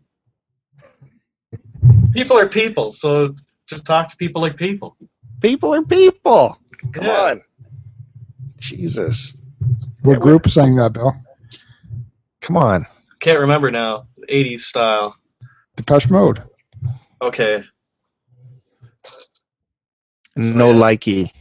people 2.13 2.39
are 2.39 2.49
people 2.49 2.93
so 2.93 3.35
just 3.67 3.85
talk 3.87 4.09
to 4.09 4.17
people 4.17 4.41
like 4.43 4.57
people 4.57 4.97
people 5.41 5.75
are 5.75 5.83
people. 5.83 6.59
Come 6.93 7.05
Yeah. 7.05 7.23
on. 7.31 7.43
Jesus. 8.59 9.37
What 10.03 10.21
group 10.21 10.49
sang 10.51 10.75
that, 10.77 10.93
Bill? 10.95 11.15
Come 12.41 12.57
on. 12.57 12.87
can't 13.21 13.39
remember 13.41 13.71
now 13.71 14.07
80s 14.29 14.61
style 14.61 15.17
Depeche 15.77 16.09
Mode. 16.11 16.43
okay 17.23 17.63
No 20.37 20.71
yeah. 20.71 20.77
likey. 20.77 21.33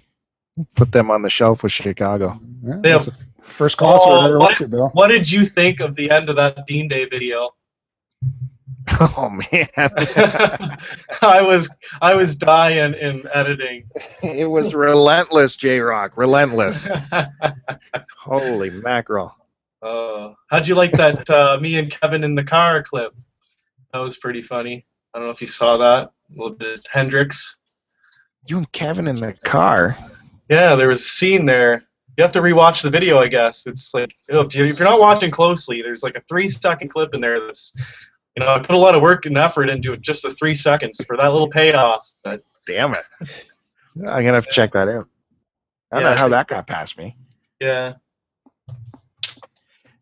Put 0.75 0.91
them 0.91 1.11
on 1.11 1.21
the 1.21 1.29
shelf 1.29 1.63
with 1.63 1.71
Chicago. 1.71 2.39
Yeah, 2.63 2.75
They 2.81 2.91
that's 2.91 3.05
have- 3.05 3.17
the 3.17 3.43
first 3.43 3.77
concert 3.77 4.09
Oh, 4.09 4.19
I 4.19 4.25
ever 4.25 4.39
what? 4.39 4.49
went 4.49 4.57
to, 4.59 4.67
Bill. 4.67 4.89
what 4.93 5.07
did 5.07 5.31
you 5.31 5.45
think 5.45 5.79
of 5.79 5.95
the 5.95 6.11
end 6.11 6.29
of 6.29 6.35
that 6.35 6.65
dean 6.67 6.87
day 6.87 7.05
video 7.05 7.51
Oh 8.99 9.29
man. 9.29 9.67
i 11.21 11.41
was 11.41 11.69
i 12.01 12.15
was 12.15 12.35
dying 12.35 12.93
in 12.93 13.23
editing 13.33 13.83
it 14.23 14.45
was 14.49 14.73
relentless, 14.73 15.55
J 15.55 15.79
Rock. 15.79 16.17
Relentless. 16.17 16.87
Holy 18.17 18.69
mackerel. 18.69 19.35
Uh, 19.81 20.33
how'd 20.49 20.67
you 20.67 20.75
like 20.75 20.91
that 20.93 21.29
uh, 21.29 21.57
me 21.61 21.77
and 21.77 21.91
Kevin 21.91 22.23
in 22.23 22.35
the 22.35 22.43
car 22.43 22.83
clip? 22.83 23.13
That 23.93 23.99
was 23.99 24.17
pretty 24.17 24.41
funny. 24.41 24.85
I 25.13 25.19
don't 25.19 25.27
know 25.27 25.31
if 25.31 25.41
you 25.41 25.47
saw 25.47 25.77
that. 25.77 26.03
A 26.05 26.11
little 26.31 26.55
bit 26.57 26.79
of 26.79 26.85
Hendrix. 26.91 27.57
You 28.47 28.57
and 28.57 28.71
Kevin 28.71 29.07
in 29.07 29.19
the 29.19 29.33
car. 29.33 29.95
Yeah, 30.49 30.75
there 30.75 30.87
was 30.87 31.01
a 31.01 31.05
scene 31.05 31.45
there. 31.45 31.83
You 32.17 32.23
have 32.23 32.31
to 32.33 32.39
rewatch 32.41 32.81
the 32.81 32.89
video, 32.89 33.19
I 33.19 33.27
guess. 33.27 33.67
It's 33.67 33.93
like 33.93 34.11
if 34.27 34.55
you- 34.55 34.65
if 34.65 34.79
you're 34.79 34.87
not 34.87 34.99
watching 34.99 35.29
closely, 35.29 35.81
there's 35.81 36.03
like 36.03 36.15
a 36.15 36.21
three 36.21 36.49
second 36.49 36.89
clip 36.89 37.13
in 37.13 37.21
there 37.21 37.45
that's, 37.45 37.75
you 38.35 38.43
know, 38.43 38.53
I 38.53 38.59
put 38.59 38.75
a 38.75 38.79
lot 38.79 38.95
of 38.95 39.01
work 39.01 39.25
and 39.25 39.37
effort 39.37 39.69
into 39.69 39.93
it, 39.93 40.01
just 40.01 40.23
the 40.23 40.31
three 40.31 40.53
seconds 40.55 41.03
for 41.05 41.15
that 41.17 41.27
little 41.27 41.49
payoff. 41.49 42.09
But 42.23 42.43
Damn 42.65 42.93
it. 42.95 43.05
I'm 43.97 44.03
gonna 44.23 44.33
have 44.33 44.47
to 44.47 44.53
check 44.53 44.71
that 44.73 44.87
out. 44.89 45.07
I 45.91 45.97
don't 45.97 46.03
Yeah, 46.05 46.09
know 46.11 46.15
how 46.17 46.27
that 46.29 46.47
got 46.47 46.65
past 46.67 46.97
me. 46.97 47.15
yeah, 47.61 47.93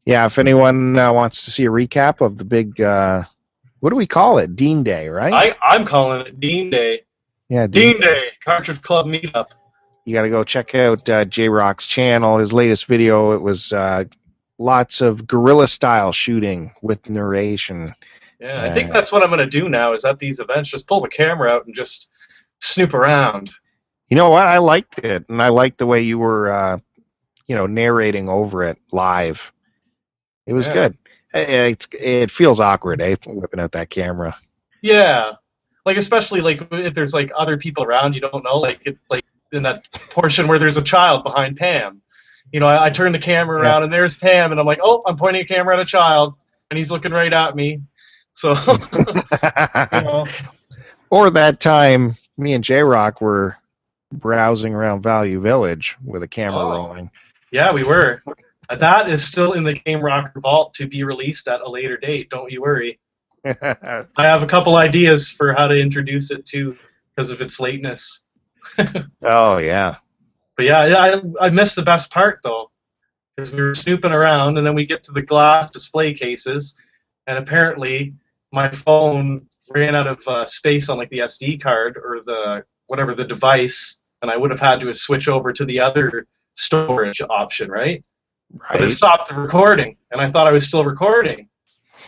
Yeah, 0.05 0.25
if 0.25 0.37
anyone 0.37 0.97
uh, 0.97 1.11
wants 1.11 1.45
to 1.45 1.51
see 1.51 1.65
a 1.65 1.69
recap 1.69 2.21
of 2.21 2.37
the 2.37 2.45
big, 2.45 2.79
uh, 2.79 3.23
what 3.79 3.89
do 3.89 3.95
we 3.95 4.05
call 4.07 4.37
it? 4.39 4.55
Dean 4.55 4.83
Day, 4.83 5.09
right? 5.09 5.33
I 5.33 5.55
I'm 5.61 5.85
calling 5.85 6.21
it 6.25 6.39
Dean 6.39 6.69
Day. 6.69 7.01
yeah, 7.49 7.67
Dean 7.67 7.99
Day 7.99 8.29
Cartridge 8.43 8.81
Club 8.81 9.05
meetup. 9.07 9.49
You 10.05 10.13
got 10.13 10.21
to 10.21 10.29
go 10.29 10.43
check 10.43 10.75
out 10.75 11.09
uh, 11.09 11.25
J 11.25 11.49
Rock's 11.49 11.87
channel. 11.87 12.37
His 12.37 12.53
latest 12.53 12.85
video, 12.85 13.31
it 13.31 13.41
was 13.41 13.73
uh, 13.73 14.05
lots 14.59 15.01
of 15.01 15.25
guerrilla 15.27 15.67
style 15.67 16.11
shooting 16.11 16.71
with 16.81 17.09
narration. 17.09 17.93
Yeah, 18.39 18.61
I 18.61 18.71
think 18.71 18.91
that's 18.91 19.11
what 19.11 19.23
I'm 19.23 19.29
gonna 19.29 19.47
do 19.49 19.69
now. 19.69 19.93
Is 19.93 20.05
at 20.05 20.19
these 20.19 20.39
events, 20.39 20.69
just 20.69 20.87
pull 20.87 21.01
the 21.01 21.07
camera 21.07 21.49
out 21.49 21.65
and 21.65 21.73
just 21.73 22.09
snoop 22.59 22.93
around. 22.93 23.49
You 24.09 24.17
know 24.17 24.29
what? 24.29 24.45
I 24.45 24.57
liked 24.59 24.99
it, 24.99 25.25
and 25.29 25.41
I 25.41 25.47
liked 25.49 25.79
the 25.79 25.85
way 25.87 26.01
you 26.01 26.19
were, 26.19 26.51
uh, 26.51 26.77
you 27.47 27.55
know, 27.55 27.65
narrating 27.65 28.29
over 28.29 28.63
it 28.63 28.77
live. 28.91 29.51
It 30.45 30.53
was 30.53 30.67
Yeah. 30.67 30.73
good. 30.73 30.97
Eh, 31.33 31.67
It's, 31.69 31.87
it 31.99 32.29
feels 32.29 32.59
awkward, 32.59 33.01
eh? 33.01 33.15
Whipping 33.25 33.59
out 33.59 33.71
that 33.71 33.89
camera. 33.89 34.37
Yeah, 34.81 35.31
like 35.85 35.97
especially 35.97 36.41
like 36.41 36.67
if 36.71 36.93
there's 36.93 37.13
like 37.13 37.31
other 37.35 37.57
people 37.57 37.83
around 37.83 38.13
you 38.13 38.21
don't 38.21 38.43
know, 38.43 38.59
like 38.59 38.81
it's 38.85 38.99
like 39.09 39.25
in 39.55 39.63
that 39.63 39.89
portion 40.09 40.47
where 40.47 40.59
there's 40.59 40.77
a 40.77 40.83
child 40.83 41.23
behind 41.23 41.57
Pam. 41.57 42.01
You 42.51 42.59
know, 42.59 42.67
I, 42.67 42.85
I 42.85 42.89
turn 42.89 43.11
the 43.11 43.19
camera 43.19 43.59
Yeah. 43.61 43.69
around 43.69 43.83
and 43.83 43.93
there's 43.93 44.15
Pam, 44.17 44.51
and 44.51 44.59
I'm 44.59 44.65
like, 44.67 44.79
oh, 44.83 45.01
I'm 45.05 45.17
pointing 45.17 45.41
a 45.43 45.45
camera 45.45 45.75
at 45.75 45.81
a 45.81 45.85
child, 45.85 46.35
and 46.69 46.77
he's 46.77 46.91
looking 46.91 47.11
right 47.11 47.31
at 47.33 47.55
me. 47.55 47.81
So, 48.33 48.53
you 49.93 50.01
know, 50.01 50.27
or 51.09 51.29
that 51.31 51.59
time, 51.59 52.15
me 52.37 52.53
and 52.53 52.63
J 52.63 52.81
Rock 52.81 53.21
were 53.21 53.57
browsing 54.11 54.73
around 54.73 55.01
Value 55.03 55.39
Village 55.41 55.95
with 56.03 56.23
a 56.23 56.27
camera 56.27 56.59
Oh. 56.65 56.69
rolling. 56.71 57.09
yeah, 57.51 57.71
we 57.73 57.83
were. 57.83 58.21
That 58.69 59.09
is 59.09 59.23
still 59.23 59.53
in 59.53 59.63
the 59.63 59.73
Game 59.73 60.01
Rocker 60.01 60.39
vault 60.39 60.73
to 60.75 60.87
be 60.87 61.03
released 61.03 61.47
at 61.47 61.61
a 61.61 61.69
later 61.69 61.97
date. 61.97 62.29
Don't 62.29 62.51
you 62.51 62.61
worry. 62.61 62.99
I 63.45 64.05
have 64.17 64.41
a 64.41 64.47
couple 64.47 64.75
ideas 64.75 65.31
for 65.31 65.53
how 65.53 65.67
to 65.67 65.79
introduce 65.79 66.31
it 66.31 66.45
too, 66.45 66.75
because 67.15 67.29
of 67.31 67.41
its 67.41 67.59
lateness. 67.59 68.24
oh 69.23 69.57
yeah. 69.57 69.95
But 70.57 70.65
yeah, 70.65 70.85
yeah, 70.85 71.19
I, 71.39 71.47
I 71.47 71.49
missed 71.49 71.75
the 71.75 71.81
best 71.81 72.11
part 72.11 72.39
though, 72.43 72.71
because 73.35 73.51
we 73.51 73.61
were 73.61 73.75
snooping 73.75 74.11
around, 74.11 74.57
and 74.57 74.65
then 74.65 74.75
we 74.75 74.85
get 74.85 75.03
to 75.03 75.11
the 75.11 75.21
glass 75.21 75.71
display 75.71 76.13
cases, 76.13 76.75
and 77.27 77.37
apparently 77.37 78.13
my 78.51 78.69
phone 78.69 79.47
ran 79.69 79.95
out 79.95 80.07
of 80.07 80.27
uh, 80.27 80.45
space 80.45 80.89
on 80.89 80.97
like 80.97 81.09
the 81.09 81.19
SD 81.19 81.61
card 81.61 81.97
or 81.97 82.21
the 82.23 82.63
whatever 82.87 83.13
the 83.13 83.25
device, 83.25 84.01
and 84.21 84.31
I 84.31 84.37
would 84.37 84.51
have 84.51 84.59
had 84.59 84.79
to 84.81 84.93
switch 84.93 85.27
over 85.27 85.51
to 85.51 85.65
the 85.65 85.79
other 85.79 86.27
storage 86.53 87.21
option, 87.29 87.69
right? 87.69 88.03
But 88.71 88.83
it 88.83 88.89
stopped 88.91 89.29
the 89.29 89.35
recording, 89.35 89.97
and 90.11 90.21
I 90.21 90.31
thought 90.31 90.47
I 90.47 90.51
was 90.51 90.67
still 90.67 90.85
recording. 90.85 91.49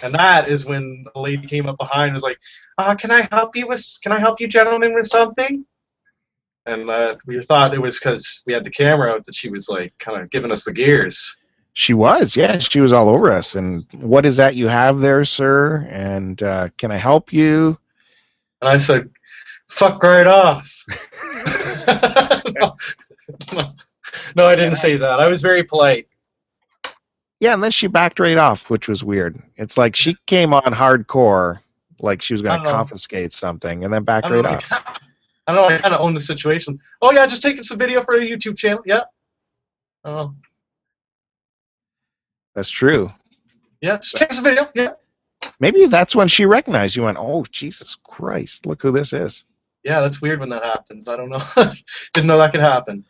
And 0.03 0.13
that 0.13 0.47
is 0.47 0.65
when 0.65 1.05
a 1.15 1.19
lady 1.19 1.47
came 1.47 1.65
up 1.65 1.77
behind 1.77 2.09
and 2.09 2.13
was 2.13 2.23
like, 2.23 2.37
uh, 2.77 2.95
"Can 2.95 3.11
I 3.11 3.27
help 3.31 3.55
you 3.55 3.67
with? 3.67 3.83
Can 4.03 4.11
I 4.11 4.19
help 4.19 4.39
you, 4.39 4.47
gentlemen, 4.47 4.93
with 4.93 5.07
something?" 5.07 5.65
And 6.67 6.89
uh, 6.89 7.15
we 7.25 7.41
thought 7.41 7.73
it 7.73 7.81
was 7.81 7.97
because 7.97 8.43
we 8.45 8.51
had 8.51 8.65
the 8.65 8.69
camera 8.69 9.13
out 9.13 9.25
that 9.25 9.35
she 9.35 9.49
was 9.49 9.69
like 9.69 9.97
kind 9.99 10.21
of 10.21 10.29
giving 10.29 10.51
us 10.51 10.65
the 10.65 10.73
gears. 10.73 11.37
She 11.71 11.93
was, 11.93 12.35
yeah, 12.35 12.59
she 12.59 12.81
was 12.81 12.91
all 12.91 13.07
over 13.07 13.31
us. 13.31 13.55
And 13.55 13.85
what 13.93 14.25
is 14.25 14.35
that 14.37 14.55
you 14.55 14.67
have 14.67 14.99
there, 14.99 15.23
sir? 15.23 15.87
And 15.89 16.41
uh, 16.43 16.69
can 16.77 16.91
I 16.91 16.97
help 16.97 17.31
you? 17.31 17.77
And 18.61 18.69
I 18.69 18.77
said, 18.77 19.09
"Fuck 19.69 20.03
right 20.03 20.27
off." 20.27 20.73
no, 22.59 22.75
no, 23.53 23.69
no, 24.35 24.45
I 24.45 24.55
didn't 24.55 24.75
say 24.75 24.97
that. 24.97 25.19
I 25.21 25.27
was 25.27 25.41
very 25.41 25.63
polite. 25.63 26.07
Yeah, 27.39 27.53
and 27.53 27.63
then 27.63 27.71
she 27.71 27.87
backed 27.87 28.19
right 28.19 28.37
off, 28.37 28.69
which 28.69 28.89
was 28.89 29.03
weird. 29.03 29.39
It's 29.55 29.77
like 29.77 29.95
she 29.95 30.17
came 30.25 30.53
on 30.53 30.63
hardcore, 30.63 31.59
like 31.99 32.23
she 32.23 32.33
was 32.33 32.41
going 32.41 32.63
to 32.63 32.69
confiscate 32.69 33.31
something, 33.31 33.85
and 33.85 33.93
then 33.93 34.03
backed 34.03 34.29
right 34.29 34.41
know. 34.41 34.49
off. 34.49 34.99
I 35.47 35.53
don't 35.53 35.69
know. 35.69 35.75
I 35.75 35.79
kind 35.79 35.93
of 35.93 36.01
own 36.01 36.13
the 36.13 36.19
situation. 36.19 36.79
Oh 37.01 37.11
yeah, 37.11 37.25
just 37.25 37.41
taking 37.41 37.63
some 37.63 37.77
video 37.77 38.03
for 38.03 38.19
the 38.19 38.29
YouTube 38.29 38.57
channel. 38.57 38.81
Yeah. 38.85 39.03
Oh 40.03 40.35
That's 42.53 42.69
true. 42.69 43.11
yeah, 43.81 43.97
just 43.97 44.17
take 44.17 44.33
some 44.33 44.43
video. 44.43 44.69
Yeah. 44.75 44.93
Maybe 45.59 45.87
that's 45.87 46.15
when 46.15 46.27
she 46.27 46.45
recognized 46.45 46.95
you. 46.95 47.03
Went, 47.03 47.17
oh 47.19 47.45
Jesus 47.51 47.97
Christ, 48.03 48.65
look 48.65 48.81
who 48.81 48.91
this 48.91 49.13
is. 49.13 49.45
Yeah, 49.83 50.01
that's 50.01 50.21
weird 50.21 50.39
when 50.41 50.49
that 50.49 50.63
happens. 50.63 51.07
I 51.07 51.15
don't 51.15 51.29
know. 51.29 51.41
Didn't 52.13 52.27
know 52.27 52.37
that 52.39 52.51
could 52.51 52.61
happen. 52.61 53.05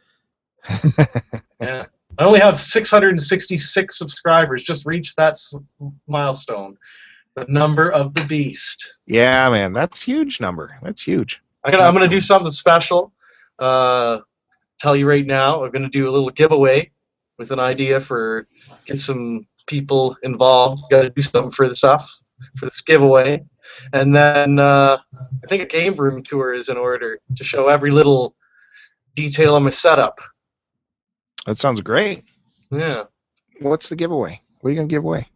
yeah. 1.59 1.85
I 2.19 2.23
only 2.23 2.39
have 2.39 2.59
666 2.59 3.97
subscribers. 3.97 4.63
Just 4.63 4.85
reached 4.85 5.15
that 5.17 5.37
milestone. 6.07 6.77
The 7.35 7.45
number 7.47 7.89
of 7.91 8.13
the 8.13 8.23
beast. 8.25 8.99
Yeah, 9.05 9.49
man, 9.49 9.73
that's 9.73 10.01
huge 10.01 10.39
number. 10.39 10.77
That's 10.81 11.01
huge. 11.01 11.41
I 11.63 11.71
I'm 11.75 11.93
going 11.93 12.09
to 12.09 12.15
do 12.15 12.21
something 12.21 12.51
special. 12.51 13.13
Uh, 13.59 14.19
tell 14.79 14.95
you 14.95 15.07
right 15.07 15.25
now, 15.25 15.63
I'm 15.63 15.71
going 15.71 15.83
to 15.83 15.89
do 15.89 16.09
a 16.09 16.11
little 16.11 16.29
giveaway 16.29 16.91
with 17.37 17.51
an 17.51 17.59
idea 17.59 17.99
for 18.01 18.47
get 18.85 18.99
some 19.01 19.45
people 19.67 20.17
involved. 20.23 20.83
Got 20.89 21.03
to 21.03 21.09
do 21.09 21.21
something 21.21 21.51
for 21.51 21.67
the 21.67 21.75
stuff 21.75 22.09
for 22.57 22.65
this 22.65 22.81
giveaway, 22.81 23.43
and 23.93 24.15
then 24.15 24.59
uh, 24.59 24.97
I 25.43 25.47
think 25.47 25.63
a 25.63 25.65
game 25.65 25.95
room 25.95 26.21
tour 26.23 26.53
is 26.53 26.69
in 26.69 26.77
order 26.77 27.19
to 27.35 27.43
show 27.43 27.67
every 27.67 27.91
little 27.91 28.35
detail 29.15 29.55
of 29.55 29.63
my 29.63 29.71
setup. 29.71 30.19
That 31.45 31.57
sounds 31.57 31.81
great. 31.81 32.25
Yeah. 32.71 33.05
What's 33.61 33.89
the 33.89 33.95
giveaway? 33.95 34.41
What 34.59 34.69
are 34.69 34.71
you 34.71 34.77
gonna 34.77 34.87
give 34.87 35.03
away? 35.03 35.27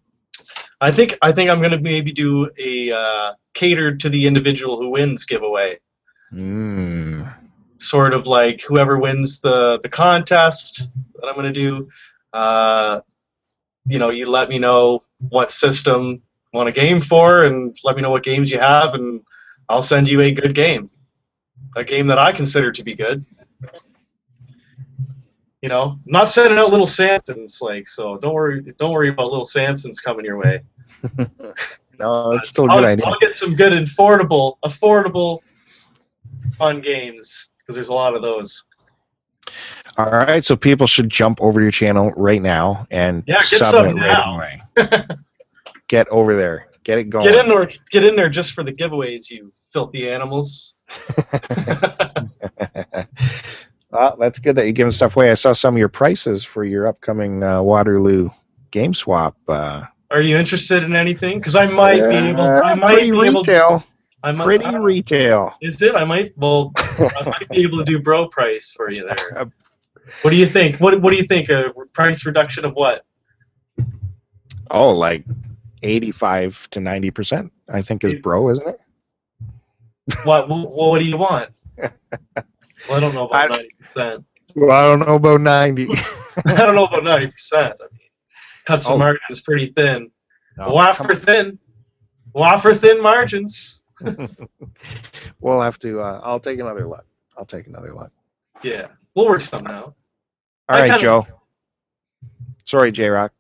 I 0.80 0.92
think 0.92 1.18
I 1.22 1.32
think 1.32 1.50
I'm 1.50 1.62
gonna 1.62 1.80
maybe 1.80 2.12
do 2.12 2.50
a 2.60 2.92
uh, 2.92 3.34
catered 3.54 4.00
to 4.02 4.10
the 4.10 4.28
individual 4.28 4.78
who 4.78 4.90
wins 4.90 5.26
giveaway. 5.26 5.78
Mm. 6.34 7.34
Sort 7.80 8.14
of 8.14 8.28
like 8.28 8.62
whoever 8.62 8.98
wins 9.00 9.40
the 9.40 9.80
the 9.82 9.90
contest 9.90 10.92
that 11.16 11.28
I'm 11.28 11.36
gonna 11.36 11.52
do. 11.52 11.90
Uh, 12.34 13.02
you 13.86 14.00
know, 14.00 14.10
you 14.10 14.30
let 14.30 14.50
me 14.50 14.60
know 14.60 15.02
what 15.30 15.52
system 15.52 16.08
you 16.08 16.22
want 16.54 16.70
a 16.70 16.72
game 16.72 17.02
for, 17.02 17.44
and 17.44 17.76
let 17.84 17.96
me 17.96 18.02
know 18.02 18.12
what 18.12 18.24
games 18.24 18.52
you 18.52 18.60
have, 18.60 18.94
and 18.94 19.22
I'll 19.68 19.82
send 19.82 20.08
you 20.08 20.22
a 20.22 20.32
good 20.32 20.54
game, 20.54 20.88
a 21.76 21.84
game 21.84 22.08
that 22.08 22.20
I 22.20 22.32
consider 22.32 22.72
to 22.72 22.84
be 22.84 22.94
good. 22.94 23.26
You 25.62 25.70
know, 25.70 25.84
I'm 25.84 26.02
not 26.06 26.32
sending 26.32 26.58
out 26.58 26.70
little 26.70 26.88
Samsons, 26.88 27.62
like 27.62 27.88
so. 27.88 28.18
Don't 28.18 28.34
worry, 28.34 28.74
don't 28.80 28.92
worry 28.92 29.10
about 29.10 29.28
little 29.28 29.46
Samsons 29.46 30.02
coming 30.04 30.26
your 30.26 30.38
way. 30.38 30.62
No, 32.02 32.32
it's 32.32 32.50
still 32.50 32.66
a 32.66 32.70
I'll, 32.70 32.80
good 32.80 32.88
idea. 32.88 33.06
I'll 33.06 33.20
get 33.20 33.36
some 33.36 33.56
good, 33.56 33.74
affordable, 33.74 34.56
affordable, 34.66 35.40
fun 36.62 36.82
games 36.82 37.52
because 37.58 37.76
there's 37.76 37.90
a 37.90 37.94
lot 37.94 38.16
of 38.16 38.22
those. 38.22 38.66
All 39.98 40.06
right, 40.06 40.46
so 40.46 40.56
people 40.56 40.88
should 40.88 41.10
jump 41.10 41.42
over 41.42 41.60
to 41.60 41.64
your 41.64 41.72
channel 41.72 42.12
right 42.16 42.42
now 42.42 42.86
and 42.92 43.24
Yeah, 43.28 43.38
get 43.38 43.46
sub 43.46 43.88
it 43.88 43.96
right 43.96 44.08
now. 44.08 44.36
away. 44.36 44.62
get 45.88 46.08
over 46.10 46.36
there. 46.36 46.68
Get 46.84 46.98
it 46.98 47.10
going. 47.10 47.26
Get 47.26 47.36
in 47.36 47.48
there, 47.50 47.70
get 47.92 48.04
in 48.04 48.16
there 48.16 48.30
just 48.30 48.54
for 48.54 48.64
the 48.64 48.72
giveaways, 48.72 49.30
you 49.30 49.52
filthy 49.74 50.10
animals. 50.10 50.76
well, 53.92 54.18
that's 54.20 54.40
good 54.40 54.56
that 54.56 54.64
you're 54.64 54.72
giving 54.72 54.92
stuff 54.92 55.16
away. 55.16 55.30
I 55.30 55.36
saw 55.36 55.52
some 55.52 55.76
of 55.76 55.80
your 55.80 55.90
prices 55.90 56.44
for 56.44 56.64
your 56.64 56.88
upcoming 56.88 57.44
uh, 57.44 57.62
Waterloo 57.62 58.30
game 58.72 58.94
swap. 58.94 59.36
Uh, 59.48 59.84
Are 60.10 60.22
you 60.22 60.38
interested 60.38 60.84
in 60.84 60.96
anything? 60.96 61.38
Because 61.38 61.56
I 61.56 61.68
might 61.68 62.02
be 62.10 62.16
able. 62.16 62.46
To, 62.46 62.62
I 62.64 62.72
uh, 62.72 62.76
might 62.78 63.02
be 63.02 63.26
able. 63.28 63.44
Retail. 64.24 64.30
I 64.30 64.32
might, 64.38 64.44
pretty 64.46 64.66
I- 64.66 64.78
retail. 64.78 65.54
Is 65.62 65.82
it? 65.82 65.96
I 65.96 66.04
might. 66.04 66.38
Well, 66.38 66.72
I 66.78 67.24
might 67.26 67.50
be 67.50 67.62
able 67.64 67.80
to 67.80 67.86
do 67.86 68.00
bro 68.00 68.28
price 68.28 68.72
for 68.74 68.92
you 68.92 69.06
there. 69.08 69.40
Uh, 69.42 69.46
What 70.24 70.32
do 70.32 70.36
you 70.36 70.48
think? 70.48 70.80
What 70.82 71.00
What 71.02 71.12
do 71.12 71.18
you 71.18 71.24
think? 71.26 71.50
A 71.50 71.72
price 71.94 72.26
reduction 72.26 72.66
of 72.66 72.74
what? 72.74 73.06
Oh, 74.70 74.90
like 74.90 75.24
85 75.84 76.70
to 76.72 76.80
90 76.80 77.12
percent. 77.12 77.54
I 77.70 77.82
think 77.82 78.04
is 78.04 78.16
bro, 78.16 78.50
isn't 78.50 78.68
it? 78.68 78.80
What 80.26 80.50
What, 80.50 80.72
what 80.72 81.00
do 81.00 81.06
you 81.06 81.18
want? 81.18 81.50
Well, 81.78 81.92
I 82.92 83.00
don't 83.00 83.14
know 83.14 83.28
about 83.30 83.52
ninety 83.52 83.76
percent. 83.80 84.26
Well, 84.56 84.72
I 84.72 84.84
don't 84.88 85.08
know 85.08 85.16
about 85.16 85.40
90. 85.42 85.88
I 86.46 86.54
don't 86.56 86.76
know 86.76 86.86
about 86.86 87.04
ninety 87.06 87.28
percent. 87.28 87.76
I 87.80 87.84
mean, 87.92 88.10
cut 88.66 88.82
some 88.84 88.96
Oh. 88.96 88.98
margins 88.98 89.40
pretty 89.42 89.68
thin. 89.68 90.12
No, 90.58 90.74
Wafer 90.74 91.16
thin. 91.16 91.60
Wafer 92.34 92.74
thin 92.76 93.02
margins. 93.02 93.81
we'll 95.40 95.62
have 95.62 95.78
to. 95.80 96.02
Uh, 96.02 96.22
I'll 96.24 96.40
take 96.40 96.60
another 96.60 96.88
look. 96.88 97.06
I'll 97.38 97.46
take 97.46 97.68
another 97.68 97.94
look. 97.94 98.12
Yeah, 98.64 98.88
we'll 99.16 99.28
work 99.28 99.42
something 99.42 99.72
out. 99.72 99.96
All 100.70 100.76
I 100.78 100.82
right, 100.82 100.90
kinda- 100.92 101.02
Joe. 101.02 101.28
Sorry, 102.66 102.92
J 102.92 103.10
Rock. 103.10 103.34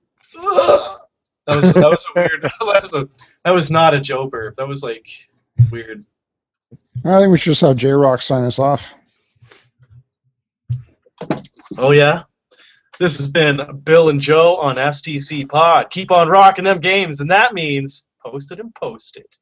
That 1.48 1.56
was 1.58 1.74
that 1.74 1.90
was 1.90 2.06
a 2.16 2.20
weird. 2.20 2.44
That 2.60 2.82
was 2.84 2.94
a 2.94 3.10
that 3.46 3.52
was 3.52 3.72
not 3.72 3.94
a 3.94 4.00
Joe 4.00 4.28
burp. 4.28 4.56
That 4.56 4.68
was 4.68 4.84
like 4.84 5.08
weird. 5.72 6.06
I 7.04 7.20
think 7.20 7.32
we 7.32 7.38
should 7.38 7.52
just 7.52 7.62
have 7.62 7.76
J 7.78 7.92
Rock 7.92 8.22
sign 8.22 8.44
us 8.44 8.60
off. 8.60 8.84
Oh 11.78 11.92
yeah. 11.92 12.24
This 13.00 13.18
has 13.18 13.28
been 13.30 13.60
Bill 13.84 14.10
and 14.10 14.22
Joe 14.22 14.58
on 14.58 14.76
STC 14.76 15.50
Pod. 15.50 15.90
Keep 15.90 16.12
on 16.12 16.30
rocking 16.30 16.66
them 16.66 16.80
games, 16.80 17.20
and 17.20 17.32
that 17.32 17.54
means 17.54 18.04
post 18.24 18.52
it 18.52 18.60
and 18.60 18.74
post 18.76 19.18
it. 19.18 19.38